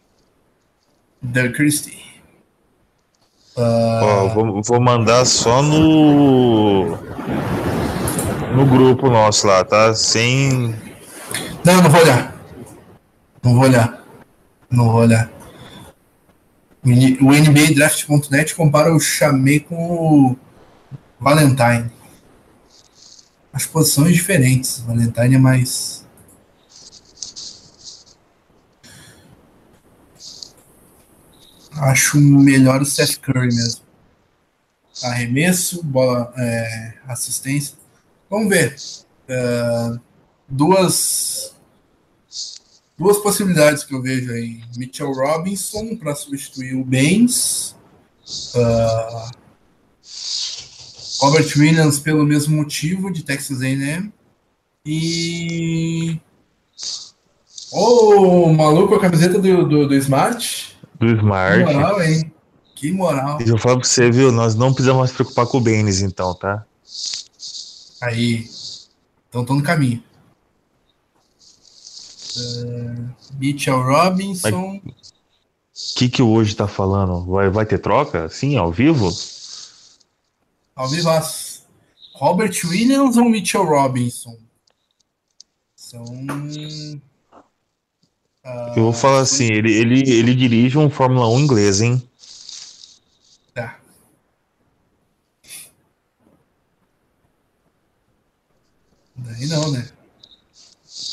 [1.21, 1.99] Doug Christie.
[3.57, 4.29] Uh...
[4.33, 6.97] vou, vou mandar só no.
[8.55, 9.93] No grupo nosso lá, tá?
[9.93, 10.75] Sem.
[11.63, 12.35] Não, não vou olhar.
[13.43, 14.05] Não vou olhar.
[14.69, 15.31] Não vou olhar.
[16.83, 20.37] O NBA Draft.net compara o Chamé com o
[21.19, 21.91] Valentine.
[23.53, 24.79] As posições diferentes.
[24.79, 26.05] O Valentine é mais.
[31.73, 33.81] Acho melhor o Seth Curry mesmo.
[35.03, 37.78] Arremesso, bola, é, assistência.
[38.29, 38.75] Vamos ver.
[39.29, 39.99] Uh,
[40.47, 41.55] duas
[42.97, 44.61] duas possibilidades que eu vejo aí.
[44.75, 47.75] Mitchell Robinson para substituir o Baines.
[48.53, 49.31] Uh,
[51.21, 54.11] Robert Williams pelo mesmo motivo de Texas A&M.
[54.85, 56.19] E...
[57.71, 60.75] O oh, maluco a camiseta do, do, do Smart.
[60.99, 61.65] Do Smart.
[61.65, 62.31] Que moral, hein?
[62.75, 63.37] Que moral.
[63.41, 64.31] Eu falo pra você, viu?
[64.31, 66.65] Nós não precisamos mais preocupar com o Baines, então, tá?
[68.01, 68.45] Aí.
[69.27, 70.03] Então tô no caminho.
[72.37, 74.81] Uh, Mitchell Robinson.
[74.83, 77.25] O que que hoje tá falando?
[77.25, 78.29] Vai, vai ter troca?
[78.29, 79.09] Sim, ao vivo?
[80.75, 81.09] Ao vivo.
[82.13, 84.37] Robert Williams ou Mitchell Robinson?
[85.75, 86.03] São.
[86.03, 86.99] Uh,
[88.75, 92.08] Eu vou falar assim, ele, ele, ele dirige um Fórmula 1 inglês, hein?
[99.29, 99.87] Daí não, né?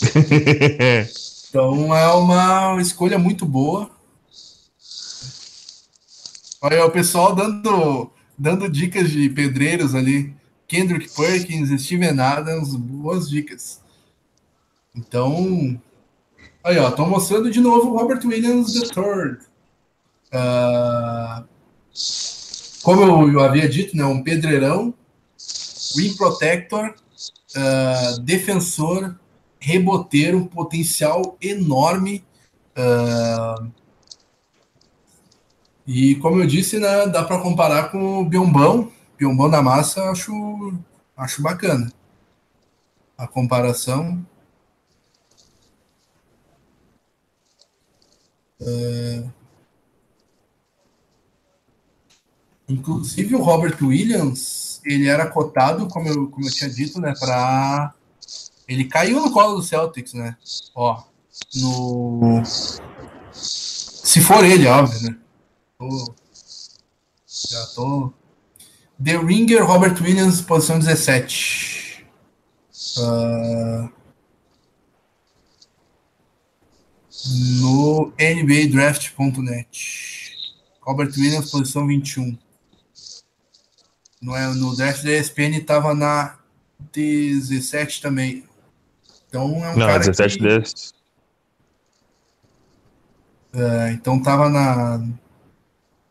[1.48, 3.90] então é uma escolha muito boa.
[6.62, 10.34] Olha o pessoal dando, dando dicas de pedreiros ali.
[10.66, 13.80] Kendrick Perkins, Steven Adams, boas dicas.
[14.94, 15.78] Então,
[16.64, 19.36] aí ó, estão mostrando de novo o Robert Williams III.
[20.32, 21.44] Uh,
[22.82, 24.94] como eu, havia dito, né, um pedreirão,
[25.94, 26.94] rim protector,
[27.56, 29.18] uh, defensor,
[29.58, 32.24] reboteiro, um potencial enorme.
[32.76, 33.70] Uh,
[35.86, 38.92] e como eu disse, né, dá para comparar com o Biombão.
[39.16, 40.74] Biombão da massa, acho,
[41.16, 41.90] acho bacana.
[43.16, 44.24] A comparação.
[48.60, 49.30] Uh,
[52.68, 57.92] inclusive o Robert Williams, ele era cotado, como eu, como eu tinha dito, né, para
[58.68, 60.36] ele caiu no colo do Celtics, né?
[60.74, 61.02] Ó,
[61.54, 62.42] no.
[63.32, 65.16] Se for ele, óbvio, né?
[65.78, 66.14] Tô...
[67.50, 68.12] Já tô.
[69.02, 72.06] The Ringer, Robert Williams, posição 17.
[72.98, 73.88] Uh...
[77.60, 80.36] no NBADraft.net.
[80.80, 82.36] Robert Williams, posição 21.
[84.26, 86.36] No, é, no draft da ESPN estava na
[86.92, 88.42] 17 também.
[89.28, 90.92] Então é um Não, cara 17 que, desses.
[93.54, 95.00] é, então tava na.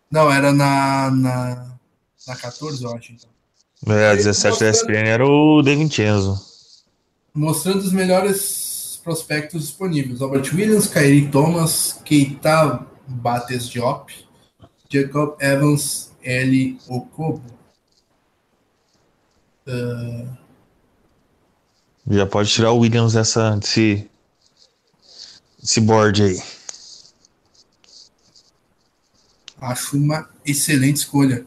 [0.09, 1.77] Não, era na, na,
[2.25, 3.11] na 14, eu acho.
[3.11, 3.93] Então.
[3.93, 6.39] É, 17 da ESPN era o De Vincenzo.
[7.33, 14.09] Mostrando os melhores prospectos disponíveis: Robert Williams, Kyrie Thomas, Keita Bates Diop,
[14.89, 16.79] Jacob Evans, L.
[16.87, 17.54] Okobo.
[19.67, 20.27] Uh,
[22.09, 24.07] Já pode tirar o Williams dessa, desse,
[25.59, 26.39] desse board aí.
[29.59, 31.43] acho uma excelente escolha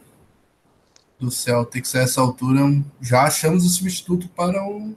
[1.21, 2.61] do Celtics a essa altura.
[3.01, 4.93] Já achamos o substituto para o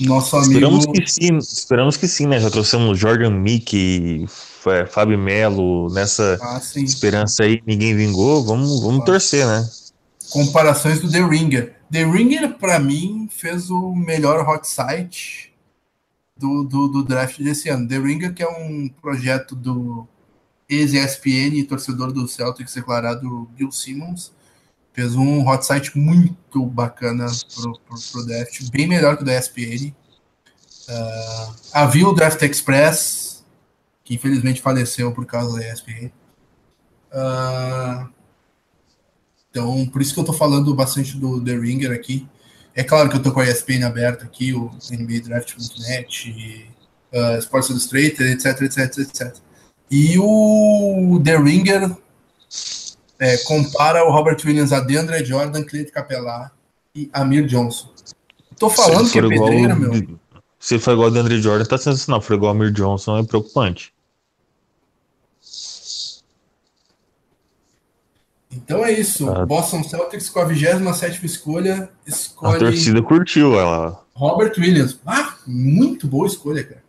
[0.00, 0.52] nosso amigo.
[0.52, 2.38] Esperamos que sim, esperamos que sim, né?
[2.38, 6.84] Já trouxemos Jordan Mickey, F- Fábio Melo nessa Ah, sim.
[6.84, 8.44] esperança aí, ninguém vingou.
[8.44, 9.04] Vamos, vamos Ah.
[9.04, 9.68] torcer, né?
[10.34, 11.76] Comparações do The Ringer.
[11.92, 15.54] The Ringer, para mim, fez o melhor hot site
[16.36, 17.86] do, do, do draft desse ano.
[17.86, 20.08] The Ringer, que é um projeto do
[20.68, 24.32] ex-ESPN torcedor do Celtics declarado Bill Simmons,
[24.92, 29.38] fez um hot site muito bacana pro, pro, pro draft, bem melhor que o da
[29.38, 29.94] ESPN.
[30.88, 33.44] Ah, havia o Draft Express,
[34.02, 36.10] que infelizmente faleceu por causa da ESPN.
[37.12, 38.08] Ah,
[39.54, 42.26] então, por isso que eu tô falando bastante do The Ringer aqui.
[42.74, 46.66] É claro que eu tô com a ESPN aberta aqui, o NBA Draft.net, e,
[47.16, 49.36] uh, Sports Illustrated, etc, etc, etc.
[49.88, 51.96] E o The Ringer
[53.20, 56.50] é, compara o Robert Williams a DeAndre Jordan, Cleide Capelá
[56.92, 57.90] e Amir Johnson.
[58.58, 60.18] Tô falando que é for igual meu.
[60.58, 62.20] Se for igual o DeAndre Jordan, tá sensacional.
[62.20, 63.93] Se for igual o Amir Johnson, é preocupante.
[68.54, 69.28] Então é isso.
[69.30, 69.44] Ah.
[69.44, 74.04] Boston Celtics com a 27 escolha A escolhe torcida curtiu ela.
[74.14, 74.98] Robert Williams.
[75.04, 76.84] Ah, muito boa escolha, cara.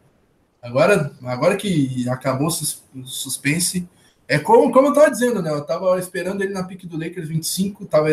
[0.61, 3.87] Agora, agora que acabou o sus- o suspense,
[4.27, 5.51] é como, como eu tava dizendo, né?
[5.51, 8.09] Eu tava esperando ele na pique do Lakers 25, tava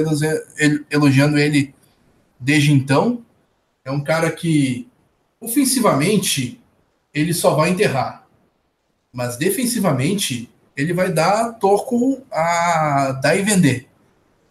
[0.90, 1.74] elogiando ele
[2.38, 3.22] desde então.
[3.84, 4.86] É um cara que,
[5.40, 6.60] ofensivamente,
[7.14, 8.26] ele só vai enterrar.
[9.12, 13.88] Mas defensivamente, ele vai dar toco a dar e vender.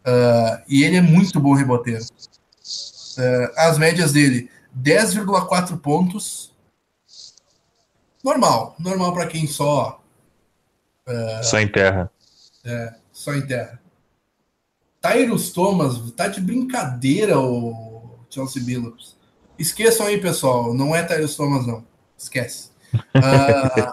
[0.04, 2.04] Ah, e ele é muito bom reboteiro.
[3.18, 6.52] Ah, as médias dele, 10,4 pontos.
[8.24, 10.00] Normal, normal para quem só
[11.44, 12.12] Só em terra.
[13.12, 13.80] só em terra.
[15.02, 19.18] Tyrus Thomas, tá de brincadeira o Chelsea Billups.
[19.58, 21.84] Esqueçam aí, pessoal, não é Tyrus Thomas, não.
[22.18, 22.70] Esquece.
[23.16, 23.92] Ah,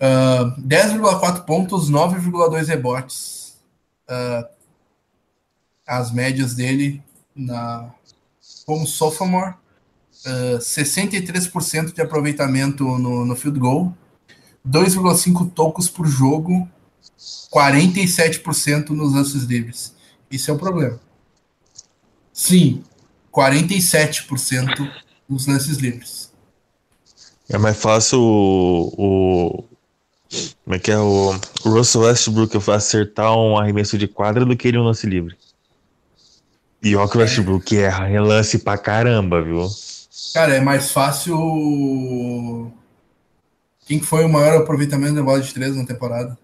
[0.00, 3.56] ah, 10,4 pontos, 9,2 rebotes.
[4.08, 4.48] Ah,
[5.86, 7.02] as médias dele
[7.34, 7.90] na
[8.64, 9.54] como sophomore,
[10.24, 13.94] ah, 63% de aproveitamento no, no field goal,
[14.66, 16.68] 2,5 tocos por jogo,
[17.52, 19.94] 47% nos lances livres.
[20.30, 20.98] Isso é o problema.
[22.32, 22.82] Sim,
[23.32, 24.90] 47%
[25.28, 26.32] nos lances livres.
[27.48, 29.64] É mais fácil o, o-
[30.64, 34.78] como é que é o, Russell Westbrook acertar um arremesso de quadra do que ele
[34.78, 35.36] um lance livre.
[36.82, 39.66] E o Westbrook erra relance pra caramba, viu?
[40.32, 42.72] Cara, é mais fácil.
[43.86, 46.36] Quem que foi o maior aproveitamento da bola de três na temporada?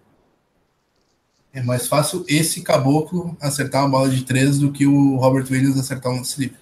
[1.52, 5.78] É mais fácil esse caboclo acertar uma bola de três do que o Robert Williams
[5.78, 6.56] acertar um lance livre.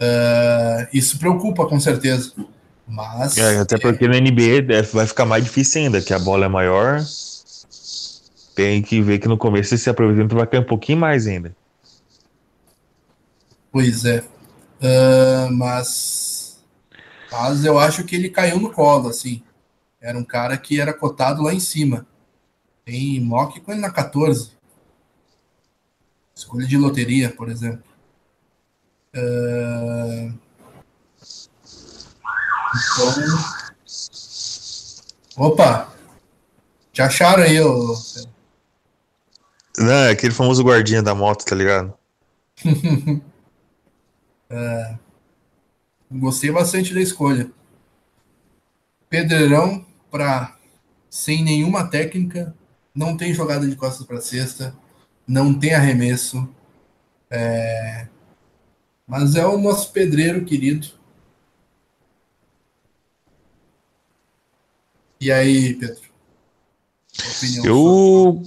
[0.00, 2.32] Ah, isso preocupa, com certeza.
[2.88, 3.36] Mas.
[3.36, 6.48] É, até porque na NBA é, vai ficar mais difícil ainda, que a bola é
[6.48, 7.00] maior.
[8.54, 11.54] Tem que ver que no começo esse aproveitamento vai cair um pouquinho mais ainda.
[13.70, 14.24] Pois é.
[14.82, 16.58] Ah, mas.
[17.30, 19.42] Mas eu acho que ele caiu no colo, assim.
[20.00, 22.06] Era um cara que era cotado lá em cima.
[22.84, 24.52] Tem mock com ele na 14.
[26.34, 27.82] Escolha de loteria, por exemplo.
[29.14, 30.32] Ah,
[32.74, 33.14] Então.
[35.36, 35.92] Opa!
[36.92, 37.94] Já acharam aí o.
[39.78, 41.94] Não, é aquele famoso guardinha da moto, tá ligado?
[46.10, 47.50] Gostei bastante da escolha.
[49.08, 50.56] Pedreirão para
[51.10, 52.54] sem nenhuma técnica,
[52.94, 54.74] não tem jogada de costas para cesta,
[55.26, 56.48] não tem arremesso.
[57.30, 58.08] É,
[59.06, 60.97] Mas é o nosso pedreiro querido.
[65.20, 66.08] E aí, Pedro?
[67.64, 68.42] Eu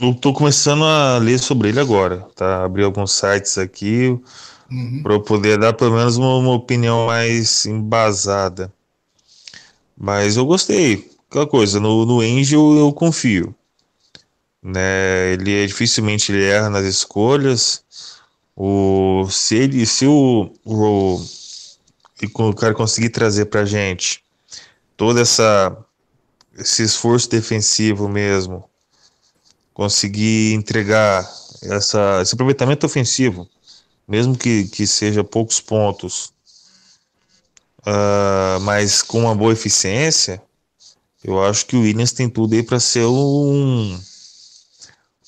[0.00, 2.64] eu tô começando a ler sobre ele agora, tá?
[2.64, 4.18] Abri alguns sites aqui
[4.70, 5.02] uhum.
[5.02, 8.72] para eu poder dar pelo menos uma, uma, opinião mais embasada.
[9.96, 11.10] Mas eu gostei.
[11.28, 13.54] Aquela coisa, no, no Angel eu confio.
[14.62, 15.34] Né?
[15.34, 17.84] Ele é, dificilmente ele erra nas escolhas.
[18.56, 21.20] O, se ele, se o, o,
[22.22, 24.22] o cara conseguir trazer pra gente
[25.00, 25.74] toda essa
[26.54, 28.68] esse esforço defensivo mesmo,
[29.72, 31.26] conseguir entregar
[31.62, 33.48] essa, esse aproveitamento ofensivo,
[34.06, 36.34] mesmo que, que seja poucos pontos,
[37.78, 40.42] uh, mas com uma boa eficiência,
[41.24, 43.98] eu acho que o Williams tem tudo aí para ser um,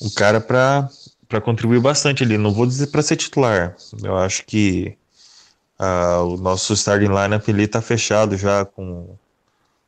[0.03, 2.37] um cara para contribuir bastante ali.
[2.37, 4.99] Não vou dizer para ser titular, eu acho que
[5.81, 9.17] uh, o nosso starting lineup ele está fechado já com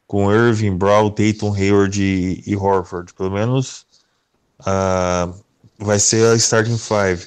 [0.06, 3.12] com Irving, Brown, Tatum, Hayward e, e Horford.
[3.14, 3.86] Pelo menos
[4.60, 5.34] uh,
[5.78, 7.26] vai ser a starting five.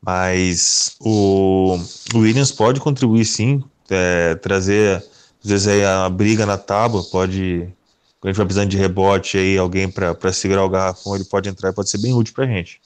[0.00, 1.76] Mas o,
[2.14, 5.02] o Williams pode contribuir sim, é, trazer
[5.42, 7.72] às vezes aí a briga na tábua, pode.
[8.20, 11.48] Quando a gente vai precisando de rebote aí, alguém para segurar o garrafão, ele pode
[11.48, 12.80] entrar e pode ser bem útil pra gente.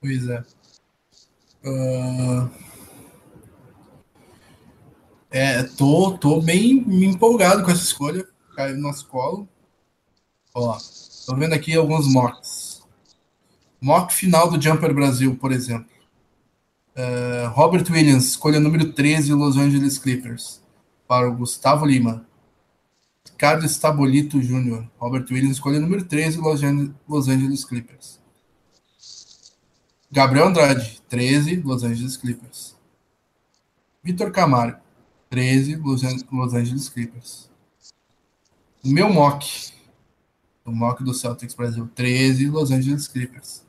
[0.00, 0.44] Pois é.
[1.64, 2.50] Uh,
[5.36, 8.24] é, tô, tô bem empolgado com essa escolha.
[8.54, 9.48] Caiu no nosso colo.
[10.54, 10.78] Ó,
[11.26, 12.80] tô vendo aqui alguns mocks.
[13.80, 15.90] Mock final do Jumper Brasil, por exemplo.
[16.96, 20.62] Uh, Robert Williams, escolha número 13, Los Angeles Clippers.
[21.08, 22.24] Para o Gustavo Lima.
[23.28, 24.88] Ricardo Estabolito Jr.
[25.00, 26.60] Robert Williams, escolha número 13, Los
[27.08, 28.20] Los Angeles Clippers.
[30.12, 32.76] Gabriel Andrade, 13, Los Angeles Clippers.
[34.00, 34.83] Vitor Camargo,
[35.34, 35.80] 13,
[36.30, 37.50] Los Angeles Clippers.
[38.84, 39.72] O meu mock,
[40.64, 43.64] o mock do Celtics Brasil, 13, Los Angeles Clippers.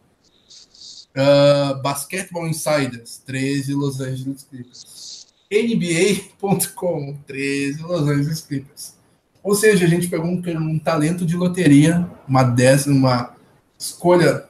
[1.15, 5.25] Uh, Basketball Insiders, 13, Los Angeles Clippers.
[5.51, 8.93] NBA.com, 13, Los Angeles Clippers.
[9.41, 13.35] Ou seja, a gente pegou um, um talento de loteria, uma, décima, uma
[13.79, 14.45] escolha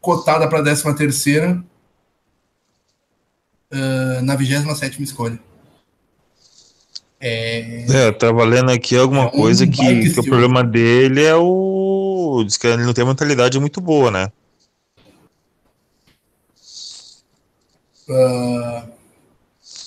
[0.00, 1.64] cotada para a décima terceira,
[3.72, 5.47] uh, na 27 escolha.
[7.20, 12.44] É, é tava lendo aqui alguma é coisa que, que o problema dele é o.
[12.46, 14.30] Diz que ele não tem mentalidade muito boa, né?
[18.08, 18.88] Uh,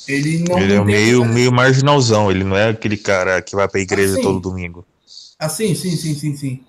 [0.08, 0.60] ele não.
[0.60, 4.22] Ele é meio, meio marginalzão, ele não é aquele cara que vai pra igreja ah,
[4.22, 4.86] todo domingo.
[5.40, 6.64] Ah, sim, sim, sim, sim, sim.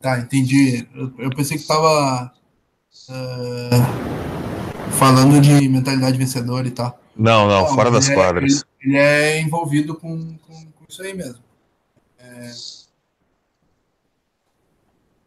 [0.00, 0.86] Tá, entendi.
[0.94, 2.32] Eu, eu pensei que tava.
[3.08, 4.14] Uh,
[4.94, 6.98] falando de mentalidade vencedora e tal.
[7.16, 8.64] Não, não, não fora das é, quadras.
[8.80, 11.42] Ele, ele, é envolvido com, com, com, isso aí mesmo.
[12.18, 12.50] É,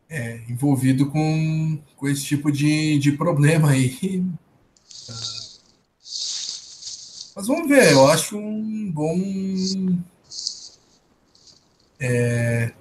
[0.10, 4.26] é, envolvido com, com esse tipo de, de problema aí.
[7.36, 9.16] Mas vamos ver, eu acho um bom.
[12.00, 12.74] É,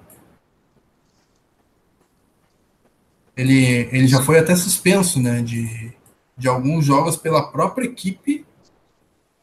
[3.36, 5.92] ele, ele já foi até suspenso né, de,
[6.36, 8.46] de alguns jogos pela própria equipe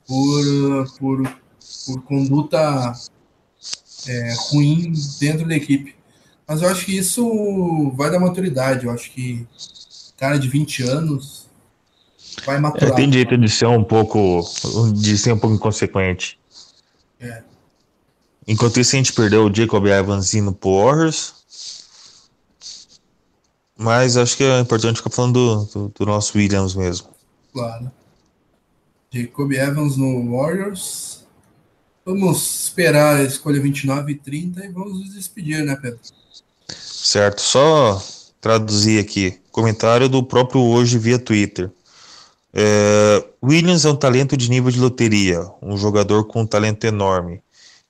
[0.07, 1.37] por, por,
[1.85, 2.93] por conduta
[4.07, 5.95] é, ruim dentro da equipe.
[6.47, 8.85] Mas eu acho que isso vai da maturidade.
[8.85, 9.47] Eu acho que
[10.17, 11.47] cara de 20 anos
[12.45, 12.91] vai maturar.
[12.91, 14.41] É, tem jeito de ser um pouco
[14.93, 16.39] de ser um pouco inconsequente.
[17.19, 17.43] É.
[18.47, 21.33] Enquanto isso, a gente perdeu o Jacob Evans indo pro Warriors.
[23.77, 27.07] Mas acho que é importante ficar falando do, do, do nosso Williams mesmo.
[27.51, 27.91] Claro.
[29.13, 31.23] Jacob Evans no Warriors.
[32.03, 35.99] Vamos esperar a escolha 29 e 30 e vamos nos despedir, né, Pedro?
[36.67, 38.03] Certo, só
[38.41, 39.39] traduzir aqui.
[39.51, 41.71] Comentário do próprio hoje via Twitter.
[42.51, 47.41] É, Williams é um talento de nível de loteria, um jogador com um talento enorme.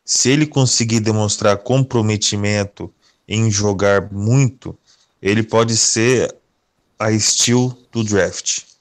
[0.04, 2.94] Se ele conseguir demonstrar comprometimento
[3.26, 4.78] em jogar muito,
[5.22, 6.36] ele pode ser
[7.00, 8.73] a estilo do draft.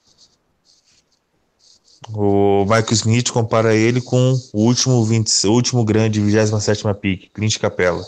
[2.11, 7.57] O Michael Smith compara ele com o último, 20, o último grande 27 pick, Clint
[7.59, 8.05] Capella.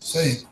[0.00, 0.50] Isso aí.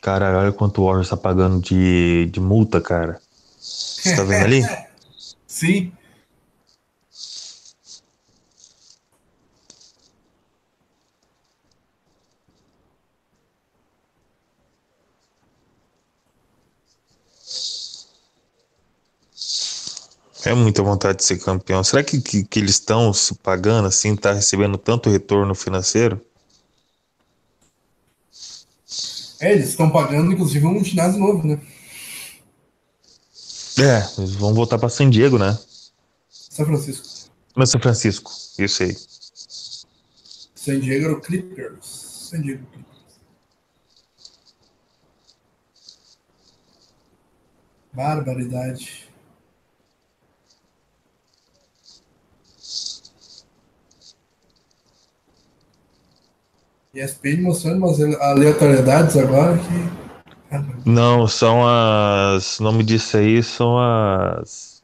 [0.00, 3.18] Cara, olha quanto o Warriors tá pagando de, de multa, cara.
[3.58, 4.62] Você tá vendo ali?
[5.46, 5.92] Sim.
[20.44, 21.82] É muita vontade de ser campeão.
[21.82, 26.20] Será que, que, que eles estão se pagando assim, tá recebendo tanto retorno financeiro?
[29.40, 31.60] É, eles estão pagando, inclusive, um ginásio novo, né?
[33.78, 35.58] É, eles vão voltar para San Diego, né?
[36.28, 37.06] São Francisco.
[37.56, 38.96] Não, São Francisco, isso aí.
[40.54, 42.28] San Diego Clippers.
[42.30, 42.94] San Diego Clippers.
[47.92, 49.13] Barbaridade.
[56.94, 60.04] ESPN mostrando umas aleatoriedades agora que.
[60.88, 62.60] Não, são as.
[62.60, 64.82] O nome disso aí são as.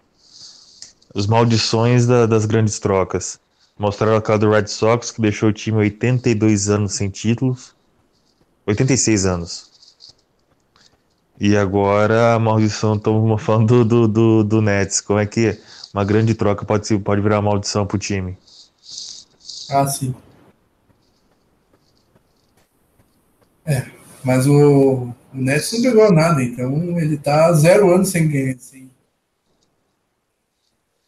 [1.15, 3.39] As maldições da, das grandes trocas.
[3.79, 7.75] Mostraram a cara do Red Sox, que deixou o time 82 anos sem títulos.
[8.67, 9.71] 86 anos.
[11.39, 15.01] E agora a maldição, estamos falando do, do, do, do, Nets.
[15.01, 15.59] Como é que
[15.95, 18.37] uma grande troca pode, pode virar maldição pro time?
[19.71, 20.15] Ah, sim.
[23.71, 23.87] É,
[24.25, 28.57] mas o, o Nets não pegou nada, então ele tá zero anos sem ganhar.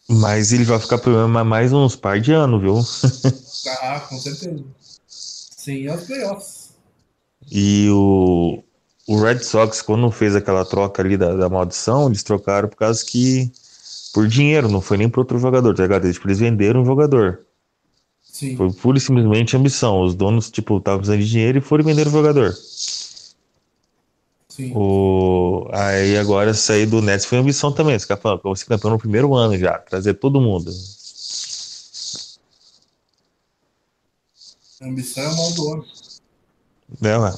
[0.08, 2.78] Mas ele vai ficar problema mais uns par de anos, viu?
[3.82, 4.62] ah, com certeza.
[5.07, 6.70] Sim, os playoffs.
[7.50, 8.62] E o,
[9.08, 13.05] o Red Sox, quando fez aquela troca ali da, da maldição, eles trocaram por causa
[13.05, 13.50] que.
[14.12, 16.05] Por dinheiro, não foi nem para outro jogador, tá ligado?
[16.05, 17.47] Eles, tipo, eles venderam o jogador.
[18.33, 18.57] Sim.
[18.57, 20.01] Foi pura e simplesmente ambição.
[20.01, 22.57] Os donos, tipo, estavam precisando de dinheiro e foram vender o jogador.
[24.49, 24.73] Sim.
[24.75, 25.69] O...
[25.70, 27.94] Aí agora sair do Nets foi ambição também.
[27.94, 30.73] Esse falando, vou ser campeão no primeiro ano já, trazer todo mundo.
[34.81, 35.86] Ambição é o mal do homem.
[37.02, 37.35] É, ué.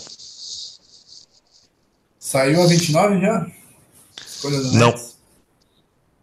[2.20, 3.50] Saiu a 29 já?
[4.26, 4.90] Escolha do Não.
[4.92, 5.16] Nets?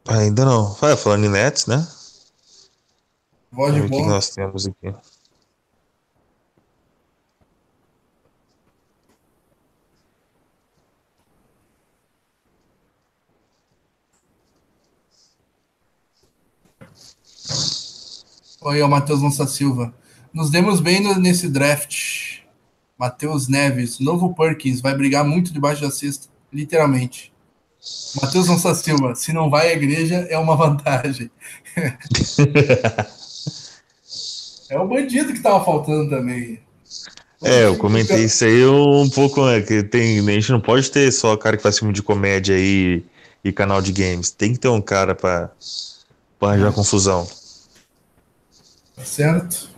[0.07, 0.73] Ainda não.
[0.75, 1.85] Falando em Nets, né?
[3.51, 4.95] Voz de o que nós temos aqui.
[18.61, 19.93] Oi, é o Matheus Lança Silva.
[20.33, 22.39] Nos demos bem nesse draft.
[22.97, 27.33] Matheus Neves, novo Perkins, vai brigar muito debaixo da cesta, literalmente.
[28.21, 31.29] Matheus Lança Silva, se não vai à igreja, é uma vantagem.
[34.71, 36.57] É o bandido que tava faltando também.
[37.43, 39.61] É, eu comentei isso aí um pouco, né?
[39.61, 43.03] Que tem, a gente não pode ter só cara que faz filme de comédia aí
[43.43, 44.31] e canal de games.
[44.31, 45.51] Tem que ter um cara pra,
[46.39, 47.27] pra arranjar confusão.
[48.95, 49.69] Tá certo?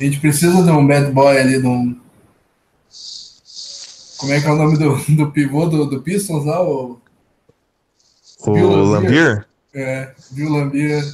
[0.00, 2.00] A gente precisa de um bad boy ali, de um.
[4.16, 6.62] Como é que é o nome do, do pivô do, do Pistons lá?
[6.62, 6.98] O,
[8.40, 8.70] O Bill.
[8.70, 9.46] Lambier?
[9.74, 11.04] é, Bill Lambier.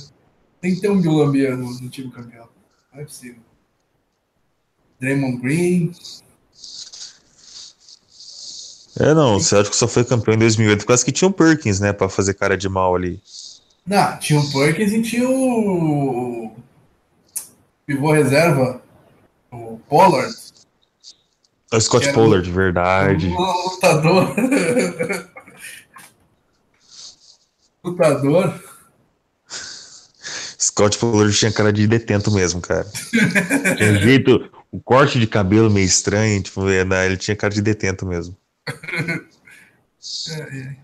[0.67, 2.49] Tem que ter um Bill Lambier no, no time campeão.
[2.93, 3.41] Não é possível.
[5.01, 5.93] Draymond Green.
[8.99, 11.79] É, não, o Celtic só foi campeão em 2008 por causa que tinha o Perkins,
[11.79, 11.93] né?
[11.93, 13.23] Pra fazer cara de mal ali.
[13.87, 16.51] Não, tinha o Perkins e tinha o.
[17.87, 18.83] Pivô reserva.
[19.53, 20.35] O Pollard.
[21.73, 23.29] O Scott Pollard, verdade.
[23.29, 24.35] O lutador.
[27.85, 28.76] lutador.
[30.77, 32.85] Scott Pollard tinha cara de detento mesmo, cara.
[33.79, 37.63] tinha jeito, o corte de cabelo meio estranho, tipo, é, né, ele tinha cara de
[37.63, 38.37] detento mesmo.
[40.29, 40.77] É, é.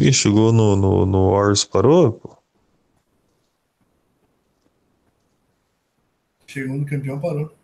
[0.00, 2.12] Ih, chegou no, no, no Warriors, parou?
[2.12, 2.36] pô.
[6.48, 7.54] Chegou no campeão, parou.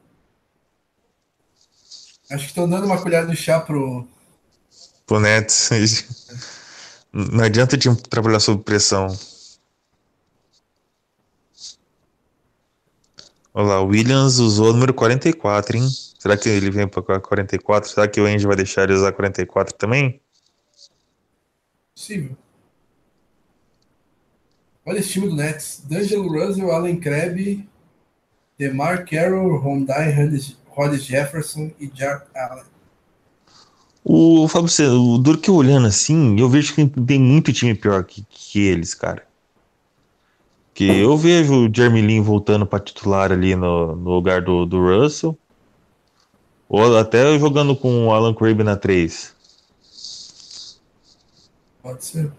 [2.30, 4.06] Acho que estão dando uma colher de chá pro.
[5.08, 5.70] Pro Nets.
[7.10, 9.08] Não adianta o time trabalhar sob pressão.
[13.54, 15.88] Olha lá, o Williams usou o número 44, hein?
[16.18, 17.90] Será que ele vem para 44?
[17.90, 20.20] Será que o Andy vai deixar ele usar 44 também?
[21.94, 22.36] Possível.
[24.84, 25.82] Olha esse time do Nets.
[25.86, 27.68] D'Angelo Russell, Allen Crabbe,
[28.58, 32.77] DeMar Carroll, Rondai Hollis Jefferson e Jar Allen.
[34.10, 37.74] O Fábio, você- o duro que eu olhando assim, eu vejo que tem muito time
[37.74, 39.22] pior que, que eles, cara.
[40.72, 44.80] Que eu vejo o Jeremy Lin voltando para titular ali no, no lugar do, do
[44.80, 45.36] Russell.
[46.70, 49.34] Ou até jogando com o Alan Crabb na 3.
[51.82, 52.32] Pode ser.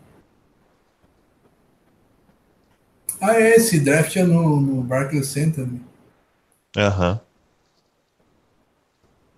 [3.22, 5.68] Ah, é, esse draft é no, no Barclays Center.
[5.68, 5.80] né?
[6.76, 7.20] Aham.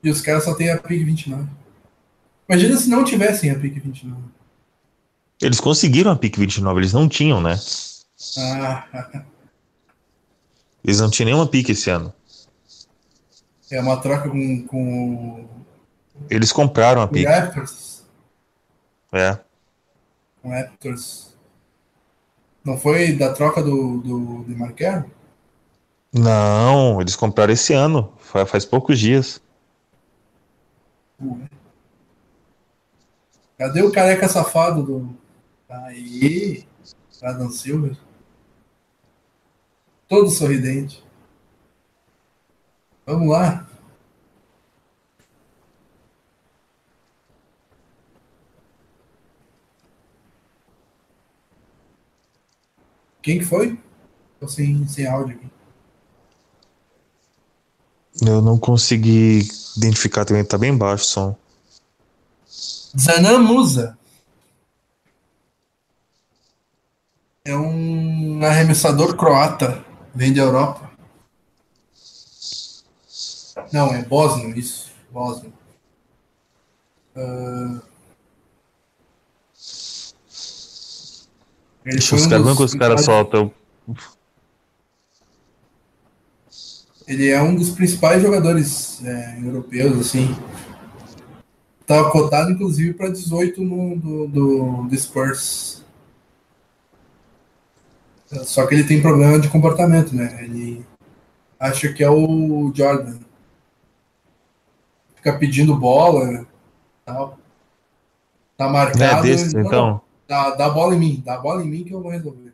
[0.03, 1.60] E os caras só têm a PIC 29.
[2.51, 4.21] Imagina se não tivessem a PIC 29.
[5.41, 7.57] Eles conseguiram a PIC 29, eles não tinham, né?
[8.37, 8.85] Ah,
[10.83, 12.13] Eles não tinham nenhuma PIC esse ano.
[13.71, 15.47] é uma troca com, com
[16.29, 17.25] Eles compraram a PIC.
[17.25, 18.03] Raptors.
[19.13, 19.39] É.
[20.41, 21.33] Com Raptors.
[22.63, 25.09] Não foi da troca do, do de Marquero?
[26.13, 28.11] Não, eles compraram esse ano.
[28.19, 29.41] Fa- Faz poucos dias.
[31.21, 31.49] Ué.
[33.61, 35.15] Cadê o careca safado do.
[35.69, 36.65] Aí.
[37.21, 37.95] Adam Silver.
[40.07, 41.05] Todo sorridente.
[43.05, 43.69] Vamos lá.
[53.21, 53.79] Quem que foi?
[54.39, 55.47] Tô sem, sem áudio aqui.
[58.25, 61.40] Eu não consegui identificar também, tá bem baixo o som.
[62.97, 63.97] Zanan Musa.
[67.43, 69.83] É um arremessador croata.
[70.13, 70.91] Vem da Europa.
[73.71, 74.91] Não, é Bósnio, isso.
[75.11, 75.53] Bósnio.
[77.15, 77.81] Ah,
[81.85, 83.51] Ele os um caras, dos como que os caras soltam.
[87.07, 90.35] Ele é um dos principais jogadores é, europeus, assim.
[91.91, 95.83] Tá cotado, inclusive, para 18 no, do, do, do Spurs.
[98.45, 100.41] Só que ele tem problema de comportamento, né?
[100.41, 100.85] Ele
[101.59, 103.19] acha que é o Jordan.
[105.15, 106.47] Fica pedindo bola
[107.03, 107.37] tal.
[108.55, 109.23] Tá É marcado.
[109.23, 110.01] desse, Não, então.
[110.25, 112.53] Dá, dá bola em mim, dá bola em mim que eu vou resolver.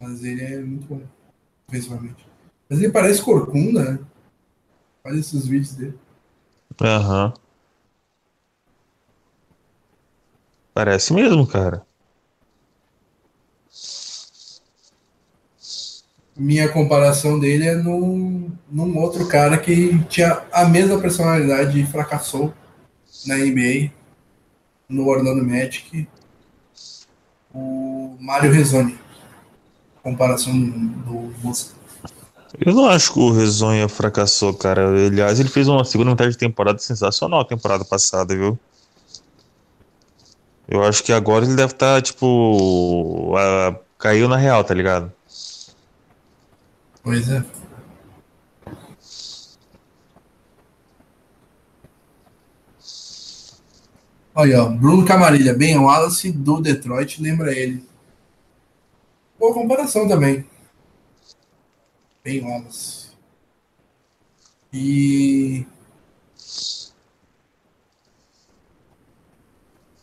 [0.00, 1.02] Mas ele é muito bom,
[1.66, 2.26] principalmente.
[2.66, 3.98] Mas ele parece corcunda, né?
[5.04, 5.98] Olha esses vídeos dele.
[6.80, 7.34] Aham.
[10.72, 11.84] Parece mesmo, cara.
[16.36, 22.54] Minha comparação dele é num, num outro cara que tinha a mesma personalidade e fracassou
[23.26, 23.92] na NBA,
[24.88, 26.08] no Orlando Magic,
[27.52, 28.98] o Mário Rezoni.
[30.02, 31.81] Comparação do Busca.
[32.60, 34.88] Eu não acho que o Rezonha fracassou, cara.
[34.88, 38.58] Aliás, ele fez uma segunda metade de temporada sensacional a temporada passada, viu?
[40.68, 43.34] Eu acho que agora ele deve estar, tipo.
[43.36, 45.12] a- caiu na real, tá ligado?
[47.02, 47.44] Pois é.
[54.34, 57.84] Olha, Bruno Camarilha, bem, o Wallace do Detroit, lembra ele.
[59.38, 60.44] Boa comparação também.
[62.24, 63.10] Bem, Wallace.
[64.72, 65.66] E.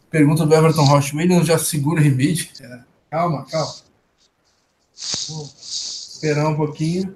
[0.10, 1.16] Pergunta do Everton Rocha.
[1.16, 2.52] Williams já segura o Embiid?
[2.62, 3.76] É, Calma, calma.
[5.30, 7.16] Vou esperar um pouquinho.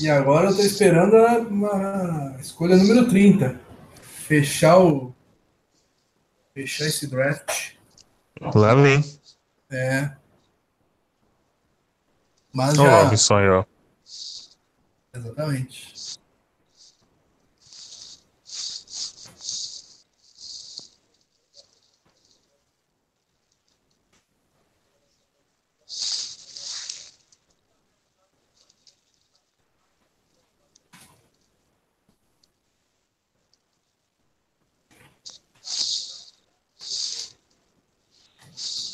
[0.00, 3.60] E agora eu tô esperando a, uma escolha número 30.
[4.02, 5.14] Fechar o.
[6.52, 7.74] Fechar esse draft.
[8.40, 9.04] Lá vem.
[9.70, 10.10] É.
[12.54, 13.08] Mas Olha já.
[15.12, 15.92] Exatamente.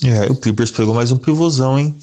[0.02, 1.98] É, o Clippers pegou mais um pivôzão, hein?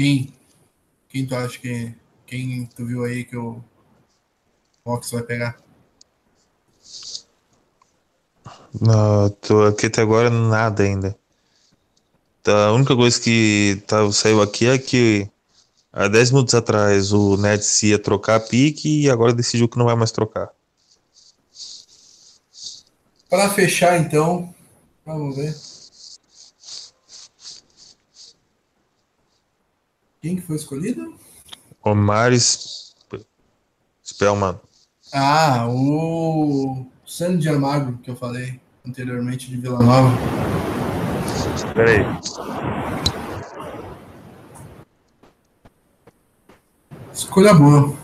[0.00, 0.32] Quem?
[1.10, 1.94] Quem tu acha que.
[2.26, 3.62] Quem tu viu aí que o
[4.82, 5.58] Hawks vai pegar?
[8.80, 11.14] Não, tô aqui até agora nada ainda.
[12.42, 15.28] Tá, A única coisa que tá, saiu aqui é que
[15.92, 19.84] há 10 minutos atrás o Nets ia trocar a pique e agora decidiu que não
[19.84, 20.48] vai mais trocar.
[23.28, 24.54] Para fechar, então,
[25.04, 25.69] vamos ver.
[30.20, 31.14] Quem que foi escolhido?
[31.82, 33.24] Omar Sp-
[34.04, 34.60] Spellman.
[35.12, 40.10] Ah, o Sandy Almagro, que eu falei anteriormente de Vila Nova.
[41.54, 43.10] Espera aí.
[47.12, 47.96] Escolha boa.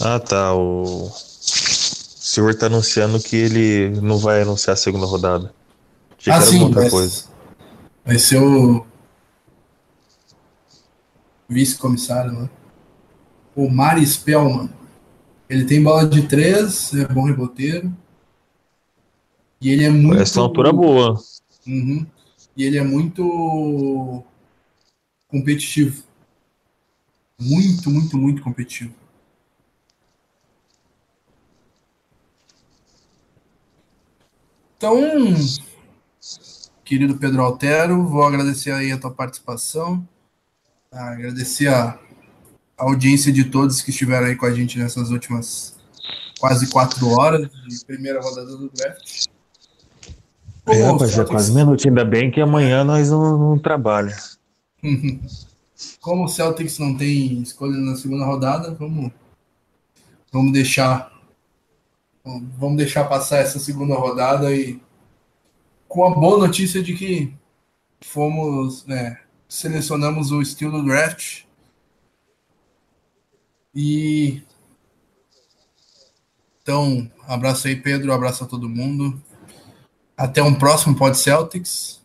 [0.00, 0.54] Ah, tá.
[0.54, 1.10] O
[2.36, 5.54] senhor está anunciando que ele não vai anunciar a segunda rodada.
[6.18, 7.24] Achei ah, sim, outra vai, coisa.
[8.04, 8.84] Vai ser o
[11.48, 12.50] vice-comissário, né?
[13.54, 14.70] O Mari Spellman.
[15.48, 17.90] Ele tem bola de três, é bom reboteiro.
[19.58, 20.20] E ele é muito.
[20.20, 21.18] Essa é altura boa.
[21.66, 22.04] Uhum.
[22.54, 24.22] E ele é muito
[25.26, 26.02] competitivo.
[27.40, 28.92] Muito, muito, muito competitivo.
[34.86, 35.34] Então,
[36.84, 40.06] querido Pedro Altero, vou agradecer aí a tua participação,
[40.92, 41.98] agradecer a
[42.78, 45.76] audiência de todos que estiveram aí com a gente nessas últimas
[46.38, 49.24] quase quatro horas de primeira rodada do draft.
[50.66, 54.38] É, rapaz, já quase minuto, ainda bem que amanhã nós não, não trabalhamos.
[56.00, 59.10] Como o Celtics não tem escolha na segunda rodada, vamos,
[60.32, 61.15] vamos deixar
[62.58, 64.80] vamos deixar passar essa segunda rodada e
[65.86, 67.32] com a boa notícia de que
[68.00, 71.44] fomos, né, selecionamos o estilo do draft
[73.72, 74.42] e
[76.62, 79.22] então abraço aí Pedro, abraço a todo mundo,
[80.16, 81.96] até um próximo Pod Celtics.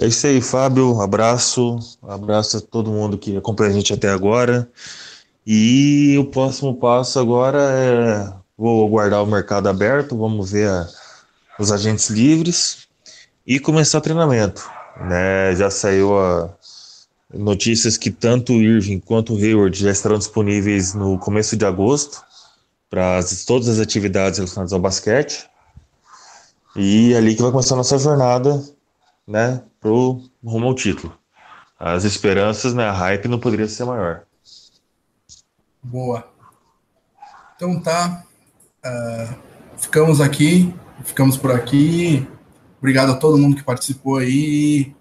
[0.00, 1.00] É isso aí, Fábio.
[1.00, 4.70] Abraço, abraço a todo mundo que acompanha a gente até agora.
[5.50, 10.86] E o próximo passo agora é vou guardar o mercado aberto, vamos ver a,
[11.58, 12.86] os agentes livres
[13.46, 14.70] e começar o treinamento.
[15.00, 15.56] Né?
[15.56, 16.54] Já saiu a
[17.32, 22.22] notícias que tanto o Irving quanto o Hayward já estarão disponíveis no começo de agosto
[22.90, 25.48] para todas as atividades relacionadas ao basquete.
[26.76, 28.62] E é ali que vai começar a nossa jornada,
[29.26, 31.18] né, pro rumo ao título.
[31.80, 34.27] As esperanças, né, a hype não poderia ser maior.
[35.88, 36.30] Boa.
[37.56, 38.22] Então tá.
[38.84, 39.34] Uh,
[39.78, 42.28] ficamos aqui, ficamos por aqui.
[42.78, 44.94] Obrigado a todo mundo que participou aí.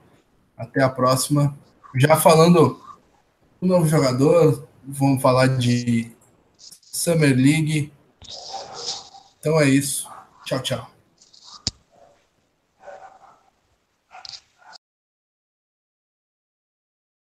[0.58, 1.58] Até a próxima.
[1.96, 2.82] Já falando
[3.62, 6.10] do novo jogador, vamos falar de
[6.58, 7.92] Summer League.
[9.40, 10.10] Então é isso.
[10.46, 10.97] Tchau, tchau.